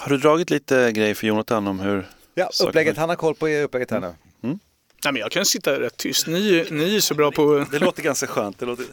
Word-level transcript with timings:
Har 0.00 0.10
du 0.10 0.18
dragit 0.18 0.50
lite 0.50 0.92
grejer 0.92 1.14
för 1.14 1.26
Jonathan 1.26 1.66
om 1.66 1.80
hur... 1.80 2.08
Ja, 2.34 2.50
upplägget, 2.64 2.96
han 2.96 3.08
har 3.08 3.16
koll 3.16 3.34
på 3.34 3.48
upplägget 3.48 3.90
här 3.90 4.00
nu. 4.00 4.06
Mm. 4.42 4.58
Nej, 5.04 5.12
men 5.12 5.16
jag 5.16 5.30
kan 5.30 5.44
sitta 5.44 5.80
rätt 5.80 5.96
tyst. 5.96 6.26
Ni, 6.26 6.66
ni 6.70 6.96
är 6.96 7.00
så 7.00 7.14
bra 7.14 7.30
på... 7.30 7.64
Det 7.70 7.78
låter 7.78 8.02
ganska 8.02 8.26
skönt. 8.26 8.58
Det 8.58 8.66
låter... 8.66 8.84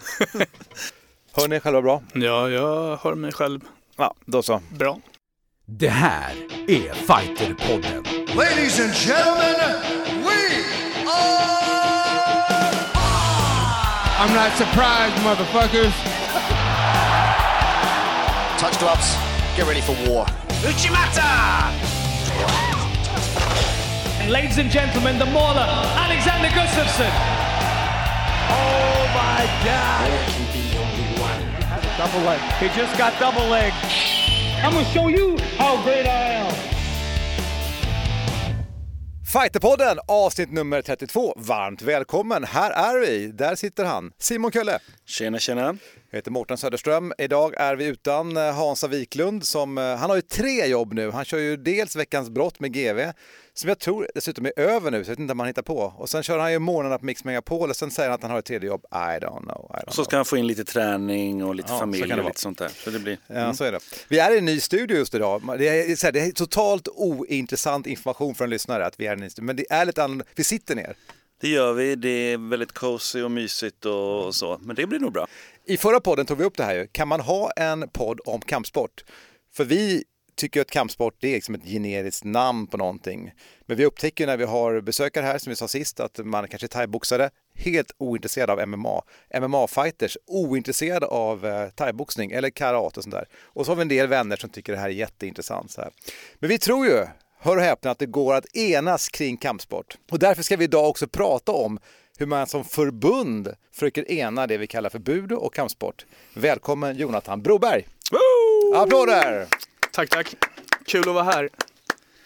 hör 1.34 1.48
ni 1.48 1.60
själva 1.60 1.82
bra? 1.82 2.04
Ja, 2.14 2.50
jag 2.50 2.98
hör 2.98 3.16
mig 3.16 3.32
själv. 3.32 3.62
Ja, 3.98 4.16
då 4.26 4.44
så. 4.44 4.62
Bra. 4.78 5.00
Det 5.66 5.90
här 5.90 6.34
är 6.68 6.94
Fighterpodden. 6.94 8.04
Ladies 8.36 8.80
and 8.80 8.94
gentlemen, 8.94 9.82
we 10.24 10.64
are... 11.08 11.56
I'm 14.18 14.34
not 14.34 14.58
surprised, 14.58 15.24
motherfuckers. 15.24 15.94
Touch 18.60 18.80
gloves. 18.80 19.18
Get 19.58 19.68
ready 19.68 19.82
for 19.82 19.94
war. 20.10 20.55
Uchimata! 20.66 21.70
And 24.20 24.32
ladies 24.32 24.58
and 24.58 24.72
gentlemen, 24.72 25.20
the 25.20 25.26
mauler, 25.28 25.62
Alexander 25.62 26.48
Gustafsson. 26.48 27.12
Oh 28.50 29.06
my 29.14 29.46
God! 29.64 30.10
There 30.10 30.26
can 30.34 30.46
be 30.52 30.78
only 30.80 31.06
one. 31.22 31.44
Double 32.00 32.22
leg. 32.26 32.40
He 32.60 32.68
just 32.76 32.98
got 32.98 33.14
double 33.20 33.46
leg. 33.48 33.74
I'm 34.64 34.74
gonna 34.74 34.86
show 34.86 35.08
you 35.08 35.38
how 35.60 35.80
great 35.84 36.08
I 36.08 36.42
am. 36.42 36.75
Fighterpodden 39.42 40.00
avsnitt 40.08 40.52
nummer 40.52 40.82
32. 40.82 41.34
Varmt 41.38 41.82
välkommen! 41.82 42.44
Här 42.44 42.72
är 42.72 43.00
vi. 43.00 43.28
Där 43.28 43.56
sitter 43.56 43.86
han, 43.86 44.12
Simon 44.18 44.52
Kölle. 44.52 44.80
Tjena, 45.06 45.40
tjena. 45.40 45.78
Jag 46.10 46.18
heter 46.18 46.32
Mårten 46.32 46.58
Söderström. 46.58 47.14
Idag 47.18 47.54
är 47.58 47.76
vi 47.76 47.86
utan 47.86 48.38
eh, 48.38 48.54
Hansa 48.54 48.88
Wiklund 48.88 49.46
som, 49.46 49.78
eh, 49.78 49.96
han 49.96 50.10
har 50.10 50.16
ju 50.16 50.22
tre 50.22 50.66
jobb 50.66 50.94
nu. 50.94 51.12
Han 51.12 51.26
kör 51.26 51.38
ju 51.38 51.58
dels 51.58 51.96
Veckans 51.96 52.30
brott 52.30 52.60
med 52.60 52.74
GV, 52.74 53.00
som 53.58 53.70
jag 53.70 53.80
tror 53.80 54.08
dessutom 54.16 54.46
är 54.46 54.60
över 54.60 54.92
nu, 54.92 55.04
så 55.04 55.10
jag 55.10 55.16
vet 55.16 55.20
inte 55.20 55.32
om 55.32 55.40
han 55.40 55.48
hittar 55.48 55.62
på. 55.62 55.94
Och 55.98 56.10
sen 56.10 56.24
kör 56.24 56.40
han 56.40 56.52
ju 56.52 56.60
morgnarna 56.60 56.98
på 56.98 57.06
Mix 57.06 57.24
Megapol 57.24 57.70
och 57.70 57.76
sen 57.76 57.92
säger 57.92 58.10
han 58.10 58.16
att 58.16 58.22
han 58.22 58.32
har 58.32 58.40
ett 58.40 58.46
tredje 58.46 58.68
jobb. 58.68 58.86
I 58.92 58.96
don't 58.96 59.44
know. 59.44 59.72
I 59.74 59.86
don't 59.86 59.92
så 59.92 60.04
ska 60.04 60.10
know. 60.10 60.18
han 60.18 60.26
få 60.26 60.38
in 60.38 60.48
lite 60.48 60.66
träning 60.66 61.44
och 61.44 61.56
lite 61.56 61.72
ja, 61.72 61.80
familj 61.80 62.14
och 62.14 62.26
lite 62.26 62.40
sånt 62.40 62.58
där. 62.58 62.70
Så 62.84 62.90
det 62.90 63.00
blir... 63.00 63.18
Ja, 63.28 63.36
mm. 63.36 63.54
så 63.54 63.64
är 63.64 63.72
det. 63.72 63.80
Vi 64.08 64.20
är 64.20 64.32
i 64.32 64.38
en 64.38 64.46
ny 64.46 64.60
studio 64.60 64.98
just 64.98 65.16
idag. 65.16 65.58
Det 65.60 65.68
är, 65.92 65.96
så 65.96 66.08
här, 66.08 66.12
det 66.12 66.20
är 66.20 66.32
totalt 66.32 66.88
ointressant 66.88 67.88
information 67.88 68.36
för 68.36 68.44
en 68.44 68.50
lyssnare 68.50 68.86
att 68.86 69.00
vi 69.00 69.06
är 69.06 69.12
i 69.12 69.14
en 69.14 69.20
ny 69.20 69.30
studio, 69.30 69.46
men 69.46 69.56
det 69.56 69.66
är 69.70 69.86
lite 69.86 70.04
annorlunda. 70.04 70.26
Vi 70.36 70.44
sitter 70.44 70.76
ner. 70.76 70.96
Det 71.42 71.50
gör 71.50 71.74
vi. 71.74 71.96
Det 71.96 72.10
är 72.10 72.50
väldigt 72.50 72.72
cozy 72.72 73.22
och 73.22 73.32
mysigt 73.32 73.86
och 73.86 74.36
så. 74.36 74.58
Men 74.62 74.76
det 74.76 74.88
blir 74.88 75.00
nog 75.00 75.14
bra. 75.14 75.28
I 75.66 75.78
förra 75.78 76.00
podden 76.00 76.26
tog 76.26 76.38
vi 76.38 76.44
upp 76.44 76.58
det 76.58 76.64
här 76.64 76.76
ju. 76.76 76.88
Kan 76.88 77.08
man 77.08 77.20
ha 77.20 77.52
en 77.52 77.90
podd 77.90 78.20
om 78.26 78.42
kampsport? 78.42 79.04
För 79.54 79.66
vi 79.66 80.04
tycker 80.36 80.62
att 80.62 80.72
kampsport 80.72 81.16
det 81.20 81.28
är 81.28 81.34
liksom 81.34 81.56
ett 81.56 81.66
generiskt 81.66 82.24
namn 82.24 82.68
på 82.68 82.78
någonting. 82.78 83.32
Men 83.66 83.78
vi 83.78 83.86
upptäcker 83.86 84.28
när 84.28 84.38
vi 84.38 84.44
har 84.44 84.82
besökare 84.82 85.26
här, 85.26 85.38
som 85.38 85.50
vi 85.50 85.56
sa 85.56 85.68
sist, 85.68 86.00
att 86.00 86.20
man 86.24 86.48
kanske 86.48 86.66
är 86.66 86.68
thaiboxare, 86.68 87.30
helt 87.56 87.92
ointresserad 87.98 88.50
av 88.50 88.68
MMA. 88.68 89.02
MMA-fighters, 89.40 90.18
ointresserade 90.28 91.06
av 91.06 91.46
eh, 91.46 91.70
thaiboxning 91.70 92.32
eller 92.32 92.50
karate 92.50 93.00
och 93.00 93.04
sånt 93.04 93.16
där. 93.16 93.28
Och 93.44 93.66
så 93.66 93.72
har 93.72 93.76
vi 93.76 93.82
en 93.82 93.88
del 93.88 94.08
vänner 94.08 94.36
som 94.36 94.50
tycker 94.50 94.74
det 94.74 94.80
här 94.80 94.90
är 94.90 94.94
jätteintressant. 94.94 95.72
Så 95.72 95.82
här. 95.82 95.92
Men 96.40 96.50
vi 96.50 96.60
tror 96.60 96.86
ju, 96.86 97.06
hör 97.40 97.58
och 97.58 97.64
häpna, 97.64 97.92
att 97.92 98.00
det 98.00 98.06
går 98.06 98.36
att 98.36 98.56
enas 98.56 99.10
kring 99.10 99.38
kampsport. 99.38 99.98
Och 100.12 100.20
därför 100.20 100.44
ska 100.44 100.58
vi 100.58 100.64
idag 100.64 100.90
också 100.90 101.08
prata 101.08 101.52
om 101.52 101.80
hur 102.18 102.26
man 102.26 102.48
som 102.48 102.64
förbund 102.64 103.56
försöker 103.74 104.12
ena 104.12 104.48
det 104.48 104.58
vi 104.58 104.68
kallar 104.68 104.90
för 104.90 105.00
budo 105.00 105.36
och 105.36 105.54
kampsport. 105.54 106.06
Välkommen 106.34 106.98
Jonathan 106.98 107.42
Broberg! 107.42 107.88
Woo! 108.12 108.76
Applåder! 108.76 109.48
Tack, 109.96 110.10
tack. 110.10 110.36
Kul 110.86 111.10
att 111.10 111.16
vara 111.16 111.24
här. 111.24 111.50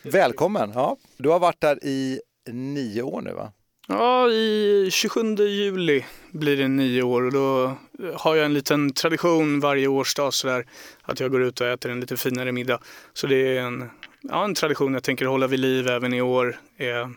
Välkommen! 0.01 0.71
Ja, 0.75 0.97
du 1.17 1.29
har 1.29 1.39
varit 1.39 1.61
där 1.61 1.83
i 1.83 2.21
nio 2.51 3.01
år 3.01 3.21
nu 3.21 3.33
va? 3.33 3.51
Ja, 3.87 4.29
i 4.29 4.89
27 4.91 5.35
juli 5.35 6.05
blir 6.31 6.57
det 6.57 6.67
nio 6.67 7.03
år 7.03 7.21
och 7.21 7.31
då 7.31 7.77
har 8.15 8.35
jag 8.35 8.45
en 8.45 8.53
liten 8.53 8.93
tradition 8.93 9.59
varje 9.59 9.87
årsdag 9.87 10.33
sådär 10.33 10.65
att 11.01 11.19
jag 11.19 11.31
går 11.31 11.41
ut 11.43 11.61
och 11.61 11.67
äter 11.67 11.91
en 11.91 11.99
lite 11.99 12.17
finare 12.17 12.51
middag. 12.51 12.79
Så 13.13 13.27
det 13.27 13.57
är 13.57 13.61
en, 13.61 13.89
ja, 14.21 14.45
en 14.45 14.55
tradition 14.55 14.93
jag 14.93 15.03
tänker 15.03 15.25
hålla 15.25 15.47
vid 15.47 15.59
liv 15.59 15.87
även 15.87 16.13
i 16.13 16.21
år. 16.21 16.59
Eh, 16.77 17.09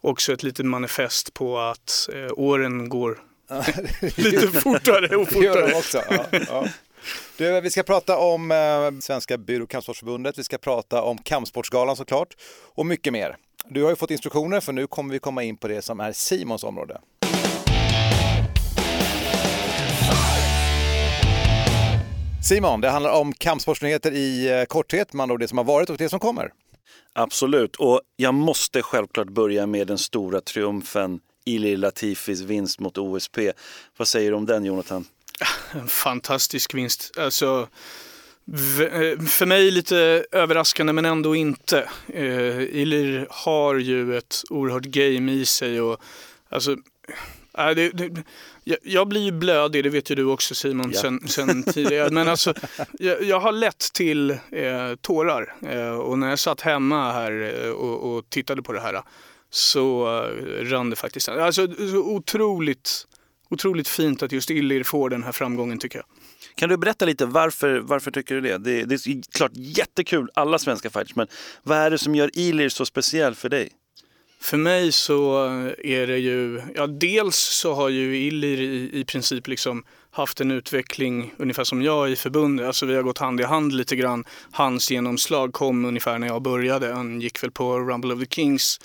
också 0.00 0.32
ett 0.32 0.42
litet 0.42 0.66
manifest 0.66 1.34
på 1.34 1.58
att 1.58 2.08
eh, 2.14 2.30
åren 2.32 2.88
går 2.88 3.18
lite 4.16 4.48
fortare 4.48 5.16
och 5.16 5.28
fortare. 5.28 5.40
Det 5.40 5.60
gör 5.60 5.68
de 5.68 5.74
också. 5.74 6.02
Ja, 6.10 6.24
ja. 6.48 6.68
Du, 7.36 7.60
vi 7.60 7.70
ska 7.70 7.82
prata 7.82 8.18
om 8.18 8.50
eh, 8.50 9.00
Svenska 9.00 9.38
Byrå 9.38 9.66
Kampsportsförbundet, 9.66 10.38
vi 10.38 10.44
ska 10.44 10.58
prata 10.58 11.02
om 11.02 11.18
Kampsportsgalan 11.18 11.96
såklart 11.96 12.36
och 12.74 12.86
mycket 12.86 13.12
mer. 13.12 13.36
Du 13.68 13.82
har 13.82 13.90
ju 13.90 13.96
fått 13.96 14.10
instruktioner 14.10 14.60
för 14.60 14.72
nu 14.72 14.86
kommer 14.86 15.12
vi 15.12 15.18
komma 15.18 15.42
in 15.42 15.56
på 15.56 15.68
det 15.68 15.82
som 15.82 16.00
är 16.00 16.12
Simons 16.12 16.64
område. 16.64 17.00
Simon, 22.48 22.80
det 22.80 22.90
handlar 22.90 23.20
om 23.20 23.32
kampsportsnyheter 23.32 24.12
i 24.12 24.60
eh, 24.60 24.64
korthet, 24.64 25.12
man 25.12 25.38
det 25.38 25.48
som 25.48 25.58
har 25.58 25.64
varit 25.64 25.90
och 25.90 25.96
det 25.96 26.08
som 26.08 26.20
kommer. 26.20 26.52
Absolut, 27.12 27.76
och 27.76 28.00
jag 28.16 28.34
måste 28.34 28.82
självklart 28.82 29.28
börja 29.28 29.66
med 29.66 29.86
den 29.86 29.98
stora 29.98 30.40
triumfen 30.40 31.20
Ili 31.44 31.76
Latifis 31.76 32.40
vinst 32.40 32.80
mot 32.80 32.98
OSP. 32.98 33.38
Vad 33.96 34.08
säger 34.08 34.30
du 34.30 34.36
om 34.36 34.46
den 34.46 34.64
Jonathan? 34.64 35.04
En 35.72 35.88
fantastisk 35.88 36.74
vinst. 36.74 37.18
Alltså, 37.18 37.68
eh, 38.80 39.20
för 39.26 39.46
mig 39.46 39.70
lite 39.70 40.24
överraskande 40.32 40.92
men 40.92 41.04
ändå 41.04 41.36
inte. 41.36 41.88
Uh, 42.14 42.62
Ilir 42.62 43.26
har 43.30 43.74
ju 43.74 44.16
ett 44.16 44.42
oerhört 44.50 44.84
game 44.84 45.32
i 45.32 45.46
sig 45.46 45.80
och 45.80 46.00
alltså 46.48 46.76
äh, 47.58 47.70
det, 47.70 47.90
det, 47.90 48.24
jag, 48.82 49.08
blir 49.08 49.20
ju 49.20 49.32
blödig, 49.32 49.84
det 49.84 49.90
vet 49.90 50.10
ju 50.10 50.14
du 50.14 50.24
också 50.24 50.54
Simon 50.54 50.90
ja. 50.94 51.00
sen, 51.00 51.28
sen 51.28 51.62
tidigare. 51.62 52.10
Men 52.10 52.28
alltså, 52.28 52.54
jag, 52.98 53.22
jag 53.22 53.40
har 53.40 53.52
lätt 53.52 53.92
till 53.92 54.30
eh, 54.30 54.94
tårar 55.00 55.54
eh, 55.62 55.90
och 55.90 56.18
när 56.18 56.28
jag 56.28 56.38
satt 56.38 56.60
hemma 56.60 57.12
här 57.12 57.64
eh, 57.64 57.70
och, 57.70 58.16
och, 58.16 58.30
tittade 58.30 58.62
på 58.62 58.72
det 58.72 58.80
här 58.80 59.02
så 59.50 60.06
eh, 60.24 60.64
rann 60.64 60.90
det 60.90 60.96
faktiskt. 60.96 61.28
Alltså 61.28 61.66
så 61.66 61.96
otroligt, 61.96 63.06
otroligt 63.50 63.88
fint 63.88 64.22
att 64.22 64.32
just 64.32 64.50
Illir 64.50 64.84
får 64.84 65.10
den 65.10 65.22
här 65.22 65.32
framgången 65.32 65.78
tycker 65.78 65.98
jag. 65.98 66.06
Kan 66.54 66.68
du 66.68 66.76
berätta 66.76 67.04
lite 67.04 67.26
varför, 67.26 67.78
varför 67.78 68.10
tycker 68.10 68.34
du 68.34 68.40
det? 68.40 68.58
det? 68.58 68.84
Det 68.84 68.94
är 68.94 69.32
klart 69.32 69.52
jättekul, 69.54 70.30
alla 70.34 70.58
svenska 70.58 70.90
fighters, 70.90 71.16
men 71.16 71.26
vad 71.62 71.78
är 71.78 71.90
det 71.90 71.98
som 71.98 72.14
gör 72.14 72.30
Ilir 72.38 72.68
så 72.68 72.84
speciell 72.84 73.34
för 73.34 73.48
dig? 73.48 73.70
För 74.40 74.56
mig 74.56 74.92
så 74.92 75.44
är 75.78 76.06
det 76.06 76.18
ju, 76.18 76.62
ja 76.74 76.86
dels 76.86 77.36
så 77.36 77.74
har 77.74 77.88
ju 77.88 78.16
Illir 78.16 78.60
i, 78.60 79.00
i 79.00 79.04
princip 79.04 79.46
liksom 79.46 79.84
haft 80.10 80.40
en 80.40 80.50
utveckling 80.50 81.34
ungefär 81.36 81.64
som 81.64 81.82
jag 81.82 82.10
i 82.10 82.16
förbundet. 82.16 82.66
Alltså 82.66 82.86
vi 82.86 82.94
har 82.94 83.02
gått 83.02 83.18
hand 83.18 83.40
i 83.40 83.44
hand 83.44 83.72
lite 83.72 83.96
grann. 83.96 84.24
Hans 84.50 84.90
genomslag 84.90 85.52
kom 85.52 85.84
ungefär 85.84 86.18
när 86.18 86.26
jag 86.26 86.42
började. 86.42 86.92
Han 86.92 87.20
gick 87.20 87.42
väl 87.42 87.50
på 87.50 87.78
Rumble 87.78 88.14
of 88.14 88.20
the 88.20 88.26
Kings 88.26 88.80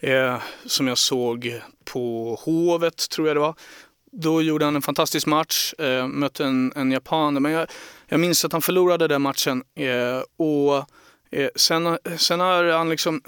eh, 0.00 0.42
som 0.66 0.88
jag 0.88 0.98
såg 0.98 1.60
på 1.84 2.34
Hovet 2.44 3.08
tror 3.10 3.28
jag 3.28 3.36
det 3.36 3.40
var. 3.40 3.54
Då 4.12 4.42
gjorde 4.42 4.64
han 4.64 4.76
en 4.76 4.82
fantastisk 4.82 5.26
match, 5.26 5.74
eh, 5.78 6.06
mötte 6.06 6.44
en, 6.44 6.72
en 6.76 6.92
japan. 6.92 7.42
Men 7.42 7.52
jag, 7.52 7.66
jag 8.06 8.20
minns 8.20 8.44
att 8.44 8.52
han 8.52 8.62
förlorade 8.62 9.08
den 9.08 9.22
matchen. 9.22 9.62
Eh, 9.74 10.22
och 10.36 10.76
eh, 11.30 11.48
sen, 11.56 11.98
sen 12.16 12.40
har 12.40 12.64
han 12.64 12.88
liksom 12.88 13.22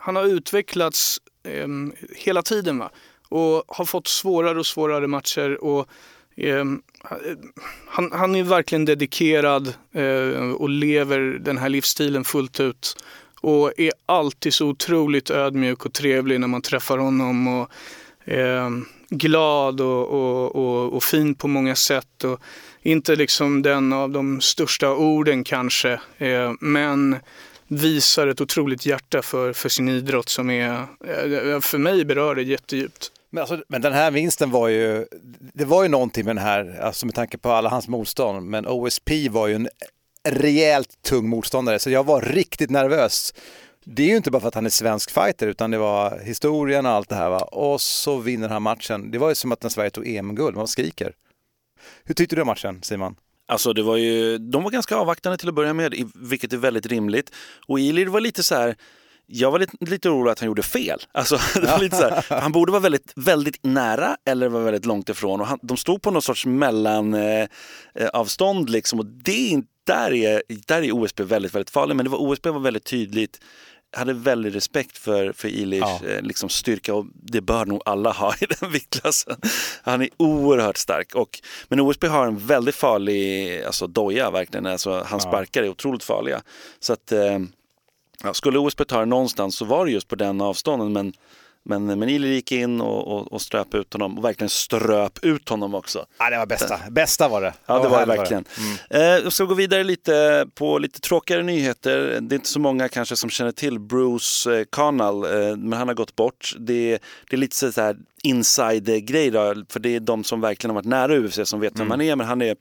han 0.00 0.16
har 0.16 0.24
utvecklats 0.24 1.20
eh, 1.42 1.68
hela 2.16 2.42
tiden 2.42 2.78
va? 2.78 2.90
och 3.28 3.64
har 3.68 3.84
fått 3.84 4.06
svårare 4.06 4.58
och 4.58 4.66
svårare 4.66 5.06
matcher. 5.06 5.64
Och, 5.64 5.88
eh, 6.36 6.64
han, 7.86 8.12
han, 8.12 8.34
är 8.34 8.42
verkligen 8.42 8.84
dedikerad 8.84 9.74
eh, 9.92 10.50
och 10.50 10.68
lever 10.68 11.20
den 11.20 11.58
här 11.58 11.68
livsstilen 11.68 12.24
fullt 12.24 12.60
ut. 12.60 12.96
Och 13.40 13.80
är 13.80 13.92
alltid 14.06 14.54
så 14.54 14.66
otroligt 14.66 15.30
ödmjuk 15.30 15.86
och 15.86 15.92
trevlig 15.92 16.40
när 16.40 16.48
man 16.48 16.62
träffar 16.62 16.98
honom. 16.98 17.48
Och, 17.48 17.70
eh, 18.32 18.70
glad 19.10 19.80
och, 19.80 20.08
och, 20.08 20.56
och, 20.56 20.92
och, 20.92 21.02
fin 21.02 21.34
på 21.34 21.48
många 21.48 21.74
sätt. 21.74 22.24
Och 22.24 22.40
inte 22.82 23.16
liksom 23.16 23.62
den 23.62 23.92
av 23.92 24.10
de 24.10 24.40
största 24.40 24.90
orden 24.90 25.44
kanske, 25.44 26.00
eh, 26.18 26.52
men 26.60 27.16
visar 27.68 28.26
ett 28.26 28.40
otroligt 28.40 28.86
hjärta 28.86 29.22
för, 29.22 29.52
för 29.52 29.68
sin 29.68 29.88
idrott 29.88 30.28
som 30.28 30.50
är, 30.50 30.86
eh, 31.04 31.52
eh, 31.52 31.60
för 31.60 31.78
mig 31.78 32.04
berör 32.04 32.34
det 32.34 32.42
jättedjupt. 32.42 33.12
Men, 33.30 33.40
alltså, 33.40 33.62
men 33.68 33.82
den 33.82 33.92
här 33.92 34.10
vinsten 34.10 34.50
var 34.50 34.68
ju, 34.68 35.06
det 35.54 35.64
var 35.64 35.82
ju 35.82 35.88
någonting 35.88 36.24
med 36.24 36.36
den 36.36 36.44
här, 36.44 36.80
alltså 36.82 37.06
med 37.06 37.14
tanke 37.14 37.38
på 37.38 37.50
alla 37.50 37.68
hans 37.68 37.88
motstånd, 37.88 38.46
men 38.46 38.66
OSP 38.66 39.10
var 39.30 39.48
ju 39.48 39.54
en 39.54 39.68
rejält 40.28 41.02
tung 41.02 41.28
motståndare 41.28 41.78
så 41.78 41.90
jag 41.90 42.06
var 42.06 42.20
riktigt 42.20 42.70
nervös. 42.70 43.34
Det 43.84 44.02
är 44.02 44.06
ju 44.06 44.16
inte 44.16 44.30
bara 44.30 44.40
för 44.40 44.48
att 44.48 44.54
han 44.54 44.66
är 44.66 44.70
svensk 44.70 45.10
fighter 45.10 45.46
utan 45.46 45.70
det 45.70 45.78
var 45.78 46.18
historien 46.18 46.86
och 46.86 46.92
allt 46.92 47.08
det 47.08 47.14
här 47.14 47.30
va? 47.30 47.40
och 47.40 47.80
så 47.80 48.18
vinner 48.18 48.48
han 48.48 48.62
matchen. 48.62 49.10
Det 49.10 49.18
var 49.18 49.28
ju 49.28 49.34
som 49.34 49.52
att 49.52 49.62
när 49.62 49.70
Sverige 49.70 49.90
tog 49.90 50.08
EM-guld, 50.08 50.56
man 50.56 50.68
skriker. 50.68 51.12
Hur 52.04 52.14
tyckte 52.14 52.36
du 52.36 52.42
om 52.42 52.46
matchen 52.46 52.82
Simon? 52.82 53.14
Alltså 53.48 53.72
det 53.72 53.82
var 53.82 53.96
ju, 53.96 54.38
de 54.38 54.62
var 54.62 54.70
ganska 54.70 54.96
avvaktande 54.96 55.38
till 55.38 55.48
att 55.48 55.54
börja 55.54 55.74
med, 55.74 55.94
vilket 56.14 56.52
är 56.52 56.56
väldigt 56.56 56.86
rimligt. 56.86 57.30
Och 57.68 57.80
Ilir 57.80 58.06
var 58.06 58.20
lite 58.20 58.42
så 58.42 58.54
här, 58.54 58.76
jag 59.26 59.50
var 59.50 59.58
lite, 59.58 59.76
lite 59.80 60.08
orolig 60.10 60.30
att 60.32 60.38
han 60.40 60.46
gjorde 60.46 60.62
fel. 60.62 60.98
Alltså, 61.12 61.38
det 61.60 61.66
var 61.66 61.78
lite 61.78 61.96
så 61.96 62.02
här, 62.02 62.24
han 62.40 62.52
borde 62.52 62.72
vara 62.72 62.82
väldigt, 62.82 63.12
väldigt 63.16 63.58
nära 63.64 64.16
eller 64.24 64.48
var 64.48 64.60
väldigt 64.60 64.86
långt 64.86 65.08
ifrån. 65.08 65.40
Och 65.40 65.46
han, 65.46 65.58
de 65.62 65.76
stod 65.76 66.02
på 66.02 66.10
någon 66.10 66.22
sorts 66.22 66.46
mellanavstånd 66.46 67.48
eh, 67.94 68.08
avstånd 68.12 68.70
liksom. 68.70 68.98
Och 68.98 69.06
det, 69.06 69.32
är 69.32 69.50
inte- 69.50 69.68
där, 69.84 70.12
är, 70.12 70.42
där 70.66 70.82
är 70.82 70.92
OSB 70.92 71.20
väldigt, 71.20 71.54
väldigt 71.54 71.70
farlig. 71.70 71.96
Men 71.96 72.04
det 72.04 72.10
var, 72.10 72.18
OSB 72.18 72.46
var 72.46 72.60
väldigt 72.60 72.84
tydligt 72.84 73.40
hade 73.92 74.12
väldigt 74.12 74.54
respekt 74.54 74.98
för, 74.98 75.32
för 75.32 75.48
Ilish 75.48 75.80
Ja. 75.80 76.08
eh, 76.08 76.22
liksom 76.22 76.48
styrka 76.48 76.94
och 76.94 77.06
det 77.14 77.40
bör 77.40 77.66
nog 77.66 77.82
alla 77.84 78.12
ha 78.12 78.34
i 78.40 78.46
den 78.60 78.72
viktklassen. 78.72 79.36
Han 79.82 80.02
är 80.02 80.08
oerhört 80.16 80.76
stark. 80.76 81.14
Och, 81.14 81.40
men 81.68 81.80
OSB 81.80 82.04
har 82.04 82.26
en 82.26 82.38
väldigt 82.38 82.74
farlig 82.74 83.62
alltså, 83.62 83.86
doja 83.86 84.30
verkligen. 84.30 84.66
Alltså, 84.66 85.02
hans 85.06 85.22
sparkar 85.22 85.62
är 85.62 85.68
otroligt 85.68 86.04
farliga. 86.04 86.42
Så 86.80 86.92
att, 86.92 87.12
eh, 87.12 87.38
ja, 88.24 88.34
skulle 88.34 88.58
OSB 88.58 88.84
ta 88.84 88.98
det 88.98 89.06
någonstans 89.06 89.56
så 89.56 89.64
var 89.64 89.86
det 89.86 89.92
just 89.92 90.08
på 90.08 90.16
den 90.16 90.40
avstånden. 90.40 90.92
Men, 90.92 91.12
men, 91.64 91.86
men 91.86 92.08
Ilir 92.08 92.32
gick 92.32 92.52
in 92.52 92.80
och, 92.80 93.08
och, 93.08 93.32
och 93.32 93.42
ströp 93.42 93.74
ut 93.74 93.92
honom 93.92 94.18
och 94.18 94.24
verkligen 94.24 94.48
ströp 94.48 95.24
ut 95.24 95.48
honom 95.48 95.74
också. 95.74 96.06
Ja, 96.18 96.30
det 96.30 96.38
var 96.38 96.46
bästa. 96.46 96.80
Bästa 96.90 97.28
var 97.28 97.40
det. 97.40 97.54
Ja, 97.66 97.74
det 97.74 97.88
var 97.88 97.90
det 97.90 97.96
härligt 97.96 98.18
verkligen. 98.18 98.44
Eh, 98.90 99.00
jag 99.00 99.32
ska 99.32 99.44
gå 99.44 99.54
vidare 99.54 99.84
lite 99.84 100.46
på 100.54 100.78
lite 100.78 101.00
tråkigare 101.00 101.42
nyheter. 101.42 102.18
Det 102.20 102.34
är 102.34 102.36
inte 102.36 102.48
så 102.48 102.60
många 102.60 102.88
kanske 102.88 103.16
som 103.16 103.30
känner 103.30 103.52
till 103.52 103.78
Bruce 103.78 104.58
eh, 104.58 104.64
Connell, 104.64 105.24
eh, 105.24 105.56
men 105.56 105.72
han 105.72 105.88
har 105.88 105.94
gått 105.94 106.16
bort. 106.16 106.54
Det, 106.58 106.98
det 107.30 107.36
är 107.36 107.38
lite 107.38 107.72
så 107.72 107.80
här 107.80 107.96
inside-grej 108.22 109.32
för 109.68 109.80
det 109.80 109.96
är 109.96 110.00
de 110.00 110.24
som 110.24 110.40
verkligen 110.40 110.70
har 110.70 110.82
varit 110.82 110.88
nära 110.88 111.18
UFC 111.18 111.40
som 111.44 111.60
vet 111.60 111.80
vem 111.80 111.90
han 111.90 112.00
är. 112.00 112.16
Men 112.16 112.26
han 112.26 112.42
är, 112.42 112.56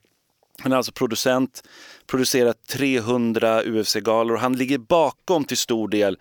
han 0.59 0.71
är 0.71 0.77
alltså 0.77 0.91
producent, 0.91 1.63
producerat 2.07 2.57
300 2.67 3.63
UFC-galor 3.63 4.33
och 4.33 4.41
han 4.41 4.57
ligger 4.57 4.77
bakom 4.77 5.45
till 5.45 5.57
stor 5.57 5.87
del 5.87 6.17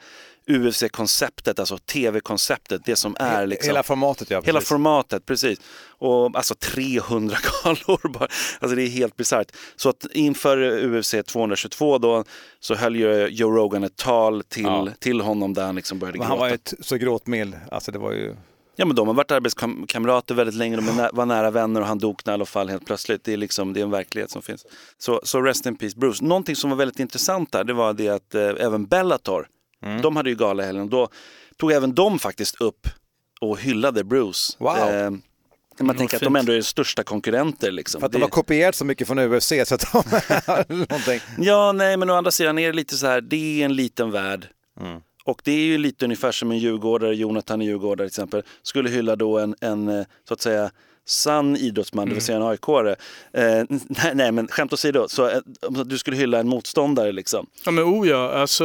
UFC-konceptet, 0.48 1.58
alltså 1.58 1.78
tv-konceptet, 1.78 2.82
det 2.84 2.96
som 2.96 3.16
är 3.18 3.46
liksom... 3.46 3.66
Hela 3.68 3.82
formatet 3.82 4.30
ja. 4.30 4.40
Hela 4.44 4.58
precis. 4.58 4.68
formatet, 4.68 5.26
precis. 5.26 5.58
Och 5.98 6.36
alltså 6.36 6.54
300 6.54 7.36
galor 7.64 8.08
bara. 8.08 8.28
Alltså 8.60 8.76
det 8.76 8.82
är 8.82 8.88
helt 8.88 9.16
bisarrt. 9.16 9.52
Så 9.76 9.88
att 9.88 10.06
inför 10.12 10.84
UFC 10.96 11.14
222 11.26 11.98
då 11.98 12.24
så 12.60 12.74
höll 12.74 12.96
ju 12.96 13.26
Joe 13.28 13.50
Rogan 13.50 13.84
ett 13.84 13.96
tal 13.96 14.42
till, 14.48 14.62
Ja. 14.64 14.88
till 14.98 15.20
honom 15.20 15.54
där 15.54 15.64
han 15.66 15.74
liksom 15.76 15.98
började 15.98 16.18
Men 16.18 16.26
gråta. 16.28 16.32
han 16.32 16.38
var 16.38 16.48
ju 16.48 16.54
ett, 16.54 16.74
så 16.80 16.96
gråtmild. 16.96 17.56
Alltså 17.70 17.92
det 17.92 17.98
var 17.98 18.12
ju... 18.12 18.36
Ja 18.76 18.86
men 18.86 18.96
de 18.96 19.06
har 19.06 19.14
varit 19.14 19.30
arbetskamrater 19.30 20.34
väldigt 20.34 20.54
länge, 20.54 20.76
de 20.76 21.08
var 21.12 21.26
nära 21.26 21.50
vänner 21.50 21.80
och 21.80 21.86
han 21.86 21.98
dog 21.98 22.20
i 22.26 22.30
alla 22.30 22.44
fall 22.46 22.68
helt 22.68 22.86
plötsligt. 22.86 23.24
Det 23.24 23.32
är 23.32 23.36
liksom, 23.36 23.72
det 23.72 23.80
är 23.80 23.84
en 23.84 23.90
verklighet 23.90 24.30
som 24.30 24.42
finns. 24.42 24.66
Så, 24.98 25.20
så 25.24 25.42
rest 25.42 25.66
in 25.66 25.76
peace 25.76 25.96
Bruce. 25.98 26.24
Någonting 26.24 26.56
som 26.56 26.70
var 26.70 26.76
väldigt 26.76 27.00
intressant 27.00 27.52
där, 27.52 27.64
det 27.64 27.72
var 27.72 27.92
det 27.92 28.08
att 28.08 28.34
eh, 28.34 28.42
även 28.42 28.86
Bellator, 28.86 29.46
Mm. 29.84 30.02
de 30.02 30.16
hade 30.16 30.30
ju 30.30 30.36
gala 30.36 30.62
helgen. 30.62 30.88
Då 30.88 31.08
tog 31.56 31.72
även 31.72 31.94
de 31.94 32.18
faktiskt 32.18 32.60
upp 32.60 32.88
och 33.40 33.60
hyllade 33.60 34.04
Bruce. 34.04 34.56
Wow. 34.58 34.76
Eh, 34.76 35.10
man 35.80 35.96
tänker 35.96 36.16
att 36.16 36.22
de 36.22 36.36
ändå 36.36 36.52
är 36.52 36.60
största 36.60 37.02
konkurrenter 37.02 37.70
liksom. 37.70 38.00
För 38.00 38.06
att 38.06 38.12
de 38.12 38.22
har 38.22 38.28
kopierat 38.28 38.74
så 38.74 38.84
mycket 38.84 39.06
från 39.06 39.18
UFC 39.18 39.52
så 39.64 39.74
att 39.74 39.92
de... 39.92 40.02
någonting. 40.76 41.20
Ja, 41.38 41.72
nej, 41.72 41.96
men 41.96 42.10
å 42.10 42.14
andra 42.14 42.30
sidan 42.30 42.58
är 42.58 42.66
det 42.66 42.72
lite 42.72 42.96
så 42.96 43.06
här, 43.06 43.20
det 43.20 43.60
är 43.60 43.64
en 43.64 43.76
liten 43.76 44.10
värld. 44.10 44.48
Mm. 44.80 45.00
Och 45.24 45.40
det 45.44 45.52
är 45.52 45.64
ju 45.64 45.78
lite 45.78 46.04
ungefär 46.04 46.32
som 46.32 46.50
en 46.50 46.58
djurgårdare, 46.58 47.14
Jonathan 47.14 47.62
i 47.62 47.64
Djurgårdare 47.64 48.08
till 48.08 48.12
exempel, 48.12 48.42
skulle 48.62 48.90
hylla 48.90 49.16
då 49.16 49.38
en, 49.38 49.54
en 49.60 49.88
eh, 49.88 50.06
så 50.28 50.34
att 50.34 50.40
säga 50.40 50.70
sann 51.10 51.56
idrottsman, 51.56 52.08
det 52.08 52.14
vill 52.14 52.22
säga 52.22 52.36
en 52.36 52.42
AIK-are. 52.42 52.96
Eh, 53.32 53.64
nej, 53.88 54.12
nej, 54.14 54.32
men 54.32 54.48
skämt 54.48 54.72
åsido, 54.72 55.08
så 55.08 55.28
eh, 55.28 55.38
du 55.84 55.98
skulle 55.98 56.16
hylla 56.16 56.38
en 56.38 56.48
motståndare 56.48 57.12
liksom. 57.12 57.46
Ja 57.64 57.70
men 57.70 57.84
oh 57.84 58.08
ja, 58.08 58.30
alltså 58.32 58.64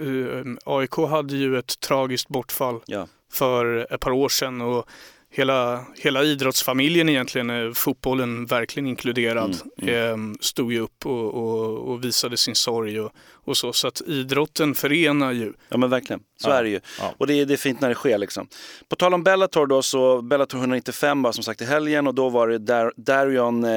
eh, 0.00 0.74
AIK 0.74 0.94
hade 1.10 1.36
ju 1.36 1.58
ett 1.58 1.80
tragiskt 1.80 2.28
bortfall 2.28 2.80
Ja. 2.86 3.08
för 3.32 3.86
ett 3.94 4.00
par 4.00 4.10
år 4.10 4.28
sedan 4.28 4.60
och 4.60 4.86
hela, 5.34 5.84
hela 5.98 6.22
idrottsfamiljen 6.24 7.08
egentligen, 7.08 7.50
eh, 7.50 7.72
fotbollen 7.72 8.46
verkligen 8.46 8.86
inkluderad, 8.86 9.56
eh, 9.82 10.16
stod 10.40 10.72
ju 10.72 10.80
upp 10.80 11.06
och, 11.06 11.34
och, 11.34 11.78
och 11.90 12.04
visade 12.04 12.36
sin 12.36 12.54
sorg 12.54 13.00
och, 13.00 13.12
och 13.44 13.56
så. 13.56 13.72
Så 13.72 13.88
att 13.88 14.00
idrotten 14.06 14.74
förenar 14.74 15.32
ju. 15.32 15.52
Ja 15.68 15.76
men 15.76 15.90
verkligen, 15.90 16.20
så 16.42 16.48
Ja, 16.50 16.54
är 16.54 16.62
det 16.62 16.68
ju. 16.68 16.80
ja. 17.00 17.14
Och 17.18 17.26
det 17.26 17.34
är, 17.34 17.46
det 17.46 17.52
är 17.54 17.56
fint 17.56 17.80
när 17.80 17.88
det 17.88 17.94
sker 17.94 18.18
liksom. 18.18 18.48
På 18.88 18.96
tal 18.96 19.14
om 19.14 19.22
Bellator 19.24 19.66
då, 19.66 19.82
så 19.82 20.22
Bellator 20.22 20.58
195 20.58 21.22
var 21.22 21.32
som 21.32 21.44
sagt 21.44 21.60
i 21.60 21.64
helgen 21.64 22.06
och 22.06 22.14
då 22.14 22.28
var 22.28 22.48
det 22.48 22.58
Dar- 22.58 22.92
Darion 22.96 23.64
eh, 23.64 23.68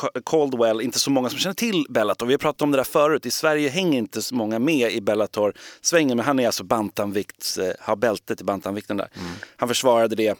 Ca- 0.00 0.22
Caldwell, 0.26 0.80
inte 0.80 0.98
så 0.98 1.10
många 1.10 1.28
som 1.30 1.38
känner 1.38 1.54
till 1.54 1.86
Bellator. 1.88 2.26
Vi 2.26 2.32
har 2.32 2.38
pratat 2.38 2.62
om 2.62 2.70
det 2.70 2.76
där 2.76 2.84
förut, 2.84 3.26
i 3.26 3.30
Sverige 3.30 3.68
hänger 3.68 3.98
inte 3.98 4.22
så 4.22 4.34
många 4.34 4.58
med 4.58 4.92
i 4.92 5.00
Bellator-svängen, 5.00 6.16
men 6.16 6.26
han 6.26 6.38
är 6.40 6.46
alltså 6.46 6.64
bantamvikt, 6.64 7.58
eh, 7.60 7.68
har 7.80 7.96
bältet 7.96 8.40
i 8.40 8.44
bantamvikten 8.44 8.96
där. 8.96 9.08
Han 9.56 9.68
försvarade 9.68 10.16
det 10.16 10.34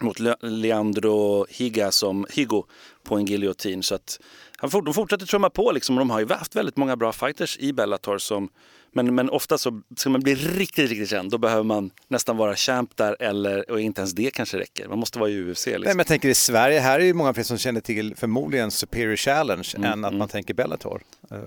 mot 0.00 0.18
Le- 0.20 0.36
Leandro 0.40 1.46
Higa 1.50 1.90
som 1.90 2.26
Higo 2.30 2.64
på 3.04 3.16
en 3.16 3.24
giljotin. 3.24 3.82
Så 3.82 3.94
att 3.94 4.20
han 4.56 4.70
fort, 4.70 4.84
de 4.84 4.94
fortsätter 4.94 5.26
trumma 5.26 5.50
på 5.50 5.72
liksom, 5.72 5.96
och 5.96 5.98
de 6.00 6.10
har 6.10 6.20
ju 6.20 6.28
haft 6.28 6.56
väldigt 6.56 6.76
många 6.76 6.96
bra 6.96 7.12
fighters 7.12 7.56
i 7.58 7.72
Bellator 7.72 8.18
som 8.18 8.48
men, 8.92 9.14
men 9.14 9.30
ofta 9.30 9.58
så 9.58 9.82
ska 9.96 10.10
man 10.10 10.20
bli 10.20 10.34
riktigt, 10.34 10.90
riktigt 10.90 11.10
känd, 11.10 11.30
då 11.30 11.38
behöver 11.38 11.62
man 11.62 11.90
nästan 12.08 12.36
vara 12.36 12.56
champ 12.56 12.96
där 12.96 13.16
eller, 13.22 13.70
och 13.70 13.80
inte 13.80 14.00
ens 14.00 14.12
det 14.12 14.30
kanske 14.30 14.58
räcker. 14.58 14.88
Man 14.88 14.98
måste 14.98 15.18
vara 15.18 15.30
i 15.30 15.40
UFC 15.50 15.66
liksom. 15.66 15.80
Nej, 15.84 15.88
men 15.88 15.98
jag 15.98 16.06
tänker 16.06 16.28
i 16.28 16.34
Sverige, 16.34 16.80
här 16.80 17.00
är 17.00 17.04
ju 17.04 17.14
många 17.14 17.34
fler 17.34 17.44
som 17.44 17.58
känner 17.58 17.80
till 17.80 18.14
förmodligen 18.16 18.70
Superior 18.70 19.16
Challenge 19.16 19.68
Mm, 19.76 19.92
än 19.92 20.04
att 20.04 20.14
man 20.14 20.28
tänker 20.28 20.54
Bellator. 20.54 21.02
Eh, 21.30 21.38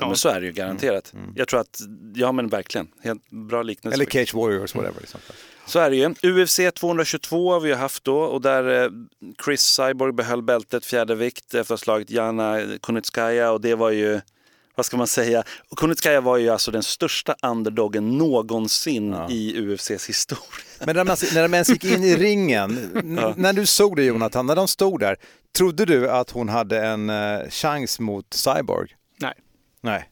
ja, 0.00 0.06
men 0.06 0.16
så 0.16 0.28
är 0.28 0.40
det 0.40 0.46
ju 0.46 0.52
garanterat. 0.52 1.12
Jag 1.34 1.48
tror 1.48 1.60
att, 1.60 1.80
ja 2.14 2.32
men 2.32 2.48
verkligen, 2.48 2.88
helt 3.02 3.30
bra 3.30 3.62
liknelse. 3.62 3.94
Eller 3.94 4.06
Cage 4.06 4.34
Warriors, 4.34 4.74
whatever. 4.74 5.00
Liksom. 5.00 5.20
Så 5.68 5.78
är 5.78 5.90
det 5.90 5.96
ju. 5.96 6.14
UFC 6.42 6.60
222 6.74 7.52
har 7.52 7.60
vi 7.60 7.72
haft 7.72 8.04
då 8.04 8.18
och 8.18 8.40
där 8.40 8.84
eh, 8.84 8.90
Chris 9.44 9.60
Cyborg 9.62 10.12
behöll 10.12 10.42
bältet 10.42 10.84
fjärde 10.86 11.14
vikt 11.14 11.44
efter 11.44 11.60
att 11.60 11.68
ha 11.68 11.76
slagit 11.76 12.10
Jana 12.10 12.60
Kunitskaya 12.82 13.50
och 13.50 13.60
det 13.60 13.74
var 13.74 13.90
ju, 13.90 14.20
vad 14.74 14.86
ska 14.86 14.96
man 14.96 15.06
säga, 15.06 15.42
Kunitskaya 15.76 16.20
var 16.20 16.36
ju 16.36 16.48
alltså 16.48 16.70
den 16.70 16.82
största 16.82 17.34
underdogen 17.42 18.18
någonsin 18.18 19.14
i 19.30 19.54
UFCs 19.56 20.08
historia. 20.08 20.44
Men 20.84 20.96
när, 20.96 21.04
man, 21.04 21.16
när 21.34 21.42
de 21.42 21.54
ens 21.54 21.68
gick 21.68 21.84
in 21.84 22.04
i 22.04 22.16
ringen, 22.16 22.90
n- 22.96 23.34
när 23.36 23.52
du 23.52 23.66
såg 23.66 23.96
det 23.96 24.04
Jonathan, 24.04 24.46
när 24.46 24.56
de 24.56 24.68
stod 24.68 25.00
där, 25.00 25.16
trodde 25.58 25.84
du 25.84 26.10
att 26.10 26.30
hon 26.30 26.48
hade 26.48 26.86
en 26.86 27.10
eh, 27.10 27.48
chans 27.50 28.00
mot 28.00 28.34
Cyborg? 28.34 28.88
Nej. 29.20 29.34
Nej. 29.80 30.08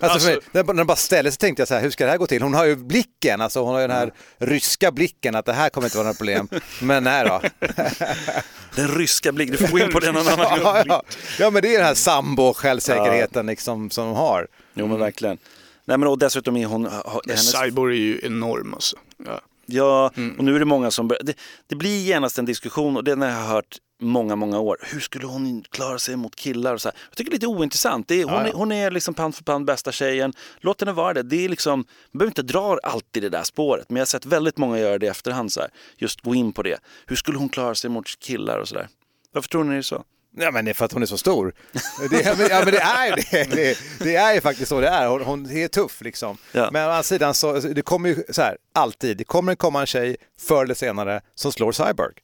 Alltså, 0.00 0.18
för 0.18 0.26
mig, 0.26 0.34
Alltså- 0.34 0.50
när 0.52 0.64
när 0.64 0.74
de 0.74 0.86
bara 0.86 0.96
ställde 0.96 1.30
sig 1.30 1.38
tänkte 1.38 1.60
jag 1.60 1.68
så 1.68 1.74
här, 1.74 1.82
hur 1.82 1.90
ska 1.90 2.04
det 2.04 2.10
här 2.10 2.18
gå 2.18 2.26
till? 2.26 2.42
Hon 2.42 2.54
har 2.54 2.64
ju 2.64 2.76
blicken, 2.76 3.40
alltså 3.40 3.60
hon 3.64 3.74
har 3.74 3.80
ju 3.80 3.86
den 3.88 3.96
här 3.96 4.12
ryska 4.38 4.92
blicken 4.92 5.34
att 5.34 5.44
det 5.46 5.52
här 5.52 5.68
kommer 5.68 5.86
inte 5.86 5.96
vara 5.96 6.04
några 6.06 6.16
problem. 6.16 6.48
Men 6.82 7.04
nej 7.04 7.24
då. 7.24 7.40
Den 8.76 8.88
ryska 8.88 9.32
blicken, 9.32 9.52
du 9.56 9.66
får 9.66 9.72
gå 9.72 9.78
in 9.78 9.92
på 9.92 10.00
den 10.00 10.14
någon 10.14 10.28
annan 10.28 10.60
ja, 10.62 10.82
ja. 10.86 11.02
ja 11.38 11.50
men 11.50 11.62
det 11.62 11.68
är 11.74 11.78
den 11.78 11.86
här 11.86 11.94
sambo-självsäkerheten 11.94 13.46
liksom, 13.46 13.90
som 13.90 14.04
de 14.06 14.14
har. 14.16 14.46
Jo 14.74 14.86
men 14.86 14.98
verkligen. 14.98 15.38
Nej 15.84 15.98
men 15.98 16.08
och 16.08 16.18
dessutom 16.18 16.56
är 16.56 16.66
hon... 16.66 16.88
hennes- 17.26 17.52
Cyborg 17.64 17.96
är 17.96 18.00
ju 18.00 18.20
enorm 18.22 18.74
alltså. 18.74 18.96
Ja. 19.26 19.40
Ja, 19.66 20.12
och 20.38 20.44
nu 20.44 20.54
är 20.54 20.58
det 20.58 20.64
många 20.64 20.90
som 20.90 21.08
börjar... 21.08 21.22
Det, 21.22 21.34
det 21.66 21.76
blir 21.76 22.04
genast 22.04 22.38
en 22.38 22.44
diskussion 22.44 22.96
och 22.96 23.04
den 23.04 23.22
har 23.22 23.28
jag 23.28 23.36
hört 23.36 23.78
många, 24.00 24.36
många 24.36 24.58
år. 24.58 24.78
Hur 24.82 25.00
skulle 25.00 25.26
hon 25.26 25.62
klara 25.70 25.98
sig 25.98 26.16
mot 26.16 26.36
killar 26.36 26.74
och 26.74 26.80
så 26.80 26.88
här. 26.88 26.96
Jag 27.08 27.16
tycker 27.16 27.30
det 27.30 27.34
är 27.34 27.38
lite 27.38 27.46
ointressant. 27.46 28.08
Det 28.08 28.20
är, 28.20 28.24
hon, 28.24 28.34
Ja, 28.34 28.42
ja. 28.42 28.48
Är, 28.48 28.52
hon 28.52 28.72
är 28.72 28.90
liksom 28.90 29.14
pand 29.14 29.34
för 29.34 29.44
pand 29.44 29.66
bästa 29.66 29.92
tjejen. 29.92 30.32
Låt 30.60 30.80
henne 30.80 30.92
vara 30.92 31.14
det. 31.14 31.22
Det 31.22 31.44
är 31.44 31.48
liksom, 31.48 31.78
man 32.12 32.18
behöver 32.18 32.30
inte 32.30 32.42
dra 32.42 32.78
alltid 32.82 33.22
det 33.22 33.28
där 33.28 33.42
spåret. 33.42 33.90
Men 33.90 33.96
jag 33.96 34.00
har 34.00 34.06
sett 34.06 34.26
väldigt 34.26 34.58
många 34.58 34.78
göra 34.78 34.98
det 34.98 35.06
i 35.06 35.08
efterhand. 35.08 35.52
Så 35.52 35.60
här. 35.60 35.70
Just 35.96 36.20
gå 36.20 36.34
in 36.34 36.52
på 36.52 36.62
det. 36.62 36.78
Hur 37.06 37.16
skulle 37.16 37.38
hon 37.38 37.48
klara 37.48 37.74
sig 37.74 37.90
mot 37.90 38.18
killar 38.18 38.58
och 38.58 38.68
sådär. 38.68 38.88
Varför 39.32 39.48
tror 39.48 39.64
ni 39.64 39.72
det 39.72 39.78
är 39.78 39.82
så? 39.82 40.04
Ja 40.38 40.50
men 40.50 40.64
det 40.64 40.70
är 40.70 40.74
för 40.74 40.84
att 40.84 40.92
hon 40.92 41.02
är 41.02 41.06
så 41.06 41.18
stor. 41.18 41.54
Det, 42.10 42.20
ja, 42.24 42.34
men, 42.38 42.46
ja, 42.50 42.64
det 42.64 42.78
är 42.78 43.16
det. 43.16 43.56
det. 43.56 43.78
Det 43.98 44.16
är 44.16 44.34
ju 44.34 44.40
faktiskt 44.40 44.68
så 44.68 44.80
det 44.80 44.88
är. 44.88 45.08
Hon, 45.08 45.22
hon 45.22 45.50
är 45.50 45.68
tuff 45.68 46.00
liksom. 46.00 46.38
Ja. 46.52 46.68
Men 46.72 46.86
å 46.86 46.90
andra 46.90 47.02
sidan 47.02 47.34
så, 47.34 47.54
alltså, 47.54 47.68
det 47.68 47.82
kommer 47.82 48.08
ju 48.08 48.24
så 48.30 48.42
här, 48.42 48.56
alltid, 48.74 49.16
det 49.16 49.24
kommer 49.24 49.54
komma 49.54 49.80
en 49.80 49.86
tjej 49.86 50.16
förr 50.40 50.64
eller 50.64 50.74
senare 50.74 51.20
som 51.34 51.52
slår 51.52 51.72
Cyborg. 51.72 52.14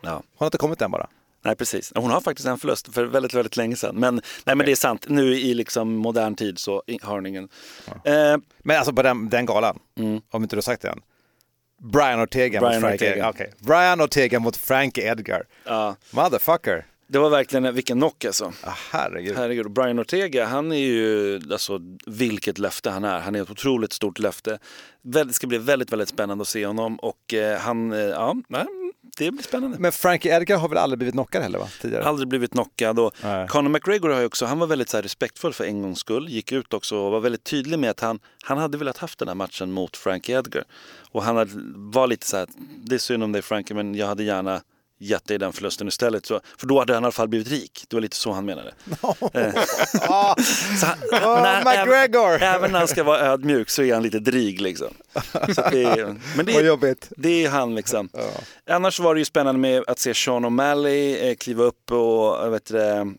Ja. 0.00 0.10
Hon 0.12 0.22
har 0.38 0.46
inte 0.46 0.58
kommit 0.58 0.82
än 0.82 0.90
bara. 0.90 1.08
Nej 1.44 1.56
precis, 1.56 1.92
hon 1.94 2.10
har 2.10 2.20
faktiskt 2.20 2.48
en 2.48 2.58
förlust 2.58 2.94
för 2.94 3.04
väldigt, 3.04 3.34
väldigt 3.34 3.56
länge 3.56 3.76
sedan. 3.76 3.94
Men, 3.96 4.14
nej, 4.44 4.56
men 4.56 4.66
det 4.66 4.72
är 4.72 4.76
sant, 4.76 5.04
nu 5.08 5.34
i 5.34 5.54
liksom 5.54 5.94
modern 5.96 6.34
tid 6.34 6.58
så 6.58 6.82
har 7.02 7.14
hon 7.14 7.26
ingen. 7.26 7.48
Eh, 8.04 8.36
Men 8.58 8.76
alltså 8.76 8.92
på 8.92 9.02
den, 9.02 9.28
den 9.28 9.46
galan, 9.46 9.78
om 10.30 10.42
inte 10.42 10.56
du 10.56 10.58
har 10.58 10.62
sagt 10.62 10.82
det 10.82 10.88
än. 10.88 11.00
Brian 11.92 12.20
Ortega 12.22 12.58
Mm. 12.58 12.68
Brian 12.68 12.80
mot 12.82 12.88
Frankie 12.90 13.10
Ortega. 13.10 13.28
Okej. 13.28 13.52
Brian 13.58 14.00
Ortega 14.00 14.38
mot 14.40 14.56
Frankie 14.56 15.10
Edgar. 15.10 15.42
ja, 15.64 15.96
Motherfucker. 16.10 16.86
Det 17.08 17.18
var 17.18 17.30
verkligen, 17.30 17.74
vilken 17.74 17.98
knock 17.98 18.24
alltså. 18.24 18.52
Ah, 18.62 18.74
herregud. 18.90 19.36
Herregud, 19.36 19.70
Brian 19.70 19.98
Ortega, 19.98 20.46
han 20.46 20.72
är 20.72 20.76
ju, 20.76 21.40
alltså 21.52 21.80
vilket 22.06 22.58
löfte 22.58 22.90
han 22.90 23.04
är. 23.04 23.20
Han 23.20 23.34
är 23.34 23.42
ett 23.42 23.50
otroligt 23.50 23.92
stort 23.92 24.18
löfte. 24.18 24.58
Det 25.02 25.32
ska 25.32 25.46
bli 25.46 25.58
väldigt, 25.58 25.92
väldigt 25.92 26.08
spännande 26.08 26.42
att 26.42 26.48
se 26.48 26.66
honom 26.66 26.96
och 26.96 27.34
eh, 27.34 27.58
han, 27.58 27.92
eh, 27.92 27.98
ja, 27.98 28.36
det 29.16 29.30
blir 29.30 29.42
spännande. 29.42 29.78
Men 29.78 29.92
Frankie 29.92 30.36
Edgar 30.36 30.58
har 30.58 30.68
väl 30.68 30.78
aldrig 30.78 30.98
blivit 30.98 31.14
knockad 31.14 31.42
heller 31.42 31.58
va? 31.58 31.68
Tidigare? 31.80 32.04
Aldrig 32.04 32.28
blivit 32.28 32.50
knockad 32.50 32.98
och 32.98 33.14
Nej. 33.22 33.48
Conor 33.48 33.68
McGregor 33.68 34.08
har 34.08 34.20
ju 34.20 34.26
också, 34.26 34.46
han 34.46 34.58
var 34.58 34.66
väldigt 34.66 34.88
så 34.88 34.96
här, 34.96 35.02
respektfull 35.02 35.52
för 35.52 35.64
en 35.64 35.82
gångs 35.82 35.98
skull. 35.98 36.28
Gick 36.28 36.52
ut 36.52 36.74
också 36.74 36.96
och 36.96 37.12
var 37.12 37.20
väldigt 37.20 37.44
tydlig 37.44 37.78
med 37.78 37.90
att 37.90 38.00
han, 38.00 38.18
han 38.44 38.58
hade 38.58 38.78
velat 38.78 38.98
haft 38.98 39.18
den 39.18 39.28
här 39.28 39.34
matchen 39.34 39.72
mot 39.72 39.96
Frankie 39.96 40.38
Edgar. 40.38 40.64
Och 41.10 41.22
han 41.22 41.36
var 41.92 42.06
lite 42.06 42.26
så 42.26 42.36
här, 42.36 42.46
det 42.84 42.94
är 42.94 42.98
synd 42.98 43.22
om 43.22 43.32
dig 43.32 43.42
Frankie 43.42 43.76
men 43.76 43.94
jag 43.94 44.06
hade 44.06 44.22
gärna 44.22 44.60
gett 44.98 45.26
dig 45.26 45.38
den 45.38 45.52
förlusten 45.52 45.88
istället. 45.88 46.26
Så, 46.26 46.40
för 46.58 46.66
då 46.66 46.78
hade 46.78 46.94
han 46.94 47.02
i 47.02 47.06
alla 47.06 47.12
fall 47.12 47.28
blivit 47.28 47.48
rik. 47.48 47.84
Det 47.88 47.96
var 47.96 48.00
lite 48.00 48.16
så 48.16 48.32
han 48.32 48.44
menade. 48.44 48.74
Eh, 49.34 49.52
så 50.80 50.86
han, 50.86 50.98
Åh, 51.12 51.42
när- 51.42 51.64
McGregor! 51.64 52.34
Även, 52.34 52.42
även 52.54 52.72
när 52.72 52.78
han 52.78 52.88
ska 52.88 53.04
vara 53.04 53.20
ödmjuk 53.20 53.70
så 53.70 53.82
är 53.82 53.94
han 53.94 54.02
lite 54.02 54.18
dryg 54.18 54.60
liksom. 54.60 54.88
Så 55.32 55.62
det 55.70 55.82
är, 55.82 56.16
men 56.36 56.46
det 56.46 56.52
är, 56.56 56.64
jobbigt. 56.64 57.08
det 57.16 57.44
är 57.44 57.50
han 57.50 57.74
liksom. 57.74 58.08
Annars 58.70 59.00
var 59.00 59.14
det 59.14 59.18
ju 59.18 59.24
spännande 59.24 59.60
med 59.60 59.84
att 59.86 59.98
se 59.98 60.14
Sean 60.14 60.44
O'Malley 60.46 61.28
eh, 61.28 61.34
kliva 61.36 61.64
upp 61.64 61.92
och 61.92 61.98
jag 62.44 62.50
vet 62.50 62.66
det, 62.66 63.14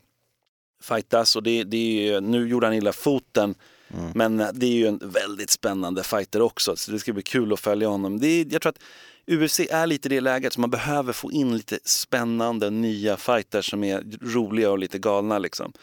fightas. 0.84 1.36
Och 1.36 1.44
det, 1.44 1.64
det 1.64 1.78
är 1.78 2.12
ju, 2.14 2.20
nu 2.20 2.48
gjorde 2.48 2.68
han 2.68 2.74
illa 2.74 2.94
foten. 2.94 3.56
Men 4.14 4.38
det 4.54 4.66
är 4.66 4.72
ju 4.72 4.88
en 4.88 5.00
väldigt 5.04 5.50
spännande 5.50 6.04
fighter 6.04 6.42
också. 6.42 6.76
Så 6.76 6.92
det 6.92 7.00
ska 7.00 7.14
bli 7.14 7.24
kul 7.24 7.54
att 7.54 7.60
följa 7.60 7.88
honom. 7.88 8.20
Det 8.20 8.28
är, 8.28 8.46
jag 8.50 8.62
tror 8.62 8.70
att 8.70 8.80
UFC 9.28 9.60
är 9.60 9.88
lite 9.88 10.10
det 10.10 10.22
läget 10.22 10.54
så 10.54 10.60
man 10.62 10.70
behöver 10.70 11.14
få 11.14 11.32
in 11.32 11.58
lite 11.58 11.80
spännande 11.84 12.70
nya 12.70 13.18
fighters 13.18 13.70
som 13.70 13.84
är 13.84 14.04
roliga 14.22 14.72
och 14.72 14.80
lite 14.80 15.00
galna 15.00 15.40
liksom. 15.40 15.74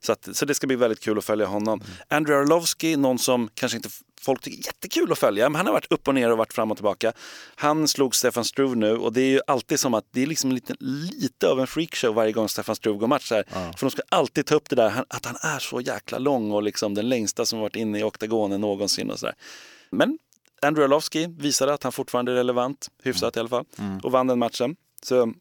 Så, 0.00 0.12
att, 0.12 0.28
så 0.32 0.44
det 0.44 0.54
ska 0.54 0.66
bli 0.66 0.76
väldigt 0.76 1.00
kul 1.00 1.18
att 1.18 1.24
följa 1.24 1.46
honom. 1.46 1.82
Andrew 2.08 2.42
Arlovski, 2.42 2.96
någon 2.96 3.18
som 3.18 3.50
kanske 3.54 3.76
inte 3.76 3.88
folk 4.20 4.40
tycker 4.40 4.58
är 4.58 4.66
jättekul 4.66 5.12
att 5.12 5.18
följa, 5.18 5.48
men 5.48 5.56
han 5.56 5.66
har 5.66 5.72
varit 5.72 5.92
upp 5.92 6.08
och 6.08 6.14
ner 6.14 6.30
och 6.30 6.38
varit 6.38 6.52
fram 6.52 6.70
och 6.70 6.76
tillbaka. 6.76 7.12
Han 7.54 7.88
slog 7.88 8.14
Stefan 8.14 8.44
Struve 8.44 8.74
nu 8.74 8.96
och 8.96 9.12
det 9.12 9.20
är 9.20 9.30
ju 9.30 9.40
alltid 9.46 9.80
som 9.80 9.94
att 9.94 10.04
det 10.10 10.22
är 10.22 10.26
liksom 10.26 10.52
lite, 10.52 10.74
lite 10.80 11.48
av 11.48 11.60
en 11.60 11.66
freakshow 11.66 12.14
varje 12.14 12.32
gång 12.32 12.48
Stefan 12.48 12.76
Struve 12.76 12.98
går 12.98 13.06
match. 13.06 13.30
Här. 13.30 13.44
För 13.50 13.86
de 13.86 13.90
ska 13.90 14.02
alltid 14.08 14.46
ta 14.46 14.54
upp 14.54 14.68
det 14.68 14.76
där 14.76 15.04
att 15.08 15.24
han 15.24 15.36
är 15.42 15.58
så 15.58 15.80
jäkla 15.80 16.18
lång 16.18 16.52
och 16.52 16.62
liksom 16.62 16.94
den 16.94 17.08
längsta 17.08 17.46
som 17.46 17.58
varit 17.58 17.76
inne 17.76 17.98
i 17.98 18.02
oktagonen 18.02 18.60
någonsin 18.60 19.10
och 19.10 19.18
sådär. 19.18 19.34
Men 19.90 20.18
Andrew 20.62 20.84
Arlovski 20.84 21.26
visade 21.38 21.74
att 21.74 21.82
han 21.82 21.92
fortfarande 21.92 22.32
är 22.32 22.36
relevant, 22.36 22.90
hyfsat 23.02 23.36
i 23.36 23.40
alla 23.40 23.48
fall, 23.48 23.64
och 24.02 24.12
vann 24.12 24.26
den 24.26 24.38
matchen. 24.38 24.76
Så, 25.02 25.32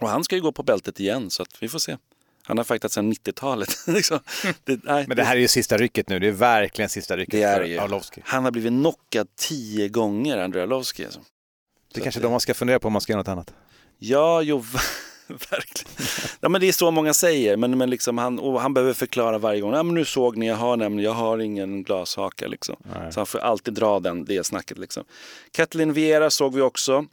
och 0.00 0.08
han 0.08 0.24
ska 0.24 0.36
ju 0.36 0.42
gå 0.42 0.52
på 0.52 0.62
bältet 0.62 1.00
igen, 1.00 1.30
så 1.30 1.42
att 1.42 1.62
vi 1.62 1.68
får 1.68 1.78
se. 1.78 1.96
Han 2.42 2.56
har 2.58 2.64
fightat 2.64 2.92
sedan 2.92 3.12
90-talet. 3.12 3.78
liksom. 3.86 4.20
det, 4.64 4.84
nej, 4.84 5.04
Men 5.08 5.16
det 5.16 5.24
här 5.24 5.36
är 5.36 5.40
ju 5.40 5.48
sista 5.48 5.76
rycket 5.76 6.08
nu, 6.08 6.18
det 6.18 6.28
är 6.28 6.32
verkligen 6.32 6.88
sista 6.88 7.16
rycket 7.16 7.32
det 7.32 7.42
är 7.42 7.56
för 7.56 7.64
det. 7.64 7.78
Arlovski. 7.78 8.22
Han 8.24 8.44
har 8.44 8.50
blivit 8.50 8.72
knockad 8.72 9.28
tio 9.36 9.88
gånger, 9.88 10.38
Andrew 10.38 10.62
Arlovski. 10.62 11.04
Alltså. 11.04 11.20
Det 11.20 11.98
är 11.98 12.00
Så 12.00 12.02
kanske 12.02 12.18
att 12.18 12.22
de 12.22 12.30
man 12.30 12.40
ska 12.40 12.54
fundera 12.54 12.78
på 12.78 12.86
om 12.86 12.92
man 12.92 13.02
ska 13.02 13.12
göra 13.12 13.20
något 13.20 13.28
annat. 13.28 13.54
Ja, 13.98 14.42
jo, 14.42 14.64
verkligen. 15.50 15.92
Ja, 16.40 16.48
men 16.48 16.60
det 16.60 16.68
är 16.68 16.72
så 16.72 16.90
många 16.90 17.14
säger, 17.14 17.56
men, 17.56 17.78
men 17.78 17.90
liksom 17.90 18.18
han, 18.18 18.56
han 18.56 18.74
behöver 18.74 18.92
förklara 18.94 19.38
varje 19.38 19.60
gång. 19.60 19.72
Ja, 19.74 19.82
men 19.82 19.94
nu 19.94 20.04
såg 20.04 20.36
ni, 20.36 20.48
jag 20.48 20.56
har 20.56 20.76
nämligen, 20.76 21.04
jag 21.04 21.14
har 21.14 21.38
ingen 21.38 21.82
glashaka. 21.82 22.46
Liksom. 22.48 22.76
Så 23.10 23.20
han 23.20 23.26
får 23.26 23.38
alltid 23.38 23.74
dra 23.74 24.00
den, 24.00 24.24
det 24.24 24.44
snacket. 24.46 24.78
Liksom. 24.78 25.04
Kathleen 25.52 25.92
Vieira 25.92 26.30
såg 26.30 26.54
vi 26.54 26.60
också. 26.60 27.04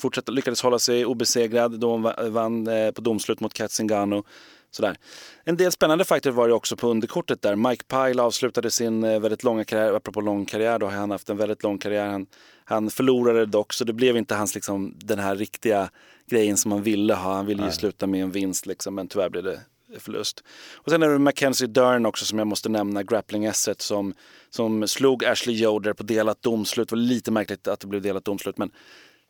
Fortsatte, 0.00 0.32
lyckades 0.32 0.62
hålla 0.62 0.78
sig 0.78 1.04
obesegrad 1.06 1.80
då 1.80 1.90
hon 1.90 2.02
va- 2.02 2.14
vann 2.28 2.66
eh, 2.66 2.90
på 2.90 3.00
domslut 3.00 3.40
mot 3.40 3.54
Kat 3.54 3.70
Zingano. 3.70 4.24
Sådär. 4.72 4.96
En 5.44 5.56
del 5.56 5.72
spännande 5.72 6.04
fighter 6.04 6.30
var 6.30 6.48
det 6.48 6.54
också 6.54 6.76
på 6.76 6.88
underkortet 6.88 7.42
där. 7.42 7.56
Mike 7.56 7.84
Pyle 7.84 8.22
avslutade 8.22 8.70
sin 8.70 9.04
eh, 9.04 9.20
väldigt 9.20 9.44
långa 9.44 9.64
karriär. 9.64 9.92
Apropå 9.92 10.20
lång 10.20 10.44
karriär, 10.44 10.78
då 10.78 10.86
har 10.86 10.92
han 10.92 11.10
haft 11.10 11.28
en 11.30 11.36
väldigt 11.36 11.62
lång 11.62 11.78
karriär. 11.78 12.06
Han, 12.06 12.26
han 12.70 12.90
förlorade 12.90 13.46
dock, 13.46 13.72
så 13.72 13.84
det 13.84 13.92
blev 13.92 14.16
inte 14.16 14.34
hans, 14.34 14.54
liksom, 14.54 14.94
den 14.98 15.18
här 15.18 15.36
riktiga 15.36 15.90
grejen 16.26 16.56
som 16.56 16.72
han 16.72 16.82
ville 16.82 17.14
ha. 17.14 17.34
Han 17.34 17.46
ville 17.46 17.64
ju 17.64 17.72
sluta 17.72 18.06
med 18.06 18.22
en 18.22 18.30
vinst, 18.30 18.66
liksom, 18.66 18.94
men 18.94 19.08
tyvärr 19.08 19.28
blev 19.28 19.44
det 19.44 19.60
förlust. 19.98 20.44
Och 20.74 20.90
sen 20.90 21.02
är 21.02 21.08
det 21.08 21.18
Mackenzie 21.18 21.66
Dern 21.66 22.06
också 22.06 22.24
som 22.24 22.38
jag 22.38 22.46
måste 22.46 22.68
nämna, 22.68 23.02
grappling 23.02 23.44
esset 23.44 23.80
som, 23.80 24.14
som 24.50 24.88
slog 24.88 25.24
Ashley 25.24 25.56
Yoder 25.56 25.92
på 25.92 26.02
delat 26.02 26.42
domslut. 26.42 26.88
Det 26.88 26.96
var 26.96 27.02
lite 27.02 27.30
märkligt 27.30 27.68
att 27.68 27.80
det 27.80 27.86
blev 27.86 28.02
delat 28.02 28.24
domslut, 28.24 28.58
men 28.58 28.70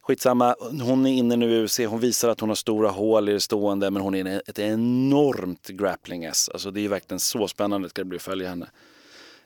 Skitsamma, 0.02 0.54
hon 0.82 1.06
är 1.06 1.12
inne 1.12 1.36
nu 1.36 1.50
i 1.50 1.64
UFC, 1.64 1.78
hon 1.78 2.00
visar 2.00 2.28
att 2.28 2.40
hon 2.40 2.48
har 2.48 2.56
stora 2.56 2.90
hål 2.90 3.28
i 3.28 3.32
det 3.32 3.40
stående 3.40 3.90
men 3.90 4.02
hon 4.02 4.14
är 4.14 4.42
ett 4.46 4.58
enormt 4.58 5.68
grappling 5.68 6.24
S. 6.24 6.50
Alltså 6.52 6.70
det 6.70 6.84
är 6.84 6.88
verkligen 6.88 7.20
så 7.20 7.48
spännande 7.48 7.88
ska 7.88 8.00
det 8.00 8.08
bli 8.08 8.16
att 8.16 8.22
följa 8.22 8.48
henne. 8.48 8.70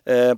Eh, 0.04 0.34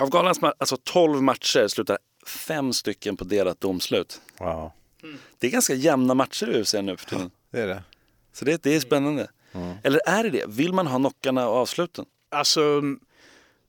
av 0.00 0.10
galans 0.10 0.40
alltså 0.58 0.76
12 0.84 1.22
matcher 1.22 1.68
slutar 1.68 1.98
fem 2.26 2.72
stycken 2.72 3.16
på 3.16 3.24
delat 3.24 3.60
domslut. 3.60 4.20
Wow. 4.38 4.70
Det 5.38 5.46
är 5.46 5.50
ganska 5.50 5.74
jämna 5.74 6.14
matcher 6.14 6.50
i 6.56 6.60
UFC 6.60 6.74
nu 6.74 6.96
för 6.96 7.06
tiden. 7.06 7.30
Det 7.50 7.60
är 7.60 7.66
det. 7.66 7.82
Så 8.32 8.44
det, 8.44 8.62
det 8.62 8.76
är 8.76 8.80
spännande. 8.80 9.28
Eller 9.82 10.00
är 10.06 10.22
det 10.24 10.30
det? 10.30 10.44
Vill 10.48 10.72
man 10.72 10.86
ha 10.86 10.98
knockarna 10.98 11.48
och 11.48 11.56
avsluten? 11.56 12.04
Alltså, 12.30 12.82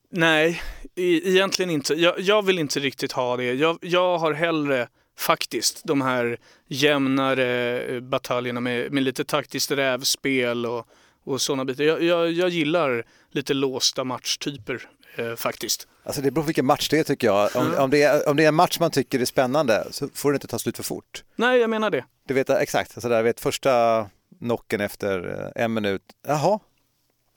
nej, 0.09 0.61
e- 0.95 1.21
egentligen 1.29 1.69
inte. 1.69 1.93
Jag, 1.93 2.19
jag 2.19 2.45
vill 2.45 2.59
inte 2.59 2.79
riktigt 2.79 3.11
ha 3.11 3.37
det. 3.37 3.53
Jag, 3.53 3.77
jag 3.81 4.17
har 4.17 4.33
hellre 4.33 4.87
faktiskt 5.17 5.81
de 5.83 6.01
här 6.01 6.37
jämnare 6.67 7.79
eh, 7.81 7.99
bataljerna 7.99 8.59
med, 8.59 8.91
med 8.91 9.03
lite 9.03 9.23
taktiskt 9.23 9.71
rävspel 9.71 10.65
och, 10.65 10.87
och 11.23 11.41
sådana 11.41 11.65
bitar. 11.65 11.83
Jag, 11.83 12.03
jag, 12.03 12.31
jag 12.31 12.49
gillar 12.49 13.05
lite 13.31 13.53
låsta 13.53 14.03
matchtyper 14.03 14.89
eh, 15.17 15.35
faktiskt. 15.35 15.87
Alltså 16.03 16.21
det 16.21 16.31
beror 16.31 16.43
på 16.43 16.47
vilken 16.47 16.65
match 16.65 16.89
det 16.89 16.99
är 16.99 17.03
tycker 17.03 17.27
jag. 17.27 17.55
Om, 17.55 17.75
om, 17.77 17.89
det 17.89 18.03
är, 18.03 18.29
om 18.29 18.37
det 18.37 18.43
är 18.43 18.47
en 18.47 18.55
match 18.55 18.79
man 18.79 18.91
tycker 18.91 19.19
är 19.19 19.25
spännande 19.25 19.87
så 19.91 20.09
får 20.13 20.31
det 20.31 20.35
inte 20.35 20.47
ta 20.47 20.59
slut 20.59 20.77
för 20.77 20.83
fort. 20.83 21.23
Nej, 21.35 21.59
jag 21.59 21.69
menar 21.69 21.89
det. 21.89 22.05
Du 22.27 22.33
vet 22.33 22.49
exakt, 22.49 22.91
alltså 22.95 23.09
där 23.09 23.23
vet 23.23 23.39
första 23.39 24.05
knocken 24.39 24.81
efter 24.81 25.41
eh, 25.55 25.63
en 25.63 25.73
minut. 25.73 26.01
Jaha, 26.27 26.59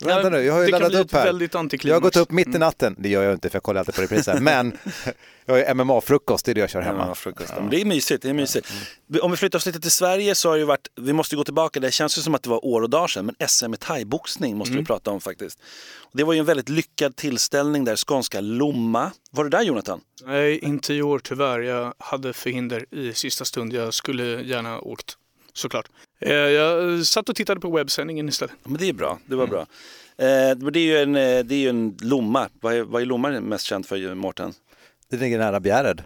vänta 0.05 0.31
nu, 0.31 0.43
jag 0.43 0.55
har 0.55 0.63
ju 0.63 0.71
laddat 0.71 0.95
upp 0.95 1.13
här. 1.13 1.49
Jag 1.83 1.95
har 1.95 2.01
gått 2.01 2.17
upp 2.17 2.31
mitt 2.31 2.55
i 2.55 2.59
natten, 2.59 2.97
det 2.99 3.09
gör 3.09 3.23
jag 3.23 3.33
inte 3.33 3.51
för 3.51 3.57
jag 3.57 3.63
kollar 3.63 3.79
alltid 3.79 3.95
på 3.95 4.03
repriser, 4.03 4.41
men 4.41 4.79
jag 5.47 5.55
har 5.55 5.59
ju 5.59 5.75
MMA-frukost, 5.75 6.45
det 6.45 6.53
är 6.53 6.55
det 6.55 6.61
jag 6.61 6.71
kör 6.71 6.81
hemma. 6.81 7.07
Ja, 7.09 7.15
frukost. 7.15 7.53
Men 7.57 7.71
det 7.71 7.81
är 7.81 7.85
mysigt. 7.85 8.23
Det 8.23 8.29
är 8.29 8.35
mysigt. 8.35 8.73
Om 9.23 9.31
vi 9.31 9.37
flyttar 9.37 9.59
oss 9.59 9.67
lite 9.67 9.81
till 9.81 9.91
Sverige 9.91 10.35
så 10.35 10.49
har 10.49 10.57
det 10.57 10.61
ju 10.61 10.67
varit, 10.67 10.89
vi 11.01 11.13
måste 11.13 11.37
gå 11.37 11.45
tillbaka, 11.45 11.81
det 11.81 11.91
känns 11.91 12.19
ju 12.19 12.23
som 12.23 12.35
att 12.35 12.43
det 12.43 12.51
var 12.51 12.65
år 12.65 12.83
och 12.83 12.91
dagar 12.91 13.07
sedan, 13.07 13.27
men 13.27 13.49
SM 13.49 13.75
i 13.75 13.77
thaiboxning 13.77 14.57
måste 14.57 14.77
vi 14.77 14.85
prata 14.85 15.11
om 15.11 15.21
faktiskt. 15.21 15.59
Det 16.13 16.25
var 16.25 16.33
ju 16.33 16.39
en 16.39 16.47
väldigt 16.47 16.69
lyckad 16.69 17.17
tillställning 17.17 17.85
där, 17.85 17.97
skånska 17.97 18.41
Lomma. 18.41 19.13
Var 19.31 19.45
du 19.45 19.51
där 19.51 19.63
Jonathan? 19.63 20.01
Nej, 20.27 20.59
inte 20.59 20.95
i 20.95 21.03
år 21.03 21.19
tyvärr. 21.19 21.61
Jag 21.61 21.95
hade 21.99 22.33
förhinder 22.33 22.95
i 22.95 23.15
sista 23.15 23.45
stund. 23.45 23.73
Jag 23.73 23.95
skulle 23.95 24.43
gärna 24.43 24.81
åkt, 24.81 25.17
såklart. 25.53 25.89
Eh, 26.21 26.33
Jag 26.33 27.07
satt 27.07 27.29
och 27.29 27.37
tittade 27.37 27.61
på 27.61 27.71
webbsändningen 27.71 28.29
istället. 28.29 28.55
Ja, 28.63 28.71
men 28.71 28.79
det 28.81 28.89
är 28.89 28.93
bra, 28.93 29.19
det 29.27 29.37
var 29.37 29.47
bra. 29.47 29.61
Eh, 30.19 30.57
men 30.59 30.73
det 30.73 30.79
är 30.81 30.85
ju 30.85 30.99
en, 30.99 31.17
eh, 31.17 31.45
det 31.45 31.55
är 31.55 31.59
ju 31.59 31.69
en 31.69 31.97
Lomma. 32.01 32.49
Vad 32.61 32.75
är, 32.75 32.83
vad 32.83 33.03
är 33.03 33.07
Lomma 33.07 33.41
mest 33.41 33.65
känt 33.65 33.87
för, 33.87 34.15
Mårten? 34.15 34.53
Det 35.11 35.17
ligger 35.17 35.39
nära 35.39 35.61
Bjärred. 35.61 36.03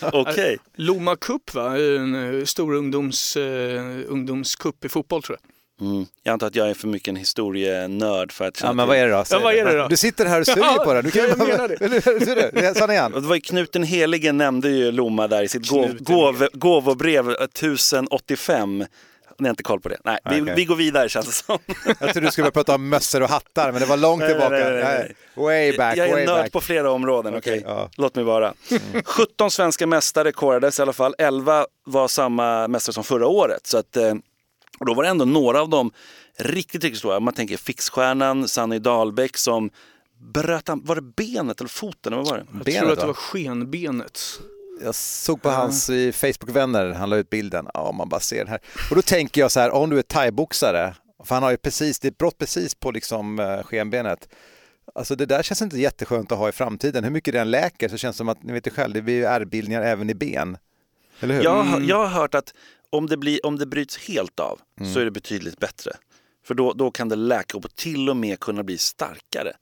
Okej. 0.12 0.58
Lomma 0.76 1.16
Cup 1.16 1.54
va? 1.54 1.76
En 1.78 2.38
eh, 2.38 2.44
stor 2.44 2.74
ungdoms, 2.74 3.36
eh, 3.36 4.00
ungdomscup 4.08 4.84
i 4.84 4.88
fotboll 4.88 5.22
tror 5.22 5.38
jag. 5.40 5.51
Mm. 5.82 6.06
Jag 6.22 6.32
antar 6.32 6.46
att 6.46 6.54
jag 6.56 6.70
är 6.70 6.74
för 6.74 6.88
mycket 6.88 7.08
en 7.08 7.16
historienörd 7.16 8.32
för 8.32 8.44
att 8.48 8.60
Ja 8.62 8.72
men 8.72 8.88
vad 8.88 8.96
är 8.96 9.06
det 9.06 9.12
då? 9.12 9.24
Ja, 9.30 9.38
vad 9.38 9.54
är 9.54 9.64
det 9.64 9.76
då? 9.78 9.88
Du 9.88 9.96
sitter 9.96 10.26
här 10.26 10.40
och 10.40 10.46
suger 10.46 10.60
Ja, 10.76 10.82
på 10.84 10.92
det. 10.94 11.02
Du 11.02 11.10
kan 11.10 11.22
ja, 11.22 11.28
jag 11.28 11.38
bara- 11.38 11.48
menar 11.48 11.68
det. 11.68 11.74
Eller? 11.84 12.86
Det 12.86 12.92
igen. 12.92 13.12
Var 13.16 13.34
ju 13.34 13.40
Knut 13.40 13.72
den 13.72 13.82
helige 13.82 14.32
nämnde 14.32 14.68
ju 14.68 14.92
Lomma 14.92 15.28
där 15.28 15.42
i 15.42 15.48
sitt 15.48 15.68
gåv, 15.68 15.96
gåv, 16.00 16.48
gåvobrev 16.52 17.28
eh, 17.30 17.34
1085. 17.44 18.84
Ni 19.38 19.48
har 19.48 19.50
inte 19.50 19.62
koll 19.62 19.80
på 19.80 19.88
det? 19.88 19.96
Nej, 20.04 20.18
vi, 20.30 20.40
Okej. 20.42 20.54
vi 20.56 20.64
går 20.64 20.76
vidare 20.76 21.08
känns 21.08 21.26
det 21.26 21.32
som. 21.32 21.58
Jag 21.86 21.98
trodde 22.12 22.20
du 22.20 22.30
skulle 22.30 22.42
börja 22.44 22.50
prata 22.52 22.74
om 22.74 22.88
mössor 22.88 23.22
och 23.22 23.28
hattar, 23.28 23.72
men 23.72 23.80
det 23.80 23.86
var 23.86 23.96
långt 23.96 24.26
tillbaka. 24.26 24.48
nej, 24.50 24.72
nej, 24.72 24.82
nej. 24.82 25.14
Way 25.34 25.76
back, 25.76 25.96
jag 25.96 26.08
är 26.08 26.12
way 26.12 26.26
nörd 26.26 26.42
back. 26.44 26.52
på 26.52 26.60
flera 26.60 26.90
områden, 26.90 27.34
okej? 27.36 27.58
Okej, 27.58 27.64
ja. 27.66 27.90
Låt 27.96 28.14
mig 28.14 28.24
vara. 28.24 28.54
17 29.04 29.50
svenska 29.50 29.86
mästare 29.86 30.32
korades 30.32 30.78
i 30.78 30.82
alla 30.82 30.92
fall. 30.92 31.14
11 31.18 31.66
var 31.86 32.08
samma 32.08 32.68
mästare 32.68 32.94
som 32.94 33.04
förra 33.04 33.26
året. 33.26 33.66
Så 33.66 33.78
att, 33.78 33.96
eh, 33.96 34.14
och 34.82 34.86
då 34.86 34.94
var 34.94 35.02
det 35.02 35.08
ändå 35.08 35.24
några 35.24 35.60
av 35.60 35.68
dem 35.68 35.92
riktigt, 36.38 36.84
riktigt 36.84 36.98
stora. 36.98 37.20
Man 37.20 37.34
tänker 37.34 37.56
Fixstjärnan, 37.56 38.48
Sanny 38.48 38.78
Dahlbäck 38.78 39.36
som 39.36 39.70
bröt 40.34 40.68
var 40.68 40.94
det 40.94 41.02
benet 41.02 41.60
eller 41.60 41.68
foten? 41.68 42.12
Eller 42.12 42.22
vad 42.22 42.30
var 42.30 42.38
det? 42.38 42.46
Jag 42.52 42.64
Benet, 42.64 42.80
tror 42.80 42.92
att 42.92 42.98
det 42.98 43.02
va? 43.02 43.06
var 43.06 43.14
skenbenet. 43.14 44.20
Jag 44.84 44.94
såg 44.94 45.42
på 45.42 45.50
hans 45.50 45.90
i 45.90 46.12
Facebook-vänner, 46.12 46.90
han 46.92 47.10
la 47.10 47.16
ut 47.16 47.30
bilden, 47.30 47.66
ja 47.74 47.92
man 47.92 48.08
bara 48.08 48.20
ser 48.20 48.38
den 48.38 48.48
här. 48.48 48.60
Och 48.90 48.96
då 48.96 49.02
tänker 49.02 49.40
jag 49.40 49.50
så 49.50 49.60
här, 49.60 49.70
om 49.70 49.90
du 49.90 49.98
är 49.98 50.02
thaiboxare, 50.02 50.94
för 51.24 51.34
han 51.34 51.42
har 51.42 51.50
ju 51.50 51.56
precis, 51.56 51.98
det 52.00 52.08
är 52.08 52.10
ett 52.10 52.18
brott 52.18 52.38
precis 52.38 52.74
på 52.74 52.90
liksom 52.90 53.38
eh, 53.38 53.62
skenbenet. 53.62 54.28
Alltså 54.94 55.16
det 55.16 55.26
där 55.26 55.42
känns 55.42 55.62
inte 55.62 55.78
jätteskönt 55.78 56.32
att 56.32 56.38
ha 56.38 56.48
i 56.48 56.52
framtiden. 56.52 57.04
Hur 57.04 57.10
mycket 57.10 57.34
den 57.34 57.50
läker 57.50 57.88
så 57.88 57.96
känns 57.96 58.16
det 58.16 58.18
som 58.18 58.28
att, 58.28 58.42
ni 58.42 58.52
vet 58.52 58.66
ju 58.66 58.70
själv, 58.70 58.94
det 58.94 59.02
blir 59.02 59.14
ju 59.14 59.24
ärrbildningar 59.24 59.82
även 59.82 60.10
i 60.10 60.14
ben. 60.14 60.56
Eller 61.20 61.34
hur? 61.34 61.42
Jag, 61.44 61.62
har- 61.62 61.80
jag 61.80 61.96
har 61.98 62.06
hört 62.06 62.34
att 62.34 62.54
om 62.92 63.06
det, 63.06 63.16
blir, 63.16 63.46
om 63.46 63.58
det 63.58 63.66
bryts 63.66 63.98
helt 63.98 64.40
av 64.40 64.60
så 64.94 65.00
är 65.00 65.04
det 65.04 65.10
betydligt 65.10 65.58
bättre. 65.58 65.92
För 66.46 66.54
då, 66.54 66.72
då 66.72 66.90
kan 66.90 67.08
det 67.08 67.16
läka 67.16 67.56
och 67.58 67.74
till 67.74 68.10
och 68.10 68.16
med 68.16 68.40
kunna 68.40 68.62
bli 68.62 68.78
starkare. 68.78 69.52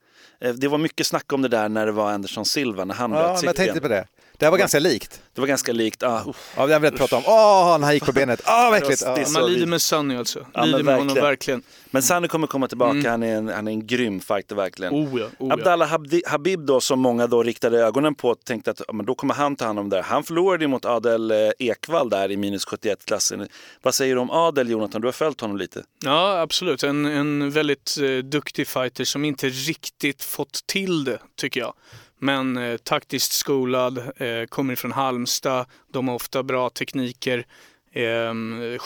Eh, 0.40 0.54
Det 0.54 0.68
var 0.68 0.78
mycket 0.78 1.06
snack 1.06 1.32
om 1.32 1.42
det 1.42 1.48
där 1.48 1.68
när 1.68 1.86
det 1.86 1.92
var 1.92 2.10
Anderson 2.12 2.44
Silva, 2.44 2.84
när 2.84 2.94
han 2.94 3.10
Ja, 3.12 3.18
bröt 3.28 3.38
sitt 3.38 3.46
jag 3.46 3.56
tänkte 3.56 3.72
ben. 3.80 3.82
på 3.82 3.88
det. 3.88 4.06
Det 4.40 4.50
var 4.50 4.58
ganska 4.58 4.78
likt. 4.78 5.22
Det 5.34 5.40
var 5.40 5.48
ganska 5.48 5.72
likt. 5.72 6.02
Ah, 6.02 6.24
ja, 6.56 6.66
det 6.66 6.72
har 6.72 6.80
vi 6.80 6.90
pratat 6.90 7.12
om. 7.12 7.22
Åh, 7.26 7.76
oh, 7.76 7.80
han 7.80 7.94
gick 7.94 8.04
på 8.04 8.12
benet. 8.12 8.42
Åh, 8.46 8.68
oh, 8.68 8.70
verkligen. 8.70 9.24
Oh. 9.24 9.32
Man 9.32 9.52
lider 9.52 9.66
med 9.66 9.82
Sunny 9.82 10.16
alltså. 10.16 10.46
Ja, 10.54 10.64
lider 10.64 10.82
med 10.82 10.96
honom 10.96 11.14
verkligen. 11.14 11.62
Men 11.90 12.02
Sunny 12.02 12.28
kommer 12.28 12.46
komma 12.46 12.68
tillbaka, 12.68 12.98
mm. 12.98 13.10
han, 13.10 13.22
är 13.22 13.36
en, 13.36 13.48
han 13.48 13.68
är 13.68 13.72
en 13.72 13.86
grym 13.86 14.20
fighter 14.20 14.56
verkligen. 14.56 14.94
Oh 14.94 15.20
ja, 15.20 15.26
oh 15.38 15.52
Abdallah 15.52 15.88
Habib 16.26 16.60
då 16.60 16.80
som 16.80 17.00
många 17.00 17.26
då 17.26 17.42
riktade 17.42 17.78
ögonen 17.78 18.14
på 18.14 18.34
tänkte 18.34 18.70
att 18.70 18.80
men 18.92 19.06
då 19.06 19.14
kommer 19.14 19.34
han 19.34 19.56
ta 19.56 19.64
hand 19.64 19.78
om 19.78 19.88
det 19.88 19.96
där. 19.96 20.02
Han 20.02 20.24
förlorade 20.24 20.68
mot 20.68 20.84
Adel 20.84 21.30
eh, 21.30 21.36
Ekvall 21.58 22.10
där 22.10 22.30
i 22.30 22.36
minus 22.36 22.66
71-klassen. 22.66 23.48
Vad 23.82 23.94
säger 23.94 24.14
du 24.14 24.20
om 24.20 24.30
Adel 24.30 24.70
Jonathan? 24.70 25.00
Du 25.00 25.06
har 25.06 25.12
följt 25.12 25.40
honom 25.40 25.56
lite. 25.56 25.82
Ja 26.04 26.40
absolut, 26.40 26.82
en, 26.82 27.06
en 27.06 27.50
väldigt 27.50 27.96
eh, 28.02 28.16
duktig 28.16 28.66
fighter 28.66 29.04
som 29.04 29.24
inte 29.24 29.48
riktigt 29.48 30.24
fått 30.24 30.66
till 30.66 31.04
det 31.04 31.18
tycker 31.36 31.60
jag. 31.60 31.74
Men 32.20 32.56
eh, 32.56 32.76
taktiskt 32.76 33.32
skolad, 33.32 33.98
eh, 33.98 34.46
kommer 34.48 34.74
från 34.74 34.92
Halmstad, 34.92 35.66
de 35.92 36.08
har 36.08 36.14
ofta 36.14 36.42
bra 36.42 36.70
tekniker. 36.70 37.46
Eh, 37.92 38.34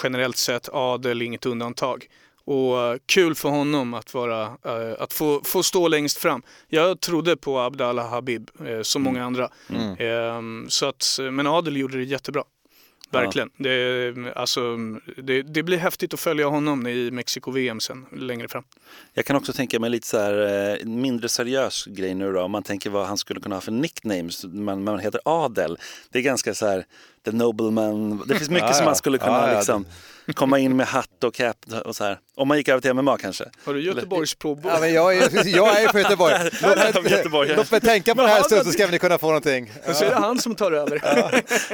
generellt 0.02 0.36
sett 0.36 0.68
adel, 0.72 1.22
inget 1.22 1.46
undantag. 1.46 2.08
Och 2.46 2.76
uh, 2.76 2.96
kul 3.06 3.34
för 3.34 3.48
honom 3.48 3.94
att, 3.94 4.14
vara, 4.14 4.46
uh, 4.46 4.94
att 4.98 5.12
få, 5.12 5.40
få 5.44 5.62
stå 5.62 5.88
längst 5.88 6.18
fram. 6.18 6.42
Jag 6.68 7.00
trodde 7.00 7.36
på 7.36 7.58
Abdallah 7.58 8.10
Habib, 8.10 8.50
uh, 8.60 8.82
som 8.82 9.02
mm. 9.02 9.12
många 9.12 9.26
andra. 9.26 9.50
Mm. 9.70 9.96
Ehm, 9.98 10.66
så 10.68 10.86
att, 10.86 11.18
men 11.32 11.46
Adel 11.46 11.76
gjorde 11.76 11.98
det 11.98 12.04
jättebra. 12.04 12.44
Verkligen. 13.20 13.50
Ja. 13.56 13.64
Det, 13.64 14.32
alltså, 14.36 14.76
det, 15.16 15.42
det, 15.42 15.62
blir 15.62 15.78
häftigt 15.78 16.14
att 16.14 16.20
följa 16.20 16.46
honom 16.46 16.86
i 16.86 17.10
Mexiko-VM 17.10 17.80
sen 17.80 18.06
längre 18.12 18.48
fram. 18.48 18.64
Jag 19.12 19.24
kan 19.24 19.36
också 19.36 19.52
tänka 19.52 19.80
mig 19.80 19.90
lite 19.90 20.06
så 20.06 20.18
här 20.18 20.78
eh, 20.80 20.86
mindre 20.86 21.28
seriös 21.28 21.84
grej 21.86 22.14
nu 22.14 22.32
då. 22.32 22.42
Om 22.42 22.50
man 22.50 22.62
tänker 22.62 22.90
vad 22.90 23.06
han 23.06 23.18
skulle 23.18 23.40
kunna 23.40 23.56
ha 23.56 23.60
för 23.60 23.72
nicknames. 23.72 24.44
Man, 24.44 24.84
man 24.84 24.98
heter 24.98 25.20
Adel. 25.24 25.78
Det 26.10 26.18
är 26.18 26.22
ganska 26.22 26.54
så 26.54 26.66
här 26.66 26.84
The 27.24 27.32
Nobleman. 27.32 28.22
Det 28.26 28.34
finns 28.34 28.50
mycket 28.58 28.68
ja, 28.68 28.74
som 28.74 28.84
man 28.84 28.96
skulle 28.96 29.18
kunna 29.18 29.50
ja, 29.50 29.56
liksom, 29.56 29.86
komma 30.34 30.58
in 30.58 30.76
med 30.76 30.86
hatt 30.86 31.24
och 31.24 31.34
cap 31.34 31.56
och 31.84 31.96
så 31.96 32.04
här. 32.04 32.18
Om 32.36 32.48
man 32.48 32.56
gick 32.56 32.68
över 32.68 32.80
till 32.80 32.94
MMA 32.94 33.18
kanske. 33.18 33.44
Har 33.64 33.74
du 33.74 33.82
Göteborgs? 33.82 34.36
Ja, 34.42 34.80
men 34.80 34.92
jag, 34.92 35.16
är, 35.16 35.46
jag 35.56 35.82
är 35.82 35.88
på 35.88 35.98
Göteborg. 35.98 36.38
Låt 36.62 37.04
mig, 37.32 37.56
låt 37.56 37.70
mig 37.70 37.80
tänka 37.80 38.14
på 38.14 38.22
det 38.22 38.28
här 38.28 38.42
stund 38.42 38.66
så 38.66 38.72
ska 38.72 38.86
ni 38.86 38.98
kunna 38.98 39.18
få 39.18 39.26
någonting. 39.26 39.72
Ja. 39.86 39.94
Så 39.94 40.04
är 40.04 40.08
det 40.08 40.14
han 40.14 40.38
som 40.38 40.54
tar 40.54 40.72
över. 40.72 41.02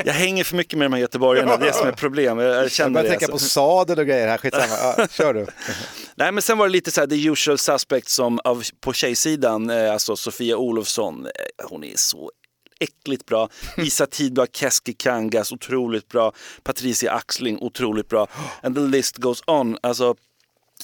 Jag 0.04 0.12
hänger 0.12 0.44
för 0.44 0.56
mycket 0.56 0.78
med 0.78 0.84
de 0.84 0.92
här 0.92 1.00
göteborgarna, 1.00 1.56
det 1.56 1.68
är 1.68 1.72
som 1.72 1.88
är 1.88 1.92
problem. 1.92 2.38
Jag 2.38 2.70
känner 2.70 2.98
jag 2.98 3.04
det. 3.04 3.10
tänka 3.10 3.26
alltså. 3.26 3.44
på 3.44 3.50
sadel 3.50 3.98
och 3.98 4.06
grejer 4.06 4.28
här, 4.28 4.38
skitsamma. 4.38 4.94
Ja, 4.98 5.06
kör 5.10 5.34
du. 5.34 5.46
Nej 6.14 6.32
men 6.32 6.42
sen 6.42 6.58
var 6.58 6.66
det 6.66 6.72
lite 6.72 6.90
så 6.90 7.00
här 7.00 7.08
the 7.08 7.26
usual 7.26 7.58
suspects 7.58 8.14
som 8.14 8.40
av, 8.44 8.62
på 8.80 8.92
tjejsidan, 8.92 9.70
eh, 9.70 9.92
alltså 9.92 10.16
Sofia 10.16 10.56
Olofsson, 10.56 11.26
eh, 11.26 11.30
hon 11.68 11.84
är 11.84 11.96
så 11.96 12.30
äckligt 12.80 13.26
bra. 13.26 13.48
Isa 13.76 14.06
Tidblad, 14.06 14.48
Keski 14.52 14.92
Kangas, 14.92 15.52
otroligt 15.52 16.08
bra. 16.08 16.32
Patricia 16.62 17.12
Axling, 17.12 17.58
otroligt 17.60 18.08
bra. 18.08 18.26
And 18.62 18.74
the 18.74 18.80
list 18.80 19.16
goes 19.16 19.42
on. 19.46 19.78
Alltså, 19.82 20.14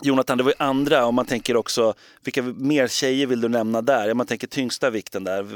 Jonathan, 0.02 0.38
det 0.38 0.44
var 0.44 0.50
ju 0.50 0.64
andra, 0.64 1.06
om 1.06 1.14
man 1.14 1.26
tänker 1.26 1.56
också, 1.56 1.94
vilka 2.24 2.42
mer 2.42 2.88
tjejer 2.88 3.26
vill 3.26 3.40
du 3.40 3.48
nämna 3.48 3.82
där? 3.82 4.10
Om 4.10 4.16
man 4.16 4.26
tänker 4.26 4.46
tyngsta 4.46 4.90
vikten 4.90 5.24
där. 5.24 5.46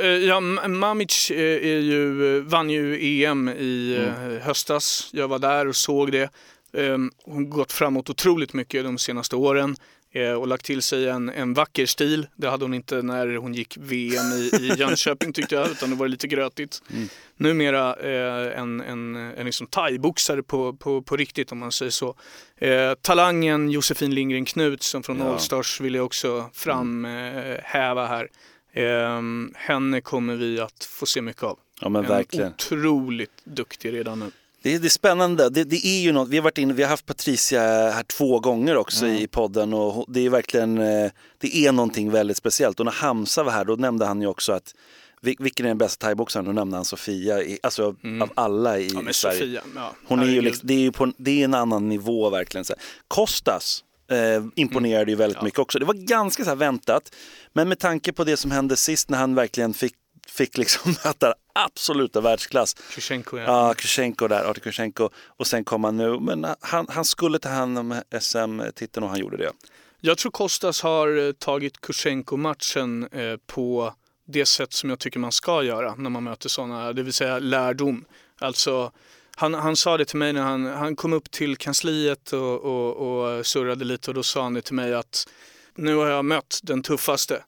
Eh, 0.00 0.06
ja, 0.06 0.40
Mamic 0.68 1.30
är 1.30 1.78
ju, 1.78 2.40
vann 2.40 2.70
ju 2.70 3.22
EM 3.22 3.48
i 3.48 3.96
mm. 3.96 4.40
höstas. 4.40 5.10
Jag 5.12 5.28
var 5.28 5.38
där 5.38 5.68
och 5.68 5.76
såg 5.76 6.12
det. 6.12 6.30
Ehm, 6.72 7.10
hon 7.24 7.44
har 7.44 7.50
gått 7.50 7.72
framåt 7.72 8.10
otroligt 8.10 8.52
mycket 8.52 8.84
de 8.84 8.98
senaste 8.98 9.36
åren. 9.36 9.76
Eh, 10.12 10.32
och 10.32 10.48
lagt 10.48 10.64
till 10.64 10.82
sig 10.82 11.08
en, 11.08 11.28
en 11.28 11.54
vacker 11.54 11.86
stil. 11.86 12.26
Det 12.36 12.48
hade 12.48 12.64
hon 12.64 12.74
inte 12.74 13.02
när 13.02 13.36
hon 13.36 13.54
gick 13.54 13.76
VM 13.76 14.32
i, 14.32 14.50
i 14.60 14.74
Jönköping 14.78 15.32
tyckte 15.32 15.54
jag, 15.54 15.70
utan 15.70 15.90
det 15.90 15.96
var 15.96 16.08
lite 16.08 16.26
grötigt. 16.26 16.82
Mm. 16.90 17.08
Numera 17.36 17.94
eh, 17.94 18.58
en, 18.58 18.80
en, 18.80 19.16
en 19.16 19.46
liksom 19.46 19.66
thaiboxare 19.66 20.42
på, 20.42 20.72
på, 20.72 21.02
på 21.02 21.16
riktigt 21.16 21.52
om 21.52 21.58
man 21.58 21.72
säger 21.72 21.90
så. 21.90 22.14
Eh, 22.56 22.94
talangen 22.94 23.70
Josefin 23.70 24.14
Lindgren 24.14 24.44
Knutsson 24.44 25.02
från 25.02 25.18
ja. 25.18 25.24
Allstars 25.24 25.80
vill 25.80 25.94
jag 25.94 26.06
också 26.06 26.50
framhäva 26.52 28.06
mm. 28.06 28.08
här. 28.08 28.28
Eh, 28.72 29.22
henne 29.54 30.00
kommer 30.00 30.36
vi 30.36 30.60
att 30.60 30.84
få 30.84 31.06
se 31.06 31.22
mycket 31.22 31.42
av. 31.42 31.58
Ja, 31.80 31.88
men 31.88 32.06
verkligen. 32.06 32.52
Otroligt 32.52 33.44
duktig 33.44 33.92
redan 33.92 34.18
nu. 34.18 34.30
Det 34.62 34.74
är, 34.74 34.78
det 34.78 34.86
är 34.86 34.90
spännande. 34.90 35.50
Det, 35.50 35.64
det, 35.64 35.86
är 35.86 36.00
ju 36.00 36.12
något, 36.12 36.28
vi 36.28 36.36
har 36.36 36.44
varit 36.44 36.58
inne, 36.58 36.72
vi 36.72 36.82
har 36.82 36.90
haft 36.90 37.06
Patricia 37.06 37.60
här 37.90 38.02
två 38.02 38.40
gånger 38.40 38.76
också 38.76 39.06
mm. 39.06 39.16
i 39.16 39.26
podden 39.26 39.74
och 39.74 40.04
det 40.08 40.26
är 40.26 40.30
verkligen, 40.30 40.78
eh, 40.78 41.10
det 41.38 41.56
är 41.56 41.72
någonting 41.72 42.10
väldigt 42.10 42.36
speciellt. 42.36 42.80
Och 42.80 42.86
när 42.86 42.92
Hamza 42.92 43.42
var 43.42 43.52
här 43.52 43.64
då 43.64 43.74
nämnde 43.74 44.06
han 44.06 44.20
ju 44.20 44.26
också 44.26 44.52
att 44.52 44.74
vilken 45.20 45.66
är 45.66 45.70
den 45.70 45.78
bästa 45.78 46.06
thaiboxaren? 46.06 46.46
Då 46.46 46.52
nämnde 46.52 46.76
han 46.76 46.84
Sofia, 46.84 47.42
alltså 47.62 47.96
mm. 48.04 48.22
av 48.22 48.30
alla 48.34 48.78
i 48.78 48.88
ja, 48.88 49.12
Sverige. 49.12 49.38
Sofia, 49.38 49.62
ja. 49.74 49.94
Hon 50.06 50.20
är 50.20 50.26
ju 50.26 50.40
liksom, 50.40 50.68
det, 50.68 50.74
är 50.74 50.78
ju 50.78 50.92
på, 50.92 51.12
det 51.16 51.40
är 51.40 51.44
en 51.44 51.54
annan 51.54 51.88
nivå 51.88 52.30
verkligen. 52.30 52.64
Så 52.64 52.74
Kostas 53.08 53.84
eh, 54.10 54.44
imponerade 54.54 55.02
mm. 55.02 55.08
ju 55.08 55.16
väldigt 55.16 55.38
ja. 55.38 55.44
mycket 55.44 55.58
också. 55.58 55.78
Det 55.78 55.84
var 55.84 55.94
ganska 55.94 56.44
så 56.44 56.54
väntat. 56.54 57.14
Men 57.52 57.68
med 57.68 57.78
tanke 57.78 58.12
på 58.12 58.24
det 58.24 58.36
som 58.36 58.50
hände 58.50 58.76
sist 58.76 59.10
när 59.10 59.18
han 59.18 59.34
verkligen 59.34 59.74
fick 59.74 59.94
fick 60.30 60.58
liksom 60.58 60.94
möta 61.04 61.34
absoluta 61.52 62.20
världsklass. 62.20 62.74
Kushenko, 62.74 63.38
ja. 63.38 63.44
Ja, 63.44 63.74
Kushenko 63.74 64.28
där, 64.28 64.44
Artur 64.44 64.60
Kushenko. 64.60 65.10
Och 65.26 65.46
sen 65.46 65.64
kom 65.64 65.84
han 65.84 65.96
nu, 65.96 66.20
men 66.20 66.46
han, 66.60 66.86
han 66.88 67.04
skulle 67.04 67.38
ta 67.38 67.48
hand 67.48 67.78
om 67.78 68.02
SM-titeln 68.20 69.04
och 69.04 69.10
han 69.10 69.18
gjorde 69.18 69.36
det. 69.36 69.52
Jag 70.00 70.18
tror 70.18 70.32
Kostas 70.32 70.82
har 70.82 71.26
eh, 71.26 71.32
tagit 71.32 71.80
Kushenko-matchen 71.80 73.08
eh, 73.12 73.36
på 73.46 73.94
det 74.26 74.46
sätt 74.46 74.72
som 74.72 74.90
jag 74.90 74.98
tycker 74.98 75.18
man 75.18 75.32
ska 75.32 75.62
göra 75.62 75.94
när 75.94 76.10
man 76.10 76.24
möter 76.24 76.48
sådana, 76.48 76.92
det 76.92 77.02
vill 77.02 77.12
säga 77.12 77.38
lärdom. 77.38 78.04
Alltså, 78.38 78.92
han, 79.36 79.54
han 79.54 79.76
sa 79.76 79.96
det 79.96 80.04
till 80.04 80.18
mig 80.18 80.32
när 80.32 80.42
han, 80.42 80.66
han 80.66 80.96
kom 80.96 81.12
upp 81.12 81.30
till 81.30 81.56
kansliet 81.56 82.32
och, 82.32 82.60
och, 82.64 82.96
och 82.96 83.46
surrade 83.46 83.84
lite 83.84 84.10
och 84.10 84.14
då 84.14 84.22
sa 84.22 84.42
han 84.42 84.54
det 84.54 84.62
till 84.62 84.74
mig 84.74 84.94
att 84.94 85.28
nu 85.74 85.96
har 85.96 86.06
jag 86.06 86.24
mött 86.24 86.60
den 86.62 86.82
tuffaste. 86.82 87.42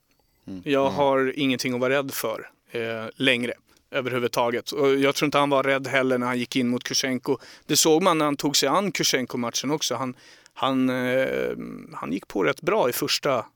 Mm. 0.46 0.62
Jag 0.64 0.86
mm. 0.86 0.94
har 0.94 1.32
ingenting 1.36 1.74
att 1.74 1.80
vara 1.80 1.94
rädd 1.94 2.10
för 2.14 2.50
eh, 2.70 3.06
längre 3.14 3.52
överhuvudtaget. 3.90 4.72
Och 4.72 4.94
jag 4.94 5.14
tror 5.14 5.26
inte 5.26 5.38
han 5.38 5.50
var 5.50 5.62
rädd 5.62 5.86
heller 5.86 6.18
när 6.18 6.26
han 6.26 6.38
gick 6.38 6.56
in 6.56 6.68
mot 6.68 6.84
Kushenko. 6.84 7.38
Det 7.66 7.76
såg 7.76 8.02
man 8.02 8.18
när 8.18 8.24
han 8.24 8.36
tog 8.36 8.56
sig 8.56 8.68
an 8.68 8.92
Kushenko-matchen 8.92 9.70
också. 9.70 9.94
Han, 9.94 10.14
han, 10.54 10.88
eh, 10.90 11.56
han 11.92 12.12
gick 12.12 12.28
på 12.28 12.44
rätt 12.44 12.62
bra 12.62 12.88
i 12.88 12.92
första, 12.92 13.46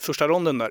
första 0.00 0.28
ronden 0.28 0.58
där. 0.58 0.70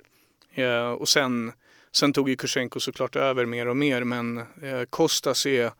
Eh, 0.53 0.91
och 0.91 1.09
sen, 1.09 1.51
sen 1.91 2.13
tog 2.13 2.29
ju 2.29 2.35
Kushenko 2.35 2.79
såklart 2.79 3.15
över 3.15 3.45
mer 3.45 3.67
och 3.67 3.77
mer 3.77 4.03
men 4.03 4.37
eh, 4.37 4.83
Kostas 4.89 5.45
är, 5.45 5.71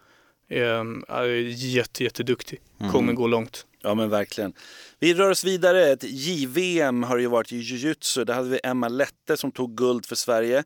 är 0.49 1.34
jätte, 1.47 2.04
jätteduktig. 2.04 2.62
Mm. 2.80 2.91
Kommer 2.91 3.13
gå 3.13 3.28
långt. 3.28 3.65
Ja 3.82 3.93
men 3.93 4.10
verkligen. 4.10 4.54
Vi 4.99 5.13
rör 5.13 5.30
oss 5.30 5.43
vidare. 5.43 5.91
Ett 5.91 6.04
JVM 6.04 7.04
har 7.04 7.17
ju 7.17 7.28
varit 7.28 7.51
i 7.51 7.58
jujutsu. 7.58 8.23
Där 8.23 8.34
hade 8.34 8.49
vi 8.49 8.60
Emma 8.63 8.88
Lette 8.88 9.38
som 9.38 9.51
tog 9.51 9.78
guld 9.78 10.06
för 10.06 10.15
Sverige. 10.15 10.63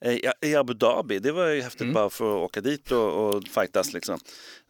Eh, 0.00 0.18
i 0.40 0.54
Abu 0.54 0.74
Dhabi. 0.74 1.18
Det 1.18 1.32
var 1.32 1.48
ju 1.48 1.62
häftigt 1.62 1.80
mm. 1.80 1.94
bara 1.94 2.10
för 2.10 2.36
att 2.36 2.44
åka 2.44 2.60
dit 2.60 2.92
och, 2.92 3.28
och 3.28 3.44
fightas 3.48 3.92
liksom. 3.92 4.18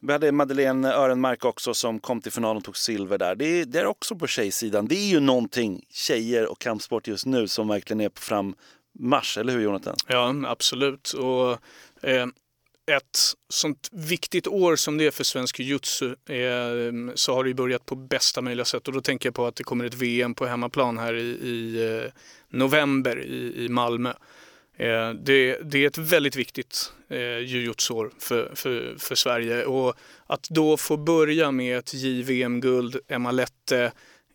Vi 0.01 0.13
hade 0.13 0.33
Madeleine 0.33 0.93
Örenmark 0.93 1.45
också 1.45 1.75
som 1.75 2.01
kom 2.01 2.21
till 2.21 2.33
finalen 2.33 2.57
och 2.57 2.65
tog 2.65 2.77
silver 2.77 3.19
där. 3.19 3.35
Det 3.35 3.45
är, 3.45 3.65
det 3.65 3.81
är 3.81 3.87
också 3.87 4.17
på 4.17 4.27
tjejsidan. 4.27 4.87
Det 4.87 4.95
är 4.95 5.09
ju 5.09 5.21
någonting, 5.21 5.85
tjejer 5.91 6.47
och 6.47 6.59
kampsport 6.59 7.09
just 7.09 7.27
nu, 7.27 7.49
som 7.49 7.69
verkligen 7.69 8.01
är 8.01 8.09
på 8.09 8.21
frammarsch. 8.21 9.39
Eller 9.39 9.53
hur 9.53 9.61
Jonathan? 9.61 9.97
Ja, 10.07 10.35
absolut. 10.47 11.13
Och, 11.13 11.59
eh, 12.03 12.27
ett 12.91 13.19
sånt 13.49 13.89
viktigt 13.93 14.47
år 14.47 14.77
som 14.77 14.99
det 14.99 15.07
är 15.07 15.11
för 15.11 15.25
svensk 15.25 15.61
jujutsu 15.61 16.07
eh, 16.07 17.15
så 17.15 17.35
har 17.35 17.45
det 17.45 17.55
börjat 17.55 17.87
på 17.87 17.95
bästa 17.95 18.41
möjliga 18.41 18.65
sätt. 18.65 18.89
Och 18.89 18.95
då 18.95 19.01
tänker 19.01 19.27
jag 19.27 19.35
på 19.35 19.47
att 19.47 19.57
det 19.57 19.65
kommer 19.65 19.85
ett 19.85 19.95
VM 19.95 20.35
på 20.35 20.47
hemmaplan 20.47 20.99
här 20.99 21.15
i, 21.15 21.29
i 21.29 21.87
eh, 22.05 22.13
november 22.49 23.25
i, 23.25 23.65
i 23.65 23.69
Malmö. 23.69 24.13
Eh, 24.81 25.11
det, 25.11 25.59
det, 25.63 25.79
är 25.79 25.87
ett 25.87 25.99
väldigt 25.99 26.37
viktigt 26.37 26.93
eh, 27.09 27.39
jujutsu-år 27.39 28.11
för, 28.19 28.53
för, 28.55 28.95
för 28.99 29.15
Sverige 29.15 29.65
och 29.65 29.95
att 30.27 30.49
då 30.51 30.77
få 30.77 30.97
börja 30.97 31.51
med 31.51 31.79
ett 31.79 31.95
JVM-guld, 31.95 32.97
Emma 33.09 33.31
Lette, 33.31 33.85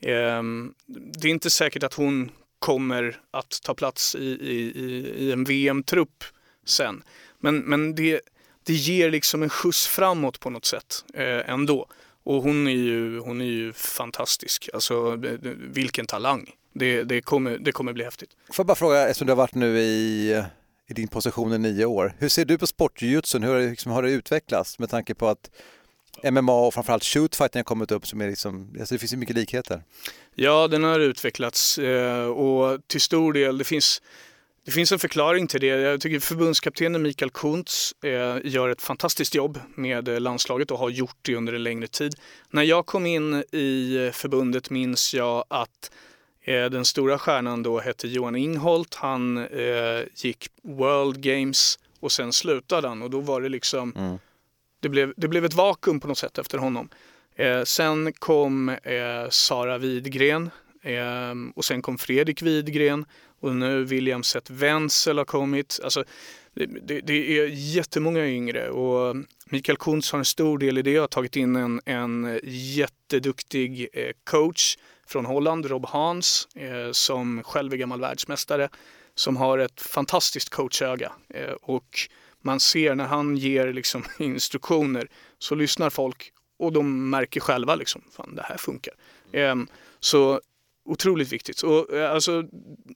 eh, 0.01 0.43
det 0.88 1.27
är 1.27 1.31
inte 1.31 1.49
säkert 1.49 1.84
att 1.84 1.93
hon 1.93 2.31
kommer 2.60 3.17
att 3.31 3.62
ta 3.63 3.73
plats 3.73 4.15
i, 4.15 4.25
i, 4.25 4.73
i 5.17 5.31
en 5.31 5.43
VM-trupp 5.43 6.23
sen. 6.65 7.03
Men, 7.39 7.58
men 7.58 7.95
det, 7.95 8.21
det 8.63 8.73
ger 8.73 9.12
liksom 9.12 9.43
en 9.43 9.49
skjuts 9.49 9.88
framåt 9.88 10.39
på 10.39 10.49
något 10.49 10.65
sätt 10.65 11.05
eh, 11.13 11.49
ändå. 11.49 11.88
Och 12.23 12.43
hon 12.43 12.67
är 12.67 12.71
ju, 12.71 13.19
hon 13.19 13.41
är 13.41 13.45
ju 13.45 13.73
fantastisk, 13.73 14.69
alltså 14.73 15.13
eh, 15.25 15.39
vilken 15.58 16.05
talang 16.05 16.51
det, 16.75 17.03
det, 17.03 17.21
kommer, 17.21 17.57
det 17.57 17.71
kommer 17.71 17.93
bli 17.93 18.03
häftigt. 18.03 18.29
Får 18.47 18.63
jag 18.63 18.67
bara 18.67 18.75
fråga, 18.75 19.01
eftersom 19.01 19.27
du 19.27 19.31
har 19.31 19.38
varit 19.38 19.55
nu 19.55 19.79
i, 19.79 20.43
i 20.88 20.93
din 20.93 21.07
position 21.07 21.53
i 21.53 21.57
nio 21.57 21.85
år, 21.85 22.13
hur 22.19 22.29
ser 22.29 22.45
du 22.45 22.57
på 22.57 22.67
sportjujutsun? 22.67 23.43
Hur 23.43 23.69
liksom, 23.69 23.91
har 23.91 24.03
det 24.03 24.11
utvecklats 24.11 24.79
med 24.79 24.89
tanke 24.89 25.15
på 25.15 25.27
att 25.27 25.49
MMA 26.31 26.67
och 26.67 26.73
framförallt 26.73 27.03
shootfighting 27.03 27.59
har 27.59 27.63
kommit 27.63 27.91
upp 27.91 28.07
som 28.07 28.21
är 28.21 28.27
liksom, 28.27 28.75
alltså 28.79 28.95
det 28.95 28.99
finns 28.99 29.13
ju 29.13 29.17
mycket 29.17 29.35
likheter. 29.35 29.83
Ja, 30.35 30.67
den 30.67 30.83
har 30.83 30.99
utvecklats 30.99 31.77
eh, 31.77 32.25
och 32.25 32.88
till 32.88 33.01
stor 33.01 33.33
del, 33.33 33.57
det 33.57 33.63
finns 33.63 34.01
Det 34.65 34.71
finns 34.71 34.91
en 34.91 34.99
förklaring 34.99 35.47
till 35.47 35.61
det. 35.61 35.67
Jag 35.67 36.01
tycker 36.01 36.19
förbundskaptenen 36.19 37.01
Mikael 37.01 37.31
Kuntz 37.31 37.93
eh, 38.03 38.38
gör 38.43 38.69
ett 38.69 38.81
fantastiskt 38.81 39.35
jobb 39.35 39.59
med 39.75 40.07
eh, 40.07 40.19
landslaget 40.19 40.71
och 40.71 40.79
har 40.79 40.89
gjort 40.89 41.17
det 41.21 41.35
under 41.35 41.53
en 41.53 41.63
längre 41.63 41.88
tid. 41.88 42.15
När 42.49 42.63
jag 42.63 42.85
kom 42.85 43.05
in 43.05 43.33
i 43.51 44.09
förbundet 44.13 44.69
minns 44.69 45.13
jag 45.13 45.45
att 45.47 45.91
den 46.45 46.86
stora 46.86 47.17
stjärnan 47.17 47.63
då 47.63 47.79
hette 47.79 48.08
Johan 48.08 48.36
Ingholt. 48.36 48.95
Han 48.95 49.38
eh, 49.38 50.03
gick 50.15 50.47
World 50.63 51.21
Games 51.21 51.79
och 51.99 52.12
sen 52.12 52.34
slutade 52.34 52.88
han 52.88 53.01
och 53.01 53.10
då 53.10 53.19
var 53.19 53.41
det 53.41 53.49
liksom 53.49 53.93
mm. 53.95 54.17
det, 54.79 54.89
blev, 54.89 55.13
det 55.17 55.27
blev 55.27 55.45
ett 55.45 55.53
vakuum 55.53 55.99
på 55.99 56.08
något 56.08 56.17
sätt 56.17 56.38
efter 56.38 56.58
honom. 56.58 56.89
Eh, 57.36 57.63
sen 57.63 58.13
kom 58.13 58.69
eh, 58.69 59.29
Sara 59.29 59.77
Widgren 59.77 60.49
och 61.55 61.65
sen 61.65 61.81
kom 61.81 61.97
Fredrik 61.97 62.41
Widgren 62.41 63.05
och 63.39 63.55
nu 63.55 63.84
William 63.84 64.23
Seth 64.23 64.51
Wenzel 64.51 65.17
har 65.17 65.25
kommit. 65.25 65.79
Alltså, 65.84 66.03
det, 66.53 66.65
det, 66.65 67.01
det, 67.01 67.39
är 67.39 67.47
jättemånga 67.47 68.27
yngre 68.27 68.69
och 68.69 69.15
Mikael 69.45 69.77
Kuntz 69.77 70.12
har 70.12 70.19
en 70.19 70.25
stor 70.25 70.58
del 70.58 70.77
i 70.77 70.81
det. 70.81 70.91
Jag 70.91 71.01
har 71.01 71.08
tagit 71.08 71.36
in 71.36 71.55
en, 71.55 71.81
en 71.86 72.39
jätteduktig 72.43 73.88
eh, 73.93 74.12
coach 74.23 74.77
från 75.08 75.26
Holland, 75.26 75.65
Rob 75.65 75.86
Hans, 75.86 76.48
eh, 76.56 76.91
som 76.91 77.44
själv 77.44 77.74
är 77.74 77.78
gammal 77.78 78.02
världsmästare, 78.02 78.70
som 79.15 79.38
har 79.38 79.58
ett 79.58 79.82
fantastiskt 79.82 80.50
coachöga. 80.50 81.12
Eh, 81.30 81.54
och 81.62 82.00
man 82.41 82.60
ser 82.60 82.96
när 82.96 83.06
han 83.06 83.38
ger 83.38 83.74
liksom, 83.74 84.04
instruktioner 84.20 85.08
så 85.39 85.56
lyssnar 85.56 85.89
folk 85.89 86.32
och 86.60 86.72
de 86.72 87.10
märker 87.10 87.39
själva 87.39 87.76
liksom, 87.76 88.02
fan 88.12 88.36
det 88.36 88.44
här 88.44 88.58
funkar. 88.58 88.94
Ehm, 89.32 89.68
så 90.00 90.41
otroligt 90.86 91.34
viktigt. 91.34 91.62
Och, 91.62 91.94
eh, 91.94 92.12
alltså, 92.12 92.44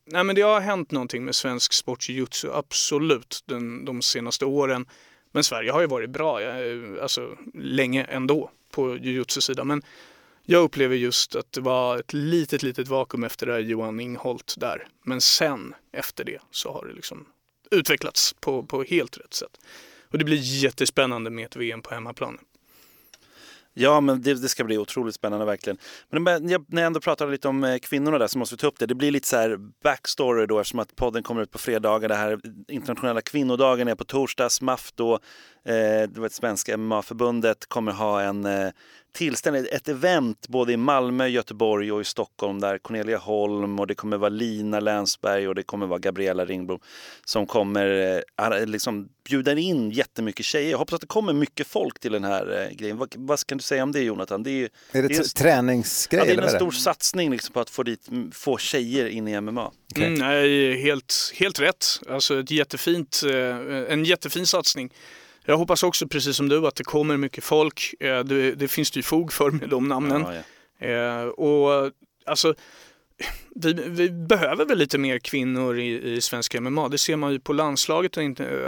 nej, 0.05 0.23
men 0.23 0.35
det 0.35 0.41
har 0.41 0.59
hänt 0.59 0.91
någonting 0.91 1.25
med 1.25 1.35
svensk 1.35 1.73
sportjujutsu, 1.73 2.51
absolut, 2.53 3.43
den, 3.45 3.85
de 3.85 4.01
senaste 4.01 4.45
åren. 4.45 4.85
Men 5.31 5.43
Sverige 5.43 5.71
har 5.71 5.81
ju 5.81 5.87
varit 5.87 6.09
bra, 6.09 6.41
eh, 6.41 6.77
alltså, 7.01 7.37
länge 7.53 8.03
ändå 8.03 8.51
på 8.71 8.97
jujutsu-sidan. 8.97 9.67
Men 9.67 9.81
jag 10.51 10.63
upplever 10.63 10.95
just 10.95 11.35
att 11.35 11.51
det 11.51 11.61
var 11.61 11.97
ett 11.97 12.13
litet, 12.13 12.63
litet 12.63 12.87
vakuum 12.87 13.23
efter 13.23 13.45
det 13.45 13.53
här 13.53 13.59
Johan 13.59 13.99
Ingholt 13.99 14.55
där. 14.57 14.87
Men 15.05 15.21
sen, 15.21 15.75
efter 15.91 16.23
det, 16.23 16.39
så 16.51 16.73
har 16.73 16.85
det 16.85 16.93
liksom 16.93 17.27
utvecklats 17.71 18.35
på, 18.39 18.63
på 18.63 18.83
helt 18.83 19.17
rätt 19.17 19.33
sätt. 19.33 19.59
Och 20.11 20.17
det 20.17 20.25
blir 20.25 20.37
jättespännande 20.37 21.29
med 21.29 21.45
ett 21.45 21.55
VM 21.55 21.81
på 21.81 21.93
hemmaplan. 21.93 22.37
Ja, 23.73 24.01
men 24.01 24.21
det, 24.21 24.33
det, 24.33 24.49
ska 24.49 24.63
bli 24.63 24.77
otroligt 24.77 25.15
spännande 25.15 25.45
verkligen. 25.45 25.77
Men 26.09 26.23
när 26.23 26.51
jag 26.51 26.85
ändå 26.85 26.99
pratar 26.99 27.27
lite 27.27 27.47
om 27.47 27.63
eh, 27.63 27.77
kvinnorna 27.77 28.17
där 28.17 28.27
så 28.27 28.37
måste 28.37 28.55
vi 28.55 28.59
ta 28.59 28.67
upp 28.67 28.79
det. 28.79 28.85
Det 28.85 28.95
blir 28.95 29.11
lite 29.11 29.27
så 29.27 29.37
här 29.37 29.57
backstory 29.83 30.45
då 30.45 30.59
eftersom 30.59 30.79
att 30.79 30.95
podden 30.95 31.23
kommer 31.23 31.41
ut 31.41 31.51
på 31.51 31.57
fredagar. 31.57 32.09
Det 32.09 32.15
här 32.15 32.39
internationella 32.67 33.21
kvinnodagen 33.21 33.87
är 33.87 33.95
på 33.95 34.03
torsdag. 34.03 34.49
SMAF 34.49 34.91
då, 34.95 35.19
eh, 35.63 36.09
det 36.09 36.17
var 36.17 36.29
svenska 36.29 36.77
MMA-förbundet, 36.77 37.65
kommer 37.65 37.91
ha 37.91 38.21
en 38.21 38.45
eh, 38.45 38.69
tillställning, 39.11 39.65
ett 39.71 39.87
event 39.87 40.47
både 40.47 40.73
i 40.73 40.77
Malmö, 40.77 41.27
Göteborg 41.27 41.91
och 41.91 42.01
i 42.01 42.03
Stockholm 42.03 42.59
där 42.59 42.77
Cornelia 42.77 43.17
Holm 43.17 43.79
och 43.79 43.87
det 43.87 43.95
kommer 43.95 44.17
vara 44.17 44.29
Lina 44.29 44.79
Länsberg 44.79 45.47
och 45.47 45.55
det 45.55 45.63
kommer 45.63 45.87
vara 45.87 45.99
Gabriella 45.99 46.45
Ringblom 46.45 46.79
som 47.25 47.47
kommer 47.47 48.21
eh, 48.37 48.65
liksom 48.65 49.09
bjuda 49.29 49.57
in 49.57 49.91
jättemycket 49.91 50.45
tjejer. 50.45 50.71
Jag 50.71 50.77
hoppas 50.77 50.93
att 50.93 51.01
det 51.01 51.07
kommer 51.07 51.33
mycket 51.33 51.67
folk 51.67 51.99
till 51.99 52.11
den 52.11 52.23
här 52.23 52.61
eh, 52.61 52.75
grejen. 52.75 52.97
Vad, 52.97 53.13
vad 53.17 53.45
kan 53.45 53.57
du 53.57 53.61
säga 53.63 53.83
om 53.83 53.91
det 53.91 54.01
Jonathan? 54.01 54.43
Det 54.43 54.51
är, 54.51 54.69
är 54.91 55.01
det, 55.01 55.07
det 55.07 55.15
är, 55.15 55.23
träningsgrej? 55.23 56.19
Ja, 56.27 56.35
det 56.35 56.41
är 56.41 56.45
en 56.45 56.49
stor 56.49 56.71
satsning 56.71 57.31
liksom, 57.31 57.53
på 57.53 57.59
att 57.59 57.69
få, 57.69 57.83
dit, 57.83 58.09
få 58.31 58.57
tjejer 58.57 59.07
in 59.07 59.27
i 59.27 59.41
MMA. 59.41 59.71
Okay. 59.91 60.05
Mm, 60.05 60.19
nej, 60.19 60.81
helt, 60.81 61.31
helt 61.35 61.59
rätt. 61.59 61.85
Alltså 62.09 62.39
ett 62.39 62.51
jättefint, 62.51 63.21
en 63.89 64.05
jättefin 64.05 64.47
satsning. 64.47 64.91
Jag 65.49 65.57
hoppas 65.57 65.83
också 65.83 66.07
precis 66.07 66.35
som 66.35 66.49
du 66.49 66.67
att 66.67 66.75
det 66.75 66.83
kommer 66.83 67.17
mycket 67.17 67.43
folk. 67.43 67.93
Eh, 67.99 68.19
det, 68.19 68.55
det 68.55 68.67
finns 68.67 68.91
det 68.91 68.97
ju 68.97 69.03
fog 69.03 69.33
för 69.33 69.51
med 69.51 69.69
de 69.69 69.87
namnen. 69.87 70.25
Ja, 70.27 70.33
ja. 70.79 70.87
Eh, 70.87 71.27
och 71.27 71.91
alltså 72.25 72.53
vi, 73.55 73.73
vi, 73.73 74.09
behöver 74.09 74.65
väl 74.65 74.77
lite 74.77 74.97
mer 74.97 75.19
kvinnor 75.19 75.79
i, 75.79 76.13
i 76.15 76.21
svenska 76.21 76.61
MMA. 76.61 76.89
Det 76.89 76.97
ser 76.97 77.15
man 77.15 77.31
ju 77.31 77.39
på 77.39 77.53
landslaget. 77.53 78.17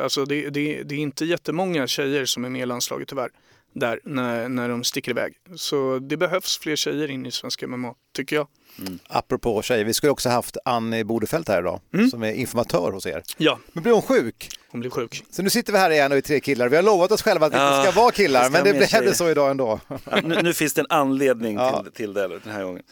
Alltså 0.04 0.26
det, 0.26 0.50
det, 0.50 0.84
det 0.84 0.96
är 0.96 1.00
inte 1.00 1.26
jättemånga 1.26 1.88
tjejer 1.88 2.26
som 2.26 2.46
är 2.46 2.50
med 2.50 2.62
i 2.62 2.66
landslaget 2.66 3.08
tyvärr 3.08 3.30
där 3.74 4.00
när, 4.04 4.50
när 4.50 4.70
de 4.70 4.84
sticker 4.84 5.12
iväg. 5.12 5.34
Så 5.56 6.00
det 6.00 6.18
behövs 6.18 6.58
fler 6.58 6.76
tjejer 6.76 7.12
in 7.12 7.26
i 7.26 7.32
svenska 7.32 7.68
MMA, 7.68 7.94
tycker 8.16 8.36
jag. 8.36 8.48
Mm. 8.80 9.00
Apropå 9.08 9.62
tjejer, 9.62 9.86
vi 9.86 9.94
skulle 9.94 10.12
också 10.12 10.30
haft 10.30 10.58
Annie 10.66 11.04
Bodefelt 11.04 11.48
här 11.48 11.60
idag 11.60 11.82
mm. 11.94 12.10
som 12.10 12.24
är 12.24 12.34
informatör 12.34 12.92
hos 12.92 13.06
er. 13.06 13.24
Ja. 13.38 13.60
Men 13.74 13.84
blir 13.84 13.94
hon 13.94 14.02
sjuk? 14.02 14.50
Hon 14.72 14.82
blir 14.82 14.90
sjuk. 14.90 15.24
Så 15.30 15.42
nu 15.42 15.50
sitter 15.50 15.74
vi 15.74 15.80
här 15.80 15.90
igen 15.90 16.12
och 16.12 16.18
är 16.18 16.22
tre 16.22 16.40
killar. 16.40 16.70
Vi 16.70 16.76
har 16.76 16.84
lovat 16.84 17.12
oss 17.12 17.22
själva 17.22 17.46
att 17.46 17.54
vi 17.54 17.58
ja, 17.58 17.78
inte 17.78 17.92
ska 17.92 18.02
vara 18.02 18.12
killar, 18.12 18.50
men 18.50 18.64
det 18.64 18.74
blev 18.74 19.14
så 19.14 19.30
idag 19.30 19.52
ändå. 19.52 19.80
Ja, 19.88 19.98
nu, 20.24 20.42
nu, 20.42 20.54
finns 20.54 20.74
det 20.74 20.82
en 20.82 20.88
anledning 20.90 21.56
ja. 21.58 21.84
till, 21.84 21.92
till 21.92 22.14
det 22.14 22.28
den 22.28 22.54
här 22.54 22.64
gången. 22.64 22.84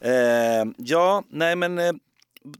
Eh, 0.00 0.72
ja, 0.76 1.24
nej 1.30 1.56
men 1.56 1.78
eh, 1.78 1.92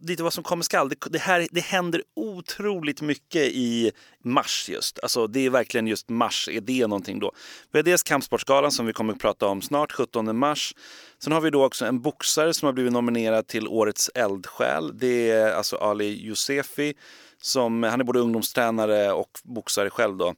lite 0.00 0.22
vad 0.22 0.32
som 0.32 0.44
kommer 0.44 0.62
skall. 0.62 0.88
Det, 0.88 0.96
det, 1.10 1.18
här, 1.18 1.46
det 1.50 1.60
händer 1.60 2.02
otroligt 2.16 3.02
mycket 3.02 3.42
i 3.42 3.92
mars 4.24 4.68
just. 4.68 4.98
Alltså 4.98 5.26
det 5.26 5.46
är 5.46 5.50
verkligen 5.50 5.86
just 5.86 6.08
mars, 6.08 6.48
är 6.52 6.60
det 6.60 6.86
någonting 6.86 7.18
då? 7.18 7.32
Vi 7.72 7.78
har 7.78 7.84
dels 7.84 8.02
Kampsportsgalan 8.02 8.72
som 8.72 8.86
vi 8.86 8.92
kommer 8.92 9.12
att 9.12 9.20
prata 9.20 9.46
om 9.46 9.62
snart, 9.62 9.92
17 9.92 10.38
mars. 10.38 10.74
Sen 11.22 11.32
har 11.32 11.40
vi 11.40 11.50
då 11.50 11.64
också 11.64 11.84
en 11.84 12.00
boxare 12.00 12.54
som 12.54 12.66
har 12.66 12.72
blivit 12.72 12.92
nominerad 12.92 13.46
till 13.46 13.68
Årets 13.68 14.10
eldsjäl. 14.14 14.98
Det 14.98 15.30
är 15.30 15.52
alltså 15.52 15.76
Ali 15.76 16.26
Youssefi. 16.26 16.94
Som, 17.40 17.82
han 17.82 18.00
är 18.00 18.04
både 18.04 18.20
ungdomstränare 18.20 19.12
och 19.12 19.30
boxare 19.44 19.90
själv 19.90 20.16
då. 20.16 20.34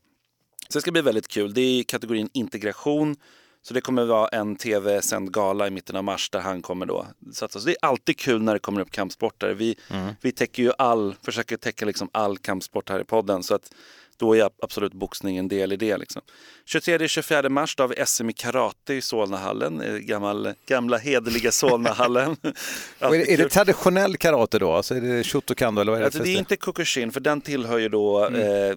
Så 0.69 0.79
det 0.79 0.81
ska 0.81 0.93
bli 0.93 1.03
väldigt 1.03 1.29
kul. 1.29 1.55
Det 1.55 1.61
är 1.61 1.83
kategorin 1.83 2.29
integration. 2.33 3.17
Så 3.63 3.75
det 3.75 3.81
kommer 3.81 4.05
vara 4.05 4.29
en 4.29 4.57
tv-sänd 4.57 5.33
gala 5.33 5.67
i 5.67 5.71
mitten 5.71 5.97
av 5.97 6.05
mars 6.05 6.31
där 6.31 6.41
han 6.41 6.63
kommer 6.63 6.87
då 6.87 7.07
satsa. 7.33 7.61
Så 7.61 7.67
det 7.67 7.73
är 7.73 7.89
alltid 7.89 8.19
kul 8.19 8.43
när 8.43 8.53
det 8.53 8.59
kommer 8.59 8.81
upp 8.81 8.91
kampsportare. 8.91 9.55
Vi, 9.55 9.77
mm. 9.91 10.15
vi 10.21 10.33
täcker 10.33 10.63
ju 10.63 10.73
all, 10.79 11.15
försöker 11.23 11.57
täcka 11.57 11.87
liksom 11.87 12.09
all 12.13 12.39
kampsport 12.39 12.89
här 12.89 13.01
i 13.01 13.05
podden. 13.05 13.43
Så 13.43 13.55
att 13.55 13.73
då 14.21 14.37
är 14.37 14.51
absolut 14.63 14.93
boxning 14.93 15.37
en 15.37 15.49
del 15.49 15.73
i 15.73 15.77
det. 15.77 15.97
Liksom. 15.97 16.23
23-24 16.67 17.49
mars 17.49 17.77
då 17.77 17.83
har 17.83 17.89
vi 17.89 18.07
SM 18.07 18.31
i 18.31 18.33
karate 18.33 18.95
i 18.95 19.03
Solnahallen, 19.03 19.81
eh, 19.81 19.95
gammal, 19.95 20.53
gamla 20.67 20.99
hederliga 20.99 21.53
Solnahallen. 21.53 22.37
är, 22.99 23.11
det, 23.11 23.33
är 23.33 23.39
det 23.39 23.49
traditionell 23.49 24.17
karate 24.17 24.59
då? 24.59 24.73
Alltså 24.73 24.95
är 24.95 25.01
det 25.01 25.25
Shotokan? 25.25 25.79
Eller 25.79 25.93
vad 25.93 25.99
är 25.99 26.01
det, 26.01 26.07
alltså, 26.07 26.23
det 26.23 26.31
är 26.31 26.39
inte 26.39 26.57
Kukushin, 26.57 27.13
för 27.13 27.21
den 27.21 27.41
tillhör 27.41 27.79
ju 27.79 27.89
då 27.89 28.27
mm. 28.27 28.71
eh, 28.71 28.77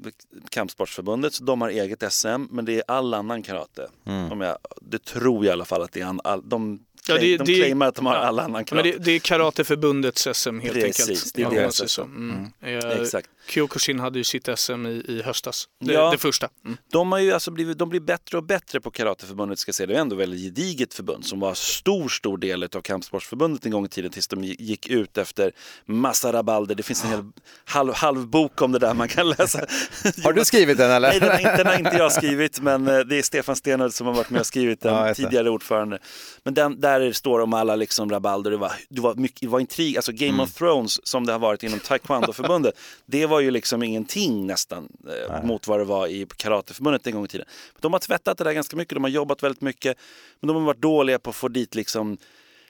Kampsportsförbundet, 0.49 1.33
så 1.33 1.43
de 1.43 1.61
har 1.61 1.69
eget 1.69 2.13
SM, 2.13 2.27
men 2.49 2.65
det 2.65 2.73
är 2.73 2.83
all 2.87 3.13
annan 3.13 3.43
karate. 3.43 3.89
Mm. 4.05 4.41
Jag, 4.41 4.57
det 4.81 5.03
tror 5.03 5.45
jag 5.45 5.51
i 5.51 5.53
alla 5.53 5.65
fall 5.65 5.81
att 5.81 5.91
det 5.91 6.01
är, 6.01 6.15
all, 6.23 6.49
de 6.49 6.79
Ja, 7.07 7.17
det, 7.17 7.37
de 7.37 7.45
claimar 7.45 7.87
att 7.87 7.95
de 7.95 8.05
har 8.05 8.15
alla 8.15 8.43
annan 8.43 8.65
karate. 8.65 8.89
Men 8.89 8.99
det, 8.99 9.05
det 9.05 9.11
är 9.11 9.19
Karateförbundets 9.19 10.27
SM 10.33 10.59
helt 10.59 10.73
Precis, 10.73 11.09
enkelt. 11.09 11.35
det 11.35 11.41
är 11.41 11.49
deras 11.49 11.91
SM. 11.91 12.01
Mm. 12.01 12.47
Mm. 12.61 12.79
Eh, 12.79 13.01
Exakt. 13.01 13.29
Kyokushin 13.47 13.99
hade 13.99 14.17
ju 14.17 14.23
sitt 14.23 14.49
SM 14.59 14.85
i, 14.85 15.05
i 15.07 15.21
höstas, 15.25 15.67
det, 15.79 15.93
ja, 15.93 16.11
det 16.11 16.17
första. 16.17 16.49
Mm. 16.65 16.77
De 16.91 17.11
har 17.11 17.19
ju 17.19 17.31
alltså 17.31 17.51
blivit, 17.51 17.77
de 17.77 17.89
blir 17.89 17.99
bättre 17.99 18.37
och 18.37 18.43
bättre 18.43 18.81
på 18.81 18.91
Karateförbundet 18.91 19.59
ska 19.59 19.73
säga. 19.73 19.87
Det 19.87 19.95
är 19.95 19.99
ändå 19.99 20.15
väldigt 20.15 20.41
gediget 20.41 20.93
förbund 20.93 21.25
som 21.25 21.39
var 21.39 21.53
stor, 21.53 22.09
stor 22.09 22.37
del 22.37 22.63
av 22.63 22.81
Kampsportsförbundet 22.81 23.65
en 23.65 23.71
gång 23.71 23.85
i 23.85 23.89
tiden 23.89 24.11
tills 24.11 24.27
de 24.27 24.43
gick 24.43 24.89
ut 24.89 25.17
efter 25.17 25.51
massa 25.85 26.33
rabalder. 26.33 26.75
Det 26.75 26.83
finns 26.83 27.03
en 27.03 27.09
hel 27.09 27.23
halv, 27.65 27.93
halv 27.93 28.27
bok 28.27 28.61
om 28.61 28.71
det 28.71 28.79
där 28.79 28.93
man 28.93 29.07
kan 29.07 29.29
läsa. 29.29 29.59
Har 30.23 30.33
du 30.33 30.45
skrivit 30.45 30.77
den 30.77 30.91
eller? 30.91 31.09
Nej, 31.09 31.19
den 31.19 31.29
har 31.29 31.39
inte, 31.39 31.57
den 31.57 31.67
har 31.67 31.77
inte 31.77 31.97
jag 31.97 32.11
skrivit, 32.11 32.59
men 32.59 32.87
eh, 32.87 32.99
det 32.99 33.17
är 33.17 33.21
Stefan 33.21 33.55
Stenhult 33.55 33.95
som 33.95 34.07
har 34.07 34.13
varit 34.13 34.29
med 34.29 34.39
och 34.39 34.45
skrivit 34.45 34.81
den, 34.81 34.93
ja, 34.93 35.13
tidigare 35.13 35.49
ordförande. 35.49 35.99
Men 36.43 36.53
den, 36.53 36.79
där 36.79 36.92
står 37.13 37.39
om 37.39 37.53
alla 37.53 37.75
liksom 37.75 38.09
rabalder, 38.09 38.51
det 38.51 38.57
var, 38.57 38.71
det 38.89 39.01
var, 39.01 39.15
mycket, 39.15 39.41
det 39.41 39.47
var 39.47 39.59
intrig, 39.59 39.95
alltså 39.95 40.11
Game 40.11 40.29
mm. 40.29 40.39
of 40.39 40.53
Thrones 40.53 41.07
som 41.07 41.25
det 41.25 41.31
har 41.31 41.39
varit 41.39 41.63
inom 41.63 41.79
Taekwondo-förbundet, 41.79 42.73
det 43.05 43.25
var 43.25 43.39
ju 43.39 43.51
liksom 43.51 43.83
ingenting 43.83 44.47
nästan 44.47 44.87
eh, 45.07 45.43
mot 45.43 45.67
vad 45.67 45.79
det 45.79 45.85
var 45.85 46.07
i 46.07 46.27
Karateförbundet 46.37 47.07
en 47.07 47.13
gång 47.13 47.25
i 47.25 47.27
tiden. 47.27 47.47
De 47.79 47.93
har 47.93 47.99
tvättat 47.99 48.37
det 48.37 48.43
där 48.43 48.53
ganska 48.53 48.77
mycket, 48.77 48.95
de 48.95 49.03
har 49.03 49.11
jobbat 49.11 49.43
väldigt 49.43 49.61
mycket, 49.61 49.97
men 50.39 50.47
de 50.47 50.55
har 50.55 50.63
varit 50.63 50.81
dåliga 50.81 51.19
på 51.19 51.29
att 51.29 51.35
få 51.35 51.47
dit 51.47 51.75
liksom 51.75 52.17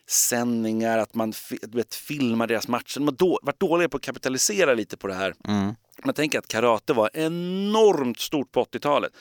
sändningar, 0.07 0.97
att 0.97 1.15
man 1.15 1.33
vet, 1.61 1.95
filmar 1.95 2.47
deras 2.47 2.67
matcher. 2.67 2.99
De 2.99 3.07
har 3.07 3.15
då, 3.15 3.39
varit 3.41 3.59
dåliga 3.59 3.89
på 3.89 3.97
att 3.97 4.03
kapitalisera 4.03 4.73
lite 4.73 4.97
på 4.97 5.07
det 5.07 5.13
här. 5.13 5.33
Mm. 5.47 5.75
Man 6.03 6.13
tänker 6.13 6.39
att 6.39 6.47
karate 6.47 6.93
var 6.93 7.09
enormt 7.13 8.19
stort 8.19 8.51
på 8.51 8.63
80-talet. 8.63 9.11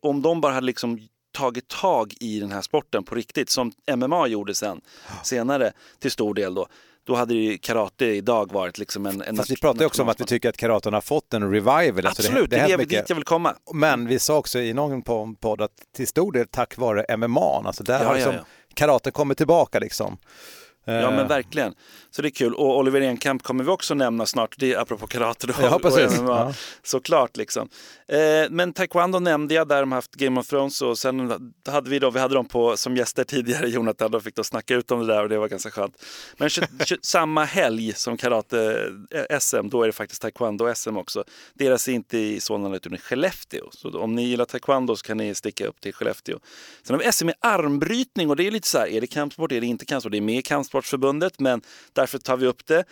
Om 0.00 0.22
de 0.22 0.40
bara 0.40 0.52
hade 0.52 0.66
liksom 0.66 1.08
tagit 1.32 1.68
tag 1.68 2.14
i 2.20 2.40
den 2.40 2.52
här 2.52 2.62
sporten 2.62 3.04
på 3.04 3.14
riktigt 3.14 3.50
som 3.50 3.72
MMA 3.96 4.26
gjorde 4.26 4.54
sen 4.54 4.80
senare 5.22 5.72
till 5.98 6.10
stor 6.10 6.34
del 6.34 6.54
då. 6.54 6.66
Då 7.04 7.14
hade 7.14 7.34
ju 7.34 7.58
karate 7.58 8.04
idag 8.04 8.52
varit 8.52 8.78
liksom 8.78 9.06
en... 9.06 9.22
en 9.22 9.36
Fast 9.36 9.50
vi 9.50 9.56
pratar 9.56 9.80
ju 9.80 9.86
också 9.86 10.02
om 10.02 10.08
att 10.08 10.20
vi 10.20 10.24
tycker 10.24 10.48
att 10.48 10.56
karaten 10.56 10.94
har 10.94 11.00
fått 11.00 11.34
en 11.34 11.50
revival. 11.50 12.06
Absolut, 12.06 12.06
alltså 12.06 12.32
det, 12.32 12.38
det, 12.38 12.66
det 12.66 12.72
är 12.72 12.86
dit 12.86 13.08
jag 13.08 13.16
vill 13.16 13.24
komma. 13.24 13.54
Men 13.74 14.06
vi 14.06 14.18
sa 14.18 14.38
också 14.38 14.58
i 14.58 14.72
någon 14.72 15.02
podd 15.36 15.60
att 15.60 15.72
till 15.96 16.08
stor 16.08 16.32
del 16.32 16.46
tack 16.46 16.78
vare 16.78 17.16
MMA, 17.16 17.62
alltså 17.64 17.84
där 17.84 18.00
ja, 18.00 18.06
har 18.06 18.14
liksom 18.14 18.32
ja, 18.32 18.38
ja. 18.38 18.74
karate 18.74 19.10
kommit 19.10 19.38
tillbaka 19.38 19.78
liksom. 19.78 20.18
Ja 20.84 21.10
men 21.10 21.28
verkligen. 21.28 21.74
Så 22.10 22.22
det 22.22 22.28
är 22.28 22.30
kul. 22.30 22.54
Och 22.54 22.78
Oliver 22.78 23.00
Enkamp 23.00 23.42
kommer 23.42 23.64
vi 23.64 23.70
också 23.70 23.94
nämna 23.94 24.26
snart, 24.26 24.54
det 24.58 24.72
är 24.72 24.78
apropå 24.78 25.06
karate 25.06 25.46
då. 25.46 25.54
Ja, 25.62 25.78
precis. 25.78 26.18
Och 26.18 26.24
MMA. 26.24 26.38
Ja. 26.38 26.54
Såklart 26.82 27.36
liksom. 27.36 27.68
Eh, 28.08 28.18
men 28.50 28.72
taekwondo 28.72 29.18
nämnde 29.18 29.54
jag, 29.54 29.68
där 29.68 29.80
de 29.80 29.92
haft 29.92 30.14
Game 30.14 30.40
of 30.40 30.46
Thrones 30.46 30.82
och 30.82 30.98
sen 30.98 31.52
hade 31.68 31.90
vi, 31.90 31.98
då, 31.98 32.10
vi 32.10 32.20
hade 32.20 32.34
dem 32.34 32.48
på, 32.48 32.76
som 32.76 32.96
gäster 32.96 33.24
tidigare, 33.24 33.68
Jonathan, 33.68 34.10
de 34.10 34.20
fick 34.20 34.34
då 34.34 34.44
snacka 34.44 34.74
ut 34.74 34.90
om 34.90 35.00
det 35.00 35.06
där 35.06 35.22
och 35.22 35.28
det 35.28 35.38
var 35.38 35.48
ganska 35.48 35.70
skönt. 35.70 36.04
Men 36.36 36.50
samma 37.02 37.44
helg 37.44 37.92
som 37.92 38.16
karate-SM, 38.16 39.68
då 39.68 39.82
är 39.82 39.86
det 39.86 39.92
faktiskt 39.92 40.22
taekwondo-SM 40.22 40.98
också. 40.98 41.24
Deras 41.54 41.88
är 41.88 41.92
inte 41.92 42.18
i 42.18 42.40
Solna 42.40 42.76
utan 42.76 42.94
i 42.94 42.98
Skellefteå. 42.98 43.70
Så 43.70 44.00
om 44.00 44.14
ni 44.14 44.22
gillar 44.22 44.44
taekwondo 44.44 44.96
så 44.96 45.06
kan 45.06 45.16
ni 45.16 45.34
sticka 45.34 45.66
upp 45.66 45.80
till 45.80 45.94
Skellefteå. 45.94 46.38
Sen 46.82 46.96
har 46.96 47.04
vi 47.04 47.12
SM 47.12 47.28
i 47.28 47.32
armbrytning 47.40 48.30
och 48.30 48.36
det 48.36 48.46
är 48.46 48.50
lite 48.50 48.68
så 48.68 48.78
här, 48.78 48.86
är 48.86 49.00
det 49.00 49.06
kampsport, 49.06 49.52
är 49.52 49.60
det 49.60 49.66
inte 49.66 49.84
kampsport? 49.84 50.12
Det 50.12 50.18
är 50.18 50.22
med 50.22 50.38
i 50.38 50.42
Kampsportsförbundet 50.72 51.40
men 51.40 51.62
därför 51.92 52.18
tar 52.18 52.36
vi 52.36 52.46
upp 52.46 52.66
det. 52.66 52.84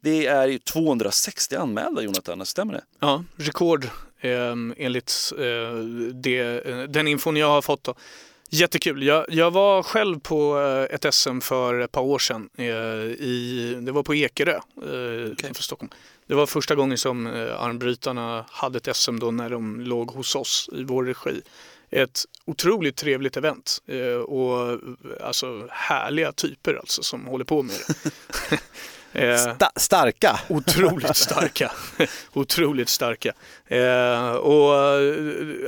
Det 0.00 0.26
är 0.26 0.46
ju 0.46 0.58
260 0.58 1.56
anmälda 1.56 2.02
Jonathan, 2.02 2.46
stämmer 2.46 2.74
det? 2.74 2.82
Ja, 3.00 3.24
rekord 3.36 3.84
eh, 4.20 4.54
enligt 4.76 5.32
eh, 5.38 5.78
det, 6.14 6.66
eh, 6.66 6.82
den 6.82 7.08
infon 7.08 7.36
jag 7.36 7.48
har 7.48 7.62
fått. 7.62 7.84
Då. 7.84 7.94
Jättekul. 8.50 9.02
Jag, 9.02 9.24
jag 9.28 9.50
var 9.50 9.82
själv 9.82 10.20
på 10.20 10.60
eh, 10.60 10.94
ett 10.94 11.14
SM 11.14 11.40
för 11.40 11.80
ett 11.80 11.92
par 11.92 12.02
år 12.02 12.18
sedan. 12.18 12.48
Eh, 12.56 12.66
i, 12.66 13.78
det 13.82 13.92
var 13.92 14.02
på 14.02 14.14
Ekerö 14.14 14.60
eh, 14.82 14.92
utanför 15.32 15.62
Stockholm. 15.62 15.90
Det 16.26 16.34
var 16.34 16.46
första 16.46 16.74
gången 16.74 16.98
som 16.98 17.26
eh, 17.26 17.62
armbrytarna 17.62 18.44
hade 18.50 18.76
ett 18.78 18.96
SM 18.96 19.18
då 19.18 19.30
när 19.30 19.50
de 19.50 19.80
låg 19.80 20.10
hos 20.10 20.34
oss 20.34 20.70
i 20.72 20.84
vår 20.84 21.04
regi. 21.04 21.42
Ett 21.90 22.24
otroligt 22.44 22.96
trevligt 22.96 23.36
event 23.36 23.78
eh, 23.86 24.20
och 24.20 24.78
alltså 25.20 25.66
härliga 25.70 26.32
typer 26.32 26.74
alltså 26.74 27.02
som 27.02 27.26
håller 27.26 27.44
på 27.44 27.62
med 27.62 27.74
det. 28.50 28.58
Eh, 29.12 29.34
Sta- 29.36 29.70
starka. 29.76 30.40
Otroligt 30.48 31.16
starka. 31.16 31.72
Otroligt 32.32 32.88
starka. 32.88 33.32
Eh, 33.66 34.30
och 34.30 34.74
eh, 34.74 35.24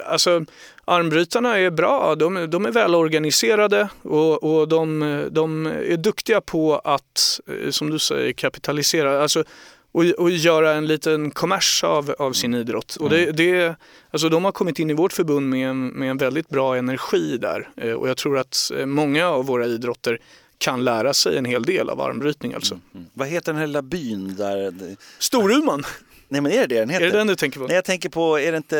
alltså 0.06 0.44
armbrytarna 0.85 1.59
är 1.59 1.70
bra. 1.70 2.14
De, 2.14 2.50
de 2.50 2.66
är 2.66 2.70
välorganiserade 2.70 3.88
och, 4.02 4.42
och 4.42 4.68
de, 4.68 5.28
de 5.30 5.66
är 5.66 5.96
duktiga 5.96 6.40
på 6.40 6.78
att, 6.78 7.40
som 7.70 7.90
du 7.90 7.98
säger, 7.98 8.33
kapitalisera. 8.33 9.22
Alltså, 9.22 9.44
och, 9.92 10.05
och 10.05 10.31
göra 10.31 10.72
en 10.72 10.87
liten 10.87 11.31
kommers 11.31 11.85
av, 11.85 12.14
av 12.18 12.33
sin 12.33 12.55
idrott. 12.55 12.96
Och 12.96 13.11
det, 13.11 13.33
det, 13.33 13.76
alltså 14.11 14.29
de 14.29 14.44
har 14.44 14.53
kommit 14.53 14.79
in 14.79 14.90
i 14.90 14.94
vårt 14.94 15.12
förbund 15.12 15.48
med 15.48 15.70
en, 15.70 15.87
med 15.87 16.11
en 16.11 16.16
väldigt 16.16 16.48
bra 16.48 16.76
energi 16.76 17.37
där. 17.37 17.68
Eh, 17.76 17.92
och 17.92 18.09
jag 18.09 18.16
tror 18.16 18.38
att 18.38 18.70
eh, 18.79 18.87
många 18.87 19.29
av 19.29 19.46
våra 19.46 19.66
idrotter 19.66 20.18
kan 20.59 20.85
lära 20.85 21.14
sig 21.14 21.38
en 21.38 21.44
hel 21.44 21.62
del 21.62 21.90
av 21.90 22.00
armbrytning 22.00 22.55
alltså. 22.55 22.81
Vad 23.12 23.29
heter 23.29 23.53
den 23.53 23.61
här 23.61 23.66
lilla 23.66 23.83
byn 23.83 24.35
där? 24.37 24.72
Storuman, 25.18 25.85
Nej 26.32 26.40
men 26.40 26.52
är 26.52 26.56
det 26.58 26.66
det 26.66 26.78
den 26.80 26.88
heter? 26.90 27.06
är 27.06 27.10
det 27.10 27.18
den 27.18 27.26
du 27.26 27.36
tänker 27.36 27.60
på? 27.60 27.66
Nej 27.66 27.74
jag 27.74 27.84
tänker 27.84 28.08
på, 28.08 28.38
är 28.40 28.50
det 28.52 28.56
inte 28.56 28.76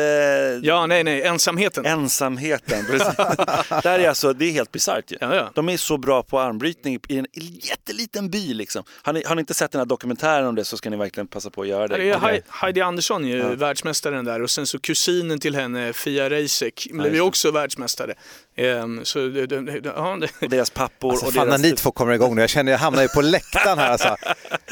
Ja, 0.63 0.85
nej, 0.85 1.03
nej, 1.03 1.21
ensamheten. 1.23 1.85
ensamheten? 1.85 2.85
Precis. 2.85 3.15
där 3.83 3.99
är 3.99 4.09
alltså, 4.09 4.33
det 4.33 4.45
är 4.45 4.51
helt 4.51 4.71
bisarrt 4.71 5.11
ju. 5.11 5.17
Ja, 5.21 5.35
ja. 5.35 5.51
De 5.55 5.69
är 5.69 5.77
så 5.77 5.97
bra 5.97 6.23
på 6.23 6.39
armbrytning 6.39 6.99
i 7.07 7.17
en 7.17 7.25
jätteliten 7.61 8.29
by 8.29 8.53
liksom. 8.53 8.83
Har 9.01 9.13
ni, 9.13 9.23
har 9.25 9.35
ni 9.35 9.39
inte 9.39 9.53
sett 9.53 9.71
den 9.71 9.79
här 9.79 9.85
dokumentären 9.85 10.47
om 10.47 10.55
det 10.55 10.63
så 10.65 10.77
ska 10.77 10.89
ni 10.89 10.97
verkligen 10.97 11.27
passa 11.27 11.49
på 11.49 11.61
att 11.61 11.67
göra 11.67 11.87
det. 11.87 11.97
Det 11.97 12.09
är 12.09 12.17
Hei- 12.17 12.41
Heidi 12.49 12.81
Andersson 12.81 13.27
ju 13.27 13.55
världsmästaren 13.55 14.25
där 14.25 14.41
och 14.41 14.49
sen 14.49 14.67
så 14.67 14.79
kusinen 14.79 15.39
till 15.39 15.55
henne, 15.55 15.93
Fia 15.93 16.29
Reisek, 16.29 16.87
blev 16.91 17.13
ju 17.15 17.21
också 17.21 17.51
världsmästare. 17.51 18.13
Ehm, 18.55 19.05
så 19.05 19.19
det, 19.19 19.45
det, 19.47 19.81
ja, 19.83 20.17
det, 20.21 20.29
Och 20.41 20.49
deras 20.49 20.69
pappor 20.69 21.11
Alltså 21.11 21.25
och 21.25 21.33
fan 21.33 21.47
när 21.47 21.57
deras... 21.57 21.71
ni 21.71 21.75
två 21.77 21.91
kommer 21.91 22.13
igång 22.13 22.35
nu, 22.35 22.41
jag 22.41 22.49
känner 22.49 22.71
jag 22.71 22.79
hamnar 22.79 23.01
ju 23.01 23.07
på 23.07 23.21
läktaren 23.21 23.77
här 23.77 23.91
alltså. 23.91 24.15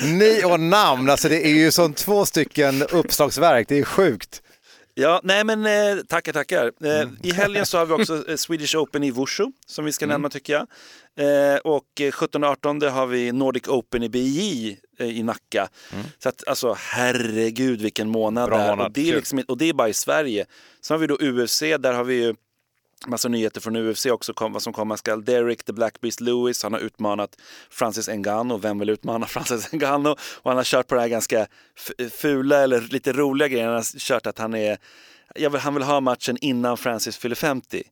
Ni 0.04 0.42
och 0.46 0.60
namn, 0.60 1.10
alltså 1.10 1.30
det 1.30 1.48
är 1.48 1.54
ju 1.54 1.72
som 1.72 1.94
två 1.94 2.26
stycken 2.26 2.84
uppslagsverk, 2.84 3.68
det 3.68 3.80
är 3.80 3.84
sjukt. 3.84 4.42
Ja, 4.94 5.22
nej 5.24 5.44
men 5.44 5.66
eh, 5.66 6.04
tackar, 6.08 6.34
tackar. 6.34 6.72
Eh, 6.84 7.08
I 7.24 7.32
helgen 7.32 7.66
så 7.66 7.78
har 7.78 7.86
vi 7.86 7.94
också 7.94 8.30
eh, 8.30 8.36
Swedish 8.36 8.76
Open 8.76 9.04
i 9.04 9.12
Wushu 9.12 9.46
som 9.68 9.86
vi 9.86 9.92
ska 9.92 10.06
nämna 10.06 10.30
tycker 10.30 10.54
jag. 10.54 10.68
Eh, 11.20 11.58
och 11.58 12.02
eh, 12.02 12.12
17-18 12.12 12.90
har 12.90 13.06
vi 13.08 13.32
Nordic 13.32 13.68
Open 13.68 14.04
i 14.04 14.10
BJ 14.10 14.78
eh, 15.00 15.08
i 15.08 15.24
Nacka. 15.24 15.68
Så 16.24 16.30
att 16.30 16.48
alltså 16.48 16.76
herregud 16.80 17.82
vilken 17.82 18.10
månad 18.10 18.50
Bra 18.50 18.58
månad, 18.58 18.86
Och, 18.86 18.92
det 18.92 19.10
är 19.10 19.16
liksom, 19.16 19.44
och 19.48 19.58
det 19.58 19.70
är 19.70 19.74
bara 19.74 19.90
i 19.90 19.94
Sverige. 19.94 20.46
Sen 20.82 20.96
har 20.96 21.00
vi 21.00 21.08
då 21.08 21.16
UFC, 21.16 21.60
där 21.60 21.94
har 21.94 22.04
vi 22.04 22.16
ju 22.16 22.36
massa 23.08 23.30
nyheter 23.30 23.62
från 23.62 23.76
UFC 23.76 24.06
också, 24.06 24.34
kom, 24.34 24.54
vad 24.54 24.62
som 24.62 24.74
komma 24.74 24.98
skall. 24.98 25.26
Derek 25.26 25.64
the 25.64 25.74
Black 25.74 26.02
Beast 26.02 26.20
Lewis, 26.20 26.64
han 26.64 26.74
har 26.74 26.80
utmanat 26.80 27.38
Francis 27.70 28.08
Ngannou. 28.08 28.58
Vem 28.58 28.80
vill 28.80 28.90
utmana 28.90 29.26
Francis 29.28 29.72
Ngannou? 29.72 30.12
Och 30.12 30.52
han 30.52 30.58
har 30.58 30.64
kört 30.64 30.88
på 30.88 30.96
det 30.96 31.02
här 31.02 31.08
ganska 31.08 31.48
fula 32.12 32.64
eller 32.64 32.82
lite 32.82 33.14
roliga 33.14 33.48
grejen. 33.48 33.68
Han 33.68 33.76
har 33.76 34.00
kört 34.00 34.28
att 34.28 34.38
han 34.38 34.54
är, 34.54 34.78
jag 35.36 35.50
vill, 35.50 35.62
han 35.62 35.74
vill 35.74 35.84
ha 35.84 36.02
matchen 36.02 36.38
innan 36.42 36.78
Francis 36.78 37.18
fyller 37.18 37.36
50. 37.36 37.84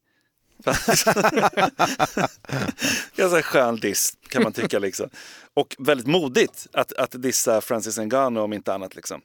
Ganska 3.16 3.42
skön 3.42 3.76
diss 3.76 4.14
kan 4.30 4.44
man 4.44 4.54
tycka 4.54 4.80
liksom. 4.80 5.10
Och 5.54 5.76
väldigt 5.80 6.08
modigt 6.08 6.68
att, 6.74 6.94
att 6.94 7.22
dissa 7.22 7.62
Francis 7.62 7.98
Ngannou 7.98 8.42
om 8.42 8.54
inte 8.54 8.74
annat 8.74 8.96
liksom. 8.96 9.22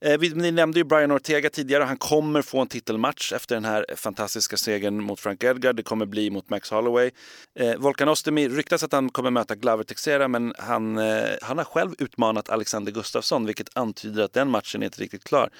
Eh, 0.00 0.18
vi, 0.18 0.30
ni 0.30 0.52
nämnde 0.52 0.80
ju 0.80 0.84
Brian 0.84 1.12
Ortega 1.12 1.50
tidigare 1.50 1.84
han 1.84 1.96
kommer 1.96 2.42
få 2.42 2.60
en 2.60 2.66
titelmatch 2.66 3.32
efter 3.32 3.54
den 3.54 3.64
här 3.64 3.86
fantastiska 3.96 4.56
segern 4.56 5.02
mot 5.02 5.20
Frank 5.20 5.44
Edgar. 5.44 5.72
Det 5.72 5.82
kommer 5.82 6.06
bli 6.06 6.30
mot 6.30 6.50
Max 6.50 6.70
Holloway. 6.70 7.10
Eh, 7.58 7.76
Volkan 7.76 8.08
Ostemi 8.08 8.48
ryktas 8.48 8.82
att 8.82 8.92
han 8.92 9.10
kommer 9.10 9.30
möta 9.30 9.54
Glover 9.54 9.84
Teixeira 9.84 10.28
men 10.28 10.54
han, 10.58 10.98
eh, 10.98 11.30
han 11.42 11.58
har 11.58 11.64
själv 11.64 11.94
utmanat 11.98 12.50
Alexander 12.50 12.92
Gustafsson 12.92 13.46
vilket 13.46 13.68
antyder 13.72 14.22
att 14.22 14.32
den 14.32 14.50
matchen 14.50 14.82
är 14.82 14.86
inte 14.86 15.00
riktigt 15.00 15.24
klar. 15.24 15.50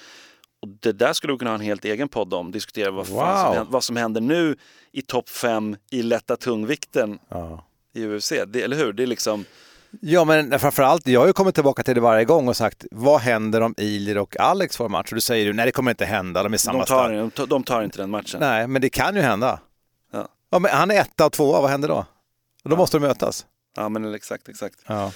Och 0.65 0.71
det 0.79 0.91
där 0.91 1.13
skulle 1.13 1.33
vi 1.33 1.39
kunna 1.39 1.51
ha 1.51 1.55
en 1.55 1.61
helt 1.61 1.85
egen 1.85 2.09
podd 2.09 2.33
om. 2.33 2.51
Diskutera 2.51 2.91
vad, 2.91 3.07
Wow. 3.07 3.53
som, 3.55 3.71
vad 3.71 3.83
som 3.83 3.95
händer 3.95 4.21
nu 4.21 4.55
i 4.91 5.01
topp 5.01 5.29
fem 5.29 5.75
i 5.91 6.01
lätta 6.03 6.35
tungvikten 6.37 7.19
Ja. 7.29 7.65
i 7.93 8.05
UFC. 8.05 8.33
Det, 8.47 8.61
eller 8.61 8.77
hur? 8.77 8.93
Det 8.93 9.03
är 9.03 9.07
liksom... 9.07 9.45
Ja 10.01 10.25
men 10.25 10.59
framförallt, 10.59 11.07
jag 11.07 11.19
har 11.19 11.27
ju 11.27 11.33
kommit 11.33 11.55
tillbaka 11.55 11.83
till 11.83 11.95
det 11.95 12.01
varje 12.01 12.25
gång 12.25 12.47
och 12.47 12.55
sagt 12.55 12.85
vad 12.91 13.21
händer 13.21 13.61
om 13.61 13.73
Ilir 13.77 14.17
och 14.17 14.39
Alex 14.39 14.77
får 14.77 14.89
match? 14.89 15.11
Och 15.11 15.15
du 15.15 15.21
säger 15.21 15.45
du, 15.45 15.53
nej 15.53 15.65
det 15.65 15.71
kommer 15.71 15.91
inte 15.91 16.05
hända, 16.05 16.43
de 16.43 16.53
är 16.53 16.57
samma 16.57 16.79
De 16.79 16.85
tar, 16.85 17.11
de, 17.13 17.31
tar, 17.31 17.45
de 17.47 17.63
tar 17.63 17.83
inte 17.83 17.97
den 17.97 18.09
matchen. 18.09 18.39
Nej, 18.39 18.67
men 18.67 18.81
det 18.81 18.89
kan 18.89 19.15
ju 19.15 19.21
hända. 19.21 19.59
Ja. 20.11 20.27
Ja, 20.49 20.59
men 20.59 20.71
han 20.71 20.91
är 20.91 21.01
etta 21.01 21.25
och 21.25 21.31
tvåa, 21.31 21.61
vad 21.61 21.69
händer 21.69 21.87
då? 21.89 22.05
Då 22.63 22.75
måste 22.75 22.97
de 22.97 23.01
mötas. 23.07 23.45
Ja, 23.75 23.89
men 23.89 24.13
exakt, 24.15 24.49
exakt. 24.49 24.75
Ja. 24.87 25.11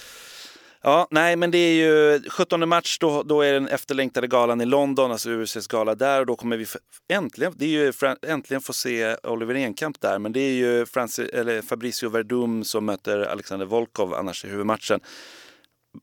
Ja, 0.82 1.08
nej, 1.10 1.36
men 1.36 1.50
det 1.50 1.58
är 1.58 1.72
ju 1.72 2.22
17 2.30 2.68
mars, 2.68 2.98
då, 2.98 3.22
då 3.22 3.42
är 3.42 3.52
den 3.52 3.68
efterlängtade 3.68 4.26
galan 4.26 4.60
i 4.60 4.64
London, 4.64 5.12
alltså 5.12 5.30
UFCs 5.30 5.66
gala 5.66 5.94
där 5.94 6.20
och 6.20 6.26
då 6.26 6.36
kommer 6.36 6.56
vi 6.56 6.66
äntligen, 7.08 7.52
det 7.56 7.64
är 7.64 7.68
ju 7.68 7.92
äntligen 8.26 8.60
få 8.60 8.72
se 8.72 9.16
Oliver 9.22 9.54
Enkamp 9.54 10.00
där, 10.00 10.18
men 10.18 10.32
det 10.32 10.40
är 10.40 10.52
ju 10.52 10.86
Francis, 10.86 11.28
eller 11.28 11.62
Fabricio 11.62 12.08
Verdum 12.08 12.64
som 12.64 12.84
möter 12.84 13.20
Alexander 13.20 13.66
Volkov 13.66 14.14
annars 14.14 14.44
i 14.44 14.48
huvudmatchen. 14.48 15.00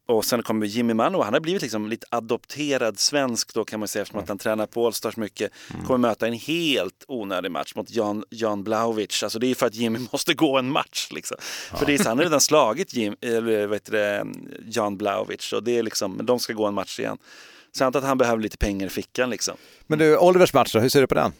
Och 0.06 0.26
sen 0.26 0.44
kommer 0.44 0.66
Jimmy 0.66 0.94
Manu, 0.94 1.18
han 1.18 1.34
har 1.34 1.40
blivit 1.40 1.62
liksom 1.62 1.88
lite 1.88 2.06
adopterad 2.12 3.00
svensk 3.00 3.54
då 3.54 3.66
kan 3.66 3.80
man 3.80 3.88
säga 3.88 4.02
eftersom 4.02 4.22
att 4.24 4.30
han 4.30 4.38
tränar 4.38 4.66
på 4.66 4.86
Allstars 4.86 5.18
mycket. 5.18 5.52
Kommer 5.86 5.98
möta 5.98 6.28
en 6.28 6.34
helt 6.34 7.06
onödig 7.08 7.52
match 7.52 7.76
mot 7.76 7.92
Jan, 7.92 8.24
Jan 8.30 8.64
Blauwicz. 8.64 9.24
Alltså 9.24 9.40
det 9.40 9.48
är 9.48 9.56
för 9.56 9.66
att 9.66 9.76
Jimmy 9.76 10.00
måste 10.12 10.34
gå 10.34 10.58
en 10.58 10.72
match 10.72 11.08
liksom. 11.12 11.38
För 11.78 11.86
det 11.86 11.94
är, 11.94 11.98
så- 11.98 12.10
han 12.10 12.18
har 12.18 12.26
redan 12.26 12.42
slagit 12.42 12.94
Jim, 12.94 13.16
eller, 13.22 13.74
heter 13.74 13.92
det, 13.92 14.26
Jan 14.66 14.98
Blauwicz 14.98 15.54
och 15.54 15.64
det 15.64 15.78
är 15.78 15.84
liksom, 15.84 16.14
men 16.14 16.26
de 16.26 16.40
ska 16.40 16.54
gå 16.54 16.66
en 16.66 16.74
match 16.74 17.00
igen. 17.00 17.18
Antar 17.82 18.00
att 18.00 18.06
han 18.06 18.18
behöver 18.18 18.42
lite 18.44 18.58
pengar 18.58 18.88
i 18.88 18.90
fickan 18.90 19.30
liksom. 19.30 19.58
Men 19.88 20.00
du, 20.00 20.18
Olivers 20.18 20.54
match 20.54 20.74
då, 20.74 20.80
hur 20.80 20.90
ser 20.90 21.02
du 21.02 21.08
på 21.08 21.16
den? 21.16 21.34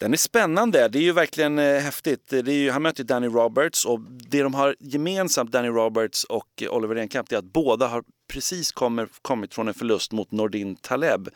Den 0.00 0.12
är 0.12 0.16
spännande, 0.16 0.88
det 0.88 0.98
är 0.98 1.02
ju 1.02 1.12
verkligen 1.12 1.58
eh, 1.58 1.80
häftigt. 1.80 2.28
Det 2.28 2.52
ju, 2.52 2.70
han 2.70 2.82
möter 2.82 3.04
Danny 3.04 3.26
Roberts 3.26 3.84
och 3.84 4.00
det 4.00 4.42
de 4.42 4.54
har 4.54 4.76
gemensamt, 4.80 5.52
Danny 5.52 5.68
Roberts 5.68 6.24
och 6.24 6.62
Oliver 6.70 6.96
Enkamp, 6.96 7.28
det 7.28 7.36
är 7.36 7.38
att 7.38 7.44
båda 7.44 7.86
har 7.86 8.04
precis 8.32 8.72
kommer, 8.72 9.08
kommit 9.22 9.54
från 9.54 9.68
en 9.68 9.74
förlust 9.74 10.12
mot 10.12 10.30
Nordin 10.30 10.76
Taleb. 10.76 11.28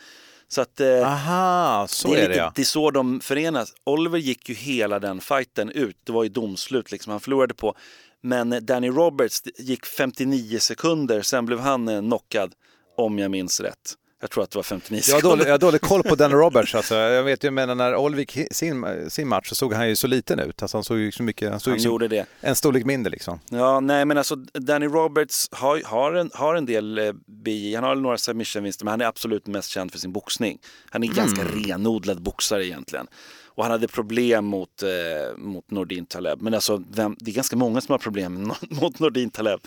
Så 0.49 0.61
att 0.61 0.81
eh, 0.81 1.13
Aha, 1.13 1.87
så 1.89 2.09
det, 2.09 2.15
är 2.15 2.19
är 2.19 2.23
det 2.23 2.29
lite, 2.29 2.39
ja. 2.39 2.53
det 2.55 2.63
är 2.63 2.65
så 2.65 2.91
de 2.91 3.21
förenas. 3.21 3.75
Oliver 3.85 4.19
gick 4.19 4.49
ju 4.49 4.55
hela 4.55 4.99
den 4.99 5.21
fighten 5.21 5.71
ut, 5.71 5.97
det 6.05 6.13
var 6.13 6.23
ju 6.23 6.29
domslut 6.29 6.93
liksom, 6.93 7.11
han 7.11 7.21
förlorade 7.21 7.55
på. 7.55 7.75
Men 8.21 8.59
Danny 8.63 8.89
Roberts 8.89 9.43
gick 9.59 9.87
59 9.87 10.59
sekunder, 10.59 11.23
sen 11.23 11.47
blev 11.47 11.59
han 11.61 11.89
eh, 11.89 12.01
knockad, 12.01 12.55
om 12.97 13.19
jag 13.19 13.31
minns 13.31 13.61
rätt. 13.61 13.95
Jag 14.25 14.31
tror 14.31 14.45
att 14.45 14.51
det 14.51 14.59
var 14.59 14.63
59 14.63 15.03
Jag 15.07 15.15
har 15.15 15.21
sekunder. 15.21 15.37
dålig, 15.37 15.47
jag 15.49 15.53
har 15.55 15.59
dålig 15.59 15.81
koll 15.81 16.03
på 16.03 16.15
Dan 16.15 16.31
Roberts. 16.43 16.75
Alltså. 16.75 16.95
Jag 16.95 17.23
vet 17.23 17.45
ju, 17.45 17.51
men 17.51 17.79
när 17.79 17.97
Olvik 17.97 18.39
sin, 18.51 18.87
sin 19.11 19.29
match 19.29 19.49
så 19.49 19.55
såg 19.55 19.73
han 19.75 19.89
ju 19.89 19.97
så 19.97 20.07
liten 20.07 20.39
ut. 20.39 20.63
Alltså, 20.63 20.77
han 20.77 20.85
såg 20.85 20.99
ju 20.99 21.13
så 21.13 21.23
mycket, 21.23 21.51
han 21.51 21.61
såg 21.61 21.71
Han 21.73 21.83
gjorde 21.83 22.09
det. 22.09 22.27
en 22.41 22.57
storlek 22.57 22.85
mindre 22.85 23.11
liksom. 23.11 23.41
Ja, 23.51 23.81
nej 23.81 24.05
men 24.05 24.19
alltså 24.19 24.37
Danny 24.37 24.87
Roberts 24.87 25.49
har, 25.53 25.83
har, 25.85 26.13
en, 26.13 26.31
har 26.35 26.55
en 26.55 26.67
del 26.67 26.99
eh, 26.99 27.13
BJ, 27.27 27.75
han 27.75 27.85
har 27.85 27.95
några 27.95 28.19
submission-vinster 28.19 28.85
men 28.85 28.91
han 28.91 29.01
är 29.01 29.05
absolut 29.07 29.47
mest 29.47 29.69
känd 29.71 29.93
för 29.93 29.99
sin 29.99 30.13
boxning. 30.13 30.59
Han 30.91 31.03
är 31.05 31.09
en 31.09 31.15
ganska 31.15 31.43
renodlad 31.45 32.23
boxare 32.23 32.67
egentligen. 32.67 33.07
Och 33.47 33.63
han 33.65 33.71
hade 33.73 33.89
problem 33.89 34.45
mot, 34.45 34.83
eh, 34.83 35.37
mot 35.37 35.71
Nordin 35.71 36.07
Taleb. 36.07 36.43
Men 36.43 36.55
alltså, 36.55 36.83
vem, 36.91 37.17
det 37.21 37.31
är 37.31 37.35
ganska 37.35 37.57
många 37.57 37.81
som 37.81 37.93
har 37.93 37.99
problem 37.99 38.53
mot 38.71 38.99
Nordin 38.99 39.31
Taleb. 39.31 39.61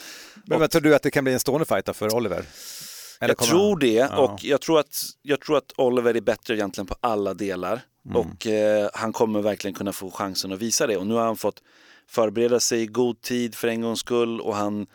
Men 0.45 0.59
vad 0.59 0.71
tror 0.71 0.81
du 0.81 0.95
att 0.95 1.03
det 1.03 1.11
kan 1.11 1.23
bli 1.23 1.33
en 1.33 1.39
stående 1.39 1.65
fight 1.65 1.95
för 1.97 2.15
Oliver? 2.15 2.45
Eller 3.19 3.35
jag 3.39 3.47
tror 3.47 3.69
han- 3.69 3.79
det 3.79 3.93
Ja. 3.93 4.17
och 4.17 4.43
jag 4.43 4.61
tror, 4.61 4.79
att, 4.79 5.03
jag 5.21 5.41
tror 5.41 5.57
att 5.57 5.71
Oliver 5.77 6.17
är 6.17 6.21
bättre 6.21 6.53
egentligen 6.55 6.87
på 6.87 6.95
alla 7.01 7.33
delar. 7.33 7.81
Mm. 8.05 8.17
Och 8.17 8.47
eh, 8.47 8.89
han 8.93 9.13
kommer 9.13 9.41
verkligen 9.41 9.73
kunna 9.75 9.93
få 9.93 10.11
chansen 10.11 10.51
att 10.53 10.59
visa 10.59 10.87
det. 10.87 10.97
Och 10.97 11.07
nu 11.07 11.13
har 11.13 11.25
han 11.25 11.37
fått 11.37 11.61
förbereda 12.09 12.59
sig 12.59 12.81
i 12.81 12.85
god 12.85 13.21
tid 13.21 13.55
för 13.55 13.67
en 13.67 13.81
gångs 13.81 13.99
skull. 13.99 14.41
Och 14.41 14.55
han, 14.55 14.87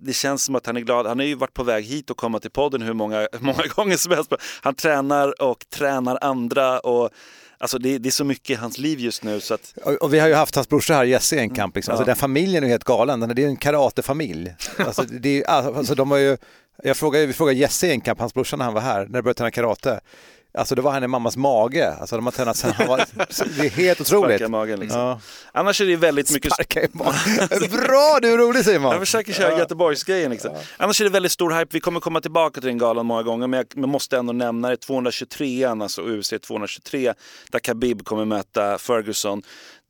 det 0.00 0.12
känns 0.12 0.44
som 0.44 0.54
att 0.54 0.66
han 0.66 0.76
är 0.76 0.80
glad. 0.80 1.06
Han 1.06 1.18
har 1.18 1.26
ju 1.26 1.34
varit 1.34 1.54
på 1.54 1.62
väg 1.62 1.84
hit 1.84 2.10
och 2.10 2.16
komma 2.16 2.38
till 2.40 2.50
podden 2.50 2.82
hur 2.82 2.92
många, 2.92 3.28
många 3.40 3.66
gånger 3.74 3.96
som 3.96 4.12
helst. 4.12 4.32
Han 4.62 4.74
tränar 4.74 5.42
och 5.42 5.64
tränar 5.70 6.18
andra. 6.20 6.80
Och, 6.80 7.10
alltså 7.58 7.78
det, 7.78 7.98
det 7.98 8.08
är 8.08 8.10
så 8.10 8.24
mycket 8.24 8.50
i 8.50 8.54
hans 8.54 8.78
liv 8.78 9.00
just 9.00 9.24
nu. 9.24 9.40
Så 9.40 9.54
att, 9.54 9.74
Och, 9.84 9.92
och 9.92 10.14
vi 10.14 10.18
har 10.18 10.28
ju 10.28 10.34
haft 10.34 10.54
hans 10.54 10.68
brorsa 10.68 10.94
här, 10.94 11.04
Jesse, 11.04 11.36
i 11.36 11.38
en 11.38 11.50
kamp. 11.54 11.74
Liksom. 11.76 11.92
Alltså, 11.92 12.02
Ja. 12.02 12.06
Den 12.06 12.16
familjen 12.16 12.64
är 12.64 12.68
helt 12.68 12.84
galen. 12.84 13.20
Den- 13.20 13.34
Det 13.34 13.44
är 13.44 13.48
en 13.48 13.56
karatefamilj. 13.56 14.54
Alltså, 14.78 15.02
det 15.02 15.42
är, 15.42 15.48
alltså, 15.76 15.94
de 15.94 16.10
har 16.10 16.18
ju, 16.18 16.36
jag 16.82 16.96
frågade, 16.96 17.26
vi 17.26 17.32
frågade 17.32 17.58
Jesse 17.58 17.86
i 17.86 17.90
en 17.90 18.00
kamp, 18.00 18.20
hans 18.20 18.34
brorsa 18.34 18.56
när 18.56 18.64
han 18.64 18.74
var 18.74 18.80
här, 18.80 18.98
när 18.98 19.06
de 19.06 19.22
började 19.22 19.34
träna 19.34 19.50
karate. 19.50 20.00
Alltså 20.54 20.74
det 20.74 20.82
var 20.82 20.92
han 20.92 21.04
i 21.04 21.06
mammas 21.06 21.36
mage. 21.36 21.94
Alltså 22.00 22.16
de 22.16 22.24
har 22.24 22.32
tränat 22.32 22.56
sen 22.56 22.72
han 22.72 22.86
var... 22.86 22.96
Det 23.56 23.66
är 23.66 23.70
helt 23.70 24.00
otroligt. 24.00 24.36
Sparka 24.36 24.44
i 24.44 24.48
magen 24.48 24.80
liksom. 24.80 25.00
Ja. 25.00 25.20
Annars 25.52 25.80
är 25.80 25.86
det 25.86 25.96
väldigt 25.96 26.32
mycket... 26.32 26.52
Sparka 26.52 26.82
i 26.82 26.88
magen. 26.92 27.70
Bra, 27.70 28.18
du 28.22 28.32
är 28.32 28.38
rolig 28.38 28.64
Simon! 28.64 28.90
Jag 28.90 29.00
försöker 29.00 29.32
köra 29.32 29.58
Göteborgsgrejen. 29.58 30.30
Liksom. 30.30 30.50
Annars 30.76 31.00
är 31.00 31.04
det 31.04 31.10
väldigt 31.10 31.32
stor 31.32 31.50
hype. 31.50 31.68
Vi 31.70 31.80
kommer 31.80 32.00
komma 32.00 32.20
tillbaka 32.20 32.60
till 32.60 32.68
den 32.68 32.78
galan 32.78 33.06
många 33.06 33.22
gånger. 33.22 33.46
Men 33.46 33.64
jag 33.74 33.88
måste 33.88 34.18
ändå 34.18 34.32
nämna 34.32 34.68
det. 34.68 34.76
223an, 34.76 35.82
alltså 35.82 36.02
UFC 36.02 36.32
223, 36.46 37.14
där 37.50 37.58
Khabib 37.58 38.04
kommer 38.04 38.24
möta 38.24 38.78
Ferguson. 38.78 39.42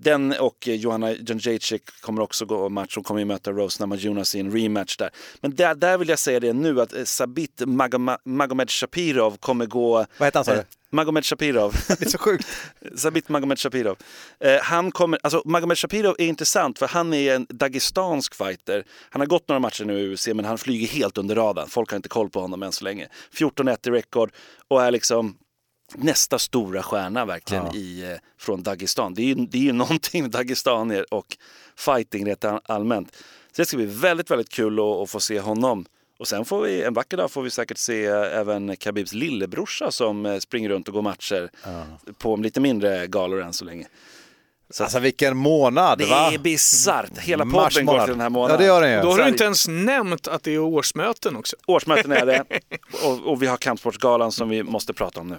Den 0.02 0.34
och 0.38 0.66
Johanna 0.66 1.12
Jędrzejczyk 1.12 1.82
kommer 2.00 2.22
också 2.22 2.44
gå 2.44 2.68
match. 2.68 2.94
Hon 2.94 3.04
kommer 3.04 3.20
ju 3.20 3.24
möta 3.24 3.52
Rose 3.52 3.82
Namajunas 3.82 4.34
i 4.34 4.40
en 4.40 4.52
rematch 4.52 4.96
där. 4.96 5.10
Men 5.40 5.54
där, 5.54 5.74
där 5.74 5.98
vill 5.98 6.08
jag 6.08 6.18
säga 6.18 6.40
det 6.40 6.52
nu 6.52 6.80
att 6.80 6.92
eh, 6.92 7.04
Sabit 7.04 7.60
Magoma- 7.60 8.18
Magomed 8.24 8.70
Shapirov 8.70 9.36
kommer 9.36 9.66
gå... 9.66 10.06
Vad 10.18 10.26
heter 10.26 10.38
han, 10.38 10.44
sa 10.44 10.52
du? 10.52 10.58
Eh, 10.58 10.64
Magomed 10.90 11.24
Shapirov. 11.24 11.74
Det 11.88 12.02
är 12.02 12.08
så 12.08 12.18
sjukt. 12.18 12.46
Sabit 12.96 13.28
Magomed 13.28 13.58
Shapirov. 13.58 13.96
Eh, 14.40 14.60
han 14.62 14.92
kommer, 14.92 15.18
alltså 15.22 15.42
Magomed 15.44 15.78
Shapirov 15.78 16.14
är 16.18 16.26
intressant 16.26 16.78
för 16.78 16.86
han 16.86 17.14
är 17.14 17.34
en 17.34 17.46
dagestansk 17.48 18.34
fighter. 18.34 18.84
Han 19.10 19.20
har 19.20 19.26
gått 19.26 19.48
några 19.48 19.60
matcher 19.60 19.84
nu 19.84 19.98
i 20.00 20.14
UFC 20.14 20.26
men 20.26 20.44
han 20.44 20.58
flyger 20.58 20.86
helt 20.86 21.18
under 21.18 21.34
radarn. 21.34 21.68
Folk 21.68 21.90
har 21.90 21.96
inte 21.96 22.08
koll 22.08 22.30
på 22.30 22.40
honom 22.40 22.62
än 22.62 22.72
så 22.72 22.84
länge. 22.84 23.08
14-1 23.34 23.88
i 23.88 23.90
rekord 23.90 24.30
och 24.68 24.82
är 24.82 24.90
liksom 24.90 25.36
nästa 25.94 26.38
stora 26.38 26.82
stjärna 26.82 27.24
verkligen 27.24 27.66
i, 27.76 28.10
eh, 28.12 28.18
från 28.38 28.62
Dagestan. 28.62 29.14
Det 29.14 29.22
är, 29.22 29.26
ju, 29.26 29.34
det 29.34 29.58
är 29.58 29.62
ju 29.62 29.72
någonting 29.82 30.22
med 30.22 30.30
dagestanier 30.30 31.14
och 31.14 31.36
fighting 31.76 32.26
rätt 32.26 32.44
all- 32.44 32.60
allmänt. 32.64 33.16
Så 33.52 33.62
det 33.62 33.66
ska 33.66 33.76
bli 33.76 33.86
väldigt, 33.86 34.30
väldigt 34.30 34.48
kul 34.48 34.78
att, 34.80 34.84
att 34.84 35.10
få 35.10 35.20
se 35.20 35.40
honom. 35.40 35.86
Och 36.18 36.28
sen 36.28 36.44
får 36.44 36.62
vi, 36.62 36.82
en 36.82 36.94
vacker 36.94 37.16
dag 37.16 37.30
får 37.30 37.42
vi 37.42 37.50
säkert 37.50 37.78
se 37.78 38.06
eh, 38.06 38.38
även 38.38 38.76
Khabibs 38.76 39.12
lillebrorsa 39.12 39.90
som 39.90 40.26
eh, 40.26 40.38
springer 40.38 40.68
runt 40.68 40.88
och 40.88 40.94
går 40.94 41.02
matcher 41.02 41.50
på 42.18 42.36
lite 42.36 42.60
mindre 42.60 43.06
galor 43.06 43.42
än 43.42 43.52
så 43.52 43.64
länge. 43.64 43.86
Så 44.70 44.82
Alltså 44.84 44.98
vilken 44.98 45.36
månad 45.36 45.98
det 45.98 46.04
va? 46.06 46.30
är 46.32 46.38
bisarrt. 46.38 47.18
Hela 47.18 47.44
Mars 47.44 47.74
podden 47.74 47.86
går 47.86 47.98
till 48.00 48.08
den 48.10 48.20
här 48.20 48.26
Ja 48.26 48.30
månaden. 48.30 48.58
det 48.60 48.66
gör 48.66 48.80
den 48.82 48.92
ju. 48.92 49.00
Då 49.00 49.10
har 49.10 49.18
du 49.18 49.28
inte 49.28 49.44
ens 49.44 49.68
nämnt 49.68 50.28
att 50.28 50.42
det 50.42 50.54
är 50.54 50.58
årsmöten 50.58 51.36
också. 51.36 51.56
Årsmöten 51.66 52.12
är 52.12 52.26
det 52.26 52.44
och, 53.04 53.26
och 53.32 53.42
vi 53.42 53.46
har 53.46 53.56
Kampsportsgalan 53.56 54.32
som 54.32 54.48
vi 54.48 54.62
måste 54.62 54.92
prata 54.92 55.20
om 55.20 55.28
nu. 55.28 55.38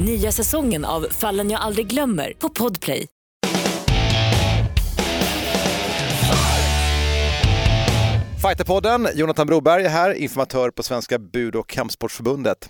Nya 0.00 0.32
säsongen 0.32 0.84
av 0.84 1.06
Fallen 1.10 1.50
jag 1.50 1.60
aldrig 1.60 1.86
glömmer 1.86 2.32
på 2.38 2.48
Podplay. 2.48 3.06
Fighterpodden, 8.42 9.08
Jonathan 9.14 9.46
Broberg 9.46 9.84
är 9.84 9.88
här, 9.88 10.12
informatör 10.14 10.70
på 10.70 10.82
Svenska 10.82 11.18
Bud 11.18 11.56
och 11.56 11.68
Kampsportsförbundet. 11.68 12.68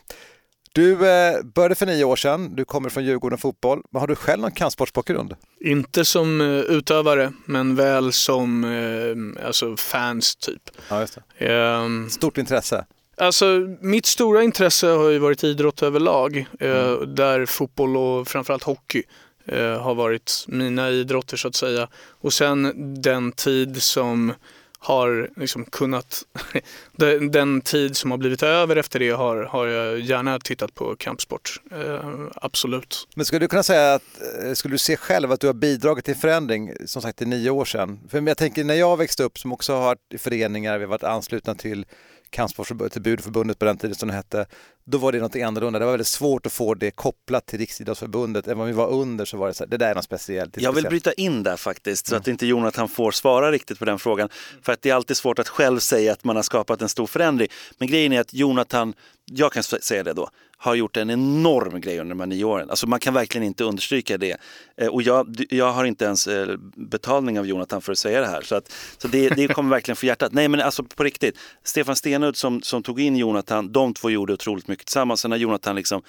Du 0.73 1.09
eh, 1.11 1.43
började 1.55 1.75
för 1.75 1.87
nio 1.87 2.05
år 2.05 2.17
sedan, 2.17 2.57
du 2.57 2.65
kommer 2.65 2.89
från 2.89 3.05
Djurgården 3.05 3.39
Fotboll. 3.39 3.83
Men 3.93 4.01
har 4.01 4.07
du 4.07 4.15
själv 4.15 4.43
någon 4.43 4.51
kampsportsbakgrund? 4.51 5.35
Inte 5.61 6.05
som 6.05 6.41
eh, 6.41 6.47
utövare, 6.47 7.33
men 7.45 7.77
väl 7.77 8.13
som 8.13 8.65
eh, 8.65 9.47
alltså 9.47 9.77
fans 9.77 10.37
typ. 10.37 10.63
Ja, 10.91 11.01
just 11.01 11.19
det. 11.39 11.47
Ehm, 11.47 12.11
Stort 12.11 12.39
intresse? 12.39 12.87
Alltså, 13.17 13.77
mitt 13.81 14.07
stora 14.07 14.43
intresse 14.43 14.87
har 14.87 15.11
ju 15.11 15.19
varit 15.19 15.45
idrott 15.45 15.83
överlag, 15.83 16.47
eh, 16.61 17.01
där 17.01 17.47
fotboll 17.47 17.97
och 17.97 18.29
framförallt 18.29 18.63
hockey 18.63 19.03
eh, 19.47 19.83
har 19.83 19.95
varit 19.95 20.45
mina 20.49 20.91
idrotter 20.91 21.37
så 21.37 21.49
att 21.49 21.55
säga. 21.55 21.89
Och 22.21 22.33
sen 22.33 22.73
den 23.03 23.33
tid 23.33 23.83
som 23.83 24.33
har 24.79 25.31
liksom 25.37 25.65
kunnat, 25.65 26.23
den, 26.93 27.31
den 27.31 27.61
tid 27.61 27.97
som 27.97 28.11
har 28.11 28.19
blivit 28.19 28.43
över 28.43 28.77
efter 28.77 28.99
det 28.99 29.11
har, 29.11 29.37
har 29.43 29.67
jag 29.67 30.01
gärna 30.01 30.39
tittat 30.39 30.75
på 30.75 30.97
kampsport. 30.97 31.61
Eh, 31.73 32.11
absolut. 32.35 33.09
Men 33.15 33.25
skulle 33.25 33.45
du 33.45 33.49
kunna 33.49 33.63
säga 33.63 33.95
att, 33.95 34.03
eh, 34.45 34.53
skulle 34.53 34.75
du 34.75 34.79
se 34.79 34.97
själv 34.97 35.33
att 35.33 35.41
du 35.41 35.47
har 35.47 35.55
bidragit 35.55 36.05
till 36.05 36.17
förändring, 36.17 36.73
som 36.87 37.03
sagt, 37.03 37.23
i 37.23 37.27
nio 37.27 37.51
år 37.51 37.65
sedan? 37.65 38.01
För 38.09 38.21
jag 38.29 38.39
tänker 38.39 38.65
när 38.65 38.75
jag 38.75 38.97
växte 38.97 39.23
upp, 39.23 39.39
som 39.39 39.53
också 39.53 39.73
har 39.73 39.81
varit 39.81 40.13
i 40.15 40.19
föreningar, 40.19 40.79
vi 40.79 40.85
har 40.85 40.91
varit 40.91 41.05
anslutna 41.05 41.55
till 41.55 41.87
Kampsportsförbundet, 42.31 42.93
till 42.93 43.03
Budförbundet 43.03 43.59
på 43.59 43.65
den 43.65 43.77
tiden 43.77 43.95
som 43.97 44.09
det 44.09 44.15
hette, 44.15 44.47
då 44.85 44.99
var 44.99 45.13
det 45.13 45.19
något 45.19 45.37
annorlunda. 45.37 45.79
Det 45.79 45.85
var 45.85 45.93
väldigt 45.93 46.07
svårt 46.07 46.47
att 46.47 46.53
få 46.53 46.75
det 46.75 46.91
kopplat 46.91 47.47
till 47.47 47.59
Riksidrottsförbundet. 47.59 48.47
Även 48.49 48.61
om 48.61 48.67
vi 48.67 48.73
var 48.73 48.89
under 48.91 49.25
så 49.25 49.37
var 49.37 49.49
det 49.49 49.55
så 49.55 49.65
här, 49.65 49.71
det 49.71 49.77
där 49.77 49.91
är 49.91 49.95
något 49.95 50.05
speciellt. 50.05 50.57
är 50.57 50.63
Jag 50.63 50.73
vill 50.73 50.85
speciellt. 50.85 51.05
bryta 51.05 51.13
in 51.13 51.43
där 51.43 51.57
faktiskt 51.57 52.07
så 52.07 52.17
att 52.17 52.29
inte 52.29 52.47
Jonathan 52.47 52.89
får 52.89 53.11
svara 53.11 53.53
riktigt 53.53 53.79
på 53.79 53.85
den 53.85 53.99
frågan. 53.99 54.29
För 54.63 54.73
att 54.73 54.83
det 54.83 54.91
är 54.91 54.95
alltid 54.95 55.17
svårt 55.17 55.39
att 55.39 55.49
själv 55.49 55.79
säga 55.79 56.13
att 56.13 56.25
man 56.25 56.37
har 56.37 56.43
skapat 56.43 56.83
en 56.83 56.89
stor 56.89 57.07
förändring. 57.07 57.49
Men 57.79 57.89
grejen 57.89 58.13
är 58.13 58.21
att 58.21 58.35
Jonathan, 58.35 58.95
jag 59.25 59.53
kan 59.53 59.63
säga 59.63 60.03
det 60.03 60.13
då, 60.13 60.31
har 60.59 60.75
gjort 60.75 60.97
en 60.97 61.11
enorm 61.11 61.81
grej 61.81 61.99
under 62.01 62.15
de 62.15 62.21
här 62.21 62.27
nio 62.27 62.45
åren. 62.45 62.71
Alltså 62.71 62.87
man 62.87 63.01
kan 63.01 63.15
verkligen 63.15 63.47
inte 63.47 63.65
understryka 63.65 64.19
det. 64.19 64.37
Eh, 64.77 64.89
och 64.89 65.03
jag, 65.03 65.45
jag 65.51 65.73
har 65.73 65.85
inte 65.85 66.05
ens 66.05 66.27
eh, 66.27 66.57
betalning 66.77 67.39
av 67.39 67.47
Jonathan 67.47 67.81
för 67.81 67.93
att 67.93 67.99
säga 67.99 68.21
det 68.21 68.27
här. 68.27 68.43
Så, 68.43 68.55
att, 68.55 68.73
så 68.99 69.09
det, 69.09 69.29
det 69.29 69.49
kommer 69.49 69.71
verkligen 69.71 69.97
för 69.97 70.07
hjärtat. 70.07 70.33
Nej 70.33 70.49
men 70.49 70.61
alltså 70.61 70.83
på 70.83 71.05
riktigt, 71.05 71.39
Stefan 71.65 71.97
Stenud 71.97 72.37
som, 72.37 72.63
som 72.63 72.83
tog 72.83 73.01
in 73.01 73.17
Jonathan, 73.17 73.73
de 73.73 73.95
två 73.95 74.11
gjorde 74.11 74.33
otroligt 74.33 74.69
mycket 74.69 74.87
tillsammans. 74.87 75.21
Sen 75.21 75.31
har 75.31 75.39
Jonathan 75.39 75.77
liksom 75.77 76.03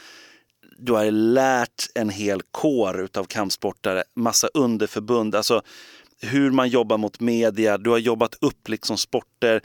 du 0.79 0.91
har 0.93 1.11
lärt 1.11 1.87
en 1.95 2.09
hel 2.09 2.41
kår 2.51 3.01
utav 3.01 3.23
kampsportare, 3.23 4.03
massa 4.15 4.47
underförbund, 4.53 5.35
alltså 5.35 5.61
hur 6.21 6.51
man 6.51 6.69
jobbar 6.69 6.97
mot 6.97 7.19
media, 7.19 7.77
du 7.77 7.89
har 7.89 7.97
jobbat 7.97 8.35
upp 8.41 8.69
liksom 8.69 8.97
sporter 8.97 9.61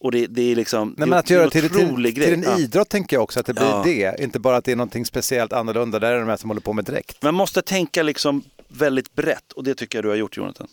och 0.00 0.12
det, 0.12 0.26
det 0.26 0.52
är 0.52 0.56
liksom 0.56 0.94
Nej, 0.98 1.08
men 1.08 1.18
att 1.18 1.30
göra 1.30 1.44
det 1.44 1.50
till, 1.50 1.64
en 1.64 1.70
till, 2.04 2.14
till 2.14 2.32
en 2.32 2.42
Ja. 2.42 2.58
idrott 2.58 2.88
tänker 2.88 3.16
jag 3.16 3.22
också, 3.22 3.40
att 3.40 3.46
det 3.46 3.54
blir 3.54 3.64
Ja. 3.64 3.82
det. 3.84 4.22
Inte 4.22 4.40
bara 4.40 4.56
att 4.56 4.64
det 4.64 4.72
är 4.72 4.76
någonting 4.76 5.04
speciellt 5.06 5.52
annorlunda, 5.52 5.98
där 5.98 6.12
är 6.12 6.18
de 6.20 6.28
här 6.28 6.36
som 6.36 6.50
håller 6.50 6.60
på 6.60 6.72
med 6.72 6.84
direkt. 6.84 7.22
Man 7.22 7.34
måste 7.34 7.62
tänka 7.62 8.02
liksom 8.02 8.42
väldigt 8.68 9.14
brett 9.14 9.52
och 9.52 9.64
det 9.64 9.74
tycker 9.74 9.98
jag 9.98 10.04
du 10.04 10.08
har 10.08 10.16
gjort 10.16 10.36
Jonathan. 10.36 10.66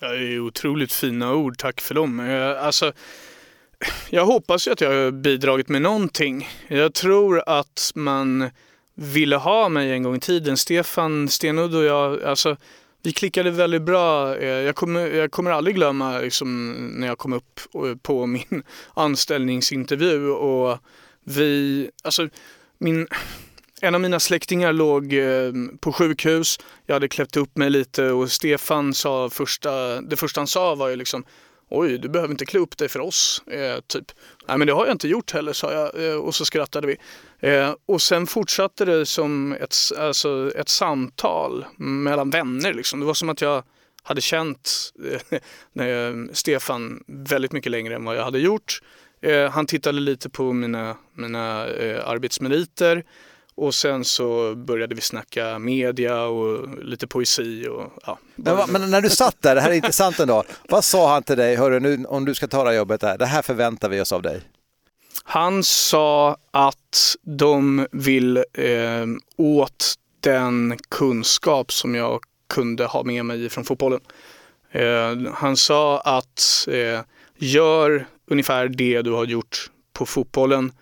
Ja, 0.00 0.08
Det 0.08 0.34
är 0.34 0.40
otroligt 0.40 0.92
fina 0.92 1.34
ord, 1.34 1.58
tack 1.58 1.80
för 1.80 1.94
dem. 1.94 2.20
Eh, 2.20 2.64
Alltså, 2.64 2.92
jag 4.10 4.26
hoppas 4.26 4.66
ju 4.68 4.72
att 4.72 4.80
jag 4.80 4.90
har 5.04 5.10
bidragit 5.10 5.68
med 5.68 5.82
någonting. 5.82 6.48
Jag 6.68 6.94
tror 6.94 7.42
att 7.46 7.92
man 7.94 8.50
ville 8.94 9.36
ha 9.36 9.68
mig 9.68 9.92
en 9.92 10.02
gång 10.02 10.16
i 10.16 10.20
tiden. 10.20 10.56
Stefan 10.56 11.28
Stenudd 11.28 11.74
och 11.74 11.84
jag, 11.84 12.22
alltså, 12.22 12.56
vi 13.02 13.12
klickade 13.12 13.50
väldigt 13.50 13.82
bra. 13.82 14.36
Eh, 14.36 14.48
jag 14.48 14.76
kommer, 14.76 15.06
jag 15.06 15.30
kommer 15.30 15.50
aldrig 15.50 15.76
glömma 15.76 16.18
liksom, 16.18 16.74
när 16.74 17.06
jag 17.06 17.18
kom 17.18 17.32
upp 17.32 17.60
eh, 17.74 17.96
på 18.02 18.26
min 18.26 18.62
anställningsintervju 18.94 20.30
och 20.30 20.78
vi, 21.24 21.90
alltså 22.02 22.28
min, 22.78 23.08
en 23.80 23.94
av 23.94 24.00
mina 24.00 24.20
släktingar 24.20 24.72
låg 24.72 25.12
eh, 25.12 25.52
på 25.80 25.92
sjukhus. 25.92 26.58
Jag 26.86 26.94
hade 26.94 27.08
klätt 27.08 27.36
upp 27.36 27.56
mig 27.56 27.70
lite 27.70 28.10
och 28.10 28.32
Stefan 28.32 28.94
sa 28.94 29.30
första, 29.30 30.00
det 30.00 30.16
första 30.16 30.40
han 30.40 30.46
sa 30.46 30.74
var 30.74 30.88
ju 30.88 30.96
liksom 30.96 31.24
Oj, 31.70 31.98
du 31.98 32.08
behöver 32.08 32.32
inte 32.32 32.46
klä 32.46 32.60
upp 32.60 32.78
dig 32.78 32.88
för 32.88 33.00
oss. 33.00 33.42
Eh, 33.46 33.80
typ. 33.80 34.12
Nej, 34.48 34.58
men 34.58 34.66
det 34.66 34.72
har 34.72 34.86
jag 34.86 34.94
inte 34.94 35.08
gjort 35.08 35.30
heller, 35.30 35.52
sa 35.52 35.72
jag 35.72 36.10
eh, 36.10 36.16
och 36.16 36.34
så 36.34 36.44
skrattade 36.44 36.86
vi. 36.86 36.96
Eh, 37.48 37.74
och 37.86 38.02
sen 38.02 38.26
fortsatte 38.26 38.84
det 38.84 39.06
som 39.06 39.52
ett, 39.52 39.76
alltså, 39.98 40.52
ett 40.56 40.68
samtal 40.68 41.64
mellan 41.76 42.30
vänner. 42.30 42.74
Liksom. 42.74 43.00
Det 43.00 43.06
var 43.06 43.14
som 43.14 43.28
att 43.28 43.40
jag 43.40 43.62
hade 44.02 44.20
känt 44.20 44.92
eh, 45.80 46.12
Stefan 46.32 47.04
väldigt 47.06 47.52
mycket 47.52 47.72
längre 47.72 47.94
än 47.94 48.04
vad 48.04 48.16
jag 48.16 48.24
hade 48.24 48.38
gjort. 48.38 48.80
Eh, 49.20 49.50
han 49.50 49.66
tittade 49.66 50.00
lite 50.00 50.30
på 50.30 50.52
mina, 50.52 50.96
mina 51.14 51.66
eh, 51.66 52.08
arbetsmeriter 52.08 53.04
och 53.58 53.74
sen 53.74 54.04
så 54.04 54.54
började 54.54 54.94
vi 54.94 55.00
snacka 55.00 55.58
media 55.58 56.22
och 56.22 56.68
lite 56.84 57.06
poesi. 57.06 57.68
Och, 57.68 57.92
ja. 58.06 58.18
men, 58.36 58.70
men, 58.70 58.90
när 58.90 59.00
du 59.00 59.10
satt 59.10 59.42
där, 59.42 59.54
det 59.54 59.60
här 59.60 59.70
är 59.70 59.74
intressant 59.74 60.20
ändå. 60.20 60.44
Vad 60.68 60.84
sa 60.84 61.12
han 61.12 61.22
till 61.22 61.36
dig, 61.36 61.56
hörru 61.56 61.80
nu 61.80 62.04
om 62.04 62.24
du 62.24 62.34
ska 62.34 62.46
ta 62.46 62.64
det 62.64 62.70
här 62.70 62.76
jobbet 62.76 63.00
där, 63.00 63.18
det 63.18 63.26
här 63.26 63.42
förväntar 63.42 63.88
vi 63.88 64.00
oss 64.00 64.12
av 64.12 64.22
dig? 64.22 64.40
Han 65.24 65.64
sa 65.64 66.36
att 66.50 67.16
de 67.22 67.86
vill 67.92 68.36
eh, 68.36 69.06
åt 69.36 69.94
den 70.20 70.78
kunskap 70.88 71.72
som 71.72 71.94
jag 71.94 72.20
kunde 72.48 72.84
ha 72.84 73.02
med 73.02 73.24
mig 73.24 73.48
från 73.48 73.64
fotbollen. 73.64 74.00
Eh, 74.70 75.32
han 75.34 75.56
sa 75.56 76.00
att 76.00 76.68
eh, 76.70 77.00
gör 77.36 78.06
ungefär 78.26 78.68
det 78.68 79.02
du 79.02 79.10
har 79.10 79.24
gjort 79.24 79.70
på 79.92 80.06
fotbollen 80.06 80.72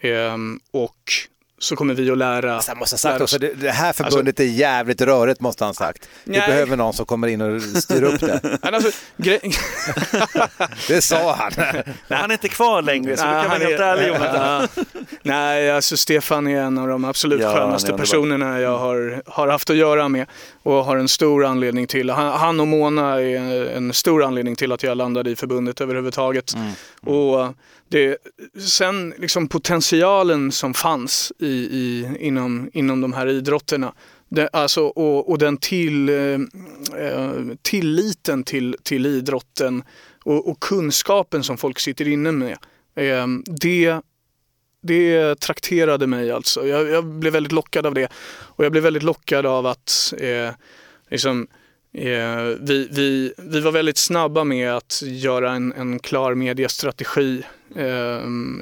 eh, 0.00 0.36
och 0.70 1.12
så 1.58 1.76
kommer 1.76 1.94
vi 1.94 2.10
att 2.10 2.18
lära. 2.18 2.54
Alltså, 2.54 2.74
måste 2.74 2.94
ha 2.94 2.98
sagt 2.98 3.20
också, 3.20 3.38
det, 3.38 3.54
det 3.54 3.70
här 3.70 3.92
förbundet 3.92 4.40
alltså, 4.40 4.42
är 4.42 4.58
jävligt 4.58 5.00
rörigt 5.00 5.40
måste 5.40 5.64
han 5.64 5.68
ha 5.68 5.74
sagt. 5.74 6.08
Vi 6.24 6.38
nej. 6.38 6.48
behöver 6.48 6.76
någon 6.76 6.92
som 6.92 7.06
kommer 7.06 7.28
in 7.28 7.40
och 7.40 7.62
styr 7.62 8.02
upp 8.02 8.20
det. 8.20 8.58
alltså, 8.62 8.90
det 10.88 11.02
sa 11.02 11.34
han. 11.34 11.52
han 12.18 12.30
är 12.30 12.34
inte 12.34 12.48
kvar 12.48 12.82
längre 12.82 13.16
så 13.16 13.24
nej, 13.24 13.34
du 13.34 13.48
kan 13.48 13.50
vara 13.50 13.68
helt 13.68 13.80
ärlig 13.80 14.08
Jonathan. 14.08 14.68
nej, 15.22 15.70
alltså 15.70 15.96
Stefan 15.96 16.46
är 16.46 16.60
en 16.60 16.78
av 16.78 16.88
de 16.88 17.04
absolut 17.04 17.40
ja, 17.40 17.54
skönaste 17.54 17.92
personerna 17.92 18.60
jag 18.60 18.78
har, 18.78 19.22
har 19.26 19.48
haft 19.48 19.70
att 19.70 19.76
göra 19.76 20.08
med 20.08 20.26
och 20.62 20.84
har 20.84 20.96
en 20.96 21.08
stor 21.08 21.44
anledning 21.44 21.86
till. 21.86 22.10
Han, 22.10 22.32
han 22.32 22.60
och 22.60 22.68
Mona 22.68 23.20
är 23.20 23.76
en 23.76 23.92
stor 23.92 24.24
anledning 24.24 24.56
till 24.56 24.72
att 24.72 24.82
jag 24.82 24.96
landade 24.96 25.30
i 25.30 25.36
förbundet 25.36 25.80
överhuvudtaget. 25.80 26.54
Mm. 26.54 26.66
Mm. 26.66 27.18
Och 27.18 27.54
det, 27.88 28.16
sen 28.60 29.14
liksom 29.18 29.48
potentialen 29.48 30.52
som 30.52 30.74
fanns 30.74 31.32
i, 31.38 31.46
i, 31.46 32.16
inom, 32.20 32.70
inom 32.72 33.00
de 33.00 33.12
här 33.12 33.26
idrotterna 33.26 33.94
det, 34.28 34.48
alltså, 34.52 34.82
och, 34.82 35.30
och 35.30 35.38
den 35.38 35.56
till, 35.56 36.08
eh, 36.08 36.40
eh, 37.00 37.32
tilliten 37.62 38.44
till, 38.44 38.76
till 38.82 39.06
idrotten 39.06 39.82
och, 40.24 40.50
och, 40.50 40.60
kunskapen 40.60 41.42
som 41.42 41.58
folk 41.58 41.78
sitter 41.78 42.08
inne 42.08 42.32
med. 42.32 42.58
Eh, 42.94 43.26
det, 43.60 44.00
det 44.82 45.34
trakterade 45.40 46.06
mig 46.06 46.30
alltså. 46.30 46.66
Jag, 46.66 46.88
jag, 46.88 47.04
blev 47.04 47.32
väldigt 47.32 47.52
lockad 47.52 47.86
av 47.86 47.94
det. 47.94 48.08
Och 48.28 48.64
jag 48.64 48.72
blev 48.72 48.84
väldigt 48.84 49.02
lockad 49.02 49.46
av 49.46 49.66
att 49.66 50.14
eh, 50.18 50.50
liksom, 51.10 51.46
Eh, 51.46 51.46
vi, 52.60 52.88
vi, 52.90 53.32
vi 53.36 53.60
var 53.60 53.72
väldigt 53.72 53.98
snabba 53.98 54.44
med 54.44 54.76
att 54.76 55.02
göra 55.04 55.52
en, 55.52 55.72
en 55.72 55.98
klar 55.98 56.34
mediestrategi, 56.34 57.42
eh, 57.76 58.20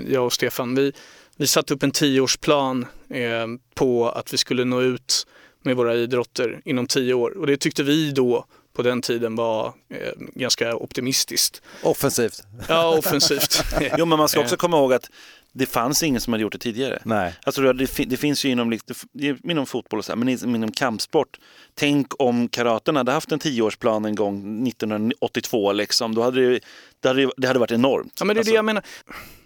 jag 0.09 0.25
och 0.25 0.33
Stefan. 0.33 0.75
Vi, 0.75 0.93
vi 1.37 1.47
satte 1.47 1.75
upp 1.75 1.83
en 1.83 1.91
tioårsplan 1.91 2.87
eh, 3.11 3.47
på 3.75 4.09
att 4.11 4.33
vi 4.33 4.37
skulle 4.37 4.65
nå 4.65 4.81
ut 4.81 5.27
med 5.63 5.77
våra 5.77 5.95
idrotter 5.95 6.61
inom 6.65 6.87
tio 6.87 7.15
år 7.15 7.39
och 7.39 7.47
det 7.47 7.57
tyckte 7.57 7.83
vi 7.83 8.11
då 8.11 8.47
på 8.75 8.83
den 8.83 9.03
tiden 9.03 9.37
var 9.37 9.67
eh, 9.67 10.13
ganska 10.35 10.77
optimistiskt. 10.77 11.63
Offensivt. 11.83 12.43
Ja, 12.69 12.99
offensivt. 12.99 13.65
jo, 13.99 14.07
men 14.07 14.19
man 14.19 14.29
ska 14.29 14.41
också 14.41 14.57
komma 14.57 14.77
ihåg 14.77 14.93
att 14.93 15.11
det 15.55 15.67
fanns 15.67 16.03
ingen 16.03 16.21
som 16.21 16.33
hade 16.33 16.43
gjort 16.43 16.53
det 16.53 16.59
tidigare. 16.59 17.03
Nej. 17.05 17.35
Alltså, 17.45 17.73
det, 17.73 18.05
det 18.07 18.17
finns 18.17 18.45
ju 18.45 18.49
inom, 18.49 18.79
inom 19.45 19.67
fotboll 19.67 19.99
och 19.99 20.05
så 20.05 20.13
här, 20.13 20.17
men 20.17 20.29
inom 20.29 20.73
kampsport. 20.73 21.39
Tänk 21.75 22.07
om 22.19 22.49
karaten 22.49 22.97
hade 22.97 23.13
haft 23.13 23.33
en 23.33 23.39
tioårsplan 23.39 24.05
en 24.05 24.15
gång 24.15 24.69
1982 24.69 25.73
liksom. 25.73 26.15
Då 26.15 26.23
hade 26.23 26.51
det, 26.51 26.61
det, 27.01 27.09
hade, 27.09 27.31
det 27.37 27.47
hade 27.47 27.59
varit 27.59 27.71
enormt. 27.71 28.13
Ja, 28.19 28.25
men 28.25 28.37
det 28.37 28.39
är 28.39 28.41
alltså. 28.41 28.53
det 28.53 28.57
jag 28.57 28.65
menar. 28.65 28.83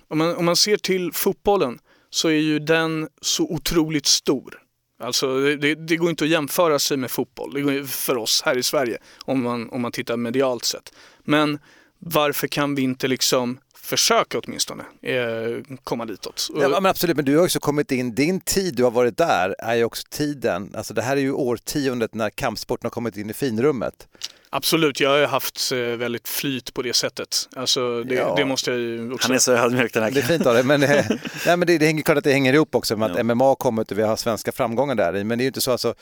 Om 0.08 0.18
man, 0.18 0.36
om 0.36 0.44
man 0.44 0.56
ser 0.56 0.76
till 0.76 1.12
fotbollen 1.12 1.78
så 2.10 2.28
är 2.28 2.32
ju 2.32 2.58
den 2.58 3.08
så 3.20 3.44
otroligt 3.44 4.06
stor. 4.06 4.62
Alltså 5.02 5.40
det, 5.40 5.74
det, 5.74 5.96
går 5.96 6.10
inte 6.10 6.24
att 6.24 6.30
jämföra 6.30 6.78
sig 6.78 6.96
med 6.96 7.10
fotboll 7.10 7.54
det 7.54 7.60
går, 7.60 7.86
för 7.86 8.16
oss 8.16 8.42
här 8.44 8.58
i 8.58 8.62
Sverige 8.62 8.98
om 9.24 9.42
man, 9.42 9.70
om 9.70 9.80
man 9.80 9.92
tittar 9.92 10.16
medialt 10.16 10.64
sett. 10.64 10.92
Men 11.24 11.58
varför 11.98 12.46
kan 12.46 12.74
vi 12.74 12.82
inte 12.82 13.08
liksom 13.08 13.58
försöka 13.88 14.38
åtminstone 14.38 14.84
eh, 15.02 15.76
komma 15.84 16.04
ditåt. 16.04 16.48
Ja, 16.54 16.68
men 16.68 16.86
absolut, 16.86 17.16
men 17.16 17.24
du 17.24 17.36
har 17.36 17.44
också 17.44 17.60
kommit 17.60 17.92
in, 17.92 18.14
din 18.14 18.40
tid 18.40 18.74
du 18.76 18.84
har 18.84 18.90
varit 18.90 19.16
där 19.16 19.54
är 19.58 19.74
ju 19.74 19.84
också 19.84 20.02
tiden, 20.10 20.72
alltså 20.76 20.94
det 20.94 21.02
här 21.02 21.16
är 21.16 21.20
ju 21.20 21.32
årtiondet 21.32 22.14
när 22.14 22.30
kampsporten 22.30 22.86
har 22.86 22.90
kommit 22.90 23.16
in 23.16 23.30
i 23.30 23.34
finrummet. 23.34 24.08
Absolut, 24.50 25.00
jag 25.00 25.10
har 25.10 25.26
haft 25.26 25.72
eh, 25.72 25.78
väldigt 25.78 26.28
flyt 26.28 26.74
på 26.74 26.82
det 26.82 26.92
sättet. 26.92 27.48
Alltså, 27.56 28.04
det, 28.04 28.14
ja. 28.14 28.34
det 28.36 28.44
måste 28.44 28.70
jag 28.70 28.80
ju 28.80 29.12
också... 29.12 29.28
Han 29.28 29.34
är 29.34 29.38
så 29.38 29.52
ödmjuk 29.52 29.94
den 29.94 30.02
här 30.02 30.10
Det 30.10 30.20
är 30.20 30.22
fint 30.22 30.46
av 30.46 30.54
det, 30.54 30.62
men, 30.62 30.82
eh, 30.82 30.88
nej, 31.46 31.56
men 31.56 31.60
det, 31.60 31.78
det 31.78 31.86
hänger 31.86 32.02
klart 32.02 32.18
att 32.18 32.24
det 32.24 32.32
hänger 32.32 32.52
ihop 32.52 32.74
också 32.74 32.96
med 32.96 33.10
att 33.10 33.16
ja. 33.16 33.34
MMA 33.34 33.54
kommit 33.54 33.90
och 33.90 33.98
vi 33.98 34.02
har 34.02 34.16
svenska 34.16 34.52
framgångar 34.52 34.94
där 34.94 35.24
Men 35.24 35.38
det 35.38 35.42
är 35.42 35.44
ju 35.44 35.48
inte 35.48 35.60
så, 35.60 35.72
alltså, 35.72 35.94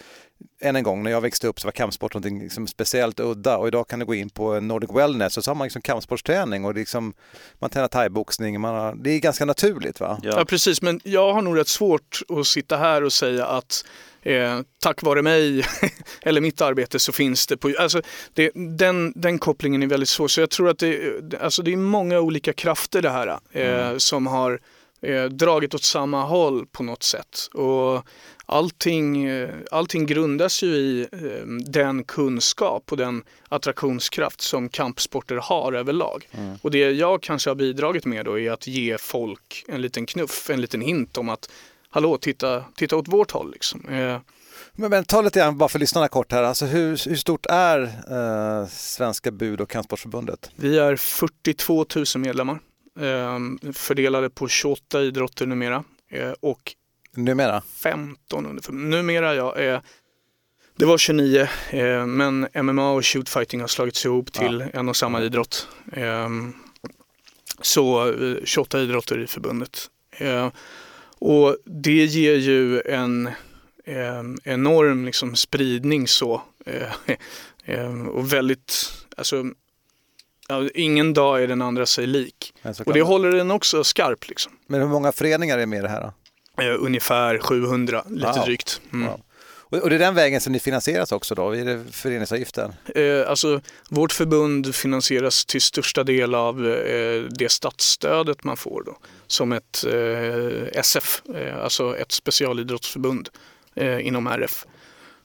än 0.60 0.76
en 0.76 0.82
gång, 0.82 1.02
när 1.02 1.10
jag 1.10 1.20
växte 1.20 1.46
upp 1.46 1.60
så 1.60 1.66
var 1.66 1.72
kampsport 1.72 2.14
något 2.14 2.24
liksom 2.24 2.66
speciellt 2.66 3.20
udda 3.20 3.56
och 3.56 3.68
idag 3.68 3.88
kan 3.88 3.98
du 3.98 4.06
gå 4.06 4.14
in 4.14 4.30
på 4.30 4.60
Nordic 4.60 4.90
Wellness 4.90 5.36
och 5.36 5.44
så 5.44 5.50
har 5.50 5.54
man 5.54 5.64
liksom 5.64 5.82
kampsportsträning 5.82 6.64
och 6.64 6.74
liksom, 6.74 7.14
man 7.58 7.70
tränar 7.70 7.88
thaiboxning, 7.88 8.60
man 8.60 9.02
det 9.02 9.10
är 9.10 9.18
ganska 9.18 9.44
naturligt 9.44 10.00
va? 10.00 10.18
Ja. 10.22 10.32
ja 10.38 10.44
precis, 10.44 10.82
men 10.82 11.00
jag 11.04 11.32
har 11.32 11.42
nog 11.42 11.58
rätt 11.58 11.68
svårt 11.68 12.20
att 12.28 12.46
sitta 12.46 12.76
här 12.76 13.04
och 13.04 13.12
säga 13.12 13.46
att 13.46 13.84
eh, 14.22 14.60
tack 14.82 15.02
vare 15.02 15.22
mig 15.22 15.64
eller 16.22 16.40
mitt 16.40 16.60
arbete 16.60 16.98
så 16.98 17.12
finns 17.12 17.46
det 17.46 17.56
på... 17.56 17.74
Alltså, 17.78 18.02
det, 18.34 18.50
den, 18.54 19.12
den 19.16 19.38
kopplingen 19.38 19.82
är 19.82 19.86
väldigt 19.86 20.08
svår. 20.08 20.28
Så 20.28 20.40
jag 20.40 20.50
tror 20.50 20.68
att 20.68 20.78
det, 20.78 21.22
alltså 21.40 21.62
det 21.62 21.72
är 21.72 21.76
många 21.76 22.20
olika 22.20 22.52
krafter 22.52 23.02
det 23.02 23.10
här 23.10 23.38
eh, 23.52 23.88
mm. 23.88 24.00
som 24.00 24.26
har 24.26 24.60
eh, 25.02 25.24
dragit 25.24 25.74
åt 25.74 25.84
samma 25.84 26.22
håll 26.22 26.66
på 26.66 26.82
något 26.82 27.02
sätt. 27.02 27.48
Och 27.54 28.06
allting, 28.46 29.28
allting 29.70 30.06
grundas 30.06 30.62
ju 30.62 30.66
i 30.66 31.08
eh, 31.12 31.46
den 31.66 32.04
kunskap 32.04 32.92
och 32.92 32.96
den 32.96 33.22
attraktionskraft 33.48 34.40
som 34.40 34.68
kampsporter 34.68 35.36
har 35.36 35.72
överlag. 35.72 36.28
Mm. 36.30 36.58
Och 36.62 36.70
det 36.70 36.90
jag 36.90 37.22
kanske 37.22 37.50
har 37.50 37.54
bidragit 37.54 38.04
med 38.04 38.24
då 38.24 38.38
är 38.38 38.50
att 38.50 38.66
ge 38.66 38.98
folk 38.98 39.64
en 39.68 39.82
liten 39.82 40.06
knuff, 40.06 40.50
en 40.50 40.60
liten 40.60 40.80
hint 40.80 41.18
om 41.18 41.28
att 41.28 41.50
hallå, 41.90 42.18
titta, 42.18 42.64
titta 42.76 42.96
åt 42.96 43.08
vårt 43.08 43.30
håll. 43.30 43.52
Liksom. 43.52 43.88
Eh, 43.88 44.18
men, 44.72 44.90
men 44.90 45.04
ta 45.04 45.20
lite 45.20 45.38
grann, 45.38 45.58
bara 45.58 45.68
för 45.68 45.78
lyssnarna 45.78 46.08
kort 46.08 46.32
här, 46.32 46.42
alltså 46.42 46.66
hur, 46.66 47.08
hur 47.08 47.16
stort 47.16 47.46
är 47.46 47.82
eh, 47.82 48.68
Svenska 48.68 49.30
bud 49.30 49.60
och 49.60 49.70
kampsportsförbundet? 49.70 50.50
Vi 50.56 50.78
är 50.78 50.96
42 50.96 51.86
000 51.96 52.04
medlemmar, 52.16 52.58
eh, 53.00 53.72
fördelade 53.72 54.30
på 54.30 54.48
28 54.48 55.02
idrotter 55.02 55.46
numera. 55.46 55.84
Eh, 56.10 56.32
och 56.40 56.74
numera? 57.16 57.62
15 57.76 58.46
under 58.46 58.72
Numera 58.72 59.34
ja. 59.34 59.56
Eh, 59.56 59.80
det 60.76 60.84
var 60.84 60.98
29, 60.98 61.48
eh, 61.70 62.06
men 62.06 62.48
MMA 62.54 62.90
och 62.90 63.06
shootfighting 63.06 63.60
har 63.60 63.68
slagits 63.68 64.04
ihop 64.04 64.32
till 64.32 64.64
ja. 64.72 64.80
en 64.80 64.88
och 64.88 64.96
samma 64.96 65.22
idrott. 65.22 65.68
så 67.60 68.14
28 68.44 68.80
idrotter 68.80 69.18
i 69.18 69.26
förbundet. 69.26 69.90
Och 71.18 71.56
det 71.64 72.04
ger 72.04 72.34
ju 72.34 72.80
en 72.80 73.26
eh, 73.86 74.22
enorm 74.44 75.04
liksom, 75.04 75.36
spridning 75.36 76.08
så. 76.08 76.42
Eh, 76.66 76.92
eh, 77.74 78.06
och 78.06 78.32
väldigt, 78.32 78.92
alltså, 79.16 79.44
ingen 80.74 81.14
dag 81.14 81.42
är 81.42 81.48
den 81.48 81.62
andra 81.62 81.86
sig 81.86 82.06
lik. 82.06 82.54
Och 82.86 82.92
det 82.92 83.02
håller 83.02 83.32
den 83.32 83.50
också 83.50 83.84
skarp. 83.84 84.28
Liksom. 84.28 84.52
Men 84.66 84.80
hur 84.80 84.88
många 84.88 85.12
föreningar 85.12 85.58
är 85.58 85.66
med 85.66 85.78
i 85.78 85.82
det 85.82 85.88
här 85.88 86.00
då? 86.00 86.12
Eh, 86.60 86.74
ungefär 86.78 87.38
700, 87.38 88.04
lite 88.08 88.26
wow. 88.26 88.44
drygt. 88.44 88.80
Mm. 88.92 89.06
Wow. 89.06 89.20
Och 89.70 89.90
det 89.90 89.96
är 89.96 89.98
den 89.98 90.14
vägen 90.14 90.40
som 90.40 90.52
ni 90.52 90.60
finansieras 90.60 91.12
också 91.12 91.34
då? 91.34 91.50
Är 91.50 91.64
det 91.64 91.84
föreningsavgiften? 91.92 92.72
Eh, 92.94 93.30
alltså, 93.30 93.60
vårt 93.88 94.12
förbund 94.12 94.74
finansieras 94.74 95.44
till 95.44 95.60
största 95.60 96.04
del 96.04 96.34
av 96.34 96.66
eh, 96.66 97.22
det 97.22 97.48
statsstödet 97.48 98.44
man 98.44 98.56
får 98.56 98.82
då, 98.86 98.96
som 99.26 99.52
ett 99.52 99.84
eh, 99.84 100.80
SF, 100.80 101.22
eh, 101.34 101.64
alltså 101.64 101.96
ett 101.96 102.12
specialidrottsförbund 102.12 103.28
eh, 103.74 104.06
inom 104.06 104.26
RF. 104.26 104.64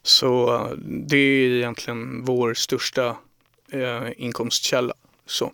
Så 0.04 0.68
det 0.86 1.18
är 1.18 1.50
egentligen 1.50 2.26
vår 2.26 2.54
största 2.54 3.16
inkomstkälla. 4.18 4.94
Så. 5.26 5.52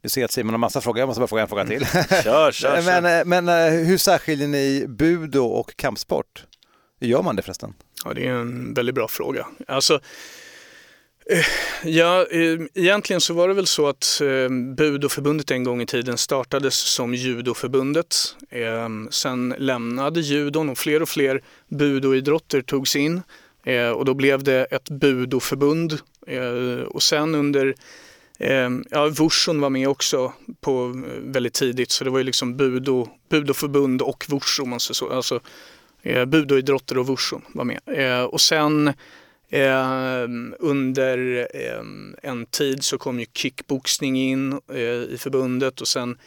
Du 0.00 0.08
ser 0.08 0.24
att 0.24 0.32
Simon 0.32 0.54
har 0.54 0.58
massa 0.58 0.80
frågor, 0.80 0.98
jag 0.98 1.06
måste 1.06 1.20
bara 1.20 1.26
fråga 1.26 1.42
en 1.42 1.48
fråga 1.48 1.66
till. 1.66 1.86
kör, 2.24 2.52
kör, 2.52 3.00
men, 3.00 3.28
men 3.28 3.72
hur 3.86 3.98
särskiljer 3.98 4.48
ni 4.48 4.86
budo 4.88 5.44
och 5.44 5.76
kampsport? 5.76 6.44
Hur 7.00 7.08
gör 7.08 7.22
man 7.22 7.36
det 7.36 7.42
förresten? 7.42 7.74
Ja, 8.04 8.14
det 8.14 8.26
är 8.26 8.32
en 8.32 8.74
väldigt 8.74 8.94
bra 8.94 9.08
fråga. 9.08 9.46
Alltså, 9.66 10.00
eh, 11.30 11.44
Ja, 11.84 12.26
eh, 12.30 12.58
egentligen 12.74 13.20
så 13.20 13.34
var 13.34 13.48
det 13.48 13.54
väl 13.54 13.66
så 13.66 13.88
att 13.88 14.20
eh, 14.20 14.48
Budoförbundet 14.76 15.50
en 15.50 15.64
gång 15.64 15.82
i 15.82 15.86
tiden 15.86 16.18
startades 16.18 16.74
som 16.74 17.14
Judoförbundet. 17.14 18.16
Sen 19.10 19.54
lämnade 19.58 20.20
judon 20.20 20.68
och 20.68 20.78
fler 20.78 21.02
och 21.02 21.08
fler 21.08 21.42
budoidrotter 21.68 22.62
togs 22.62 22.96
in 22.96 23.22
och 23.96 24.04
då 24.04 24.14
blev 24.14 24.42
det 24.42 24.64
ett 24.64 24.90
budoförbund. 24.90 25.98
Och 26.88 27.02
sen 27.02 27.34
under 27.34 27.74
Ehm, 28.38 28.84
ja, 28.90 29.08
Wushon 29.08 29.60
var 29.60 29.70
med 29.70 29.88
också 29.88 30.32
på 30.60 31.02
eh, 31.06 31.22
väldigt 31.22 31.54
tidigt 31.54 31.90
så 31.90 32.04
det 32.04 32.10
var 32.10 32.18
ju 32.18 32.24
liksom 32.24 32.56
budo, 32.56 33.08
budoförbund 33.28 34.02
och 34.02 34.24
vursun. 34.28 34.68
man 34.70 34.80
så. 34.80 35.10
Alltså, 35.10 35.40
Eh, 36.02 36.24
budoidrotter 36.24 36.98
och 36.98 37.06
vursun 37.06 37.42
var 37.52 37.64
med. 37.64 37.80
Eh, 37.86 38.24
och 38.24 38.40
sen 38.40 38.92
ehm, 39.50 40.54
under 40.58 41.48
ehm, 41.54 42.16
en 42.22 42.46
tid 42.46 42.84
så 42.84 42.98
kom 42.98 43.20
ju 43.20 43.26
kickboxning 43.34 44.20
in 44.20 44.60
eh, 44.72 44.78
i 44.80 45.16
förbundet 45.18 45.80
och 45.80 45.88
sen 45.88 46.18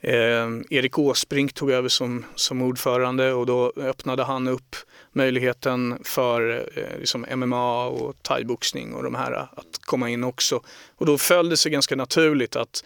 eh, 0.00 0.48
Erik 0.70 0.98
Åsbrink 0.98 1.52
tog 1.52 1.70
över 1.70 1.88
som, 1.88 2.24
som 2.34 2.62
ordförande 2.62 3.32
och 3.32 3.46
då 3.46 3.72
öppnade 3.76 4.24
han 4.24 4.48
upp 4.48 4.76
möjligheten 5.12 5.98
för 6.04 6.70
liksom 6.98 7.26
MMA 7.34 7.86
och 7.86 8.22
thaiboxning 8.22 8.94
och 8.94 9.02
de 9.02 9.14
här 9.14 9.32
att 9.32 9.78
komma 9.80 10.10
in 10.10 10.24
också. 10.24 10.62
Och 10.96 11.06
då 11.06 11.18
föll 11.18 11.48
det 11.48 11.56
sig 11.56 11.72
ganska 11.72 11.96
naturligt 11.96 12.56
att 12.56 12.84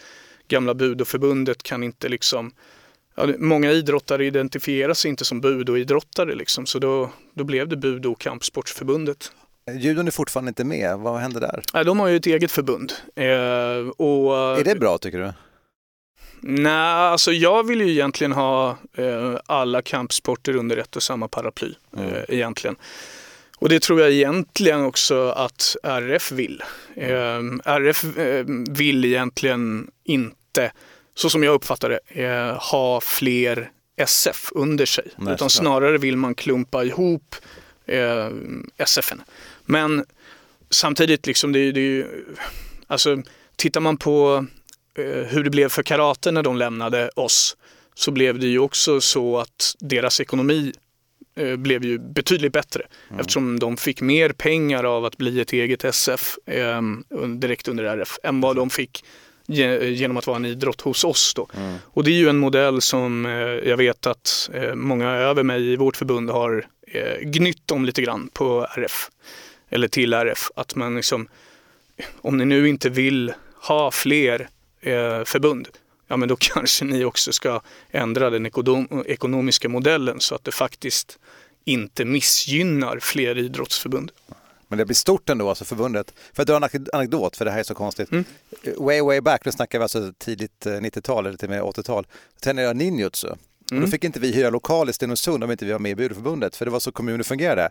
gamla 0.49 0.75
budoförbundet 0.75 1.63
kan 1.63 1.83
inte 1.83 2.09
liksom 2.09 2.53
ja, 3.15 3.27
många 3.39 3.71
idrottare 3.71 4.27
identifierar 4.27 4.95
sig 4.95 5.09
inte 5.09 5.25
som 5.25 5.41
budoidrottare 5.41 6.35
liksom, 6.35 6.67
så 6.67 6.79
då, 6.79 7.11
då 7.35 7.45
blev 7.45 7.69
det 7.69 7.77
Budo 7.77 8.13
och 8.13 8.21
kampsportsförbundet. 8.21 9.33
Judon 9.73 10.07
är 10.07 10.11
fortfarande 10.11 10.49
inte 10.49 10.65
med, 10.65 10.99
vad 10.99 11.21
händer 11.21 11.41
där? 11.41 11.63
Ja, 11.73 11.85
de 11.85 12.01
har 12.01 12.09
ju 12.09 12.17
ett 12.17 12.27
eget 12.27 12.51
förbund. 12.51 12.93
Eh, 13.17 13.27
och, 13.97 14.59
är 14.59 14.65
det 14.65 14.75
bra 14.75 14.99
tycker 14.99 15.19
du? 15.19 15.33
Nej, 16.47 16.73
alltså 16.73 17.33
jag 17.33 17.67
vill 17.67 17.81
ju 17.81 17.91
egentligen 17.91 18.33
ha 18.33 18.79
eh, 18.97 19.37
alla 19.47 19.83
kampsporter 19.83 20.57
under 20.57 20.77
ett 20.77 20.97
och 20.97 21.03
samma 21.03 21.29
paraply. 21.29 21.75
Mm. 21.97 22.15
Eh, 22.15 22.23
egentligen. 22.29 22.77
Och 23.59 23.69
det 23.69 23.83
tror 23.83 24.01
jag 24.01 24.11
egentligen 24.11 24.85
också 24.85 25.29
att 25.29 25.77
RF 25.83 26.33
vill. 26.33 26.63
Eh, 26.97 27.41
RF 27.65 28.19
eh, 28.19 28.45
vill 28.69 29.05
egentligen 29.05 29.91
inte 30.05 30.73
så 31.15 31.31
som 31.31 31.43
jag 31.43 31.55
uppfattar 31.55 31.91
det, 31.91 32.25
eh, 32.25 32.57
ha 32.71 33.01
fler 33.01 33.71
SF 33.97 34.53
under 34.53 34.87
sig. 34.87 35.11
Nej, 35.17 35.35
utan 35.35 35.51
snarare 35.51 35.99
vill 35.99 36.17
man 36.17 36.35
klumpa 36.35 36.85
ihop 36.85 37.37
eh, 37.87 38.29
SFen. 38.87 39.23
Men 39.65 40.05
samtidigt, 40.71 41.27
liksom, 41.27 41.53
det, 41.53 41.73
det, 41.73 42.07
alltså, 42.87 43.23
tittar 43.57 43.81
man 43.81 43.97
på 43.97 44.47
hur 45.03 45.45
det 45.45 45.51
blev 45.51 45.69
för 45.69 45.83
karate 45.83 46.31
när 46.31 46.43
de 46.43 46.57
lämnade 46.57 47.09
oss 47.09 47.57
så 47.95 48.11
blev 48.11 48.39
det 48.39 48.47
ju 48.47 48.59
också 48.59 49.01
så 49.01 49.39
att 49.39 49.75
deras 49.81 50.21
ekonomi 50.21 50.73
eh, 51.37 51.57
blev 51.57 51.85
ju 51.85 51.99
betydligt 51.99 52.53
bättre 52.53 52.83
mm. 53.09 53.21
eftersom 53.21 53.59
de 53.59 53.77
fick 53.77 54.01
mer 54.01 54.33
pengar 54.33 54.85
av 54.85 55.05
att 55.05 55.17
bli 55.17 55.41
ett 55.41 55.53
eget 55.53 55.85
SF 55.85 56.39
eh, 56.47 56.83
direkt 57.37 57.69
under 57.69 57.85
RF 57.85 58.19
än 58.23 58.41
vad 58.41 58.57
de 58.57 58.71
fick 58.71 59.05
genom 59.47 60.17
att 60.17 60.27
vara 60.27 60.37
en 60.37 60.45
idrott 60.45 60.81
hos 60.81 61.05
oss. 61.05 61.35
Då. 61.35 61.49
Mm. 61.57 61.75
Och 61.85 62.05
det 62.05 62.11
är 62.11 62.19
ju 62.19 62.29
en 62.29 62.39
modell 62.39 62.81
som 62.81 63.27
eh, 63.27 63.33
jag 63.69 63.77
vet 63.77 64.07
att 64.07 64.51
eh, 64.55 64.75
många 64.75 65.11
över 65.11 65.43
mig 65.43 65.73
i 65.73 65.77
vårt 65.77 65.97
förbund 65.97 66.31
har 66.31 66.67
eh, 66.87 67.21
gnytt 67.21 67.71
om 67.71 67.85
lite 67.85 68.03
grann 68.03 68.29
på 68.33 68.67
RF. 68.77 69.11
Eller 69.71 69.89
till 69.89 70.13
RF. 70.13 70.51
Att 70.57 70.75
man 70.75 70.97
liksom, 70.97 71.29
om 72.21 72.37
ni 72.37 72.45
nu 72.45 72.69
inte 72.69 72.91
vill 72.91 73.33
ha 73.61 73.91
fler 73.91 74.49
förbund, 75.25 75.69
ja 76.09 76.17
men 76.17 76.29
då 76.29 76.37
kanske 76.41 76.85
ni 76.85 77.05
också 77.05 77.33
ska 77.33 77.61
ändra 77.91 78.31
den 78.31 78.47
ekonomiska 79.07 79.69
modellen 79.69 80.21
så 80.21 80.35
att 80.35 80.45
det 80.45 80.53
faktiskt 80.53 81.19
inte 81.65 82.05
missgynnar 82.05 82.99
fler 82.99 83.39
idrottsförbund. 83.39 84.13
Men 84.69 84.79
det 84.79 84.85
blir 84.85 84.95
stort 84.95 85.31
ändå, 85.31 85.49
alltså 85.49 85.65
förbundet. 85.65 86.15
För 86.33 86.43
att 86.43 86.49
dra 86.49 86.57
en 86.57 86.87
anekdot, 86.93 87.37
för 87.37 87.45
det 87.45 87.51
här 87.51 87.59
är 87.59 87.63
så 87.63 87.75
konstigt. 87.75 88.13
Mm. 88.13 88.25
Way, 88.77 89.01
way 89.01 89.21
back, 89.21 89.45
nu 89.45 89.53
snackar 89.53 89.79
vi 89.79 89.83
alltså 89.83 90.13
tidigt 90.19 90.67
90-tal 90.67 91.27
eller 91.27 91.39
till 91.39 91.49
och 91.49 91.51
med 91.51 91.63
80-tal. 91.63 92.07
Då 92.35 92.41
tränade 92.41 92.67
jag 92.67 92.77
ninjutsu. 92.77 93.27
Mm. 93.27 93.39
Och 93.39 93.71
då 93.71 93.77
mm. 93.77 93.91
fick 93.91 94.05
inte 94.05 94.21
vi 94.21 94.33
hyra 94.33 94.51
lokal 94.51 94.91
i 94.91 94.93
Stenungsund 94.93 95.45
om 95.45 95.51
inte 95.51 95.65
vi 95.65 95.73
var 95.73 95.79
med 95.79 95.93
i 95.93 95.95
Budoförbundet, 95.95 96.57
för 96.57 96.65
det 96.65 96.71
var 96.71 96.81
så 96.81 96.93
kommunen 96.93 97.25
fungerade. 97.25 97.71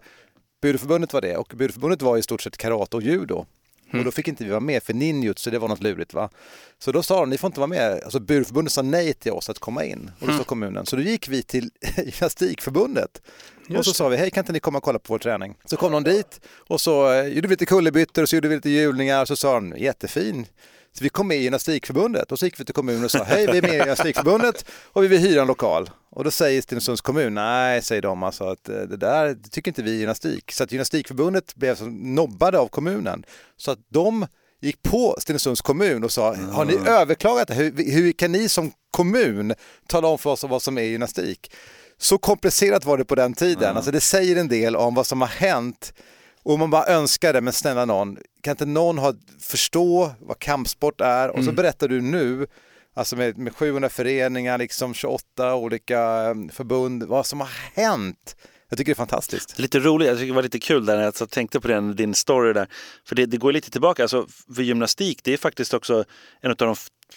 Budoförbundet 0.61 1.13
var 1.13 1.21
det 1.21 1.37
och 1.37 1.53
Budoförbundet 1.55 2.01
var 2.01 2.17
i 2.17 2.21
stort 2.21 2.41
sett 2.41 2.57
karate 2.57 2.97
och 2.97 3.03
judo. 3.03 3.45
Mm. 3.93 4.01
Och 4.01 4.05
då 4.05 4.11
fick 4.11 4.27
inte 4.27 4.43
vi 4.43 4.49
vara 4.49 4.59
med 4.59 4.83
för 4.83 4.93
ninjutsu, 4.93 5.51
det 5.51 5.59
var 5.59 5.67
något 5.67 5.83
lurigt 5.83 6.13
va. 6.13 6.29
Så 6.79 6.91
då 6.91 7.03
sa 7.03 7.19
de, 7.19 7.29
ni 7.29 7.37
får 7.37 7.47
inte 7.47 7.59
vara 7.59 7.67
med. 7.67 8.01
Alltså 8.03 8.19
Burförbundet 8.19 8.73
sa 8.73 8.81
nej 8.81 9.13
till 9.13 9.31
oss 9.31 9.49
att 9.49 9.59
komma 9.59 9.85
in 9.85 10.11
och 10.19 10.27
då 10.27 10.27
sa 10.27 10.33
mm. 10.33 10.43
kommunen. 10.43 10.85
Så 10.85 10.95
då 10.95 11.01
gick 11.01 11.27
vi 11.27 11.43
till 11.43 11.69
Gymnastikförbundet 11.97 13.21
Just. 13.67 13.79
och 13.79 13.85
så 13.85 13.93
sa 13.93 14.09
vi, 14.09 14.17
hej 14.17 14.31
kan 14.31 14.41
inte 14.41 14.53
ni 14.53 14.59
komma 14.59 14.77
och 14.77 14.83
kolla 14.83 14.99
på 14.99 15.13
vår 15.13 15.19
träning? 15.19 15.55
Så 15.65 15.77
kom 15.77 15.91
de 15.91 16.03
dit 16.03 16.39
och 16.57 16.81
så 16.81 17.13
eh, 17.13 17.27
gjorde 17.27 17.47
vi 17.47 17.53
lite 17.53 17.65
kullerbyttor 17.65 18.21
och 18.21 18.29
så 18.29 18.35
gjorde 18.35 18.47
vi 18.47 18.55
lite 18.55 18.69
hjulningar 18.69 19.21
och 19.21 19.27
så 19.27 19.35
sa 19.35 19.53
de, 19.53 19.73
jättefin. 19.77 20.45
Så 20.97 21.03
vi 21.03 21.09
kom 21.09 21.27
med 21.27 21.37
i 21.37 21.41
Gymnastikförbundet 21.41 22.31
och 22.31 22.39
så 22.39 22.45
gick 22.45 22.59
vi 22.59 22.65
till 22.65 22.73
kommunen 22.73 23.03
och 23.03 23.11
sa, 23.11 23.23
hej 23.23 23.47
vi 23.51 23.57
är 23.57 23.61
med 23.61 23.73
i 23.73 23.77
Gymnastikförbundet 23.77 24.65
och 24.83 25.03
vi 25.03 25.07
vill 25.07 25.19
hyra 25.19 25.41
en 25.41 25.47
lokal. 25.47 25.89
Och 26.09 26.23
då 26.23 26.31
säger 26.31 26.61
Stenungsunds 26.61 27.01
kommun, 27.01 27.33
nej 27.33 27.81
säger 27.81 28.01
de 28.01 28.23
alltså 28.23 28.43
att 28.43 28.69
eh, 28.69 28.75
det 28.75 28.97
där 28.97 29.37
tycker 29.51 29.71
inte 29.71 29.83
vi 29.83 29.91
är 29.95 29.99
gymnastik. 29.99 30.51
Så 30.51 30.63
att 30.63 30.71
Gymnastikförbundet 30.71 31.55
blev 31.55 31.75
så 31.75 31.85
nobbade 31.85 32.59
av 32.59 32.67
kommunen. 32.67 33.25
Så 33.57 33.71
att 33.71 33.79
de 33.89 34.27
gick 34.61 34.81
på 34.81 35.15
Stenungsunds 35.19 35.61
kommun 35.61 36.03
och 36.03 36.11
sa, 36.11 36.35
har 36.35 36.65
ni 36.65 36.89
överklagat 36.89 37.47
det? 37.47 37.53
Hur, 37.53 37.91
hur 37.91 38.11
kan 38.11 38.31
ni 38.31 38.49
som 38.49 38.71
kommun 38.91 39.53
tala 39.87 40.07
om 40.07 40.17
för 40.17 40.29
oss 40.29 40.43
vad 40.43 40.61
som 40.61 40.77
är 40.77 40.81
gymnastik? 40.81 41.51
Så 41.97 42.17
komplicerat 42.17 42.85
var 42.85 42.97
det 42.97 43.05
på 43.05 43.15
den 43.15 43.33
tiden. 43.33 43.63
Mm. 43.63 43.75
Alltså 43.77 43.91
det 43.91 43.99
säger 43.99 44.35
en 44.35 44.47
del 44.47 44.75
om 44.75 44.95
vad 44.95 45.07
som 45.07 45.21
har 45.21 45.27
hänt 45.27 45.93
och 46.43 46.59
man 46.59 46.69
bara 46.69 46.85
önskar 46.85 47.33
det, 47.33 47.41
men 47.41 47.53
snälla 47.53 47.85
någon, 47.85 48.17
kan 48.43 48.51
inte 48.51 48.65
någon 48.65 48.97
ha, 48.97 49.13
förstå 49.39 50.11
vad 50.19 50.39
kampsport 50.39 51.01
är? 51.01 51.29
Och 51.29 51.37
så 51.37 51.41
mm. 51.41 51.55
berättar 51.55 51.87
du 51.87 52.01
nu 52.01 52.47
alltså 52.93 53.15
med, 53.15 53.37
med 53.37 53.55
700 53.55 53.89
föreningar, 53.89 54.57
liksom 54.57 54.93
28 54.93 55.55
olika 55.55 55.99
mm, 56.01 56.49
förbund, 56.49 57.03
vad 57.03 57.25
som 57.25 57.39
har 57.39 57.49
hänt. 57.73 58.35
Jag 58.69 58.77
tycker 58.77 58.91
det 58.91 58.93
är 58.93 58.95
fantastiskt. 58.95 59.59
Lite 59.59 59.79
roligt, 59.79 60.07
jag 60.07 60.17
tycker 60.17 60.27
det 60.27 60.35
var 60.35 60.43
lite 60.43 60.59
kul 60.59 60.85
där 60.85 60.97
när 60.97 61.03
jag 61.03 61.29
tänkte 61.29 61.59
på 61.59 61.67
den, 61.67 61.95
din 61.95 62.13
story 62.13 62.53
där. 62.53 62.67
För 63.05 63.15
det, 63.15 63.25
det 63.25 63.37
går 63.37 63.51
lite 63.51 63.71
tillbaka, 63.71 64.01
alltså 64.01 64.27
för 64.55 64.61
gymnastik 64.61 65.19
det 65.23 65.33
är 65.33 65.37
faktiskt 65.37 65.73
också 65.73 66.03
en 66.41 66.51
av 66.51 66.57
de 66.57 66.75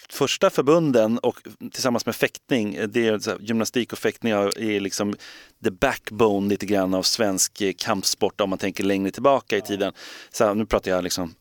första 0.09 0.49
förbunden 0.49 1.17
och 1.17 1.37
tillsammans 1.71 2.05
med 2.05 2.15
fäktning, 2.15 2.79
det 2.87 3.07
är 3.07 3.11
här, 3.11 3.37
gymnastik 3.39 3.93
och 3.93 3.99
fäktning 3.99 4.31
är 4.31 4.79
liksom 4.79 5.15
the 5.63 5.71
backbone 5.71 6.49
lite 6.49 6.65
grann 6.65 6.93
av 6.93 7.03
svensk 7.03 7.61
kampsport 7.77 8.41
om 8.41 8.49
man 8.49 8.59
tänker 8.59 8.83
längre 8.83 9.11
tillbaka 9.11 9.57
i 9.57 9.61
tiden. 9.61 9.93
Så 10.31 10.45
här, 10.45 10.53
nu 10.53 10.65
pratar 10.65 10.91
jag 10.91 11.03
liksom 11.03 11.35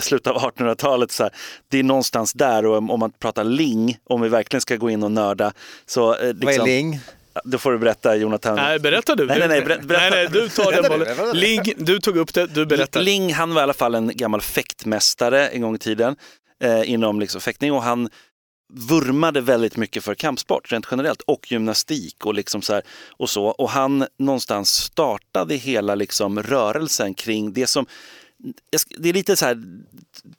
slutet 0.00 0.32
av 0.32 0.42
1800-talet, 0.42 1.12
så 1.12 1.22
här, 1.22 1.32
det 1.68 1.78
är 1.78 1.82
någonstans 1.82 2.32
där 2.32 2.66
och 2.66 2.76
om 2.76 3.00
man 3.00 3.12
pratar 3.12 3.44
ling, 3.44 3.98
om 4.04 4.20
vi 4.20 4.28
verkligen 4.28 4.60
ska 4.60 4.76
gå 4.76 4.90
in 4.90 5.02
och 5.02 5.12
nörda. 5.12 5.52
Så, 5.86 6.12
liksom, 6.12 6.26
Vad 6.40 6.48
är 6.48 6.52
liksom- 6.52 6.66
ling? 6.66 7.00
Då 7.44 7.58
får 7.58 7.72
du 7.72 7.78
berätta 7.78 8.16
Jonathan. 8.16 8.56
Nej, 8.56 8.78
berätta 8.78 9.14
du. 9.14 9.26
Nej, 9.26 9.38
nej, 9.38 9.48
nej, 9.48 9.62
berätta. 9.62 9.84
nej, 9.86 10.10
nej 10.10 10.28
du 10.32 10.48
tar 10.48 10.72
den 10.72 10.82
bollen. 10.88 11.36
Ling, 11.36 11.62
du 11.76 12.00
tog 12.00 12.16
upp 12.16 12.34
det, 12.34 12.46
du 12.46 12.66
berättar. 12.66 13.00
Ling, 13.00 13.34
han 13.34 13.54
var 13.54 13.62
i 13.62 13.64
alla 13.64 13.74
fall 13.74 13.94
en 13.94 14.10
gammal 14.14 14.40
fäktmästare 14.40 15.48
en 15.48 15.60
gång 15.60 15.74
i 15.74 15.78
tiden 15.78 16.16
eh, 16.62 16.90
inom 16.90 17.20
liksom 17.20 17.40
fäktning 17.40 17.72
och 17.72 17.82
han 17.82 18.08
vurmade 18.72 19.40
väldigt 19.40 19.76
mycket 19.76 20.04
för 20.04 20.14
kampsport 20.14 20.72
rent 20.72 20.86
generellt 20.90 21.22
och 21.22 21.52
gymnastik 21.52 22.26
och, 22.26 22.34
liksom 22.34 22.62
så 22.62 22.72
här, 22.72 22.82
och 23.16 23.30
så. 23.30 23.44
Och 23.46 23.70
han 23.70 24.06
någonstans 24.18 24.70
startade 24.70 25.54
hela 25.54 25.94
liksom 25.94 26.42
rörelsen 26.42 27.14
kring 27.14 27.52
det 27.52 27.66
som 27.66 27.86
det 28.98 29.08
är 29.08 29.12
lite 29.12 29.36
så 29.36 29.46
här 29.46 29.62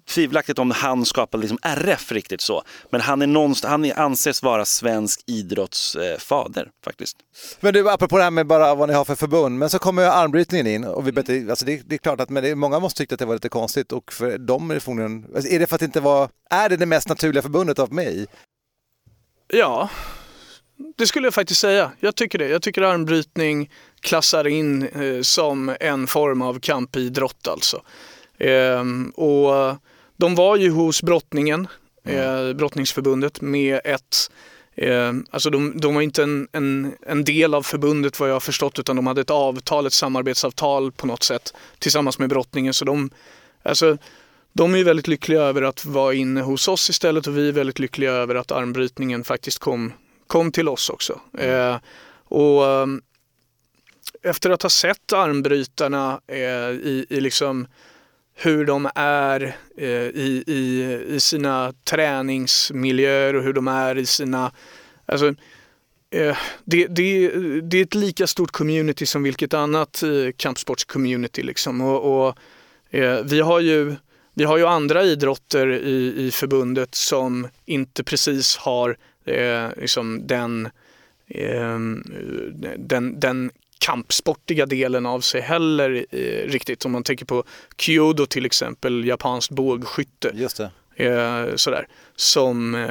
tvivelaktigt 0.09 0.59
om 0.59 0.71
han 0.71 1.05
skapade 1.05 1.41
liksom 1.41 1.57
RF 1.61 2.11
riktigt 2.11 2.41
så. 2.41 2.63
Men 2.89 3.01
han, 3.01 3.21
är 3.21 3.27
någonstans, 3.27 3.71
han 3.71 4.05
anses 4.05 4.43
vara 4.43 4.65
svensk 4.65 5.23
idrottsfader 5.25 6.61
eh, 6.61 6.69
faktiskt. 6.83 7.17
Men 7.59 7.73
du, 7.73 7.89
apropå 7.89 8.17
det 8.17 8.23
här 8.23 8.31
med 8.31 8.47
bara 8.47 8.75
vad 8.75 8.89
ni 8.89 8.95
har 8.95 9.05
för 9.05 9.15
förbund, 9.15 9.59
men 9.59 9.69
så 9.69 9.79
kommer 9.79 10.01
ju 10.01 10.07
armbrytningen 10.07 10.67
in 10.67 10.83
och 10.83 11.07
vi 11.07 11.11
bete, 11.11 11.45
alltså 11.49 11.65
det, 11.65 11.81
det, 11.85 11.95
är 11.95 11.99
klart 11.99 12.19
att 12.19 12.29
men 12.29 12.43
det, 12.43 12.55
många 12.55 12.79
måste 12.79 12.97
tycka 12.97 13.15
att 13.15 13.19
det 13.19 13.25
var 13.25 13.33
lite 13.33 13.49
konstigt 13.49 13.91
och 13.91 14.13
för 14.13 14.37
dem 14.37 14.71
är 14.71 14.75
det 14.75 14.79
förmodligen, 14.79 15.25
alltså 15.35 15.51
är 15.51 15.59
det 15.59 15.67
för 15.67 15.75
att 15.75 15.79
det 15.79 15.85
inte 15.85 15.99
var, 15.99 16.29
är 16.49 16.69
det 16.69 16.77
det 16.77 16.85
mest 16.85 17.09
naturliga 17.09 17.41
förbundet 17.41 17.79
av 17.79 17.93
mig? 17.93 18.27
Ja, 19.47 19.89
det 20.97 21.07
skulle 21.07 21.27
jag 21.27 21.33
faktiskt 21.33 21.61
säga. 21.61 21.91
Jag 21.99 22.15
tycker 22.15 22.39
det. 22.39 22.47
Jag 22.47 22.61
tycker 22.61 22.81
armbrytning 22.81 23.71
klassar 24.01 24.47
in 24.47 24.83
eh, 24.83 25.21
som 25.21 25.75
en 25.79 26.07
form 26.07 26.41
av 26.41 26.59
kampidrott 26.59 27.47
alltså. 27.47 27.81
Eh, 28.37 28.83
och 29.15 29.77
de 30.17 30.35
var 30.35 30.55
ju 30.55 30.69
hos 30.69 31.03
brottningen, 31.03 31.67
mm. 32.05 32.47
eh, 32.47 32.53
brottningsförbundet 32.53 33.41
med 33.41 33.79
ett 33.83 34.29
Eh, 34.81 35.13
alltså 35.29 35.49
de, 35.49 35.79
de 35.79 35.95
var 35.95 36.01
inte 36.01 36.23
en, 36.23 36.47
en, 36.51 36.93
en, 37.07 37.23
del 37.23 37.53
av 37.53 37.63
förbundet 37.63 38.19
vad 38.19 38.29
jag 38.29 38.35
har 38.35 38.39
förstått 38.39 38.79
utan 38.79 38.95
de 38.95 39.07
hade 39.07 39.21
ett 39.21 39.29
avtal, 39.29 39.85
ett 39.85 39.93
samarbetsavtal 39.93 40.91
på 40.91 41.07
något 41.07 41.23
sätt 41.23 41.53
tillsammans 41.79 42.19
med 42.19 42.29
brottningen. 42.29 42.73
Så 42.73 42.85
de, 42.85 43.09
alltså, 43.63 43.97
de 44.53 44.75
är 44.75 44.83
väldigt 44.83 45.07
lyckliga 45.07 45.41
över 45.41 45.61
att 45.61 45.85
vara 45.85 46.13
inne 46.13 46.41
hos 46.41 46.67
oss 46.67 46.89
istället 46.89 47.27
och 47.27 47.37
vi 47.37 47.47
är 47.47 47.51
väldigt 47.51 47.79
lyckliga 47.79 48.11
över 48.11 48.35
att 48.35 48.51
armbrytningen 48.51 49.23
faktiskt 49.23 49.59
kom, 49.59 49.93
kom 50.27 50.51
till 50.51 50.69
oss 50.69 50.89
också. 50.89 51.19
Eh, 51.37 51.77
och 52.23 52.65
ehm, 52.65 53.01
efter 54.23 54.49
att 54.49 54.63
ha 54.63 54.69
sett 54.69 55.13
armbrytarna 55.13 56.21
eh, 56.27 56.69
i, 56.69 57.05
i 57.09 57.21
liksom 57.21 57.67
hur 58.35 58.65
de 58.65 58.89
är 58.95 59.55
eh, 59.77 59.87
i, 59.87 60.43
i, 60.47 60.93
i 61.15 61.19
sina 61.19 61.73
träningsmiljöer 61.83 63.33
och 63.33 63.43
hur 63.43 63.53
de 63.53 63.67
är 63.67 63.97
i 63.97 64.05
sina... 64.05 64.51
Alltså, 65.05 65.27
eh, 66.11 66.37
det, 66.65 66.87
det, 66.87 67.29
det 67.61 67.77
är 67.77 67.83
ett 67.83 67.95
lika 67.95 68.27
stort 68.27 68.51
community 68.51 69.05
som 69.05 69.23
vilket 69.23 69.53
annat 69.53 70.03
eh, 70.03 70.31
kampsportscommunity. 70.37 71.43
Liksom. 71.43 71.81
Och, 71.81 72.27
och 72.27 72.37
eh, 72.89 73.23
vi, 73.23 73.39
har 73.39 73.59
ju, 73.59 73.95
vi 74.33 74.43
har 74.43 74.57
ju 74.57 74.65
andra 74.65 75.03
idrotter 75.03 75.67
i, 75.71 76.27
i 76.27 76.31
förbundet 76.31 76.95
som 76.95 77.47
inte 77.65 78.03
precis 78.03 78.57
har 78.57 78.97
eh, 79.27 79.69
liksom 79.77 80.27
den, 80.27 80.69
eh, 81.27 81.79
den, 82.77 83.19
den 83.19 83.51
kampsportiga 83.79 84.65
delen 84.65 85.05
av 85.05 85.21
sig 85.21 85.41
heller 85.41 86.05
eh, 86.11 86.49
riktigt. 86.49 86.85
Om 86.85 86.91
man 86.91 87.03
tänker 87.03 87.25
på 87.25 87.43
Kyodo 87.77 88.25
till 88.25 88.45
exempel, 88.45 89.05
japanskt 89.05 89.51
bågskytte. 89.51 90.31
Just 90.33 90.57
det. 90.57 90.71
Eh, 90.99 91.55
sådär, 91.55 91.87
som 92.15 92.75
eh, 92.75 92.81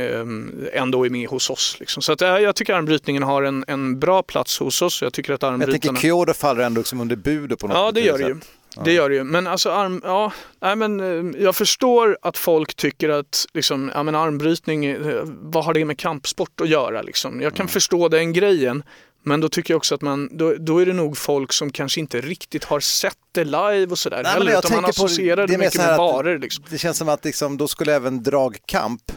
eh 0.00 0.26
ändå 0.72 1.06
är 1.06 1.10
med 1.10 1.28
hos 1.28 1.50
oss. 1.50 1.76
Liksom. 1.80 2.02
Så 2.02 2.12
att, 2.12 2.22
eh, 2.22 2.28
jag 2.28 2.56
tycker 2.56 2.74
armbrytningen 2.74 3.22
har 3.22 3.42
en, 3.42 3.64
en 3.66 3.98
bra 3.98 4.22
plats 4.22 4.58
hos 4.58 4.82
oss. 4.82 5.02
Jag 5.02 5.12
tycker 5.12 5.32
att 5.32 5.42
armbrytarna... 5.42 5.72
Jag 5.72 5.82
tänker 5.82 6.00
Kyodo 6.00 6.34
faller 6.34 6.62
ändå 6.62 6.80
liksom 6.80 7.00
under 7.00 7.16
budo 7.16 7.56
på 7.56 7.66
något 7.66 7.76
Ja, 7.76 7.92
det 7.92 8.00
gör 8.00 8.18
det 8.18 8.28
ju. 8.28 8.40
Det 8.84 8.92
gör 8.92 9.08
det 9.08 9.14
ju. 9.14 9.24
Men 9.24 9.46
alltså 9.46 9.70
arm, 9.70 10.00
ja, 10.04 10.32
nej, 10.60 10.76
men 10.76 11.00
eh, 11.00 11.42
jag 11.42 11.56
förstår 11.56 12.18
att 12.22 12.38
folk 12.38 12.74
tycker 12.74 13.08
att 13.08 13.46
liksom, 13.54 13.90
ja, 13.94 14.02
men 14.02 14.14
armbrytning, 14.14 14.96
vad 15.24 15.64
har 15.64 15.74
det 15.74 15.84
med 15.84 15.98
kampsport 15.98 16.60
att 16.60 16.68
göra? 16.68 17.02
Liksom? 17.02 17.40
Jag 17.40 17.54
kan 17.54 17.64
mm. 17.64 17.68
förstå 17.68 18.08
den 18.08 18.32
grejen. 18.32 18.82
Men 19.22 19.40
då 19.40 19.48
tycker 19.48 19.74
jag 19.74 19.76
också 19.76 19.94
att 19.94 20.02
man, 20.02 20.28
då, 20.32 20.54
då, 20.58 20.78
är 20.78 20.86
det 20.86 20.92
nog 20.92 21.18
folk 21.18 21.52
som 21.52 21.72
kanske 21.72 22.00
inte 22.00 22.20
riktigt 22.20 22.64
har 22.64 22.80
sett 22.80 23.18
det 23.32 23.44
live 23.44 23.86
och 23.86 23.98
sådär 23.98 24.24
heller, 24.24 24.58
utan 24.58 24.72
man 24.74 24.84
associerar 24.84 25.46
det 25.46 25.58
mycket 25.58 25.76
med 25.76 25.96
barer. 25.96 26.38
Liksom. 26.38 26.64
Det 26.70 26.78
känns 26.78 26.98
som 26.98 27.08
att 27.08 27.24
liksom, 27.24 27.56
då 27.56 27.68
skulle 27.68 27.94
även 27.94 28.22
dragkamp 28.22 29.12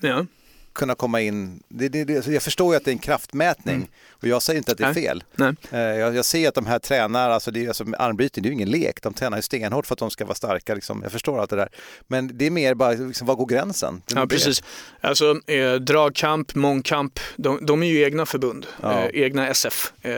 ja 0.00 0.26
kunna 0.72 0.94
komma 0.94 1.20
in. 1.20 1.62
Det, 1.68 1.88
det, 1.88 2.04
det, 2.04 2.26
jag 2.26 2.42
förstår 2.42 2.74
ju 2.74 2.76
att 2.76 2.84
det 2.84 2.90
är 2.90 2.92
en 2.92 2.98
kraftmätning 2.98 3.74
mm. 3.74 3.88
och 4.10 4.28
jag 4.28 4.42
säger 4.42 4.58
inte 4.58 4.72
att 4.72 4.78
det 4.78 4.84
är 4.84 4.94
fel. 4.94 5.24
Nej. 5.34 5.54
Eh, 5.70 5.80
jag, 5.80 6.16
jag 6.16 6.24
ser 6.24 6.48
att 6.48 6.54
de 6.54 6.66
här 6.66 6.78
tränar, 6.78 7.30
alltså, 7.30 7.50
det, 7.50 7.68
alltså 7.68 7.84
armbrytning, 7.98 8.42
det 8.42 8.46
är 8.46 8.50
ju 8.50 8.54
ingen 8.54 8.70
lek. 8.70 9.02
De 9.02 9.14
tränar 9.14 9.38
ju 9.38 9.42
stenhårt 9.42 9.86
för 9.86 9.94
att 9.94 9.98
de 9.98 10.10
ska 10.10 10.24
vara 10.24 10.34
starka. 10.34 10.74
Liksom. 10.74 11.02
Jag 11.02 11.12
förstår 11.12 11.40
allt 11.40 11.50
det 11.50 11.56
där. 11.56 11.68
Men 12.06 12.38
det 12.38 12.46
är 12.46 12.50
mer 12.50 12.74
bara, 12.74 12.92
liksom, 12.92 13.26
var 13.26 13.34
går 13.34 13.46
gränsen? 13.46 14.02
Ja, 14.14 14.26
precis. 14.26 14.62
Alltså, 15.00 15.40
eh, 15.46 15.74
dragkamp, 15.74 16.54
mångkamp, 16.54 17.20
de, 17.36 17.66
de, 17.66 17.82
är 17.82 17.86
ju 17.86 18.02
egna 18.02 18.26
förbund, 18.26 18.66
ja. 18.82 19.02
eh, 19.02 19.22
egna 19.22 19.48
SF 19.48 19.92
eh, 20.02 20.12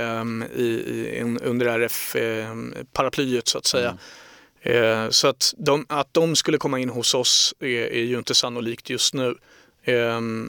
i, 0.56 0.64
i, 0.64 1.38
under 1.42 1.66
RF-paraplyet 1.66 3.48
så 3.48 3.58
att 3.58 3.66
säga. 3.66 3.88
Mm. 3.88 3.98
Eh, 4.64 5.10
så 5.10 5.28
att 5.28 5.54
de, 5.56 5.86
att 5.88 6.08
de 6.14 6.36
skulle 6.36 6.58
komma 6.58 6.78
in 6.78 6.88
hos 6.88 7.14
oss 7.14 7.54
är, 7.60 7.66
är 7.66 8.04
ju 8.04 8.18
inte 8.18 8.34
sannolikt 8.34 8.90
just 8.90 9.14
nu. 9.14 9.34
Ehm, 9.84 10.44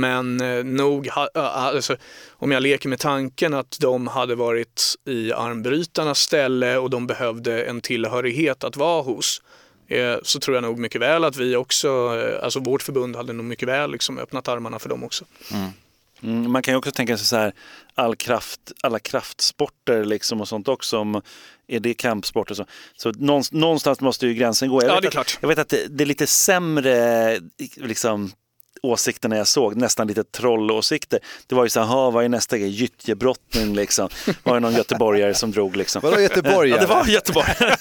men 0.00 0.40
eh, 0.40 0.64
nog, 0.64 1.08
alltså, 1.34 1.96
om 2.30 2.52
jag 2.52 2.62
leker 2.62 2.88
med 2.88 2.98
tanken 2.98 3.54
att 3.54 3.76
de 3.80 4.06
hade 4.06 4.34
varit 4.34 4.94
i 5.04 5.32
armbrytarnas 5.32 6.18
ställe 6.18 6.76
och 6.76 6.90
de 6.90 7.06
behövde 7.06 7.64
en 7.64 7.80
tillhörighet 7.80 8.64
att 8.64 8.76
vara 8.76 9.02
hos 9.02 9.42
eh, 9.88 10.16
så 10.22 10.40
tror 10.40 10.56
jag 10.56 10.62
nog 10.62 10.78
mycket 10.78 11.00
väl 11.00 11.24
att 11.24 11.36
vi 11.36 11.56
också, 11.56 11.88
eh, 11.88 12.44
alltså 12.44 12.60
vårt 12.60 12.82
förbund 12.82 13.16
hade 13.16 13.32
nog 13.32 13.44
mycket 13.44 13.68
väl 13.68 13.92
liksom 13.92 14.18
öppnat 14.18 14.48
armarna 14.48 14.78
för 14.78 14.88
dem 14.88 15.04
också. 15.04 15.24
Mm. 15.52 15.70
Mm, 16.22 16.52
man 16.52 16.62
kan 16.62 16.74
ju 16.74 16.78
också 16.78 16.90
tänka 16.90 17.16
sig 17.16 17.26
så 17.26 17.36
här, 17.36 17.52
all 17.94 18.16
kraft, 18.16 18.60
alla 18.82 18.98
kraftsporter 18.98 20.04
liksom 20.04 20.40
och 20.40 20.48
sånt 20.48 20.68
också. 20.68 20.98
Om, 20.98 21.22
är 21.68 21.80
det 21.80 21.94
kampsporter? 21.94 22.54
Så, 22.54 22.64
så 22.96 23.12
någonstans 23.50 24.00
måste 24.00 24.26
ju 24.26 24.34
gränsen 24.34 24.68
gå. 24.68 24.82
Jag 24.82 24.90
ja, 24.90 25.00
det 25.00 25.06
är 25.06 25.10
klart. 25.10 25.26
Att, 25.26 25.38
jag 25.40 25.48
vet 25.48 25.58
att 25.58 25.68
det, 25.68 25.86
det, 25.86 26.04
är 26.04 26.06
lite 26.06 26.26
sämre 26.26 27.40
liksom, 27.76 28.32
åsikterna 28.82 29.36
jag 29.36 29.46
såg, 29.46 29.76
nästan 29.76 30.06
lite 30.06 30.24
trollåsikter. 30.24 31.20
Det 31.46 31.54
var 31.54 31.64
ju 31.64 31.68
så 31.68 31.80
här, 31.80 32.10
vad 32.10 32.24
är 32.24 32.28
nästa 32.28 32.58
grej? 32.58 32.68
Gyttjebrottning 32.68 33.74
liksom. 33.74 34.08
Var 34.42 34.54
det 34.54 34.60
någon 34.60 34.74
göteborgare 34.74 35.34
som 35.34 35.50
drog 35.50 35.76
liksom. 35.76 36.00
Vadå 36.04 36.20
göteborgare? 36.20 36.68
Ja, 36.68 36.80
det 36.80 36.86
var 36.86 37.06
göteborgare. 37.06 37.76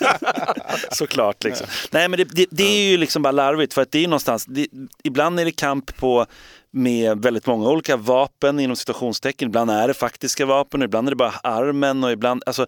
Såklart 0.92 1.44
liksom. 1.44 1.68
Nej 1.92 2.08
men 2.08 2.18
det, 2.18 2.24
det, 2.24 2.46
det, 2.52 2.64
är 2.64 2.90
ju 2.92 2.98
liksom 2.98 3.22
bara 3.22 3.32
larvigt 3.32 3.74
för 3.74 3.82
att 3.82 3.92
det 3.92 4.04
är 4.04 4.08
någonstans, 4.08 4.46
det, 4.46 4.68
ibland 5.04 5.40
är 5.40 5.46
det 5.46 5.52
kamp 5.52 5.98
på 5.98 6.26
med 6.72 7.22
väldigt 7.22 7.48
många 7.48 7.70
olika 7.70 7.98
vapen 7.98 8.60
inom 8.60 8.76
situationstecken. 8.76 9.48
Ibland 9.48 9.72
är 9.72 9.88
det 9.88 9.94
faktiska 9.94 10.46
vapen, 10.46 10.82
ibland 10.82 11.08
är 11.08 11.12
det 11.12 11.16
bara 11.16 11.34
armen 11.44 12.04
och 12.04 12.12
ibland, 12.12 12.44
alltså 12.46 12.68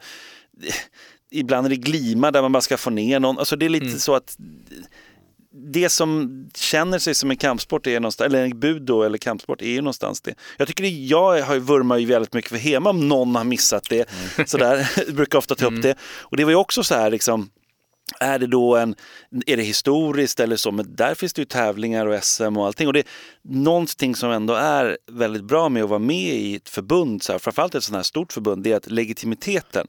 ibland 1.31 1.65
är 1.65 1.69
det 1.69 1.75
glima 1.75 2.31
där 2.31 2.41
man 2.41 2.51
bara 2.51 2.61
ska 2.61 2.77
få 2.77 2.89
ner 2.89 3.19
någon. 3.19 3.39
Alltså 3.39 3.55
det 3.55 3.65
är 3.65 3.69
lite 3.69 3.85
mm. 3.85 3.99
så 3.99 4.15
att 4.15 4.37
det 5.53 5.89
som 5.89 6.49
känner 6.55 6.99
sig 6.99 7.15
som 7.15 7.31
en 7.31 7.37
kampsport, 7.37 7.87
är 7.87 7.99
någonstans, 7.99 8.25
eller 8.25 8.43
en 8.43 8.59
budo 8.59 9.01
eller 9.01 9.17
kampsport, 9.17 9.61
är 9.61 9.65
ju 9.65 9.81
någonstans 9.81 10.21
det. 10.21 10.35
Jag 10.57 10.67
tycker 10.67 10.83
det, 10.83 10.89
jag 10.89 11.41
har 11.41 11.59
vurmar 11.59 11.97
ju 11.97 12.05
väldigt 12.05 12.33
mycket 12.33 12.51
för 12.51 12.57
Hema 12.57 12.89
om 12.89 13.07
någon 13.07 13.35
har 13.35 13.43
missat 13.43 13.89
det. 13.89 14.09
Mm. 14.37 14.47
Sådär, 14.47 14.91
jag 15.07 15.15
brukar 15.15 15.37
ofta 15.37 15.55
ta 15.55 15.65
upp 15.65 15.71
mm. 15.71 15.81
det. 15.81 15.95
Och 16.01 16.37
det 16.37 16.43
var 16.43 16.51
ju 16.51 16.57
också 16.57 16.83
så 16.83 16.95
här 16.95 17.11
liksom, 17.11 17.49
är 18.19 18.39
det 18.39 18.47
då 18.47 18.75
en, 18.75 18.95
är 19.45 19.57
det 19.57 19.63
historiskt 19.63 20.39
eller 20.39 20.55
så, 20.55 20.71
men 20.71 20.95
där 20.95 21.15
finns 21.15 21.33
det 21.33 21.41
ju 21.41 21.45
tävlingar 21.45 22.05
och 22.05 22.23
SM 22.23 22.57
och 22.57 22.65
allting. 22.65 22.87
Och 22.87 22.93
det 22.93 22.99
är 22.99 23.07
någonting 23.41 24.15
som 24.15 24.31
ändå 24.31 24.53
är 24.53 24.97
väldigt 25.11 25.43
bra 25.43 25.69
med 25.69 25.83
att 25.83 25.89
vara 25.89 25.99
med 25.99 26.33
i 26.35 26.55
ett 26.55 26.69
förbund, 26.69 27.23
så 27.23 27.31
här, 27.31 27.39
framförallt 27.39 27.75
ett 27.75 27.83
sånt 27.83 27.95
här 27.95 28.03
stort 28.03 28.33
förbund, 28.33 28.63
det 28.63 28.71
är 28.71 28.77
att 28.77 28.91
legitimiteten 28.91 29.87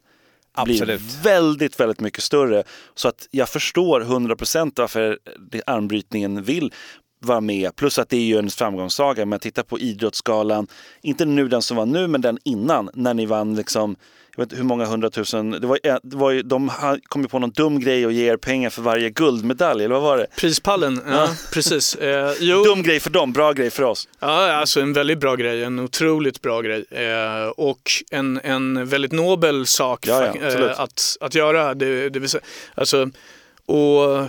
Absolut. 0.55 1.01
blir 1.01 1.23
väldigt, 1.23 1.81
väldigt 1.81 2.01
mycket 2.01 2.23
större. 2.23 2.65
Så 2.95 3.09
att 3.09 3.29
jag 3.31 3.49
förstår 3.49 4.01
100% 4.01 4.73
varför 4.77 5.19
armbrytningen 5.67 6.43
vill 6.43 6.73
vara 7.25 7.41
med. 7.41 7.77
Plus 7.77 7.99
att 7.99 8.09
det 8.09 8.17
är 8.17 8.21
ju 8.21 8.39
en 8.39 8.51
framgångssaga. 8.51 9.27
Men 9.27 9.39
titta 9.39 9.63
på 9.63 9.79
Idrottsgalan, 9.79 10.67
inte 11.03 11.25
nu 11.25 11.49
den 11.49 11.63
som 11.63 11.77
var 11.77 11.87
nu, 11.87 12.07
men 12.07 12.21
den 12.21 12.39
innan, 12.45 12.91
när 12.95 13.15
ni 13.15 13.27
vann 13.27 13.55
liksom 13.55 13.97
jag 14.37 14.45
vet 14.45 14.53
inte 14.53 14.57
hur 14.57 14.65
många 14.65 14.85
hundratusen, 14.85 15.51
det 15.51 15.67
var, 15.67 15.79
det 16.03 16.17
var 16.17 16.31
ju, 16.31 16.43
de 16.43 16.71
kom 17.05 17.23
ju 17.23 17.29
på 17.29 17.39
någon 17.39 17.51
dum 17.51 17.81
grej 17.81 18.07
och 18.07 18.13
ger 18.13 18.33
er 18.33 18.37
pengar 18.37 18.71
för 18.71 18.83
varje 18.83 19.11
guldmedalj, 19.11 19.85
eller 19.85 19.95
vad 19.95 20.03
var 20.03 20.19
det? 20.19 20.27
Prispallen, 20.37 21.01
ja, 21.07 21.13
ja. 21.13 21.29
precis. 21.53 21.95
Eh, 21.95 22.33
dum 22.65 22.83
grej 22.83 23.01
för 23.01 23.11
dem, 23.11 23.33
bra 23.33 23.53
grej 23.53 23.71
för 23.71 23.83
oss. 23.83 24.09
Ja, 24.21 24.53
alltså 24.53 24.81
en 24.81 24.93
väldigt 24.93 25.19
bra 25.19 25.37
grej, 25.37 25.65
en 25.65 25.79
otroligt 25.79 26.43
bra 26.43 26.61
grej. 26.61 26.85
Eh, 26.91 27.49
och 27.57 27.91
en, 28.11 28.41
en 28.45 28.87
väldigt 28.87 29.13
nobel 29.13 29.67
sak 29.67 30.07
ja, 30.07 30.33
ja, 30.41 30.49
eh, 30.49 30.81
att, 30.81 31.17
att 31.21 31.35
göra. 31.35 31.75
Det, 31.75 32.09
det 32.09 32.19
vill 32.19 32.29
säga, 32.29 32.45
alltså, 32.75 33.11
och 33.67 34.19
eh, 34.19 34.29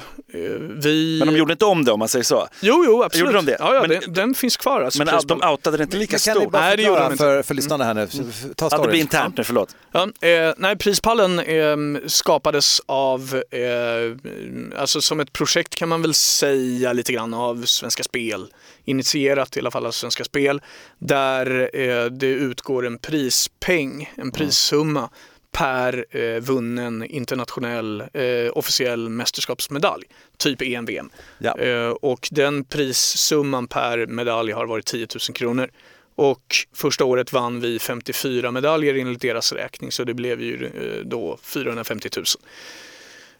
vi... 0.60 1.20
Men 1.20 1.34
de 1.34 1.40
gjorde 1.40 1.52
inte 1.52 1.66
om 1.66 1.86
det 1.86 1.92
om 1.92 2.00
man 2.00 2.08
säger 2.08 2.24
så? 2.24 2.48
Jo, 2.62 2.84
jo 2.86 3.04
absolut. 3.04 3.26
Gjorde 3.26 3.38
de 3.38 3.46
det? 3.46 3.58
Ja, 3.60 3.74
ja 3.74 3.82
men, 3.82 3.90
den, 3.90 4.14
den, 4.14 4.34
finns 4.34 4.58
kvar. 4.58 4.82
Alltså, 4.82 5.04
men 5.04 5.20
de 5.28 5.42
outade 5.44 5.78
det 5.78 5.84
inte 5.84 5.98
lika 5.98 6.20
stort? 6.20 6.34
Kan 6.34 6.42
ni 6.42 6.48
bara 6.48 6.70
förklara 6.72 7.18
för, 7.18 7.44
för 7.44 7.54
lyssnarna 7.54 7.84
här 7.84 7.94
nu? 7.94 8.08
Mm. 8.14 8.32
Ta 8.56 8.70
ja, 8.72 8.78
det 8.78 8.88
blir 8.88 9.00
internt 9.00 9.38
nu, 9.38 9.44
förlåt. 9.44 9.76
Ja, 9.92 10.10
eh, 10.22 10.54
nej, 10.58 10.76
prispallen 10.76 11.40
eh, 11.40 11.78
skapades 12.08 12.82
av, 12.86 13.42
eh, 13.52 14.80
alltså 14.80 15.02
som 15.02 15.20
ett 15.20 15.34
projekt 15.34 15.76
kan 15.76 15.90
man 15.90 16.02
väl 16.02 16.14
säga 16.14 16.94
lite 16.94 17.14
grann 17.14 17.34
av 17.34 17.66
Svenska 17.66 18.04
Spel. 18.04 18.48
Initierat 18.86 19.58
i 19.58 19.60
alla 19.60 19.72
fall 19.72 19.86
av 19.86 19.92
Svenska 19.92 20.24
Spel. 20.24 20.62
Där 21.00 21.70
eh, 21.74 22.06
det 22.06 22.28
utgår 22.28 22.86
en 22.86 22.98
prispeng, 22.98 24.14
en 24.16 24.32
prissumma 24.32 25.10
per 25.56 26.06
eh, 26.10 26.40
vunnen 26.40 27.04
internationell 27.04 28.02
eh, 28.14 28.52
officiell 28.54 29.10
mästerskapsmedalj, 29.10 30.04
typ 30.38 30.62
EM-VM. 30.62 31.10
Ja. 31.38 31.58
Eh, 31.58 31.90
och 31.90 32.30
den 32.32 32.64
prissumman 32.64 33.68
per 33.68 34.08
medalj 34.08 34.52
har 34.52 34.66
varit 34.66 34.86
10 34.86 35.08
000 35.30 35.36
kronor. 35.36 35.70
Och 36.16 36.56
första 36.74 37.06
året 37.06 37.34
vann 37.34 37.60
vi 37.62 37.80
54 37.80 38.52
medaljer 38.52 38.96
enligt 38.96 39.22
deras 39.22 39.52
räkning 39.52 39.92
så 39.92 40.04
det 40.04 40.14
blev 40.14 40.42
ju 40.42 40.66
eh, 40.66 41.06
då 41.06 41.38
450 41.42 42.10
000. 42.16 42.26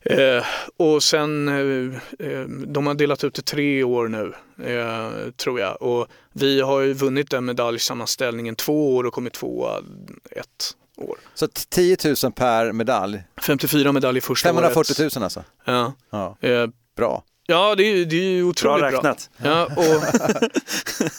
Eh, 0.02 0.46
och 0.78 1.04
sen, 1.04 1.48
eh, 1.48 2.28
eh, 2.28 2.46
de 2.48 2.88
har 2.88 2.94
delat 2.94 3.24
ut 3.24 3.34
det 3.34 3.42
tre 3.42 3.84
år 3.84 4.08
nu, 4.08 4.34
eh, 4.72 5.32
tror 5.32 5.60
jag. 5.60 5.82
Och 5.82 6.08
vi 6.34 6.62
har 6.62 6.82
ju 6.82 6.94
vunnit 6.94 7.30
den 7.30 7.46
medaljsammanställningen 7.46 8.56
två 8.56 8.96
år 8.96 9.04
och 9.04 9.14
kommit 9.14 9.34
tvåa 9.34 9.84
ett 10.32 10.76
år. 10.98 11.18
Så 11.34 11.48
10 11.48 11.98
000 12.24 12.32
per 12.32 12.72
medalj? 12.72 13.24
54 13.42 13.92
medaljer 13.92 14.22
första 14.22 14.50
540 14.50 15.10
000 15.16 15.24
alltså? 15.24 15.44
Ja. 15.66 15.94
ja. 16.10 16.38
Eh, 16.40 16.68
Bra. 16.96 17.24
Ja, 17.48 17.76
det 17.76 17.84
är, 17.84 18.06
det 18.06 18.16
är 18.16 18.22
ju 18.22 18.44
otroligt 18.44 18.80
Bra 18.82 18.90
bra. 18.90 18.98
räknat. 18.98 19.30
Ja, 19.44 19.66
och, 19.66 20.04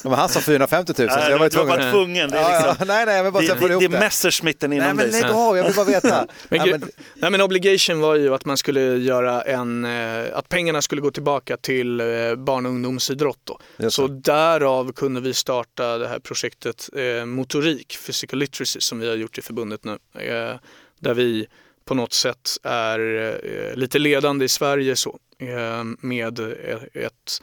Men 0.11 0.13
han 0.13 0.29
sa 0.29 0.41
450 0.41 0.93
000 0.99 1.09
så 1.11 1.17
Ja, 1.19 1.31
jag 1.31 1.39
var 1.39 1.51
du 1.51 1.59
har 1.59 1.65
tvungen. 1.65 1.69
varit 1.69 1.93
tvungen. 1.93 2.31
Det 2.31 2.39
är, 2.39 2.43
Ja, 2.43 2.49
liksom, 2.69 2.77
ja, 2.79 2.85
nej, 2.95 3.07
nej, 3.07 3.17
jag 3.17 3.25
vill 3.25 3.33
bara 3.33 3.41
det, 3.43 3.49
så 3.49 3.55
det, 3.55 3.67
ihop 3.73 3.83
det 3.83 3.89
det. 3.89 3.97
är 3.97 4.01
Messerschmitten 4.01 4.71
Nej 4.71 4.79
inom 4.79 4.97
men 4.97 5.11
dig. 5.11 5.21
lägg 5.23 5.31
av, 5.31 5.57
jag 5.57 5.65
vill 5.65 5.75
bara 5.75 5.85
veta. 5.87 6.27
Men, 6.49 6.59
ja, 6.59 6.65
gre- 6.67 6.71
men, 6.79 6.91
nej, 7.15 7.31
men 7.31 7.41
obligation 7.41 8.01
var 8.01 8.15
ju 8.15 8.35
att 8.35 8.45
man 8.45 8.57
skulle 8.57 8.81
göra 8.97 9.43
en, 9.43 9.85
eh, 9.85 10.25
att 10.35 10.49
pengarna 10.49 10.83
skulle 10.83 11.01
gå 11.01 11.11
tillbaka 11.11 11.57
till 11.57 12.01
eh, 12.01 12.07
barn 12.37 12.67
och 12.67 12.73
ungdomsidrott 12.73 13.41
då. 13.45 13.91
Så 13.91 14.07
därav 14.07 14.93
kunde 14.93 15.21
vi 15.21 15.35
starta 15.35 15.99
det 15.99 16.09
här 16.09 16.19
projektet 16.19 16.89
eh, 16.97 17.25
Motorik, 17.27 17.99
Physical 18.07 18.39
Literacy, 18.39 18.81
som 18.81 18.99
vi 18.99 19.09
har 19.09 19.15
gjort 19.17 19.39
i 19.39 19.43
förbundet 19.43 19.81
nu. 19.85 19.93
Eh, 20.15 20.57
där 21.01 21.15
vi 21.15 21.47
på 21.87 21.95
något 21.95 22.13
sätt 22.13 22.51
är 22.63 22.99
eh, 23.45 23.77
lite 23.77 23.99
ledande 23.99 24.45
i 24.45 24.49
Sverige 24.49 24.97
så, 24.97 25.19
eh, 25.39 25.85
med 26.01 26.39
eh, 26.39 26.79
ett, 26.93 27.43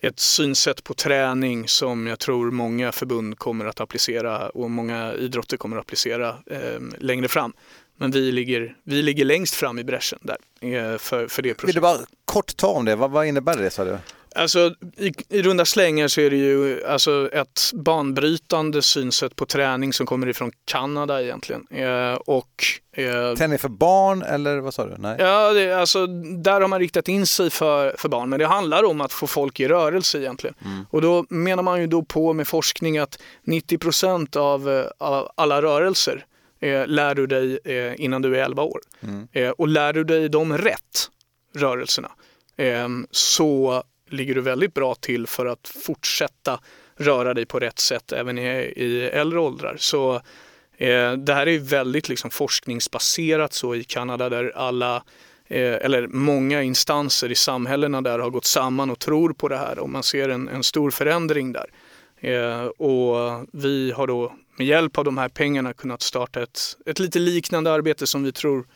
ett 0.00 0.20
synsätt 0.20 0.84
på 0.84 0.94
träning 0.94 1.68
som 1.68 2.06
jag 2.06 2.18
tror 2.18 2.50
många 2.50 2.92
förbund 2.92 3.38
kommer 3.38 3.64
att 3.64 3.80
applicera 3.80 4.48
och 4.48 4.70
många 4.70 5.14
idrotter 5.14 5.56
kommer 5.56 5.76
att 5.76 5.80
applicera 5.80 6.36
längre 6.98 7.28
fram. 7.28 7.52
Men 7.96 8.10
vi 8.10 8.32
ligger, 8.32 8.76
vi 8.82 9.02
ligger 9.02 9.24
längst 9.24 9.54
fram 9.54 9.78
i 9.78 9.84
bräschen 9.84 10.18
där 10.22 10.98
för, 10.98 11.28
för 11.28 11.42
det 11.42 11.48
vill 11.48 11.54
projektet. 11.56 11.74
du 11.74 11.80
bara 11.80 11.98
kort 12.24 12.56
ta 12.56 12.68
om 12.68 12.84
det? 12.84 12.96
Vad, 12.96 13.10
vad 13.10 13.26
innebär 13.26 13.56
det 13.56 13.70
sa 13.70 13.84
du? 13.84 13.98
Alltså 14.34 14.74
i, 14.96 15.12
i 15.28 15.42
runda 15.42 15.64
slängar 15.64 16.08
så 16.08 16.20
är 16.20 16.30
det 16.30 16.36
ju 16.36 16.84
alltså, 16.86 17.30
ett 17.32 17.60
banbrytande 17.74 18.82
synsätt 18.82 19.36
på 19.36 19.46
träning 19.46 19.92
som 19.92 20.06
kommer 20.06 20.26
ifrån 20.26 20.52
Kanada 20.64 21.22
egentligen. 21.22 21.66
Eh, 21.70 22.14
och 22.14 22.64
eh, 22.92 23.34
Träning 23.34 23.58
för 23.58 23.68
barn 23.68 24.22
eller 24.22 24.58
vad 24.58 24.74
sa 24.74 24.86
du? 24.86 24.94
Nej. 24.98 25.16
Ja, 25.18 25.52
det, 25.52 25.72
alltså, 25.72 26.06
där 26.42 26.60
har 26.60 26.68
man 26.68 26.80
riktat 26.80 27.08
in 27.08 27.26
sig 27.26 27.50
för, 27.50 27.94
för 27.98 28.08
barn, 28.08 28.28
men 28.28 28.38
det 28.38 28.46
handlar 28.46 28.84
om 28.84 29.00
att 29.00 29.12
få 29.12 29.26
folk 29.26 29.60
i 29.60 29.68
rörelse 29.68 30.18
egentligen. 30.18 30.54
Och 30.90 31.02
då 31.02 31.24
menar 31.28 31.62
man 31.62 31.80
ju 31.80 31.86
då 31.86 32.02
på 32.02 32.32
med 32.32 32.48
forskning 32.48 32.98
att 32.98 33.18
90 33.44 34.38
av, 34.38 34.70
eh, 34.70 34.84
av 34.98 35.30
alla 35.34 35.62
rörelser 35.62 36.24
eh, 36.60 36.86
lär 36.86 37.14
du 37.14 37.26
dig 37.26 37.58
eh, 37.64 38.00
innan 38.00 38.22
du 38.22 38.36
är 38.36 38.44
11 38.44 38.62
år. 38.62 38.80
Eh, 39.32 39.50
och 39.50 39.68
lär 39.68 39.92
du 39.92 40.04
dig 40.04 40.28
de 40.28 40.58
rätt 40.58 41.10
rörelserna 41.54 42.10
så 43.10 43.82
ligger 44.08 44.34
du 44.34 44.40
väldigt 44.40 44.74
bra 44.74 44.94
till 44.94 45.26
för 45.26 45.46
att 45.46 45.68
fortsätta 45.84 46.60
röra 46.96 47.34
dig 47.34 47.46
på 47.46 47.58
rätt 47.58 47.78
sätt 47.78 48.12
även 48.12 48.38
i, 48.38 48.48
i 48.76 49.02
äldre 49.02 49.38
åldrar. 49.38 49.76
Så 49.78 50.14
eh, 50.76 51.12
det 51.12 51.34
här 51.34 51.48
är 51.48 51.58
väldigt 51.58 52.08
liksom 52.08 52.30
forskningsbaserat 52.30 53.52
så 53.52 53.74
i 53.74 53.84
Kanada 53.84 54.28
där 54.28 54.52
alla 54.56 54.96
eh, 55.46 55.74
eller 55.74 56.06
många 56.06 56.62
instanser 56.62 57.30
i 57.30 57.34
samhällena 57.34 58.00
där 58.00 58.18
har 58.18 58.30
gått 58.30 58.44
samman 58.44 58.90
och 58.90 58.98
tror 58.98 59.32
på 59.32 59.48
det 59.48 59.56
här 59.56 59.78
och 59.78 59.88
man 59.88 60.02
ser 60.02 60.28
en, 60.28 60.48
en 60.48 60.62
stor 60.62 60.90
förändring 60.90 61.52
där. 61.52 61.66
Eh, 62.20 62.64
och 62.66 63.46
vi 63.52 63.92
har 63.92 64.06
då 64.06 64.32
med 64.56 64.66
hjälp 64.66 64.98
av 64.98 65.04
de 65.04 65.18
här 65.18 65.28
pengarna 65.28 65.72
kunnat 65.72 66.02
starta 66.02 66.42
ett, 66.42 66.60
ett 66.86 66.98
lite 66.98 67.18
liknande 67.18 67.72
arbete 67.72 68.06
som 68.06 68.22
vi 68.22 68.32
tror, 68.32 68.66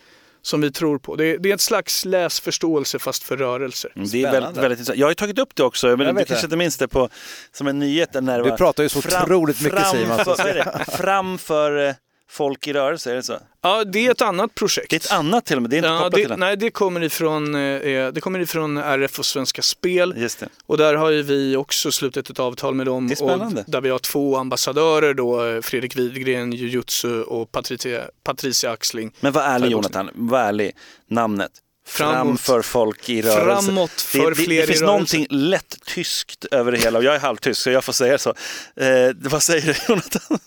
som 0.43 0.61
vi 0.61 0.70
tror 0.72 0.99
på. 0.99 1.16
Det, 1.16 1.36
det 1.36 1.51
är 1.51 1.55
ett 1.55 1.61
slags 1.61 2.05
läsförståelse 2.05 2.99
fast 2.99 3.22
för 3.22 3.36
rörelser. 3.36 3.93
Mm, 3.97 4.09
Det 4.09 4.22
är 4.24 4.32
väldigt, 4.32 4.57
väldigt 4.57 4.78
intressant. 4.78 4.99
Jag 4.99 5.07
har 5.07 5.11
ju 5.11 5.14
tagit 5.14 5.38
upp 5.38 5.55
det 5.55 5.62
också, 5.62 5.86
men 5.86 6.01
Jag 6.01 6.14
du 6.16 6.18
kanske 6.18 6.34
det. 6.34 6.45
inte 6.47 6.57
minns 6.57 6.76
det 6.78 6.88
på, 6.88 7.09
som 7.53 7.66
en 7.66 7.78
nyhet. 7.78 8.14
När 8.14 8.38
det 8.43 8.51
var 8.51 8.57
pratar 8.57 8.82
ju 8.82 8.88
så 8.88 8.99
otroligt 8.99 9.61
mycket, 9.61 9.86
Simon, 9.90 10.18
Framför, 10.24 10.49
är 10.49 10.55
det? 10.55 10.84
framför 10.97 11.88
eh, 11.88 11.95
folk 12.32 12.66
i 12.66 12.72
rörelse, 12.72 13.10
är 13.10 13.14
det 13.14 13.22
så? 13.22 13.38
Ja, 13.62 13.84
det 13.84 14.06
är 14.06 14.10
ett 14.10 14.22
annat 14.22 14.54
projekt. 14.54 14.90
Det 14.90 14.96
är 14.96 15.00
ett 15.00 15.12
annat 15.12 15.44
till 15.46 15.56
och 15.56 15.62
med, 15.62 15.70
det 15.70 15.76
är 15.76 15.78
inte 15.78 15.88
Ja, 15.88 15.96
kopplat 15.96 16.12
det, 16.12 16.18
till 16.20 16.28
det. 16.28 16.36
nej, 16.36 16.56
det 16.56 16.70
kommer, 16.70 17.02
ifrån, 17.02 17.54
eh, 17.54 18.08
det 18.12 18.20
kommer 18.20 18.40
ifrån 18.40 18.76
RF 18.76 19.18
och 19.18 19.26
Svenska 19.26 19.62
Spel. 19.62 20.14
Just 20.16 20.40
det. 20.40 20.48
Och 20.66 20.76
där 20.78 20.94
har 20.94 21.10
ju 21.10 21.22
vi 21.22 21.56
också 21.56 21.92
slutit 21.92 22.30
ett 22.30 22.38
avtal 22.40 22.74
med 22.74 22.86
dem. 22.86 23.08
Det 23.08 23.14
är 23.14 23.16
spännande. 23.16 23.60
Och 23.66 23.70
där 23.70 23.80
vi 23.80 23.88
har 23.90 23.98
två 23.98 24.36
ambassadörer 24.36 25.14
då, 25.14 25.46
eh, 25.46 25.60
Fredrik 25.60 25.96
Widgren, 25.96 26.52
jujutsu 26.52 27.22
och 27.22 27.52
Patricia, 27.52 28.02
Patricia 28.24 28.70
Axling. 28.70 29.12
Men 29.20 29.32
var 29.32 29.42
ärlig. 29.42 29.70
Jonathan, 29.70 30.10
var 30.14 30.38
ärlig. 30.40 30.72
Namnet. 31.10 31.50
Framåt. 31.86 32.14
Framför 32.14 32.62
folk 32.62 33.08
i 33.08 33.22
rörelse. 33.22 33.66
Framåt 33.66 33.90
för 34.00 34.18
det, 34.18 34.28
det, 34.30 34.34
fler 34.34 34.46
det 34.46 34.54
i 34.54 34.66
finns 34.66 34.68
rörelse. 34.68 34.84
någonting 34.86 35.26
lätt 35.30 35.76
tyskt 35.86 36.44
över 36.44 36.72
det 36.72 36.78
hela 36.78 36.98
och 36.98 37.04
jag 37.04 37.14
är 37.14 37.18
halvtysk 37.20 37.60
så 37.60 37.70
jag 37.70 37.84
får 37.84 37.92
säga 37.92 38.18
så. 38.18 38.30
Eh, 38.76 38.86
vad 39.16 39.42
säger 39.42 39.66
du 39.66 39.74
Jonathan? 39.88 40.38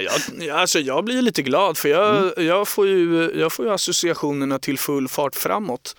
Jag, 0.00 0.56
alltså 0.58 0.78
jag 0.78 1.04
blir 1.04 1.22
lite 1.22 1.42
glad 1.42 1.78
för 1.78 1.88
jag, 1.88 2.16
Mm. 2.16 2.46
jag, 2.46 2.68
får 2.68 2.86
ju, 2.86 3.32
jag 3.34 3.52
får 3.52 3.66
ju 3.66 3.72
associationerna 3.72 4.58
till 4.58 4.78
full 4.78 5.08
fart 5.08 5.34
framåt. 5.34 5.96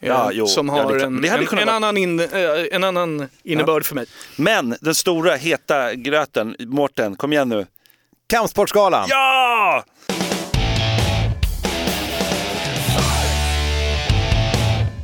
eh, 0.00 0.08
Ja, 0.08 0.30
jo, 0.32 0.46
som 0.46 0.68
ja, 0.68 0.74
har 0.74 0.80
en, 0.98 1.20
det 1.22 1.28
hade 1.28 1.42
en, 1.42 1.58
en, 1.58 1.66
vara- 1.66 1.76
annan 1.76 1.96
in, 1.96 2.20
eh, 2.20 2.28
en 2.72 2.84
annan 2.84 3.28
innebörd 3.42 3.84
för 3.84 3.94
mig. 3.94 4.06
Men 4.36 4.76
den 4.80 4.94
stora 4.94 5.34
heta 5.34 5.94
gröten, 5.94 6.56
Mårten, 6.58 7.16
kom 7.16 7.32
igen 7.32 7.48
nu. 7.48 7.66
Kampsportsgalan! 8.26 9.06
Ja! 9.08 9.84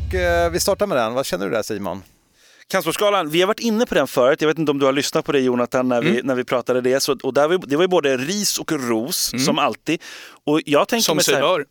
Och, 0.09 0.15
eh, 0.15 0.51
vi 0.51 0.61
startar 0.61 0.87
med 0.87 0.97
den. 0.99 1.15
Vad 1.15 1.27
känner 1.27 1.47
du 1.47 1.53
där 1.53 1.63
Simon? 1.63 2.03
Kampsportsgalan, 2.71 3.31
vi 3.31 3.41
har 3.41 3.47
varit 3.47 3.61
inne 3.61 3.87
på 3.87 3.95
den 3.95 4.07
förut. 4.07 4.41
Jag 4.41 4.49
vet 4.49 4.59
inte 4.59 4.71
om 4.73 4.79
du 4.79 4.87
har 4.87 4.93
lyssnat 4.93 5.25
på 5.25 5.33
det 5.33 5.41
Jonathan 5.41 5.89
när 5.89 6.03
vi, 6.03 6.11
Mm. 6.11 6.27
när 6.27 6.35
vi 6.35 6.45
pratade 6.45 6.81
det. 6.81 7.01
Så, 7.01 7.17
och 7.23 7.35
där 7.35 7.49
var, 7.49 7.59
det 7.67 7.77
var 7.77 7.85
ju 7.85 7.89
både 7.89 8.17
ris 8.17 8.59
och 8.59 8.73
ros 8.73 9.33
som 9.47 9.59
alltid. 9.59 10.03
Och 10.45 10.61
jag 10.67 10.89
tänker 10.89 11.11
Mm. 11.13 11.23
Som 11.23 11.33
sig 11.33 11.41
bör. 11.43 11.67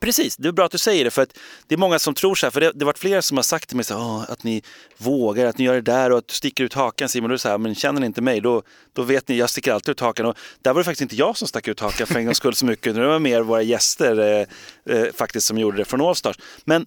Precis, 0.00 0.36
det 0.36 0.48
är 0.48 0.52
bra 0.52 0.64
att 0.64 0.72
du 0.72 0.78
säger 0.78 1.04
det 1.04 1.10
för 1.10 1.22
att 1.22 1.38
det 1.66 1.74
är 1.74 1.78
många 1.78 1.98
som 1.98 2.14
tror 2.14 2.34
så 2.34 2.46
här, 2.46 2.50
för 2.50 2.60
det, 2.60 2.72
det 2.74 2.80
har 2.84 2.86
varit 2.86 2.98
flera 2.98 3.22
som 3.22 3.36
har 3.38 3.42
sagt 3.42 3.68
till 3.68 3.76
mig 3.76 3.84
så 3.84 3.94
här, 3.94 4.00
"Åh, 4.00 4.24
att 4.28 4.44
ni 4.44 4.62
vågar, 4.98 5.46
att 5.46 5.58
ni 5.58 5.64
gör 5.64 5.74
det 5.74 5.80
där 5.80 6.12
och 6.12 6.18
att 6.18 6.28
du 6.28 6.34
sticker 6.34 6.64
ut 6.64 6.74
hakan 6.74 7.08
Simon. 7.08 7.38
Så 7.38 7.48
här, 7.48 7.58
men 7.58 7.74
känner 7.74 8.00
ni 8.00 8.06
inte 8.06 8.20
mig 8.20 8.40
då, 8.40 8.62
då 8.92 9.02
vet 9.02 9.28
ni, 9.28 9.36
jag 9.38 9.50
sticker 9.50 9.72
alltid 9.72 9.92
ut 9.92 10.00
hakan. 10.00 10.26
Och 10.26 10.36
där 10.62 10.72
var 10.72 10.80
det 10.80 10.84
faktiskt 10.84 11.02
inte 11.02 11.16
jag 11.16 11.36
som 11.36 11.48
stack 11.48 11.68
ut 11.68 11.80
hakan 11.80 12.06
för 12.06 12.14
en 12.18 12.24
gångs 12.24 12.36
skull 12.36 12.54
så 12.54 12.66
mycket, 12.66 12.94
det 12.94 13.06
var 13.06 13.18
mer 13.18 13.40
våra 13.40 13.62
gäster 13.62 14.18
eh, 14.18 14.96
eh, 14.96 15.06
faktiskt 15.14 15.46
som 15.46 15.58
gjorde 15.58 15.76
det 15.76 15.84
från 15.84 16.00
Allstars. 16.00 16.36
Men 16.64 16.86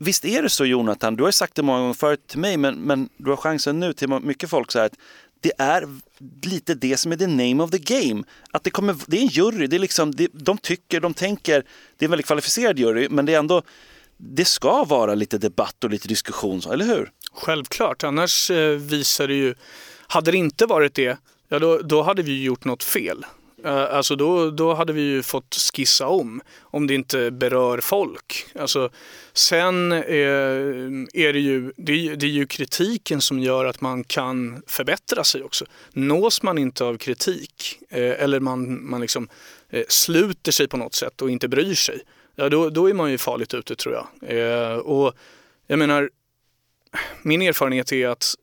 Visst 0.00 0.24
är 0.24 0.42
det 0.42 0.48
så 0.48 0.64
Jonathan, 0.64 1.16
du 1.16 1.24
har 1.24 1.30
sagt 1.30 1.54
det 1.54 1.62
många 1.62 1.78
gånger 1.78 1.94
förut 1.94 2.26
till 2.26 2.38
mig, 2.38 2.56
men, 2.56 2.74
men 2.74 3.08
du 3.16 3.30
har 3.30 3.36
chansen 3.36 3.80
nu 3.80 3.92
till 3.92 4.08
mycket 4.08 4.50
folk 4.50 4.72
så 4.72 4.78
här 4.78 4.86
att 4.86 4.96
det 5.40 5.52
är 5.58 5.88
lite 6.42 6.74
det 6.74 6.96
som 6.96 7.12
är 7.12 7.16
the 7.16 7.26
name 7.26 7.62
of 7.62 7.70
the 7.70 7.78
game. 7.78 8.24
Att 8.50 8.64
det, 8.64 8.70
kommer, 8.70 8.96
det 9.06 9.16
är 9.16 9.22
en 9.22 9.26
jury, 9.26 9.66
det 9.66 9.76
är 9.76 9.80
liksom, 9.80 10.14
det, 10.14 10.28
de 10.32 10.58
tycker, 10.58 11.00
de 11.00 11.14
tänker, 11.14 11.64
det 11.96 12.04
är 12.04 12.06
en 12.06 12.10
väldigt 12.10 12.26
kvalificerad 12.26 12.78
jury, 12.78 13.08
men 13.10 13.26
det 13.26 13.34
är 13.34 13.38
ändå, 13.38 13.62
det 14.16 14.44
ska 14.44 14.84
vara 14.84 15.14
lite 15.14 15.38
debatt 15.38 15.84
och 15.84 15.90
lite 15.90 16.08
diskussion, 16.08 16.60
eller 16.72 16.84
hur? 16.84 17.10
Självklart, 17.32 18.04
annars 18.04 18.50
eh, 18.50 18.70
visar 18.70 19.28
det 19.28 19.34
ju, 19.34 19.54
hade 20.06 20.30
det 20.30 20.36
inte 20.36 20.66
varit 20.66 20.94
det, 20.94 21.18
ja 21.48 21.58
då, 21.58 21.78
då 21.78 22.02
hade 22.02 22.22
vi 22.22 22.42
gjort 22.42 22.64
något 22.64 22.82
fel. 22.82 23.24
Eh, 23.64 23.94
alltså 23.94 24.16
då, 24.16 24.50
då 24.50 24.74
hade 24.74 24.92
vi 24.92 25.00
ju 25.00 25.22
fått 25.22 25.54
skissa 25.74 26.06
om, 26.06 26.40
om 26.60 26.86
det 26.86 26.94
inte 26.94 27.30
berör 27.30 27.80
folk. 27.80 28.46
Alltså, 28.54 28.90
sen 29.32 29.92
eh, 29.92 29.98
är 31.12 31.32
det 31.32 31.38
ju, 31.38 31.72
det 31.76 31.92
är, 31.92 32.16
det 32.16 32.26
är 32.26 32.30
ju 32.30 32.46
kritiken 32.46 33.20
som 33.20 33.38
gör 33.38 33.64
att 33.64 33.80
man 33.80 34.04
kan 34.04 34.62
förbättra 34.66 35.24
sig 35.24 35.42
också. 35.42 35.64
Nås 35.92 36.42
man 36.42 36.58
inte 36.58 36.84
av 36.84 36.96
kritik 36.96 37.78
eh, 37.88 38.22
eller 38.22 38.40
man, 38.40 38.90
man 38.90 39.00
liksom 39.00 39.28
sluter 39.88 40.52
sig 40.52 40.68
på 40.68 40.76
något 40.76 40.94
sätt 40.94 41.22
och 41.22 41.30
inte 41.30 41.48
bryr 41.48 41.74
sig, 41.74 42.00
ja 42.34 42.48
då, 42.48 42.70
då 42.70 42.90
är 42.90 42.94
man 42.94 43.10
ju 43.10 43.18
farligt 43.18 43.54
ute 43.54 43.76
tror 43.76 43.94
jag. 43.94 44.86
Och 44.86 45.14
jag 45.66 45.78
menar, 45.78 46.10
min 47.22 47.42
erfarenhet 47.42 47.92
är 47.92 48.08
att 48.08 48.34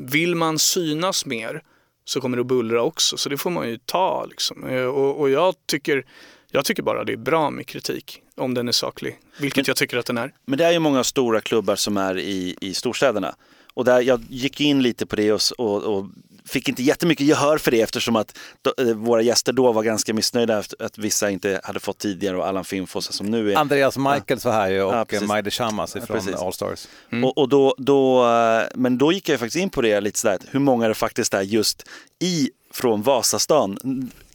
vill 0.00 0.34
man 0.34 0.58
synas 0.58 1.26
mer 1.26 1.62
så 2.04 2.20
kommer 2.20 2.36
det 2.36 2.40
att 2.40 2.46
bullra 2.46 2.82
också. 2.82 3.16
Så 3.16 3.28
det 3.28 3.36
får 3.36 3.50
man 3.50 3.68
ju 3.68 3.78
ta. 3.78 4.26
Liksom. 4.30 4.64
Eh, 4.64 4.84
Och, 4.84 5.20
och 5.20 5.30
jag, 5.30 5.54
tycker, 5.66 6.04
jag 6.50 6.64
tycker 6.64 6.82
bara 6.82 7.04
det 7.04 7.12
är 7.12 7.16
bra 7.16 7.50
med 7.50 7.66
kritik 7.66 8.20
om 8.36 8.54
den 8.54 8.68
är 8.68 8.72
saklig. 8.72 9.18
Vilket 9.40 9.68
jag 9.68 9.76
tycker 9.76 9.96
att 9.96 10.06
den 10.06 10.18
är. 10.18 10.32
Men 10.46 10.58
det 10.58 10.64
är 10.64 10.72
ju 10.72 10.78
många 10.78 11.04
stora 11.04 11.40
klubbar 11.40 11.76
som 11.76 11.96
är 11.96 12.18
i, 12.18 12.56
i 12.60 12.74
storstäderna. 12.74 13.34
Och 13.74 13.84
där 13.84 14.00
jag 14.00 14.22
gick 14.28 14.60
in 14.60 14.82
lite 14.82 15.06
på 15.06 15.16
det 15.16 15.32
och, 15.32 15.40
och, 15.58 15.82
och 15.82 16.06
fick 16.48 16.68
inte 16.68 16.82
jättemycket 16.82 17.26
gehör 17.26 17.58
för 17.58 17.70
det 17.70 17.80
eftersom 17.80 18.16
att 18.16 18.38
då, 18.62 18.74
eh, 18.84 18.94
våra 18.94 19.22
gäster 19.22 19.52
då 19.52 19.72
var 19.72 19.82
ganska 19.82 20.14
missnöjda 20.14 20.58
efter 20.58 20.84
att 20.84 20.98
vissa 20.98 21.30
inte 21.30 21.60
hade 21.64 21.80
fått 21.80 21.98
tidigare 21.98 22.36
och 22.36 22.46
Allan 22.46 22.64
Finfoss 22.64 23.12
som 23.12 23.26
nu 23.26 23.52
är 23.52 23.56
Andreas 23.56 23.96
Michaels 23.96 24.44
var 24.44 24.52
här 24.52 24.70
ju 24.70 24.82
och 24.82 24.94
Ja, 24.94 25.06
ja. 25.10 25.20
Majde 25.20 25.50
Shamas 25.50 25.94
Ja, 25.94 26.00
från 26.00 26.16
precis. 26.16 26.34
Allstars. 26.34 26.86
Och, 27.24 27.38
och 27.38 27.48
då, 27.48 27.74
då, 27.78 28.26
eh, 28.28 28.62
men 28.74 28.98
då 28.98 29.12
gick 29.12 29.28
jag 29.28 29.40
faktiskt 29.40 29.62
in 29.62 29.70
på 29.70 29.82
det 29.82 30.00
lite 30.00 30.18
sådär, 30.18 30.38
hur 30.50 30.60
många 30.60 30.88
det 30.88 30.94
faktiskt 30.94 31.34
är 31.34 31.42
just 31.42 31.88
i, 32.22 32.50
från 32.72 33.02
Vasastan, 33.02 33.78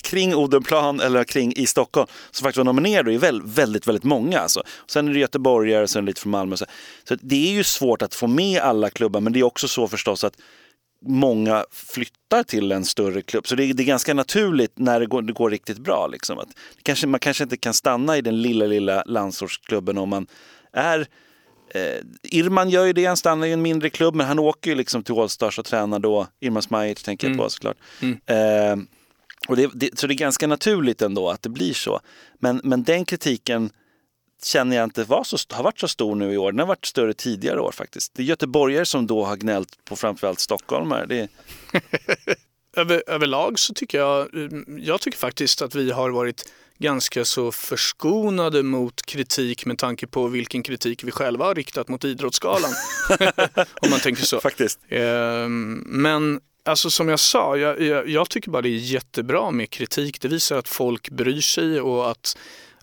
kring 0.02 0.36
Odenplan 0.36 1.00
eller 1.00 1.24
kring 1.24 1.54
i 1.56 1.68
Stockholm, 1.68 2.08
som 2.32 2.44
faktiskt 2.44 2.58
var 2.58 2.64
nominerade 2.64 3.10
och 3.10 3.16
är 3.16 3.20
väl, 3.20 3.42
väldigt, 3.46 3.88
väldigt 3.88 4.04
många. 4.04 4.40
Alltså. 4.40 4.64
Sen 4.88 5.08
är 5.08 5.14
det 5.14 5.20
göteborgare 5.20 5.84
och 5.84 5.90
sen 5.90 6.06
lite 6.06 6.22
från 6.22 6.32
Malmö. 6.32 6.58
Så, 6.58 6.66
så 7.04 7.16
det 7.22 7.50
är 7.50 7.52
ju 7.52 7.64
svårt 7.64 8.02
att 8.02 8.16
få 8.16 8.28
med 8.28 8.62
alla 8.62 8.90
klubbar, 8.90 9.20
men 9.22 9.34
det 9.34 9.40
är 9.40 9.44
också 9.44 9.68
så 9.68 9.88
förstås 9.88 10.24
att 10.24 10.34
många 11.06 11.66
flyttar 11.72 12.44
till 12.44 12.72
en 12.72 12.86
större 12.86 13.22
klubb. 13.22 13.48
Så 13.48 13.56
det 13.56 13.64
är, 13.64 13.74
det 13.74 13.84
är 13.84 13.86
ganska 13.86 14.14
naturligt 14.14 14.74
när 14.76 15.00
det 15.00 15.06
går, 15.06 15.22
det 15.22 15.34
går 15.34 15.50
riktigt 15.50 15.78
bra. 15.78 16.08
Liksom. 16.08 16.40
Att 16.40 16.50
kanske, 16.84 17.08
man 17.08 17.20
kanske 17.20 17.44
inte 17.44 17.58
kan 17.58 17.74
stanna 17.74 18.18
i 18.18 18.22
den 18.22 18.42
lilla, 18.42 18.66
lilla 18.66 19.04
landsortsklubben 19.06 19.98
om 19.98 20.10
man 20.10 20.28
är 20.74 21.08
Eh, 21.74 22.02
Irman 22.24 22.70
gör 22.70 22.86
ju 22.86 22.94
det, 22.94 23.06
han 23.06 23.18
stannar 23.18 23.48
i 23.48 23.52
en 23.52 23.62
mindre 23.62 23.90
klubb 23.90 24.16
men 24.16 24.28
han 24.28 24.40
åker 24.40 24.72
ju 24.72 24.76
liksom 24.76 25.04
till 25.04 25.20
Allstars 25.20 25.60
och 25.60 25.66
tränar 25.66 26.00
då. 26.00 26.28
Irman 26.40 26.62
Smajic 26.62 27.04
tänker 27.04 27.28
jag 27.28 27.34
Mm. 27.34 27.44
på 27.44 27.50
såklart. 27.50 27.78
Mm. 28.02 28.20
Eh, 28.26 28.86
och 29.48 29.56
det, 29.56 29.70
det, 29.74 30.00
så 30.00 30.08
det 30.08 30.14
är 30.14 30.16
ganska 30.16 30.48
naturligt 30.48 31.02
ändå 31.02 31.30
att 31.30 31.42
det 31.42 31.50
blir 31.50 31.74
så. 31.74 32.00
Men, 32.40 32.62
men 32.64 32.84
den 32.84 33.06
kritiken 33.06 33.70
känner 34.44 34.76
jag 34.76 34.84
inte 34.84 35.04
var 35.04 35.24
så, 35.24 35.38
har 35.50 35.64
varit 35.64 35.80
så 35.80 35.88
stor 35.88 36.16
nu 36.16 36.34
i 36.34 36.38
år. 36.38 36.52
Den 36.52 36.60
har 36.60 36.68
varit 36.68 36.86
större 36.86 37.14
tidigare 37.14 37.62
år 37.62 37.72
faktiskt. 37.72 38.14
Det 38.14 38.22
är 38.22 38.26
göteborgare 38.26 38.86
som 38.86 39.08
då 39.08 39.26
har 39.26 39.36
gnällt 39.36 39.86
på 39.86 39.96
framförallt 39.96 40.40
stockholmare. 40.40 41.06
Det, 41.06 41.28
Över, 42.78 43.04
överlag 43.08 43.60
så 43.60 43.74
tycker 43.74 43.98
jag, 43.98 44.34
mm, 44.34 44.80
jag 44.82 45.02
tycker 45.02 45.18
faktiskt 45.18 45.62
att 45.62 45.76
vi 45.76 45.92
har 45.92 46.10
varit 46.10 46.52
ganska 46.78 47.26
så 47.26 47.52
förskonade 47.52 48.64
mot 48.64 49.06
kritik 49.06 49.66
med 49.66 49.78
tanke 49.78 50.08
på 50.08 50.28
vilken 50.28 50.64
kritik 50.64 51.04
vi 51.04 51.12
själva 51.12 51.46
har 51.46 51.56
riktat 51.56 51.88
mot 51.88 52.06
Idrottsgalan. 52.06 52.72
Om 53.82 53.90
man 53.90 54.00
tänker 54.00 54.24
så. 54.24 54.42
Faktiskt. 54.42 54.80
Ehm, 54.90 55.84
Men 55.86 56.42
alltså 56.66 56.90
som 56.90 57.10
jag 57.10 57.20
sa, 57.20 57.58
jag, 57.58 57.82
jag, 57.82 58.10
jag 58.10 58.30
tycker 58.30 58.52
bara 58.52 58.62
det 58.62 58.70
är 58.70 58.78
jättebra 58.78 59.52
med 59.52 59.70
kritik. 59.70 60.22
Det 60.22 60.28
visar 60.28 60.58
att 60.58 60.68
folk 60.68 61.10
bryr 61.10 61.42
sig 61.42 61.82
och 61.82 62.12
att, 62.12 62.38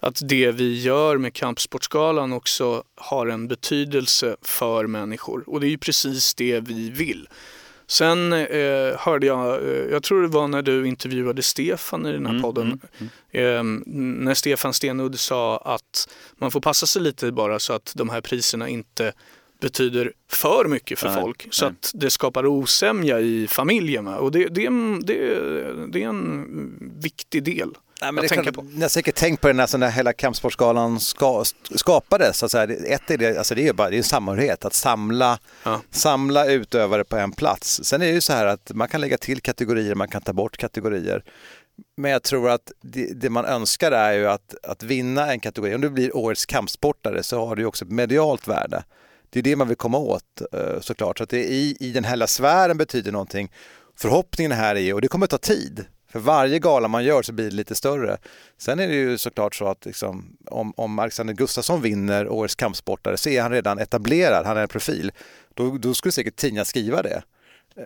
att 0.06 0.28
det 0.28 0.50
vi 0.50 0.80
gör 0.82 1.18
med 1.18 1.34
Kampsportsgalan 1.34 2.32
också 2.32 2.84
har 2.94 3.26
en 3.26 3.48
betydelse 3.48 4.36
för 4.42 4.86
människor. 4.86 5.44
Och 5.46 5.60
det 5.60 5.66
är 5.66 5.70
ju 5.70 5.78
precis 5.78 6.34
det 6.34 6.60
vi 6.60 6.90
vill. 6.90 7.28
Sen 7.86 8.32
eh, 8.32 8.98
hörde 8.98 9.26
jag, 9.26 9.62
eh, 9.62 9.68
jag 9.90 10.02
tror 10.02 10.22
det 10.22 10.28
var 10.28 10.48
när 10.48 10.62
du 10.62 10.86
intervjuade 10.88 11.42
Stefan 11.42 12.06
i 12.06 12.12
den 12.12 12.26
här 12.26 12.32
Mm, 12.32 12.42
podden, 12.42 12.80
Eh, 13.30 13.62
när 13.62 14.34
Stefan 14.34 14.74
Stenudd 14.74 15.18
sa 15.18 15.56
att 15.58 16.08
man 16.38 16.50
får 16.50 16.60
passa 16.60 16.86
sig 16.86 17.02
lite 17.02 17.32
bara 17.32 17.58
så 17.58 17.72
att 17.72 17.92
de 17.96 18.08
här 18.08 18.20
priserna 18.20 18.68
inte 18.68 19.12
betyder 19.60 20.12
för 20.30 20.64
mycket 20.68 20.98
för 20.98 21.08
Nej, 21.08 21.22
folk 21.22 21.48
så 21.50 21.64
nej. 21.64 21.74
att 21.80 21.90
det 21.94 22.10
skapar 22.10 22.46
osämja 22.46 23.20
i 23.20 23.46
familjen. 23.46 24.04
va? 24.04 24.16
Och 24.16 24.32
det, 24.32 24.48
det, 24.48 24.68
det, 25.02 25.16
det 25.92 26.02
är 26.02 26.08
en 26.08 26.92
viktig 27.02 27.42
del 27.44 27.70
Nej, 28.00 28.12
men 28.12 28.24
att 28.24 28.28
tänka 28.28 28.44
kan, 28.44 28.54
på. 28.54 28.62
Ni 28.62 28.82
har 28.82 28.88
säkert 28.88 29.14
tänkt 29.14 29.40
på 29.40 29.48
det 29.48 29.52
när, 29.54 29.78
när 29.78 29.90
hela 29.90 30.12
kampsportsgalan 30.12 31.00
ska, 31.00 31.44
skapades. 31.74 32.42
Alltså, 32.42 32.58
ett 32.58 33.10
är 33.10 33.18
det, 33.18 33.38
alltså 33.38 33.54
det 33.54 33.60
är 33.60 33.64
ju 33.64 33.72
bara 33.72 33.90
det 33.90 33.96
är 33.96 33.98
en 33.98 34.04
samhörighet, 34.04 34.64
att 34.64 34.74
samla, 34.74 35.38
Ja. 35.62 35.80
samla 35.90 36.46
utövare 36.46 37.04
på 37.04 37.16
en 37.16 37.32
plats. 37.32 37.80
Sen 37.84 38.02
är 38.02 38.06
det 38.06 38.12
ju 38.12 38.20
så 38.20 38.32
här 38.32 38.46
att 38.46 38.70
man 38.74 38.88
kan 38.88 39.00
lägga 39.00 39.18
till 39.18 39.40
kategorier, 39.40 39.94
man 39.94 40.08
kan 40.08 40.22
ta 40.22 40.32
bort 40.32 40.56
kategorier. 40.56 41.24
Men 41.96 42.10
jag 42.10 42.22
tror 42.22 42.50
att 42.50 42.72
det, 42.82 43.20
det 43.20 43.30
man 43.30 43.44
önskar 43.44 43.92
är 43.92 44.12
ju 44.12 44.26
att, 44.26 44.54
att 44.62 44.82
vinna 44.82 45.32
en 45.32 45.40
kategori. 45.40 45.74
Om 45.74 45.80
du 45.80 45.90
blir 45.90 46.16
årets 46.16 46.46
kampsportare 46.46 47.22
så 47.22 47.46
har 47.46 47.56
du 47.56 47.62
ju 47.62 47.66
också 47.66 47.84
ett 47.84 47.90
medialt 47.90 48.48
värde. 48.48 48.84
Det 49.30 49.38
är 49.38 49.42
det 49.42 49.56
man 49.56 49.68
vill 49.68 49.76
komma 49.76 49.98
åt 49.98 50.42
eh, 50.52 50.80
såklart. 50.80 51.18
Så 51.18 51.24
att 51.24 51.30
det 51.30 51.44
i, 51.44 51.76
i 51.80 51.92
den 51.92 52.04
hela 52.04 52.26
sfären 52.26 52.78
betyder 52.78 53.12
någonting. 53.12 53.52
Förhoppningen 53.98 54.52
här 54.52 54.74
är 54.74 54.80
ju, 54.80 54.92
och 54.92 55.00
det 55.00 55.08
kommer 55.08 55.26
ta 55.26 55.38
tid, 55.38 55.84
för 56.16 56.22
varje 56.22 56.58
gala 56.58 56.88
man 56.88 57.04
gör 57.04 57.22
så 57.22 57.32
blir 57.32 57.50
det 57.50 57.56
lite 57.56 57.74
större. 57.74 58.18
Sen 58.58 58.80
är 58.80 58.88
det 58.88 58.94
ju 58.94 59.18
såklart 59.18 59.54
så 59.54 59.68
att 59.68 59.86
liksom, 59.86 60.36
om, 60.46 60.72
om 60.76 60.98
Alexander 60.98 61.34
Gustafsson 61.34 61.82
vinner 61.82 62.28
årets 62.28 62.54
kampsportare 62.54 63.16
så 63.16 63.28
är 63.28 63.42
han 63.42 63.50
redan 63.50 63.78
etablerad, 63.78 64.46
han 64.46 64.56
är 64.56 64.62
en 64.62 64.68
profil. 64.68 65.12
Då, 65.54 65.78
då 65.78 65.94
skulle 65.94 66.12
säkert 66.12 66.36
tidningar 66.36 66.64
skriva 66.64 67.02
det. 67.02 67.22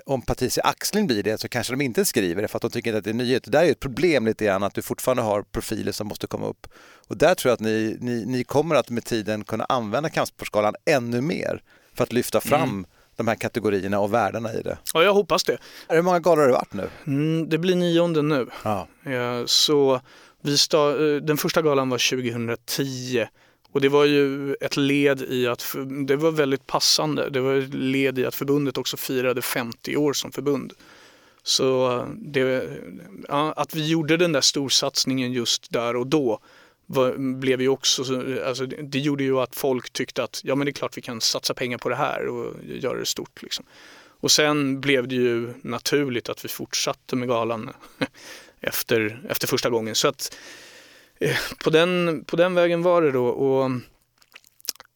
Om 0.07 0.22
Patricia 0.22 0.62
Axling 0.62 1.07
blir 1.07 1.22
det 1.22 1.41
så 1.41 1.49
kanske 1.49 1.72
de 1.72 1.81
inte 1.81 2.05
skriver 2.05 2.43
det 2.43 2.49
för 2.49 2.59
att 2.59 2.62
de 2.62 2.70
tycker 2.70 2.95
att 2.95 3.05
det 3.05 3.11
är 3.11 3.14
nyhet. 3.14 3.45
Det 3.45 3.51
där 3.51 3.61
är 3.61 3.64
ju 3.64 3.70
ett 3.70 3.81
problem 3.81 4.26
lite 4.26 4.45
grann 4.45 4.62
att 4.62 4.74
du 4.74 4.83
fortfarande 4.83 5.22
har 5.22 5.43
profiler 5.43 5.93
som 5.93 6.07
måste 6.07 6.26
komma 6.26 6.47
upp. 6.47 6.66
Och 7.09 7.16
där 7.16 7.35
tror 7.35 7.51
jag 7.51 7.55
att 7.55 7.61
ni, 7.61 7.97
ni, 8.01 8.24
ni 8.26 8.45
kommer 8.45 8.74
att 8.74 8.91
med 8.91 9.05
tiden 9.05 9.45
kunna 9.45 9.64
använda 9.64 10.09
Kampsportsgalan 10.09 10.74
ännu 10.85 11.20
mer 11.20 11.62
för 11.95 12.05
att 12.05 12.12
lyfta 12.12 12.41
fram 12.41 12.68
Mm 12.70 12.87
de 13.16 13.28
här 13.28 13.34
kategorierna 13.34 14.00
och 14.00 14.14
värdena 14.14 14.52
i 14.54 14.62
det. 14.62 14.78
Ja, 14.94 15.02
jag 15.02 15.14
hoppas 15.14 15.44
det. 15.44 15.58
Hur 15.88 16.02
många 16.02 16.18
galor 16.20 16.40
har 16.42 16.46
det 16.48 16.52
varit 16.54 16.72
nu? 16.72 16.88
Mm, 17.06 17.48
det 17.48 17.58
blir 17.58 17.76
nionde 17.76 18.22
nu. 18.22 18.46
Ja. 18.64 18.88
Eh, 19.04 19.44
Så 19.46 20.00
vi 20.42 20.56
sta- 20.56 21.14
eh, 21.16 21.22
den 21.22 21.36
första 21.36 21.62
galan 21.62 21.88
var 21.90 21.98
2010 21.98 23.26
och 23.72 23.80
det 23.80 23.88
var 23.88 24.04
ju 24.04 24.54
ett 24.54 24.76
led 24.76 25.22
i 25.22 25.46
att, 25.46 25.74
det 26.06 26.16
var 26.16 26.30
väldigt 26.30 26.66
passande, 26.66 27.30
det 27.30 27.40
var 27.40 27.54
ett 27.54 27.74
led 27.74 28.18
i 28.18 28.26
att 28.26 28.34
förbundet 28.34 28.78
också 28.78 28.96
firade 28.96 29.42
50 29.42 29.96
år 29.96 30.12
som 30.12 30.32
förbund. 30.32 30.72
Så 31.42 31.98
eh, 31.98 32.06
det, 32.16 32.68
ja, 33.28 33.52
att 33.56 33.74
vi 33.74 33.88
gjorde 33.88 34.16
den 34.16 34.32
där 34.32 34.40
storsatsningen 34.40 35.32
just 35.32 35.72
där 35.72 35.96
och 35.96 36.06
då 36.06 36.38
var, 36.93 37.14
blev 37.38 37.61
ju 37.61 37.68
också, 37.68 38.03
alltså 38.47 38.66
det, 38.66 38.76
det 38.82 38.99
gjorde 38.99 39.24
ju 39.24 39.38
att 39.38 39.57
folk 39.57 39.93
tyckte 39.93 40.22
att 40.22 40.41
ja 40.45 40.55
men 40.55 40.64
det 40.64 40.70
är 40.70 40.72
klart 40.72 40.97
vi 40.97 41.03
kan 41.03 41.20
satsa 41.20 41.55
pengar 41.55 41.78
på 41.78 41.88
det 41.88 41.97
här 41.97 42.26
och 42.26 42.55
göra 42.64 42.99
det 42.99 43.07
stort. 43.07 43.43
Liksom. 43.43 43.64
Och 44.20 44.30
sen 44.30 44.80
blev 44.80 45.09
det 45.09 45.14
ju 45.14 45.55
naturligt 45.62 46.28
att 46.28 46.45
vi 46.45 46.49
fortsatte 46.49 47.16
med 47.16 47.28
galan 47.28 47.70
efter, 48.61 49.22
efter 49.28 49.47
första 49.47 49.70
gången. 49.70 49.95
Så 49.95 50.09
att 50.09 50.36
eh, 51.20 51.36
på 51.64 51.70
den, 51.70 52.24
på 52.26 52.36
den 52.36 52.55
vägen 52.55 52.82
var 52.82 53.03
det 53.03 53.11
då. 53.11 53.26
Och 53.26 53.70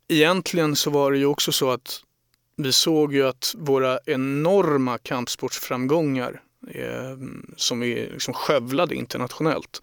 egentligen 0.08 0.76
så 0.76 0.90
var 0.90 1.12
det 1.12 1.18
ju 1.18 1.26
också 1.26 1.52
så 1.52 1.70
att 1.70 2.00
vi 2.56 2.72
såg 2.72 3.14
ju 3.14 3.26
att 3.26 3.54
våra 3.58 3.98
enorma 4.06 4.98
kampsportsframgångar 4.98 6.42
eh, 6.70 7.16
som 7.56 7.80
vi 7.80 7.94
liksom 8.12 8.34
skövlade 8.34 8.94
internationellt 8.94 9.80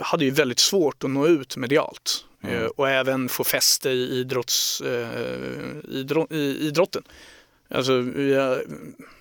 hade 0.00 0.24
ju 0.24 0.30
väldigt 0.30 0.58
svårt 0.58 1.04
att 1.04 1.10
nå 1.10 1.26
ut 1.26 1.56
medialt 1.56 2.24
eh, 2.42 2.64
och 2.64 2.88
även 2.88 3.28
få 3.28 3.44
fäste 3.44 3.90
i, 3.90 4.20
idrotts, 4.20 4.80
eh, 4.80 5.08
idro, 5.88 6.26
i 6.30 6.66
idrotten. 6.66 7.02
Alltså, 7.74 8.04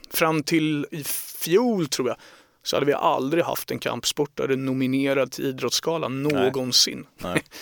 fram 0.09 0.43
till 0.43 0.85
i 0.91 1.03
fjol 1.03 1.87
tror 1.87 2.07
jag 2.07 2.17
så 2.63 2.75
hade 2.75 2.85
vi 2.85 2.93
aldrig 2.93 3.43
haft 3.43 3.71
en 3.71 3.79
kampsportare 3.79 4.55
nominerad 4.55 5.31
till 5.31 5.45
Idrottsgalan 5.45 6.23
någonsin. 6.23 7.05
Nej. 7.17 7.43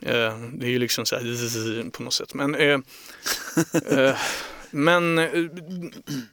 Eh, 0.00 0.38
det 0.38 0.66
är 0.66 0.70
ju 0.70 0.78
liksom 0.78 1.06
så 1.06 1.16
här 1.16 1.90
på 1.90 2.02
något 2.02 2.14
sätt. 2.14 2.34
Men, 2.34 2.50
men 4.70 5.16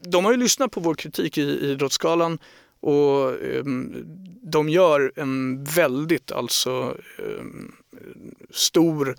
de 0.02 0.26
har 0.26 0.32
ju 0.32 0.38
lyssnat 0.38 0.72
på 0.72 0.80
vår 0.80 0.96
kritik 0.96 1.38
i 1.38 1.42
Idrottsgalan 1.42 2.40
och 2.82 3.44
eh, 3.44 3.64
de 4.44 4.70
gör 4.70 5.12
en 5.16 5.64
väldigt 5.64 6.32
alltså 6.32 6.98
eh, 7.18 7.46
stor 8.52 9.16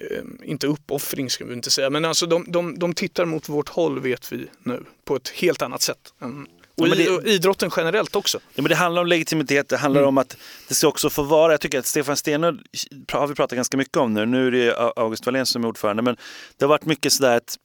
eh, 0.00 0.22
inte 0.42 0.66
uppoffring 0.66 1.30
ska 1.30 1.44
vi 1.44 1.52
inte 1.54 1.70
säga, 1.70 1.90
men 1.90 2.04
alltså 2.04 2.26
de, 2.26 2.44
de, 2.48 2.78
de 2.78 2.94
tittar 2.94 3.24
mot 3.24 3.48
vårt 3.48 3.68
håll 3.68 4.00
vet 4.00 4.32
vi 4.32 4.46
nu 4.62 4.84
på 5.04 5.16
ett 5.16 5.28
helt 5.28 5.62
annat 5.62 5.82
sätt. 5.82 6.14
Och, 6.18 6.88
Ja, 6.88 6.94
det- 6.94 7.10
och 7.10 7.24
idrotten 7.26 7.70
generellt 7.76 8.16
också. 8.16 8.38
Ja, 8.54 8.62
men 8.62 8.68
det 8.68 8.74
handlar 8.74 9.02
om 9.02 9.08
legitimitet, 9.08 9.68
det 9.68 9.76
handlar 9.76 10.00
Mm. 10.00 10.08
om 10.08 10.18
att 10.18 10.36
det 10.68 10.74
ska 10.74 10.88
också 10.88 11.10
få 11.10 11.22
vara, 11.22 11.52
jag 11.52 11.60
tycker 11.60 11.78
att 11.78 11.86
Stefan 11.86 12.16
Stenudd 12.16 12.60
har 13.12 13.26
vi 13.26 13.34
pratat 13.34 13.56
ganska 13.56 13.76
mycket 13.76 13.96
om 13.96 14.14
nu, 14.14 14.26
nu 14.26 14.46
är 14.46 14.50
det 14.50 14.76
August 14.96 15.26
Wallén 15.26 15.46
som 15.46 15.64
är 15.64 15.68
ordförande, 15.68 16.02
men 16.02 16.16
det 16.56 16.64
har 16.64 16.68
varit 16.68 16.84
mycket 16.84 17.12
sådär 17.12 17.36
att 17.36 17.56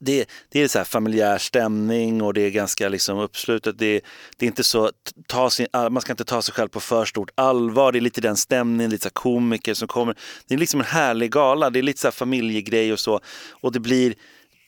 det, 0.00 0.28
det 0.48 0.62
är 0.62 0.68
så 0.68 0.78
här 0.78 0.84
familjär 0.84 1.38
stämning 1.38 2.22
och 2.22 2.34
det 2.34 2.40
är 2.40 2.50
ganska 2.50 2.88
liksom 2.88 3.18
uppslutet. 3.18 3.78
Det, 3.78 4.00
det 4.36 4.46
är 4.46 4.48
inte 4.48 4.64
så, 4.64 4.90
ta 5.26 5.50
sin, 5.50 5.66
ah, 5.72 5.90
man 5.90 6.00
ska 6.00 6.12
inte 6.12 6.24
ta 6.24 6.42
sig 6.42 6.54
själv 6.54 6.68
på 6.68 6.80
för 6.80 7.04
stort 7.04 7.30
allvar. 7.34 7.92
Det 7.92 7.98
är 7.98 8.00
lite 8.00 8.20
den 8.20 8.36
stämningen, 8.36 8.90
lite 8.90 9.04
så 9.04 9.10
komiker 9.10 9.74
som 9.74 9.88
kommer. 9.88 10.16
Det 10.46 10.54
är 10.54 10.58
liksom 10.58 10.80
en 10.80 10.86
härlig 10.86 11.32
gala, 11.32 11.70
det 11.70 11.78
är 11.78 11.82
lite 11.82 12.00
så 12.00 12.06
här 12.06 12.12
familjegrej 12.12 12.92
och 12.92 13.00
så. 13.00 13.20
Och 13.50 13.72
det 13.72 13.80
blir, 13.80 14.14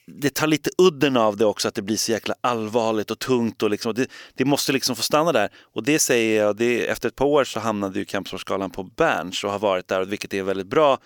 det 0.07 0.29
tar 0.29 0.47
lite 0.47 0.69
udden 0.77 1.17
av 1.17 1.37
det 1.37 1.45
också 1.45 1.67
att 1.67 1.75
det 1.75 1.81
blir 1.81 1.97
så 1.97 2.11
jäkla 2.11 2.35
allvarligt 2.41 3.11
och 3.11 3.19
tungt. 3.19 3.63
Och 3.63 3.69
liksom, 3.69 3.93
det, 3.93 4.07
det 4.33 4.45
måste 4.45 4.71
liksom 4.71 4.95
få 4.95 5.01
stanna 5.01 5.31
där. 5.31 5.49
Och 5.73 5.83
det 5.83 5.99
säger 5.99 6.43
jag, 6.43 6.55
det, 6.55 6.87
efter 6.87 7.09
ett 7.09 7.15
par 7.15 7.25
år 7.25 7.43
så 7.43 7.59
hamnade 7.59 7.99
ju 7.99 8.05
Kampsportsgalan 8.05 8.71
på 8.71 8.83
Berns 8.83 9.43
och 9.43 9.51
har 9.51 9.59
varit 9.59 9.87
där, 9.87 10.05
vilket 10.05 10.33
är 10.33 10.43
väldigt 10.43 10.67
bra. 10.67 10.99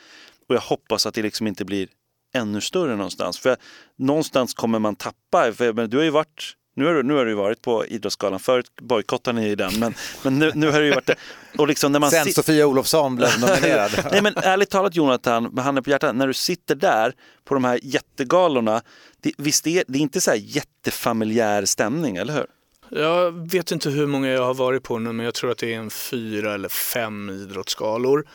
Och 0.50 0.56
jag 0.56 0.62
hoppas 0.62 1.06
att 1.06 1.14
det 1.14 1.22
liksom 1.22 1.48
inte 1.48 1.66
blir 1.66 1.88
ännu 2.36 2.62
större 2.62 2.96
någonstans. 2.96 3.40
För 3.40 3.58
någonstans 3.98 4.54
kommer 4.54 4.80
man 4.80 4.96
tappa. 4.96 5.54
För, 5.54 5.74
men 5.74 5.90
du 5.90 5.98
har 5.98 6.04
ju 6.04 6.10
varit 6.10 6.56
nu 6.78 6.86
har, 6.86 6.94
du, 6.94 7.04
nu 7.04 7.14
har 7.14 7.26
du 7.26 7.34
varit 7.34 7.62
på 7.62 7.86
Idrottsgalan, 7.86 8.40
förut 8.40 8.72
bojkottade 8.82 9.40
ni 9.40 9.48
ju 9.48 9.56
den, 9.56 9.80
men, 9.80 9.94
men 10.24 10.40
nu, 10.40 10.52
nu 10.56 10.72
har 10.72 10.80
du 10.80 10.86
ju 10.86 10.94
varit 10.94 11.06
det. 11.06 11.16
Och 11.58 11.68
liksom 11.68 11.92
när 11.92 12.00
man 12.00 12.12
Sen 12.12 12.34
Sofia 12.34 12.68
Olofsson 12.68 13.16
blev 13.16 13.30
nominerad. 13.40 13.92
Nej 14.12 14.22
men 14.22 14.34
ärligt 14.38 14.70
talat 14.70 14.96
Jonathan, 14.96 15.44
med 15.44 15.64
handen 15.64 15.84
på 15.84 15.90
hjärtat, 15.90 16.16
när 16.16 16.28
du 16.28 16.34
sitter 16.34 16.76
där 16.76 17.14
på 17.46 17.54
de 17.54 17.64
här 17.64 17.80
jättegalorna, 17.84 18.82
det, 19.22 19.32
visst 19.38 19.68
är 19.68 19.84
det 19.88 19.98
är 19.98 20.02
inte 20.02 20.22
så 20.22 20.32
här 20.32 20.38
jättefamiljär 20.38 21.66
stämning, 21.66 22.18
eller 22.18 22.34
hur? 22.34 22.46
Jag 22.90 23.52
vet 23.52 23.72
inte 23.72 23.90
hur 23.90 24.08
många 24.08 24.28
jag 24.28 24.46
har 24.46 24.54
varit 24.54 24.84
på 24.84 25.00
nu, 25.00 25.12
men 25.12 25.26
jag 25.26 25.34
tror 25.34 25.52
att 25.52 25.58
det 25.58 25.74
är 25.74 25.78
en 25.78 25.90
fyra 25.90 26.54
eller 26.54 26.70
fem 26.70 27.30
idrottsgalor. 27.30 28.28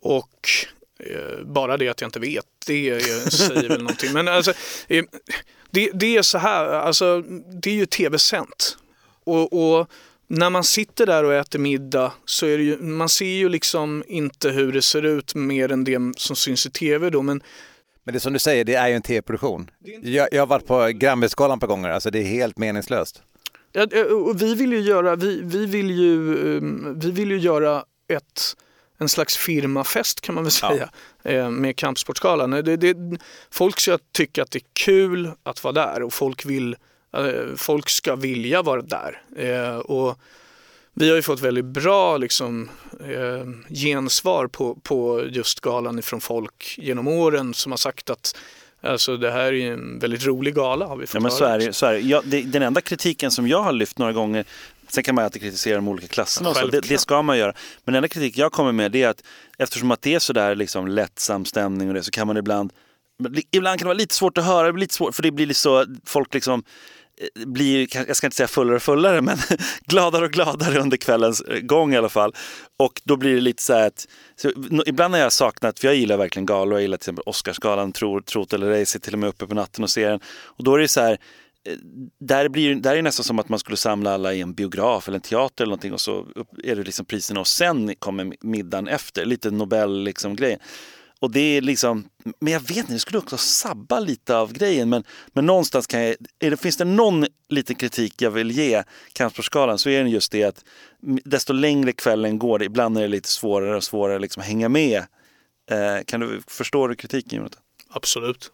Och 0.00 0.48
eh, 0.98 1.44
bara 1.44 1.76
det 1.76 1.88
att 1.88 2.00
jag 2.00 2.08
inte 2.08 2.20
vet, 2.20 2.44
det 2.64 2.90
eh, 2.90 3.28
säger 3.28 3.68
väl 3.68 3.78
någonting. 3.78 4.12
Men 4.12 4.28
alltså, 4.28 4.52
eh, 4.88 5.04
det, 5.70 5.90
det 5.94 6.16
är 6.16 6.22
så 6.22 6.38
här, 6.38 6.64
alltså, 6.64 7.22
det 7.62 7.70
är 7.70 7.74
ju 7.74 7.86
tv-sänt. 7.86 8.76
Och, 9.24 9.52
och 9.52 9.90
när 10.28 10.50
man 10.50 10.64
sitter 10.64 11.06
där 11.06 11.24
och 11.24 11.34
äter 11.34 11.58
middag 11.58 12.12
så 12.24 12.46
är 12.46 12.58
det 12.58 12.64
ju, 12.64 12.78
man 12.78 13.08
ser 13.08 13.24
ju 13.26 13.48
liksom 13.48 14.04
inte 14.08 14.50
hur 14.50 14.72
det 14.72 14.82
ser 14.82 15.02
ut 15.02 15.34
mer 15.34 15.72
än 15.72 15.84
det 15.84 15.98
som 16.16 16.36
syns 16.36 16.66
i 16.66 16.70
tv 16.70 17.10
då. 17.10 17.22
Men 17.22 17.42
Men 18.04 18.14
det 18.14 18.20
som 18.20 18.32
du 18.32 18.38
säger, 18.38 18.64
det 18.64 18.74
är 18.74 18.88
ju 18.88 18.94
en 18.94 19.02
tv-produktion. 19.02 19.70
Jag, 20.02 20.28
jag 20.32 20.42
har 20.42 20.46
varit 20.46 20.66
på 20.66 20.86
Grammisgalan 20.94 21.60
på 21.60 21.66
gånger, 21.66 21.90
alltså 21.90 22.10
det 22.10 22.18
är 22.18 22.24
helt 22.24 22.58
meningslöst. 22.58 23.22
Ja, 23.72 23.86
eh, 23.92 24.02
och 24.02 24.42
vi 24.42 24.54
vill 24.54 24.72
ju 24.72 24.80
göra, 24.80 25.16
vi, 25.16 25.40
vi 25.42 25.66
vill 25.66 25.90
ju, 25.90 26.36
um, 26.56 27.00
vi 27.00 27.10
vill 27.10 27.30
ju 27.30 27.38
göra 27.38 27.84
ett, 28.08 28.56
en 28.98 29.08
slags 29.08 29.36
firmafest 29.36 30.20
kan 30.20 30.34
man 30.34 30.44
väl 30.44 30.50
säga 30.50 30.90
eh, 31.22 31.50
med 31.50 31.76
Kampsportsgalan. 31.76 32.50
Det, 32.50 32.76
det, 32.76 32.96
folk 33.50 33.80
ska 33.80 33.98
tycka 34.12 34.42
att 34.42 34.50
det 34.50 34.58
är 34.58 34.66
kul 34.72 35.30
att 35.42 35.64
vara 35.64 35.72
där 35.72 36.02
och 36.02 36.12
folk, 36.12 36.46
vill, 36.46 36.76
eh, 37.16 37.56
folk 37.56 37.88
ska 37.88 38.16
vilja 38.16 38.62
vara 38.62 38.82
där. 38.82 39.22
Eh, 39.36 39.76
och 39.76 40.18
vi 40.94 41.08
har 41.08 41.16
ju 41.16 41.22
fått 41.22 41.40
väldigt 41.40 41.64
bra 41.64 42.16
liksom, 42.16 42.70
gensvar 43.68 44.46
på, 44.46 44.74
på 44.74 45.24
just 45.30 45.60
galan 45.60 45.98
ifrån 45.98 46.20
folk 46.20 46.74
genom 46.78 47.08
åren 47.08 47.54
som 47.54 47.72
har 47.72 47.76
sagt 47.76 48.10
att 48.10 48.36
Alltså 48.86 49.16
det 49.16 49.30
här 49.30 49.52
är 49.52 49.72
en 49.72 49.98
väldigt 49.98 50.26
rolig 50.26 50.54
gala 50.54 50.86
har 50.86 50.96
vi 50.96 51.06
fått 51.06 51.14
ja, 51.14 51.20
men 51.20 51.30
så 51.30 51.44
är 51.44 51.58
det, 51.58 51.72
så 51.72 51.86
är 51.86 51.92
det. 51.92 52.00
Ja, 52.00 52.22
det, 52.24 52.42
Den 52.42 52.62
enda 52.62 52.80
kritiken 52.80 53.30
som 53.30 53.48
jag 53.48 53.62
har 53.62 53.72
lyft 53.72 53.98
några 53.98 54.12
gånger, 54.12 54.44
sen 54.94 55.04
kan 55.04 55.14
man 55.14 55.24
alltid 55.24 55.42
kritisera 55.42 55.76
de 55.76 55.88
olika 55.88 56.08
klasserna 56.08 56.48
och 56.48 56.56
så, 56.56 56.66
det, 56.66 56.80
det, 56.80 56.98
ska 56.98 57.22
man 57.22 57.38
göra. 57.38 57.52
Men 57.84 57.92
den 57.92 57.94
enda 57.94 58.08
kritik 58.08 58.38
jag 58.38 58.52
kommer 58.52 58.72
med 58.72 58.96
är 58.96 59.08
att 59.08 59.22
eftersom 59.58 59.90
att 59.90 60.02
det 60.02 60.14
är 60.14 60.18
sådär 60.18 60.54
liksom 60.54 60.88
lättsam 60.88 61.44
stämning 61.44 61.88
och 61.88 61.94
det 61.94 62.02
så 62.02 62.10
kan 62.10 62.26
man 62.26 62.36
ibland 62.36 62.72
Ibland 63.50 63.78
kan 63.78 63.84
det 63.84 63.88
vara 63.88 63.98
lite 63.98 64.14
svårt 64.14 64.38
att 64.38 64.44
höra, 64.44 64.70
lite 64.70 64.94
svårt, 64.94 65.14
för 65.14 65.22
det 65.22 65.30
blir 65.30 65.54
så, 65.54 65.86
folk 66.04 66.34
liksom 66.34 66.64
Eh, 67.20 67.46
blir, 67.46 67.96
jag 68.06 68.16
ska 68.16 68.26
inte 68.26 68.36
säga 68.36 68.46
fullare 68.46 68.76
och 68.76 68.82
fullare, 68.82 69.20
men 69.20 69.38
gladare 69.86 70.24
och 70.24 70.32
gladare 70.32 70.80
under 70.80 70.96
kvällens 70.96 71.40
eh, 71.40 71.60
gång 71.60 71.94
i 71.94 71.96
alla 71.96 72.08
fall. 72.08 72.34
Och 72.78 73.00
då 73.04 73.16
blir 73.16 73.34
det 73.34 73.40
lite 73.40 73.62
så 73.62 73.72
här 73.72 73.86
att, 73.86 74.06
så, 74.36 74.52
ibland 74.86 75.14
har 75.14 75.20
jag 75.20 75.32
saknat, 75.32 75.78
för 75.78 75.88
jag 75.88 75.94
gillar 75.94 76.16
verkligen 76.16 76.46
galor, 76.46 76.74
jag 76.74 76.82
gillar 76.82 76.96
till 76.96 77.02
exempel 77.02 77.22
Oscarsgalan, 77.26 77.92
Tro, 77.92 78.20
Trot 78.22 78.52
eller 78.52 78.70
ej, 78.70 78.86
sitter 78.86 79.04
till 79.04 79.12
och 79.12 79.18
med 79.18 79.28
uppe 79.28 79.46
på 79.46 79.54
natten 79.54 79.84
och 79.84 79.90
ser 79.90 80.10
den. 80.10 80.20
Och 80.44 80.64
då 80.64 80.74
är 80.74 80.78
det 80.78 80.88
så 80.88 81.00
här, 81.00 81.18
Eh, 81.64 81.76
där, 82.18 82.48
blir, 82.48 82.74
där 82.74 82.92
är 82.92 82.96
det 82.96 83.02
nästan 83.02 83.24
som 83.24 83.38
att 83.38 83.48
man 83.48 83.58
skulle 83.58 83.76
samla 83.76 84.14
alla 84.14 84.34
i 84.34 84.40
en 84.40 84.54
biograf 84.54 85.08
eller 85.08 85.16
en 85.16 85.22
teater 85.22 85.64
eller 85.64 85.70
någonting 85.70 85.92
och 85.92 86.00
så 86.00 86.26
är 86.64 86.76
det 86.76 86.82
liksom 86.82 87.06
priserna 87.06 87.40
och 87.40 87.46
sen 87.46 87.94
kommer 87.98 88.34
middagen 88.40 88.88
efter, 88.88 89.24
lite 89.24 89.50
Nobel 89.50 90.02
liksom 90.02 90.36
grejen. 90.36 90.60
Och 91.24 91.30
det 91.30 91.40
är 91.40 91.60
liksom, 91.60 92.08
men 92.40 92.52
jag 92.52 92.60
vet 92.60 92.76
inte, 92.76 92.92
det 92.92 92.98
skulle 92.98 93.18
också 93.18 93.36
sabba 93.36 94.00
lite 94.00 94.36
av 94.36 94.52
grejen. 94.52 94.88
Men, 94.88 95.04
men 95.32 95.46
någonstans 95.46 95.86
kan 95.86 96.02
jag, 96.02 96.16
det, 96.38 96.56
finns 96.56 96.76
det 96.76 96.84
någon 96.84 97.26
liten 97.48 97.76
kritik 97.76 98.22
jag 98.22 98.30
vill 98.30 98.50
ge 98.50 98.82
Kampsportsgalan 99.12 99.78
så 99.78 99.90
är 99.90 100.04
det 100.04 100.10
just 100.10 100.32
det 100.32 100.44
att 100.44 100.64
desto 101.24 101.52
längre 101.52 101.92
kvällen 101.92 102.38
går, 102.38 102.62
ibland 102.62 102.98
är 102.98 103.02
det 103.02 103.08
lite 103.08 103.28
svårare 103.28 103.76
och 103.76 103.84
svårare 103.84 104.18
liksom 104.18 104.40
att 104.40 104.46
hänga 104.46 104.68
med. 104.68 104.98
Eh, 105.70 106.04
kan 106.06 106.20
du 106.20 106.42
förstå 106.46 106.94
kritiken 106.94 107.36
Jonathan? 107.36 107.60
Absolut. 107.90 108.50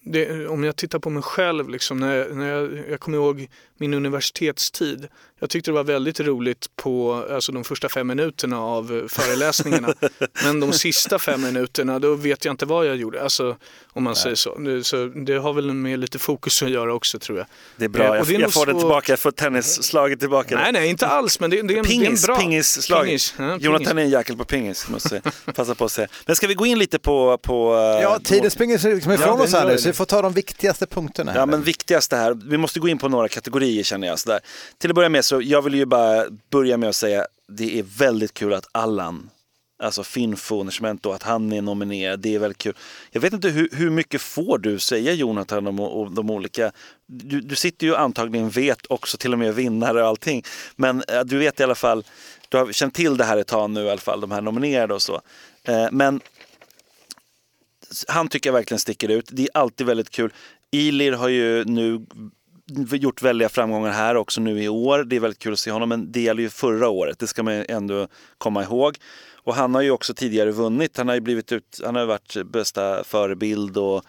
Det, 0.00 0.46
om 0.46 0.64
jag 0.64 0.76
tittar 0.76 0.98
på 0.98 1.10
mig 1.10 1.22
själv, 1.22 1.68
liksom, 1.68 1.96
när, 1.96 2.14
jag, 2.14 2.36
när 2.36 2.48
jag, 2.48 2.88
jag 2.90 3.00
kommer 3.00 3.18
ihåg 3.18 3.48
min 3.84 3.94
universitetstid. 3.94 5.08
Jag 5.40 5.50
tyckte 5.50 5.70
det 5.70 5.74
var 5.74 5.84
väldigt 5.84 6.20
roligt 6.20 6.66
på 6.76 7.24
alltså, 7.30 7.52
de 7.52 7.64
första 7.64 7.88
fem 7.88 8.06
minuterna 8.06 8.60
av 8.60 8.96
eh, 8.96 9.08
föreläsningarna. 9.08 9.94
Men 10.44 10.60
de 10.60 10.72
sista 10.72 11.18
fem 11.18 11.42
minuterna, 11.42 11.98
då 11.98 12.14
vet 12.14 12.44
jag 12.44 12.52
inte 12.52 12.66
vad 12.66 12.86
jag 12.86 12.96
gjorde. 12.96 13.22
Alltså, 13.22 13.56
om 13.92 14.04
man 14.04 14.12
Nej. 14.12 14.22
säger 14.22 14.36
så. 14.36 14.58
Det, 14.58 14.84
så. 14.84 15.06
Det 15.06 15.34
har 15.34 15.52
väl 15.52 15.72
med 15.72 15.98
lite 15.98 16.18
fokus 16.18 16.62
att 16.62 16.70
göra 16.70 16.94
också 16.94 17.18
tror 17.18 17.38
jag. 17.38 17.46
Det 17.76 17.84
är 17.84 17.88
bra, 17.88 18.04
eh, 18.04 18.32
jag, 18.32 18.40
jag 18.40 18.52
får 18.52 18.60
så... 18.60 18.64
det 18.64 18.78
tillbaka, 18.78 19.12
jag 19.12 19.18
får 19.18 19.30
tennisslaget 19.30 20.20
tillbaka. 20.20 20.56
Nej, 20.56 20.72
nej, 20.72 20.88
inte 20.88 21.06
alls. 21.06 21.40
Men 21.40 21.50
det, 21.50 21.62
det, 21.62 21.78
är, 21.78 21.82
pingis, 21.82 22.00
det 22.00 22.06
är 22.06 22.32
en 22.32 22.36
bra... 22.36 22.36
Pingisslag. 22.36 23.04
Pingis. 23.04 23.34
Ja, 23.38 23.56
Jonathan 23.56 23.98
är 23.98 24.02
en 24.02 24.10
jäkel 24.10 24.36
på 24.36 24.44
pingis, 24.44 24.88
måste 24.88 25.22
passa 25.54 25.74
på 25.74 25.84
att 25.84 25.92
säga. 25.92 26.08
Men 26.26 26.36
ska 26.36 26.46
vi 26.46 26.54
gå 26.54 26.66
in 26.66 26.78
lite 26.78 26.98
på... 26.98 27.38
på 27.38 27.74
ja, 28.02 28.18
tiden 28.24 28.50
springer 28.50 28.94
liksom 28.94 29.12
ifrån 29.12 29.38
ja, 29.38 29.44
oss 29.44 29.52
här 29.52 29.66
nu, 29.66 29.78
så 29.78 29.88
vi 29.88 29.92
får 29.92 30.04
ta 30.04 30.22
de 30.22 30.32
viktigaste 30.32 30.86
punkterna. 30.86 31.32
Här. 31.32 31.38
Ja, 31.38 31.46
men 31.46 31.62
viktigaste 31.62 32.16
här, 32.16 32.38
vi 32.44 32.56
måste 32.56 32.80
gå 32.80 32.88
in 32.88 32.98
på 32.98 33.08
några 33.08 33.28
kategorier 33.28 33.73
känner 33.82 34.08
jag. 34.08 34.18
Sådär. 34.18 34.40
Till 34.78 34.90
att 34.90 34.94
börja 34.94 35.08
med 35.08 35.24
så, 35.24 35.42
jag 35.42 35.62
vill 35.62 35.74
ju 35.74 35.84
bara 35.84 36.24
börja 36.50 36.76
med 36.76 36.88
att 36.88 36.96
säga, 36.96 37.26
det 37.48 37.78
är 37.78 37.82
väldigt 37.82 38.34
kul 38.34 38.54
att 38.54 38.68
Allan 38.72 39.30
Alltså 39.78 40.04
Finfo 40.04 40.66
då, 41.00 41.12
att 41.12 41.22
han 41.22 41.52
är 41.52 41.62
nominerad, 41.62 42.20
det 42.20 42.34
är 42.34 42.38
väldigt 42.38 42.58
kul. 42.58 42.76
Jag 43.10 43.20
vet 43.20 43.32
inte 43.32 43.48
hur, 43.48 43.68
hur 43.72 43.90
mycket 43.90 44.20
får 44.20 44.58
du 44.58 44.78
säga 44.78 45.12
Jonathan 45.12 45.66
om, 45.66 45.80
om 45.80 46.14
de 46.14 46.30
olika, 46.30 46.72
du, 47.06 47.40
du 47.40 47.54
sitter 47.54 47.86
ju 47.86 47.96
antagligen 47.96 48.50
vet 48.50 48.86
också 48.88 49.16
till 49.16 49.32
och 49.32 49.38
med 49.38 49.54
vinnare 49.54 50.02
och 50.02 50.08
allting. 50.08 50.42
Men 50.76 51.02
äh, 51.08 51.20
du 51.20 51.38
vet 51.38 51.60
i 51.60 51.62
alla 51.62 51.74
fall, 51.74 52.04
du 52.48 52.56
har 52.56 52.72
känt 52.72 52.94
till 52.94 53.16
det 53.16 53.24
här 53.24 53.36
ett 53.36 53.46
tag 53.46 53.70
nu 53.70 53.84
i 53.84 53.90
alla 53.90 54.00
fall, 54.00 54.20
de 54.20 54.30
här 54.30 54.40
nominerade 54.40 54.94
och 54.94 55.02
så. 55.02 55.20
Eh, 55.64 55.88
men 55.92 56.20
han 58.08 58.28
tycker 58.28 58.50
jag 58.50 58.54
verkligen 58.54 58.78
sticker 58.78 59.08
ut. 59.08 59.28
Det 59.32 59.42
är 59.42 59.48
alltid 59.54 59.86
väldigt 59.86 60.10
kul. 60.10 60.32
Ilir 60.70 61.12
har 61.12 61.28
ju 61.28 61.64
nu 61.64 62.06
gjort 62.90 63.22
väldiga 63.22 63.48
framgångar 63.48 63.90
här 63.90 64.14
också 64.14 64.40
nu 64.40 64.62
i 64.62 64.68
år. 64.68 65.04
Det 65.04 65.16
är 65.16 65.20
väldigt 65.20 65.38
kul 65.38 65.52
att 65.52 65.58
se 65.58 65.70
honom, 65.70 65.88
men 65.88 66.12
det 66.12 66.20
gäller 66.20 66.42
ju 66.42 66.48
förra 66.50 66.88
året. 66.88 67.18
Det 67.18 67.26
ska 67.26 67.42
man 67.42 67.64
ändå 67.68 68.08
komma 68.38 68.62
ihåg. 68.62 68.96
Och 69.44 69.54
han 69.54 69.74
har 69.74 69.82
ju 69.82 69.90
också 69.90 70.14
tidigare 70.14 70.50
vunnit. 70.50 70.96
Han 70.96 71.08
har 71.08 71.14
ju 71.14 71.20
blivit 71.20 71.52
ut, 71.52 71.80
han 71.84 71.94
har 71.94 72.06
varit 72.06 72.36
bästa 72.52 73.04
förebild 73.04 73.76
och 73.76 74.04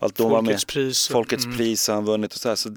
allt 0.00 0.16
då 0.16 0.28
Folkets 0.28 0.64
pris. 0.64 1.08
Folkets 1.08 1.44
mm. 1.44 1.56
pris 1.56 1.88
har 1.88 1.94
han 1.94 2.04
vunnit 2.04 2.32
och 2.32 2.38
så 2.38 2.48
här. 2.48 2.56
Så 2.56 2.68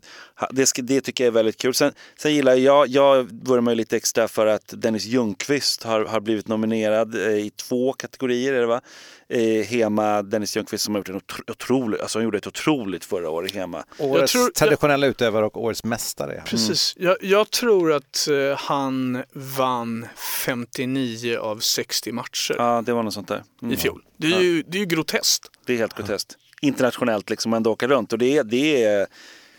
det, 0.52 0.72
det 0.78 1.02
tycker 1.02 1.24
jag 1.24 1.32
är 1.32 1.36
väldigt 1.36 1.58
kul. 1.58 1.74
Sen, 1.74 1.94
sen 2.18 2.34
gillar 2.34 2.54
jag, 2.56 2.88
jag 2.88 3.30
vurmar 3.44 3.72
ju 3.72 3.76
lite 3.76 3.98
extra 3.98 4.28
för 4.28 4.46
att 4.46 4.74
Dennis 4.78 5.06
Ljungqvist 5.06 5.84
har, 5.84 6.06
har 6.06 6.20
blivit 6.20 6.48
nominerad 6.48 7.16
eh, 7.16 7.38
i 7.38 7.50
två 7.50 7.94
kategorier. 7.94 8.54
Är 8.54 8.60
det 8.60 8.66
va? 8.66 8.82
Eh, 9.30 9.66
Hema, 9.66 10.22
Dennis 10.22 10.56
Ljungqvist 10.56 10.84
som 10.84 10.96
har 10.96 11.00
gjort 11.00 11.10
en 11.10 11.22
otrolig, 11.48 12.00
alltså 12.02 12.20
han 12.20 12.24
gjorde 12.24 12.38
ett 12.38 12.48
otroligt 12.48 13.06
förra 13.06 13.30
året 13.30 13.56
i 13.56 13.58
Hema. 13.58 13.84
Årets 14.00 14.32
tror, 14.32 14.50
traditionella 14.50 15.06
jag, 15.06 15.12
utövare 15.12 15.46
och 15.46 15.64
årets 15.64 15.84
mästare. 15.84 16.44
Precis, 16.46 16.96
mm. 16.98 17.08
jag, 17.08 17.18
jag, 17.22 17.52
tror 17.52 17.94
att 17.94 18.28
uh, 18.32 18.56
han 18.56 19.24
vann 19.34 20.08
59 20.46 21.38
av 21.38 21.60
60 21.60 22.12
matcher. 22.12 22.56
Ja, 22.58 22.84
det 22.86 22.94
var 22.94 23.04
något 23.04 23.14
sånt 23.14 23.28
där. 23.28 23.44
Mm. 23.62 23.74
I 23.74 23.78
fjol. 23.78 24.04
Det 24.18 24.28
är, 24.28 24.32
ja. 24.32 24.42
ju, 24.42 24.64
det 24.68 24.78
är 24.78 24.80
ju 24.80 24.86
groteskt. 24.86 25.48
Det 25.66 25.74
är 25.74 25.78
helt 25.78 25.98
groteskt 25.98 26.38
internationellt 26.64 27.30
liksom 27.30 27.53
ändå 27.53 27.72
åka 27.72 27.88
runt 27.88 28.14
och 28.14 28.20
det, 28.20 28.43
det 28.43 28.84
är 28.84 29.07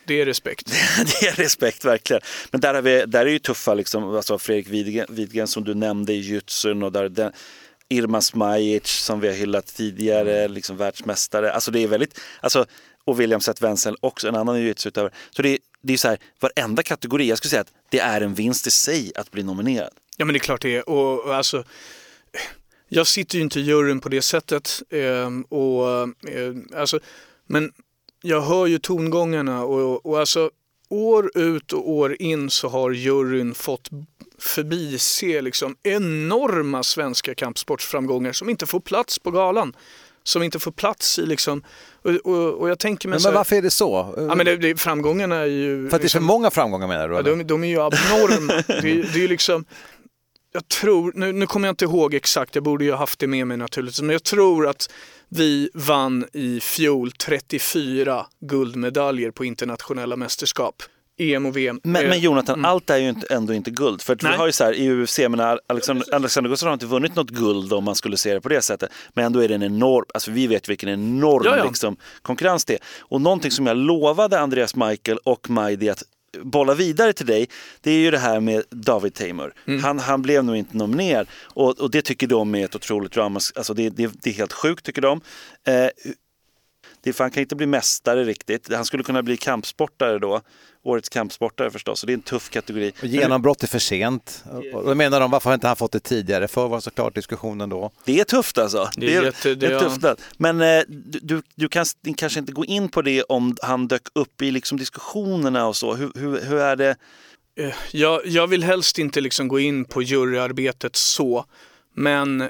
det 0.07 0.21
är 0.21 0.27
respekt. 0.27 0.67
det 1.21 1.27
är 1.27 1.33
respekt 1.33 1.85
verkligen. 1.85 2.23
Men 2.51 2.61
där, 2.61 2.75
har 2.75 2.83
vi, 2.83 3.05
där 3.07 3.27
är 3.27 3.31
ju 3.31 3.39
tuffa, 3.39 3.75
liksom, 3.75 4.05
alltså 4.05 4.39
Fredrik 4.39 4.69
Widgren, 4.69 5.07
Widgren 5.09 5.47
som 5.47 5.65
du 5.65 5.75
nämnde 5.75 6.13
i 6.13 6.19
jutsun 6.19 6.83
och 6.83 6.93
där, 6.93 7.09
den, 7.09 7.33
Irma 7.89 8.21
Smajic 8.21 8.87
som 8.87 9.21
vi 9.21 9.29
har 9.29 9.35
hyllat 9.35 9.67
tidigare, 9.67 10.49
liksom 10.49 10.77
världsmästare. 10.77 11.53
Alltså 11.53 11.71
det 11.71 11.83
är 11.83 11.89
väldigt, 11.89 12.21
alltså, 12.41 12.67
och 13.05 13.21
William 13.21 13.41
Seth 13.41 13.63
Wenzel 13.63 13.97
också, 14.01 14.29
en 14.29 14.37
annan 14.37 14.61
jujutsu-utövare. 14.61 15.13
Så 15.31 15.43
det, 15.43 15.59
det 15.83 15.93
är 15.93 15.97
så 15.97 16.09
här, 16.09 16.19
varenda 16.41 16.83
kategori, 16.83 17.29
jag 17.29 17.39
skulle 17.39 17.51
säga 17.51 17.61
att 17.61 17.73
det 17.89 18.01
är 18.01 18.21
en 18.21 18.35
vinst 18.35 18.67
i 18.67 18.71
sig 18.71 19.13
att 19.15 19.31
bli 19.31 19.43
nominerad. 19.43 19.91
Ja 20.17 20.25
men 20.25 20.33
det 20.33 20.37
är 20.37 20.41
klart 20.41 20.63
det 20.63 20.77
är. 20.77 20.89
Och, 20.89 21.21
och 21.25 21.35
alltså, 21.35 21.65
jag 22.95 23.07
sitter 23.07 23.37
ju 23.37 23.43
inte 23.43 23.61
i 23.61 23.63
juryn 23.63 24.01
på 24.01 24.09
det 24.09 24.23
sättet. 24.23 24.83
Eh, 24.91 25.31
och, 25.49 26.03
eh, 26.29 26.55
alltså, 26.77 27.01
men 27.47 27.73
jag 28.23 28.41
hör 28.41 28.67
ju 28.67 28.79
tongångarna 28.79 29.65
och, 29.65 30.07
och 30.07 30.21
alltså 30.21 30.51
år 30.89 31.31
ut 31.35 31.73
och 31.73 31.91
år 31.91 32.23
in 32.23 32.51
så 32.51 32.69
har 32.69 32.91
juryn 32.91 33.55
fått 33.55 33.89
förbise 34.39 35.41
liksom 35.41 35.77
enorma 35.83 36.83
svenska 36.83 37.35
kampsportsframgångar 37.35 38.33
som 38.33 38.51
inte 38.51 38.67
får 38.67 38.81
plats 38.81 39.19
på 39.19 39.31
galan. 39.31 39.77
Som 40.27 40.43
inte 40.43 40.59
får 40.59 40.73
plats 40.73 41.19
i 41.19 41.27
liksom, 41.27 41.63
och, 42.03 42.11
och, 42.11 42.55
och 42.55 42.69
jag 42.71 42.79
tänker 42.79 43.09
mig 43.09 43.19
men, 43.19 43.23
men 43.23 43.35
varför 43.35 43.57
är 43.57 43.63
det 43.63 43.71
så? 43.71 44.15
Ja, 44.17 44.35
men 44.35 44.47
det, 44.47 44.57
det, 44.57 44.81
framgångarna 44.81 45.37
är 45.37 45.47
ju... 45.47 45.77
För 45.77 45.85
att 45.85 45.91
det 45.91 45.95
är 45.97 45.99
för 45.99 46.03
liksom- 46.03 46.25
många 46.25 46.51
framgångar 46.51 46.87
menar 46.87 47.09
du? 47.09 47.15
Ja, 47.15 47.23
de, 47.23 47.45
de, 47.45 47.65
är 47.65 47.69
ju 47.69 47.81
abnorma. 47.81 48.53
det, 48.67 49.13
det 49.15 49.25
är 49.25 49.29
liksom, 49.29 49.65
jag 50.55 50.69
tror, 50.69 51.13
nu, 51.15 51.33
nu 51.33 51.47
kommer 51.47 51.69
jag 51.69 51.73
inte 51.73 51.85
ihåg 51.85 52.15
exakt, 52.15 52.55
jag 52.55 52.65
borde 52.65 52.85
ju 52.85 52.91
ha 52.91 52.99
haft 52.99 53.19
det 53.19 53.27
med 53.27 53.47
mig 53.47 53.57
naturligtvis, 53.57 54.03
men 54.03 54.11
jag 54.11 54.23
tror 54.23 54.67
att 54.67 54.91
vi 55.29 55.71
vann 55.75 56.25
i 56.33 56.61
fjol 56.61 57.13
34 57.13 58.27
guldmedaljer 58.41 59.31
på 59.31 59.45
internationella 59.45 60.17
mästerskap. 60.17 60.83
EM 61.19 61.47
och 61.47 61.57
VM. 61.57 61.81
Men, 61.85 62.09
men 62.09 62.21
Jonathan, 62.21 62.59
mm. 62.59 62.65
allt 62.65 62.91
är 62.91 62.97
ju 62.97 63.09
inte, 63.09 63.35
ändå 63.35 63.55
inte 63.55 63.71
guld. 63.71 64.03
För 64.03 64.17
vi 64.23 64.37
har 64.37 64.47
ju 64.47 64.53
så 64.53 64.65
här 64.65 64.73
i 64.73 64.91
UFC, 64.91 65.19
men 65.19 65.41
Alexander, 65.67 66.15
Alexander 66.15 66.51
Gustafsson 66.51 66.69
har 66.69 66.75
inte 66.75 66.87
vunnit 66.87 67.17
något 67.17 67.31
guld 67.31 67.73
om 67.73 67.85
man 67.85 67.95
skulle 67.95 68.17
se 68.17 68.35
det 68.35 68.41
på 68.41 68.49
det 68.49 68.63
sättet. 68.63 68.91
Men 69.13 69.25
ändå 69.25 69.41
är 69.41 69.49
det 69.49 69.55
en 69.55 69.63
enorm, 69.63 70.05
alltså 70.15 70.31
vi 70.31 70.47
vet 70.47 70.69
vilken 70.69 70.89
enorm 70.89 71.43
ja, 71.45 71.57
ja. 71.57 71.65
Liksom, 71.65 71.97
konkurrens 72.23 72.65
det 72.65 72.75
är. 72.75 72.81
Och 73.01 73.21
någonting 73.21 73.51
som 73.51 73.67
jag 73.67 73.77
lovade 73.77 74.41
Andreas 74.41 74.77
Michael 74.77 75.19
och 75.25 75.51
Majdi 75.51 75.91
att 75.91 76.03
bolla 76.43 76.75
vidare 76.75 77.13
till 77.13 77.27
dig, 77.27 77.49
det 77.81 77.91
är 77.91 77.99
ju 77.99 78.11
det 78.11 78.19
här 78.19 78.41
med 78.41 78.63
David 78.71 79.15
Tamer. 79.15 79.53
Mm. 79.67 79.85
Han, 79.85 79.99
han 79.99 80.23
blev 80.23 80.45
nog 80.45 80.57
inte 80.57 80.77
nominerad 80.77 81.27
och, 81.43 81.81
och 81.81 81.91
det 81.91 82.03
tycker 82.03 82.27
de 82.27 82.55
är 82.55 82.65
ett 82.65 82.75
otroligt 82.75 83.13
drama. 83.13 83.41
Alltså 83.55 83.75
det, 83.75 83.91
det, 83.91 84.11
det 84.23 84.31
är 84.31 84.35
helt 84.35 84.53
sjukt 84.53 84.87
tycker 84.87 85.03
de. 85.03 85.21
Eh, 85.67 85.89
Det 87.05 87.11
är, 87.11 87.13
för 87.15 87.25
han 87.25 87.31
kan 87.31 87.41
inte 87.41 87.57
bli 87.57 87.67
mästare 87.67 88.25
riktigt. 88.25 88.73
Han 88.75 88.85
skulle 88.85 89.03
kunna 89.03 89.23
bli 89.23 89.37
kampsportare 89.37 90.19
då. 90.19 90.41
Årets 90.83 91.09
kampsportare 91.09 91.71
förstås. 91.71 92.03
Och 92.03 92.07
det 92.07 92.13
är 92.13 92.15
en 92.15 92.23
tuff 92.23 92.51
kategori. 92.51 92.93
Och 93.03 93.07
genombrott 93.07 93.63
är 93.63 93.67
för 93.67 93.79
sent. 93.79 94.45
Och 94.75 94.85
då 94.85 94.95
menar 94.95 95.21
de, 95.21 95.31
varför 95.31 95.51
har 95.51 95.55
inte 95.55 95.67
han 95.67 95.77
fått 95.77 95.93
det 95.93 96.01
tidigare? 96.01 96.49
För 96.49 96.69
var 96.69 96.81
såklart 96.81 97.15
diskussionen 97.15 97.69
då. 97.69 97.91
Det 98.05 98.21
är 98.21 98.25
tufft 98.25 98.59
alltså. 98.59 98.91
Det 98.97 99.15
är 99.15 99.23
jätte- 99.23 99.49
det 99.49 99.55
det 99.55 99.67
är 99.67 99.71
är- 99.71 99.81
tufft. 99.81 100.23
Men 100.37 100.61
eh, 100.61 100.83
du, 100.89 101.43
du, 101.55 101.69
kan 101.69 101.85
kanske 102.17 102.39
inte 102.41 102.53
gå 102.53 102.65
in 102.65 102.89
på 102.89 103.03
det 103.03 103.23
om 103.23 103.57
han 103.63 103.89
dök 103.89 104.03
upp 104.15 104.43
i 104.43 104.51
liksom 104.51 104.79
diskussionerna 104.79 105.67
och 105.67 105.77
så. 105.77 105.95
Hur, 105.95 106.13
hur, 106.15 106.41
hur 106.41 106.57
är 106.59 106.77
det? 106.77 106.97
Eh, 107.61 107.75
Jag, 107.93 108.27
jag 108.27 108.47
vill 108.47 108.65
helst 108.65 108.99
inte 108.99 109.21
liksom 109.21 109.49
gå 109.49 109.61
in 109.61 109.85
på 109.85 110.03
juryarbetet 110.03 110.97
så. 110.97 111.45
Men 111.95 112.49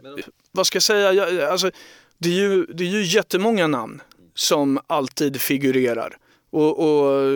vad 0.52 0.66
ska 0.66 0.76
jag 0.76 0.82
säga? 0.82 1.12
Jag, 1.12 1.40
alltså, 1.40 1.70
det, 2.18 2.28
är 2.28 2.32
ju, 2.34 2.66
det 2.66 2.84
är 2.84 2.88
ju 2.88 3.02
jättemånga 3.04 3.66
namn 3.66 4.02
som 4.34 4.78
alltid 4.86 5.40
figurerar. 5.40 6.16
Och, 6.50 6.78
och 6.78 7.32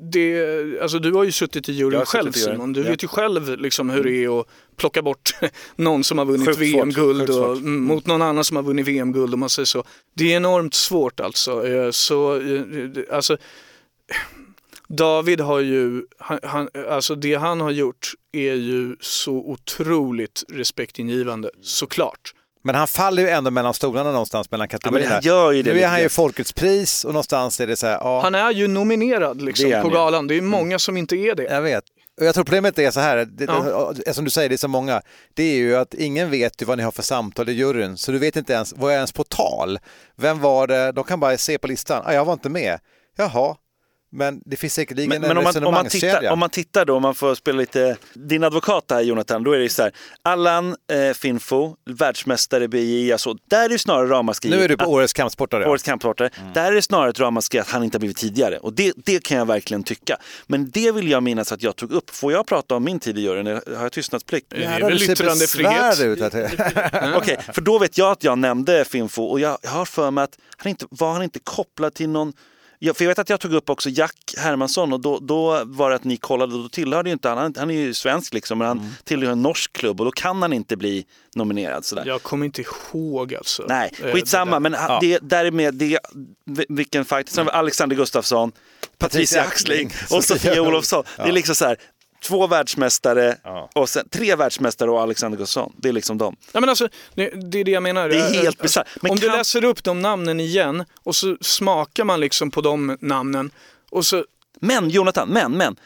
det, 0.00 0.80
alltså 0.82 0.98
du 0.98 1.12
har 1.12 1.24
ju 1.24 1.32
suttit 1.32 1.68
i 1.68 1.72
juryn 1.72 2.04
själv 2.04 2.32
Simon. 2.32 2.72
Du 2.72 2.82
ja. 2.82 2.90
vet 2.90 3.04
ju 3.04 3.08
själv 3.08 3.58
liksom 3.58 3.90
hur 3.90 4.04
det 4.04 4.24
är 4.24 4.40
att 4.40 4.46
plocka 4.76 5.02
bort 5.02 5.30
någon 5.76 6.04
som 6.04 6.18
har 6.18 6.24
vunnit 6.24 6.58
VM-guld 6.58 7.30
mm, 7.30 7.82
mot 7.82 8.06
någon 8.06 8.22
annan 8.22 8.44
som 8.44 8.56
har 8.56 8.64
vunnit 8.64 8.88
VM-guld 8.88 9.34
om 9.34 9.40
man 9.40 9.50
säger 9.50 9.66
så. 9.66 9.84
Det 10.14 10.32
är 10.32 10.36
enormt 10.36 10.74
svårt 10.74 11.20
alltså. 11.20 11.66
Eh, 11.66 11.90
Så, 11.90 12.40
eh, 12.40 13.16
alltså 13.16 13.36
David 14.88 15.40
har 15.40 15.60
ju, 15.60 16.02
han, 16.42 16.68
alltså 16.88 17.14
det 17.14 17.34
han 17.34 17.60
har 17.60 17.70
gjort 17.70 18.12
är 18.32 18.54
ju 18.54 18.96
så 19.00 19.32
otroligt 19.32 20.44
respektingivande, 20.48 21.50
såklart. 21.62 22.34
Men 22.62 22.74
han 22.74 22.86
faller 22.88 23.22
ju 23.22 23.28
ändå 23.28 23.50
mellan 23.50 23.74
stolarna 23.74 24.10
någonstans 24.12 24.50
mellan 24.50 24.68
kategorierna. 24.68 25.20
ju 25.52 25.62
det 25.62 25.70
nu 25.70 25.70
är 25.70 25.74
lite 25.74 25.86
han 25.86 26.00
ju. 26.02 26.08
Folkets 26.08 26.52
pris 26.52 27.04
och 27.04 27.12
någonstans 27.12 27.60
är 27.60 27.66
det 27.66 27.76
så 27.76 27.86
här, 27.86 27.94
ja, 27.94 28.20
Han 28.20 28.34
är 28.34 28.50
ju 28.50 28.68
nominerad 28.68 29.42
liksom 29.42 29.70
på 29.70 29.88
ju. 29.88 29.94
galan. 29.94 30.26
Det 30.26 30.34
är 30.36 30.40
många 30.40 30.78
som 30.78 30.96
inte 30.96 31.16
är 31.16 31.34
det. 31.34 31.42
jag 31.42 31.62
vet. 31.62 31.84
Och 32.20 32.26
jag 32.26 32.34
tror 32.34 32.44
problemet 32.44 32.78
är 32.78 32.90
så 32.90 33.00
här, 33.00 33.16
det, 33.16 33.44
Ja. 33.44 33.92
som 34.12 34.24
du 34.24 34.30
säger, 34.30 34.48
det 34.48 34.54
är 34.54 34.56
så 34.56 34.68
många, 34.68 35.02
det 35.34 35.42
är 35.42 35.56
ju 35.56 35.76
att 35.76 35.94
ingen 35.94 36.30
vet 36.30 36.62
ju 36.62 36.66
vad 36.66 36.78
ni 36.78 36.84
har 36.84 36.90
för 36.90 37.02
samtal 37.02 37.48
i 37.48 37.52
juryn, 37.52 37.96
så 37.96 38.12
du 38.12 38.18
vet 38.18 38.36
inte 38.36 38.52
ens, 38.52 38.74
vad 38.76 38.90
är 38.92 38.96
ens 38.96 39.12
på 39.12 39.24
tal? 39.24 39.78
Vem 40.16 40.40
var 40.40 40.66
det? 40.66 40.92
De 40.92 41.04
kan 41.04 41.20
bara 41.20 41.38
se 41.38 41.58
på 41.58 41.66
listan, 41.66 42.02
ah, 42.06 42.12
jag 42.12 42.24
var 42.24 42.32
inte 42.32 42.48
med. 42.48 42.78
Jaha, 43.16 43.56
men 44.12 44.40
det 44.46 44.56
finns 44.56 44.74
säkerligen 44.74 45.08
Men, 45.08 45.24
en 45.24 45.28
men 45.28 45.38
om, 45.38 45.44
man, 45.44 45.64
om, 45.64 45.74
man 45.74 45.88
tittar, 45.88 46.30
om 46.30 46.38
man 46.38 46.50
tittar 46.50 46.84
då, 46.84 46.96
om 46.96 47.02
man 47.02 47.14
får 47.14 47.34
spela 47.34 47.58
lite 47.58 47.96
din 48.14 48.44
advokat 48.44 48.84
här 48.90 49.00
Jonathan, 49.00 49.44
då 49.44 49.52
är 49.52 49.56
det 49.56 49.62
ju 49.62 49.68
så 49.68 49.82
här. 49.82 49.92
Allan 50.22 50.76
eh, 50.92 51.14
Finfo, 51.14 51.76
världsmästare 51.90 52.64
i 52.64 52.68
BJJ, 52.68 53.12
alltså, 53.12 53.36
där 53.48 53.64
är 53.64 53.68
det 53.68 53.78
snarare 53.78 54.08
ramaskri. 54.08 54.50
Nu 54.50 54.62
är 54.62 54.68
du 54.68 54.76
på 54.76 54.82
att- 54.82 54.88
årets 54.88 55.12
kampsportare. 55.12 55.68
Årets 55.68 55.84
kampsportare. 55.84 56.30
Där 56.54 56.72
är 56.72 56.74
det 56.74 56.82
snarare 56.82 57.10
ett 57.10 57.20
ramaskri 57.20 57.60
att 57.60 57.68
han 57.68 57.84
inte 57.84 57.94
har 57.96 58.00
blivit 58.00 58.16
tidigare. 58.16 58.58
Och 58.58 58.72
det, 58.72 58.92
det 58.96 59.22
kan 59.22 59.38
jag 59.38 59.46
verkligen 59.46 59.82
tycka. 59.82 60.16
Men 60.46 60.70
det 60.70 60.92
vill 60.92 61.10
jag 61.10 61.22
minnas 61.22 61.52
att 61.52 61.62
jag 61.62 61.76
tog 61.76 61.92
upp. 61.92 62.10
Får 62.10 62.32
jag 62.32 62.46
prata 62.46 62.74
om 62.74 62.84
min 62.84 63.00
tid 63.00 63.18
i 63.18 63.20
juryn? 63.20 63.46
Har 63.46 63.62
jag 63.66 63.92
tystnadsplikt? 63.92 64.46
Det 64.50 64.64
är 64.64 64.80
väl 64.80 65.02
yttrandefrihet. 65.02 66.00
ut. 66.00 66.20
Att, 66.20 66.34
Okej, 67.16 67.38
för 67.52 67.60
då 67.60 67.78
vet 67.78 67.98
jag 67.98 68.10
att 68.10 68.24
jag 68.24 68.38
nämnde 68.38 68.84
Finfo 68.84 69.22
och 69.24 69.40
jag, 69.40 69.58
jag 69.62 69.70
har 69.70 69.84
för 69.84 70.10
mig 70.10 70.24
att 70.24 70.38
han 70.56 70.70
inte, 70.70 70.86
var 70.90 71.12
han 71.12 71.22
inte 71.22 71.38
kopplad 71.38 71.94
till 71.94 72.08
någon 72.08 72.32
Ja, 72.82 72.94
för 72.94 73.04
jag 73.04 73.08
vet 73.08 73.18
att 73.18 73.28
jag 73.28 73.40
tog 73.40 73.52
upp 73.54 73.70
också 73.70 73.88
Jack 73.90 74.34
Hermansson 74.38 74.92
och 74.92 75.00
då, 75.00 75.18
då 75.18 75.62
var 75.64 75.90
det 75.90 75.96
att 75.96 76.04
ni 76.04 76.16
kollade 76.16 76.54
och 76.54 76.62
då 76.62 76.68
tillhörde 76.68 77.08
ju 77.08 77.12
inte 77.12 77.28
han, 77.28 77.54
han, 77.58 77.70
är 77.70 77.74
ju 77.74 77.94
svensk 77.94 78.34
liksom 78.34 78.58
men 78.58 78.66
han 78.68 78.94
tillhör 79.04 79.32
en 79.32 79.42
norsk 79.42 79.72
klubb 79.72 80.00
och 80.00 80.04
då 80.04 80.12
kan 80.12 80.42
han 80.42 80.52
inte 80.52 80.76
bli 80.76 81.06
nominerad 81.34 81.84
sådär. 81.84 82.04
Jag 82.06 82.22
kommer 82.22 82.46
inte 82.46 82.62
ihåg 82.62 83.34
alltså. 83.34 83.64
Nej, 83.68 83.92
Eh, 84.04 84.12
skitsamma 84.12 84.56
det 84.56 84.60
men 84.60 84.74
han- 84.74 84.98
det, 85.00 85.18
där 85.22 85.44
är 85.44 85.50
med, 85.50 85.74
det, 85.74 85.98
vilken 86.68 87.04
fight, 87.04 87.28
sen 87.28 87.46
har 87.46 87.52
vi 87.52 87.58
Alexander 87.58 87.96
Gustafsson, 87.96 88.52
Patricia 88.98 89.42
Axling 89.42 89.92
och 90.10 90.24
Sofia 90.24 90.62
Olofsson. 90.68 91.04
Det 91.16 91.22
är 91.22 91.32
liksom 91.32 91.54
så 91.54 91.64
här, 91.64 91.76
två 92.22 92.46
världsmästare 92.46 93.36
och 93.74 93.88
sen 93.88 94.08
tre 94.08 94.36
världsmästare 94.36 94.90
och 94.90 95.00
Alexander 95.00 95.38
Gustafsson. 95.38 95.72
Det 95.76 95.88
är 95.88 95.92
liksom 95.92 96.18
dem. 96.18 96.36
Ja, 96.52 96.60
men 96.60 96.68
alltså, 96.68 96.88
det, 97.14 97.24
är 97.60 97.64
det 97.64 97.70
jag 97.70 97.82
menar. 97.82 98.08
Det 98.08 98.16
är 98.16 98.30
helt 98.34 98.46
Alltså, 98.46 98.62
bisarrt. 98.62 98.88
Men 99.02 99.10
Om 99.10 99.18
du 99.18 99.26
kan- 99.28 99.36
läser 99.38 99.64
upp 99.64 99.84
de 99.84 100.02
namnen 100.02 100.40
igen 100.40 100.84
och 101.02 101.16
så 101.16 101.36
smakar 101.40 102.04
man 102.04 102.20
liksom 102.20 102.50
på 102.50 102.60
de 102.60 102.96
namnen 103.00 103.50
och 103.90 104.06
så 104.06 104.24
Men 104.60 104.90
Jonathan, 104.90 105.28
men, 105.28 105.52
men. 105.52 105.76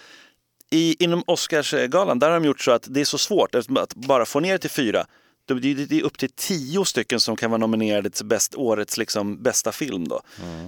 I, 0.71 1.05
inom 1.05 1.23
Oscarsgalan, 1.27 2.19
där 2.19 2.31
har 2.31 2.41
de 2.41 2.45
gjort 2.47 2.61
så 2.61 2.71
att 2.71 2.87
det 2.91 3.01
är 3.01 3.05
så 3.05 3.19
svårt 3.19 3.55
att 3.55 3.95
bara 3.95 4.25
få 4.27 4.41
ner 4.41 4.53
det 4.53 4.59
till 4.59 4.71
fyra. 4.71 5.07
Det 5.47 5.55
det- 5.55 5.75
det 5.87 5.99
är 5.99 6.03
upp 6.03 6.19
till 6.19 6.31
tio 6.37 6.85
stycken 6.85 7.21
som 7.21 7.37
kan 7.37 7.51
vara 7.51 7.59
nominerade 7.59 8.11
till 8.11 8.27
bäst, 8.27 8.55
årets 8.55 8.97
liksom, 8.99 9.43
bästa 9.43 9.73
film. 9.73 10.09
Då. 10.09 10.21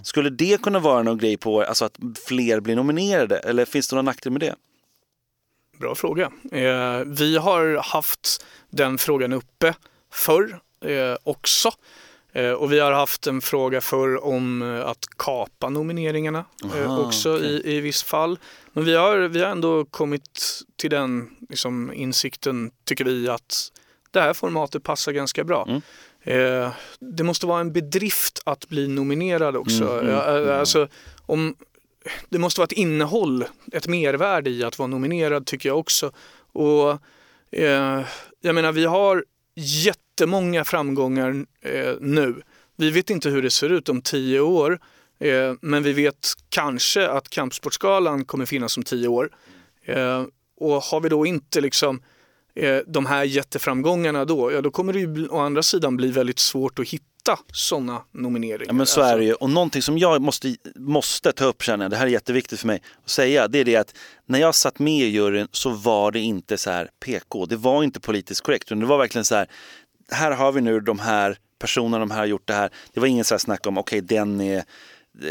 Skulle 0.03 0.31
det 0.31 0.63
kunna 0.63 0.79
vara 0.79 1.03
någon 1.03 1.19
grej 1.19 1.37
på 1.37 1.63
alltså 1.63 1.85
att 1.85 1.99
fler 2.29 2.61
blir 2.61 2.77
nominerade? 2.77 3.39
Eller 3.39 3.65
finns 3.65 3.89
det 3.89 3.97
någon 3.97 4.05
nackdel 4.05 4.33
med 4.33 4.41
det? 4.41 4.55
Bra 5.79 5.95
fråga. 5.95 6.31
Eh, 6.53 7.01
vi 7.07 7.37
har 7.37 7.77
haft 7.83 8.45
den 8.71 8.99
frågan 8.99 9.33
uppe 9.33 9.75
förr 10.13 10.59
eh, 10.85 11.17
också. 11.23 11.71
Eh, 12.33 12.53
och 12.53 12.73
vi 12.73 12.81
har 12.81 12.93
haft 12.93 13.27
en 13.27 13.41
fråga 13.41 13.81
förr 13.81 14.25
om 14.25 14.63
eh, 14.63 14.87
att 14.87 15.05
kapa 15.17 15.69
nomineringarna 15.69 16.45
eh, 16.65 16.91
Aha, 16.91 16.99
också 16.99 17.37
okej. 17.37 17.63
i, 17.65 17.77
i 17.77 17.81
viss 17.81 18.03
fall. 18.03 18.39
Men 18.73 18.85
vi 18.85 18.95
har, 18.95 19.19
vi 19.19 19.43
har 19.43 19.51
ändå 19.51 19.85
kommit 19.85 20.63
till 20.77 20.91
den 20.91 21.31
liksom, 21.49 21.93
insikten, 21.93 22.71
tycker 22.85 23.05
vi, 23.05 23.29
att 23.29 23.73
det 24.11 24.21
här 24.21 24.35
formatet 24.35 24.83
passar 24.83 25.13
ganska 25.13 25.45
bra. 25.45 25.67
Mm. 25.69 25.83
Eh, 26.23 26.73
det 26.99 27.23
måste 27.23 27.47
vara 27.47 27.61
en 27.61 27.73
bedrift 27.73 28.43
att 28.45 28.69
bli 28.69 28.89
nominerad 28.89 29.57
också. 29.57 29.99
Mm, 29.99 30.15
mm, 30.15 30.37
mm. 30.37 30.61
Alltså, 30.61 30.89
om, 31.27 31.57
det 32.29 32.39
måste 32.39 32.61
vara 32.61 32.67
ett 32.67 32.73
innehåll, 32.73 33.45
ett 33.73 33.89
mervärde 33.89 34.51
i 34.51 34.65
att 34.65 34.79
vara 34.79 34.87
nominerad 34.87 35.47
tycker 35.47 35.69
jag 35.69 35.79
också. 35.79 36.13
Och 36.53 36.91
eh, 37.51 38.05
jag 38.41 38.55
menar 38.55 38.73
vi 38.73 38.85
har 38.85 39.25
jättemånga 39.55 40.65
framgångar 40.65 41.47
eh, 41.61 41.95
nu. 42.01 42.43
Vi 42.77 42.91
vet 42.91 43.11
inte 43.11 43.29
hur 43.29 43.43
det 43.43 43.51
ser 43.51 43.69
ut 43.73 43.89
om 43.89 44.03
tio 44.03 44.41
år. 44.41 44.81
Eh, 45.19 45.55
men 45.61 45.83
vi 45.83 45.93
vet 45.93 46.33
kanske 46.49 47.09
att 47.09 47.31
Kampsportsgalan 47.31 48.25
kommer 48.25 48.47
finnas 48.47 48.77
om 48.77 48.83
tio 48.83 49.09
år. 49.09 49.31
Eh, 49.85 50.25
och 50.57 50.83
har 50.83 51.01
vi 51.01 51.09
då 51.09 51.27
inte 51.27 51.61
liksom 51.61 52.03
eh, 52.55 52.79
de 52.87 53.07
här 53.07 53.25
jätteframgångarna 53.25 54.25
då, 54.25 54.53
ja 54.53 54.61
då 54.61 54.71
kommer 54.71 54.93
det 54.93 54.99
ju 54.99 55.29
å 55.29 55.39
andra 55.39 55.63
sidan 55.63 55.97
bli 55.97 56.11
väldigt 56.11 56.39
svårt 56.39 56.79
att 56.79 56.89
hitta 56.89 57.05
sådana 57.53 58.03
nomineringar. 58.13 58.67
Ja, 58.67 58.73
men 58.73 58.87
så 58.87 59.01
är 59.01 59.19
det 59.19 59.25
ju. 59.25 59.33
Och 59.33 59.51
någonting 59.51 59.83
som 59.83 59.99
jag 59.99 60.23
måste, 60.23 60.57
måste 60.77 61.33
ta 61.33 61.45
upp 61.45 61.63
känner 61.63 61.85
jag, 61.85 61.91
det 61.91 61.97
här 61.97 62.07
är 62.07 62.11
jätteviktigt 62.11 62.61
för 62.61 62.67
mig 62.67 62.83
att 63.05 63.11
säga, 63.11 63.49
det 63.49 63.59
är 63.59 63.65
det 63.65 63.77
att 63.77 63.95
när 64.27 64.39
jag 64.39 64.55
satt 64.55 64.79
med 64.79 65.03
i 65.03 65.07
juryn 65.07 65.49
så 65.53 65.71
var 65.71 66.13
det 66.13 66.21
inte 66.21 66.59
så 66.59 66.71
här 66.71 66.91
PK, 67.05 67.47
det 67.47 67.57
var 67.57 67.83
inte 67.83 68.01
politiskt 68.01 68.41
korrekt, 68.41 68.69
utan 68.69 68.81
det 68.81 68.87
var 68.87 68.99
verkligen 68.99 69.25
så 69.25 69.35
här, 69.35 69.47
här 70.11 70.31
har 70.31 70.53
vi 70.53 70.61
nu 70.61 70.81
de 70.81 70.99
här 70.99 71.39
personerna, 71.59 71.99
de 71.99 72.11
här 72.11 72.19
har 72.19 72.27
gjort 72.27 72.47
det 72.47 72.55
här. 72.55 72.71
Det 72.93 73.01
var 73.01 73.07
ingen 73.07 73.25
så 73.25 73.35
här 73.35 73.39
snack 73.39 73.67
om, 73.67 73.79
okej 73.79 74.01
den 74.01 74.41
är 74.41 74.65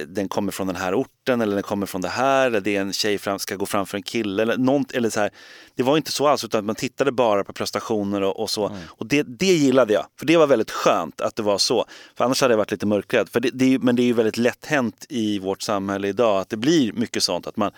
den 0.07 0.29
kommer 0.29 0.51
från 0.51 0.67
den 0.67 0.75
här 0.75 0.93
orten 0.93 1.41
eller 1.41 1.53
den 1.53 1.63
kommer 1.63 1.85
från 1.85 2.01
det 2.01 2.07
här 2.09 2.47
eller 2.47 2.61
det 2.61 2.75
är 2.75 2.81
en 2.81 2.93
tjej 2.93 3.17
fram, 3.17 3.39
ska 3.39 3.55
gå 3.55 3.65
framför 3.65 3.97
en 3.97 4.03
kille 4.03 4.41
eller 4.43 4.57
något, 4.57 4.91
eller 4.91 5.09
så 5.09 5.19
här. 5.19 5.29
Det 5.75 5.83
var 5.83 5.97
inte 5.97 6.11
så 6.11 6.27
alls 6.27 6.43
utan 6.43 6.65
man 6.65 6.75
tittade 6.75 7.11
bara 7.11 7.43
på 7.43 7.53
prestationer 7.53 8.21
och, 8.21 8.39
och 8.39 8.49
så. 8.49 8.65
Och 8.87 9.05
det, 9.05 9.23
det 9.23 9.45
gillade 9.45 9.93
jag, 9.93 10.05
för 10.19 10.25
det 10.25 10.37
var 10.37 10.47
väldigt 10.47 10.71
skönt 10.71 11.21
att 11.21 11.35
det 11.35 11.43
var 11.43 11.57
så. 11.57 11.85
För 12.15 12.25
annars 12.25 12.41
hade 12.41 12.51
jag 12.53 12.57
varit 12.57 12.71
lite 12.71 12.85
mörkrädd. 12.85 13.29
För 13.29 13.39
det, 13.39 13.49
det 13.53 13.79
men 13.79 13.95
det 13.95 14.01
är 14.01 14.05
ju 14.05 14.13
väldigt 14.13 14.37
lätt 14.37 14.65
hänt 14.65 15.05
i 15.09 15.39
vårt 15.39 15.61
samhälle 15.61 16.07
idag 16.07 16.39
att 16.41 16.49
det 16.49 16.57
blir 16.57 16.93
mycket 16.93 17.23
sånt. 17.23 17.47
Att 17.47 17.57
man, 17.57 17.71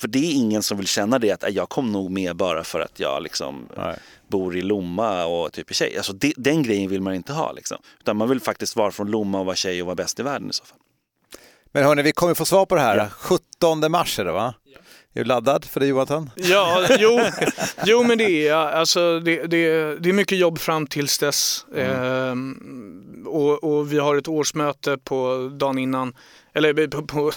för 0.00 0.08
det 0.08 0.18
är 0.18 0.32
ingen 0.32 0.62
som 0.62 0.78
vill 0.78 0.86
känna 0.86 1.18
det 1.18 1.30
att 1.30 1.42
"Äh, 1.44 1.50
jag 1.50 1.68
kom 1.68 1.92
nog 1.92 2.10
med 2.10 2.36
bara 2.36 2.64
för 2.64 2.80
att 2.80 3.00
jag 3.00 3.22
liksom 3.22 3.68
bor 4.28 4.56
i 4.56 4.62
Lomma 4.62 5.24
och 5.24 5.52
typ 5.52 5.70
är 5.70 5.74
tjej. 5.74 5.96
Alltså 5.96 6.12
det, 6.12 6.32
den 6.36 6.62
grejen 6.62 6.90
vill 6.90 7.00
man 7.02 7.14
inte 7.14 7.32
ha. 7.32 7.52
Liksom. 7.52 7.78
Utan 8.00 8.16
man 8.16 8.28
vill 8.28 8.40
faktiskt 8.40 8.76
vara 8.76 8.90
från 8.90 9.10
Lomma 9.10 9.40
och 9.40 9.46
vara 9.46 9.56
tjej 9.56 9.80
och 9.82 9.86
vara 9.86 9.96
bäst 9.96 10.20
i 10.20 10.22
världen 10.22 10.50
i 10.50 10.52
så 10.52 10.64
fall. 10.64 10.78
Men 11.72 11.84
hörni, 11.84 12.02
vi 12.02 12.12
kommer 12.12 12.34
få 12.34 12.44
svar 12.44 12.66
på 12.66 12.74
det 12.74 12.80
här. 12.80 13.08
17 13.08 13.90
mars 13.90 14.18
är 14.18 14.24
det 14.24 14.32
va? 14.32 14.54
Är 15.14 15.20
du 15.20 15.24
laddad 15.24 15.64
för 15.64 15.80
det 15.80 15.86
Jonathan? 15.86 16.30
Ja, 16.36 16.86
jo, 16.98 17.20
jo 17.84 18.02
men 18.02 18.18
det 18.18 18.48
är. 18.48 18.54
Alltså, 18.54 19.20
det, 19.20 19.46
det, 19.46 19.94
det 19.96 20.08
är 20.08 20.12
mycket 20.12 20.38
jobb 20.38 20.58
fram 20.58 20.86
tills 20.86 21.18
dess. 21.18 21.66
Ehm, 21.76 23.24
och, 23.26 23.64
och 23.64 23.92
vi 23.92 23.98
har 23.98 24.16
ett 24.16 24.28
årsmöte 24.28 24.98
på 24.98 25.50
dagen 25.58 25.78
innan, 25.78 26.14
eller 26.54 26.86
på, 26.86 27.06
på, 27.06 27.32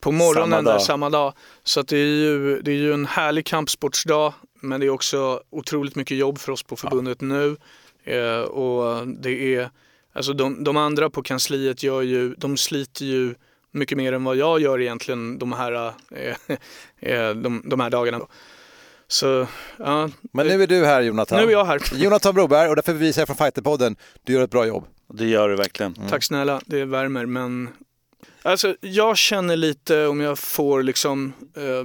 på 0.00 0.12
morgonen 0.12 0.50
Samma 0.50 0.56
samma 0.56 0.62
dag. 0.62 0.74
dag. 0.74 0.82
samma 0.82 1.10
dag. 1.10 1.32
Så 1.64 1.82
det, 1.82 1.96
är 1.96 2.06
ju, 2.06 2.62
det 2.62 2.70
är 2.70 2.76
ju 2.76 2.92
en 2.92 3.06
härlig 3.06 3.46
kampsportsdag, 3.46 4.34
men 4.60 4.80
det 4.80 4.86
är 4.86 4.90
också 4.90 5.40
otroligt 5.50 5.96
mycket 5.96 6.16
jobb 6.16 6.38
för 6.38 6.52
oss 6.52 6.62
på 6.62 6.76
förbundet 6.76 7.20
nu. 7.20 7.56
Eh, 8.04 8.40
och 8.40 9.06
det 9.06 9.54
är, 9.54 9.70
alltså 10.12 10.32
de, 10.32 10.64
de 10.64 10.76
andra 10.76 11.10
på 11.10 11.22
kansliet 11.22 11.82
gör 11.82 12.02
ju, 12.02 12.34
de 12.34 12.56
sliter 12.56 13.04
ju 13.04 13.34
mycket 13.76 13.98
mer 13.98 14.12
än 14.12 14.24
vad 14.24 14.36
jag 14.36 14.60
gör 14.60 14.80
egentligen 14.80 15.38
de 15.38 15.52
här, 15.52 15.92
eh, 16.10 16.36
eh, 17.12 17.30
de, 17.34 17.62
de 17.64 17.80
här 17.80 17.90
dagarna. 17.90 18.20
Så, 19.08 19.46
ja. 19.78 20.10
Men 20.32 20.46
nu 20.46 20.62
är 20.62 20.66
du 20.66 20.84
här 20.84 21.02
Jonathan. 21.02 21.40
Nu 21.40 21.46
är 21.46 21.52
jag 21.52 21.64
här. 21.64 21.80
Jonathan 21.94 22.34
Broberg 22.34 22.68
och 22.68 22.76
därför 22.76 22.92
vill 22.92 23.02
vi 23.02 23.12
säga 23.12 23.26
från 23.26 23.36
Fighterpodden, 23.36 23.96
du 24.24 24.32
gör 24.32 24.42
ett 24.42 24.50
bra 24.50 24.66
jobb. 24.66 24.84
Det 25.14 25.26
gör 25.26 25.48
du 25.48 25.56
verkligen. 25.56 25.94
Tack 26.08 26.24
snälla, 26.24 26.60
det 26.66 26.84
värmer 26.84 27.26
men 27.26 27.68
Alltså, 28.42 28.76
jag 28.80 29.16
känner 29.16 29.56
lite, 29.56 30.06
om 30.06 30.20
jag 30.20 30.38
får 30.38 30.82
liksom 30.82 31.32
eh, 31.56 31.84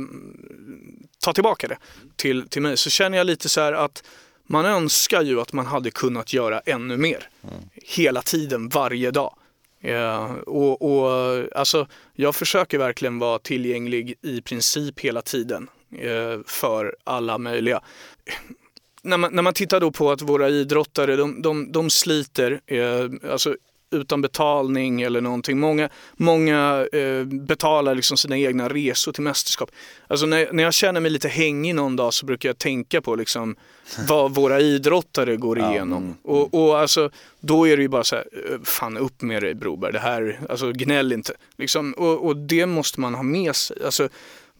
ta 1.24 1.34
tillbaka 1.34 1.68
det 1.68 1.78
till, 2.16 2.50
till 2.50 2.62
mig, 2.62 2.78
så 2.78 2.90
känner 2.90 3.18
jag 3.18 3.28
lite 3.28 3.50
så 3.50 3.62
här 3.62 3.74
att 3.74 4.04
man 4.48 4.66
önskar 4.66 5.22
ju 5.22 5.42
att 5.42 5.54
man 5.54 5.66
hade 5.66 5.92
kunnat 5.92 6.34
göra 6.34 6.60
ännu 6.60 6.98
mer. 6.98 7.30
Mm. 7.44 7.56
Hela 7.74 8.22
tiden, 8.22 8.70
varje 8.70 9.12
dag. 9.12 9.36
Eh, 9.82 10.32
och, 10.34 10.82
och, 10.82 11.44
alltså, 11.56 11.88
jag 12.14 12.36
försöker 12.36 12.78
verkligen 12.78 13.20
vara 13.20 13.40
tillgänglig 13.40 14.16
i 14.22 14.42
princip 14.42 15.00
hela 15.00 15.22
tiden 15.22 15.70
eh, 16.00 16.40
för 16.46 16.96
alla 17.04 17.38
möjliga. 17.38 17.82
När 19.04 19.18
man, 19.18 19.36
när 19.36 19.42
man 19.44 19.54
tittar 19.54 19.80
då 19.80 19.92
på 19.92 20.12
att 20.12 20.22
våra 20.22 20.50
idrottare, 20.50 21.16
de, 21.16 21.42
de, 21.42 21.72
de 21.72 21.90
sliter, 21.90 22.62
eh, 22.66 23.32
alltså 23.32 23.56
utan 23.92 24.22
betalning 24.22 25.02
eller 25.02 25.22
någonting. 25.22 25.60
Många, 25.60 25.90
många 26.14 26.88
eh, 26.92 27.24
betalar 27.24 27.96
liksom 27.96 28.18
sina 28.18 28.38
egna 28.38 28.70
resor 28.70 29.12
till 29.12 29.24
mästerskap. 29.24 29.72
Alltså 30.08 30.26
när, 30.26 30.50
när 30.52 30.64
jag 30.64 30.74
känner 30.74 31.02
mig 31.02 31.12
lite 31.12 31.28
hängig 31.28 31.76
någon 31.76 31.96
dag 31.96 32.14
så 32.14 32.26
brukar 32.26 32.50
jag 32.50 32.58
tänka 32.58 33.02
på 33.02 33.16
liksom 33.16 33.56
vad 34.08 34.36
våra 34.36 34.60
idrottare 34.60 35.36
går 35.36 35.60
igenom. 35.60 36.04
Mm. 36.04 36.16
Och, 36.24 36.54
och 36.54 36.80
alltså, 36.80 37.10
då 37.40 37.68
är 37.68 37.78
det 37.78 37.84
ju 37.84 37.90
bara 37.90 38.04
så 38.04 38.16
här, 38.16 38.26
eh, 38.50 38.60
fan 38.64 38.98
upp 38.98 39.22
med 39.22 39.44
dig 39.44 39.54
Broberg, 39.54 39.92
det 39.92 40.00
här, 40.00 40.40
alltså 40.50 40.72
gnäll 40.72 41.14
inte. 41.14 41.34
Liksom, 41.58 41.94
och, 41.94 42.26
och 42.26 42.38
det 42.38 42.66
måste 42.66 43.00
man 43.00 43.16
ha 43.16 43.24
med 43.24 43.56
sig. 43.56 43.78
Alltså, 43.86 44.10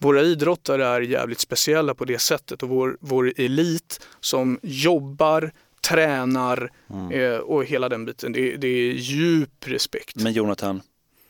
våra 0.02 0.22
idrottare 0.22 0.86
är 0.86 1.00
jävligt 1.00 1.40
speciella 1.40 1.94
på 1.94 2.04
det 2.04 2.18
sättet 2.18 2.62
och 2.62 2.68
vår, 2.68 2.96
vår 3.00 3.32
elit 3.36 4.06
som 4.20 4.58
jobbar, 4.62 5.52
tränar 5.88 6.70
mm. 6.90 7.10
eh, 7.10 7.38
och 7.38 7.64
hela 7.64 7.88
den 7.88 8.04
biten. 8.04 8.32
Det, 8.32 8.56
det 8.56 8.68
är 8.68 8.92
djup 8.92 9.66
respekt. 9.66 10.16
Men 10.16 10.32
Jonathan, 10.32 10.82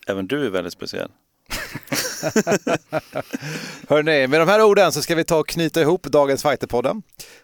även 0.06 0.26
du 0.26 0.46
är 0.46 0.50
väldigt 0.50 0.72
speciell. 0.72 1.10
Hörrni, 3.88 4.26
med 4.26 4.40
de 4.40 4.48
här 4.48 4.62
orden 4.62 4.92
så 4.92 5.02
ska 5.02 5.14
vi 5.14 5.24
ta 5.24 5.38
och 5.38 5.48
knyta 5.48 5.80
ihop 5.80 6.02
dagens 6.02 6.42
Fighterpodden. 6.42 7.02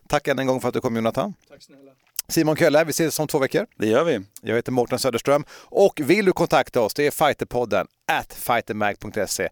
Tack 0.08 0.28
än 0.28 0.38
en 0.38 0.46
gång 0.46 0.60
för 0.60 0.68
att 0.68 0.74
du 0.74 0.80
kom 0.80 0.96
Jonathan. 0.96 1.34
Tack 1.48 1.62
snälla. 1.62 1.90
Simon 2.28 2.56
Kölle, 2.56 2.84
vi 2.84 2.90
ses 2.90 3.18
om 3.18 3.28
två 3.28 3.38
veckor. 3.38 3.66
Det 3.76 3.86
gör 3.86 4.04
vi. 4.04 4.20
Jag 4.42 4.56
heter 4.56 4.72
Mårten 4.72 4.98
Söderström 4.98 5.44
och 5.52 6.00
vill 6.04 6.24
du 6.24 6.32
kontakta 6.32 6.80
oss, 6.80 6.94
det 6.94 7.06
är 7.06 7.10
fighterpodden 7.10 7.86
at 8.12 8.32
fightermag.se. 8.32 9.48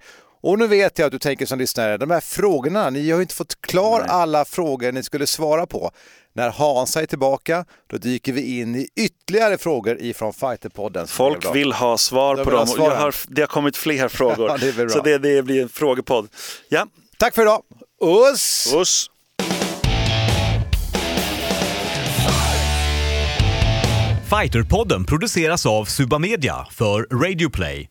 Och 0.46 0.58
nu 0.58 0.66
vet 0.66 0.98
jag 0.98 1.06
att 1.06 1.12
du 1.12 1.18
tänker 1.18 1.46
som 1.46 1.58
lyssnare, 1.58 1.96
de 1.96 2.10
här 2.10 2.20
frågorna, 2.20 2.90
ni 2.90 3.10
har 3.10 3.18
ju 3.18 3.22
inte 3.22 3.34
fått 3.34 3.60
klar 3.60 4.00
Nej. 4.00 4.08
alla 4.10 4.44
frågor 4.44 4.92
ni 4.92 5.02
skulle 5.02 5.26
svara 5.26 5.66
på. 5.66 5.90
När 6.32 6.50
Hansa 6.50 7.02
är 7.02 7.06
tillbaka, 7.06 7.64
då 7.86 7.96
dyker 7.96 8.32
vi 8.32 8.60
in 8.60 8.74
i 8.74 8.88
ytterligare 8.96 9.58
frågor 9.58 10.00
ifrån 10.00 10.32
Fighterpodden. 10.32 11.06
Folk 11.06 11.54
vill 11.54 11.72
ha 11.72 11.98
svar 11.98 12.36
de 12.36 12.44
på 12.44 12.50
dem. 12.50 12.68
Jag 12.76 12.90
har, 12.90 13.14
det 13.28 13.42
har 13.42 13.46
kommit 13.46 13.76
fler 13.76 14.08
frågor. 14.08 14.48
ja, 14.62 14.72
det 14.72 14.90
så 14.90 15.00
det, 15.00 15.18
det 15.18 15.42
blir 15.42 15.62
en 15.62 15.68
frågepodd. 15.68 16.28
Ja. 16.68 16.86
Tack 17.18 17.34
för 17.34 17.42
idag. 17.42 17.62
Uss! 18.32 18.74
Uss! 18.74 19.10
Fighterpodden 24.30 25.04
produceras 25.04 25.66
av 25.66 25.84
Suba 25.84 26.18
Media 26.18 26.66
för 26.70 27.02
Radio 27.02 27.50
Play. 27.50 27.90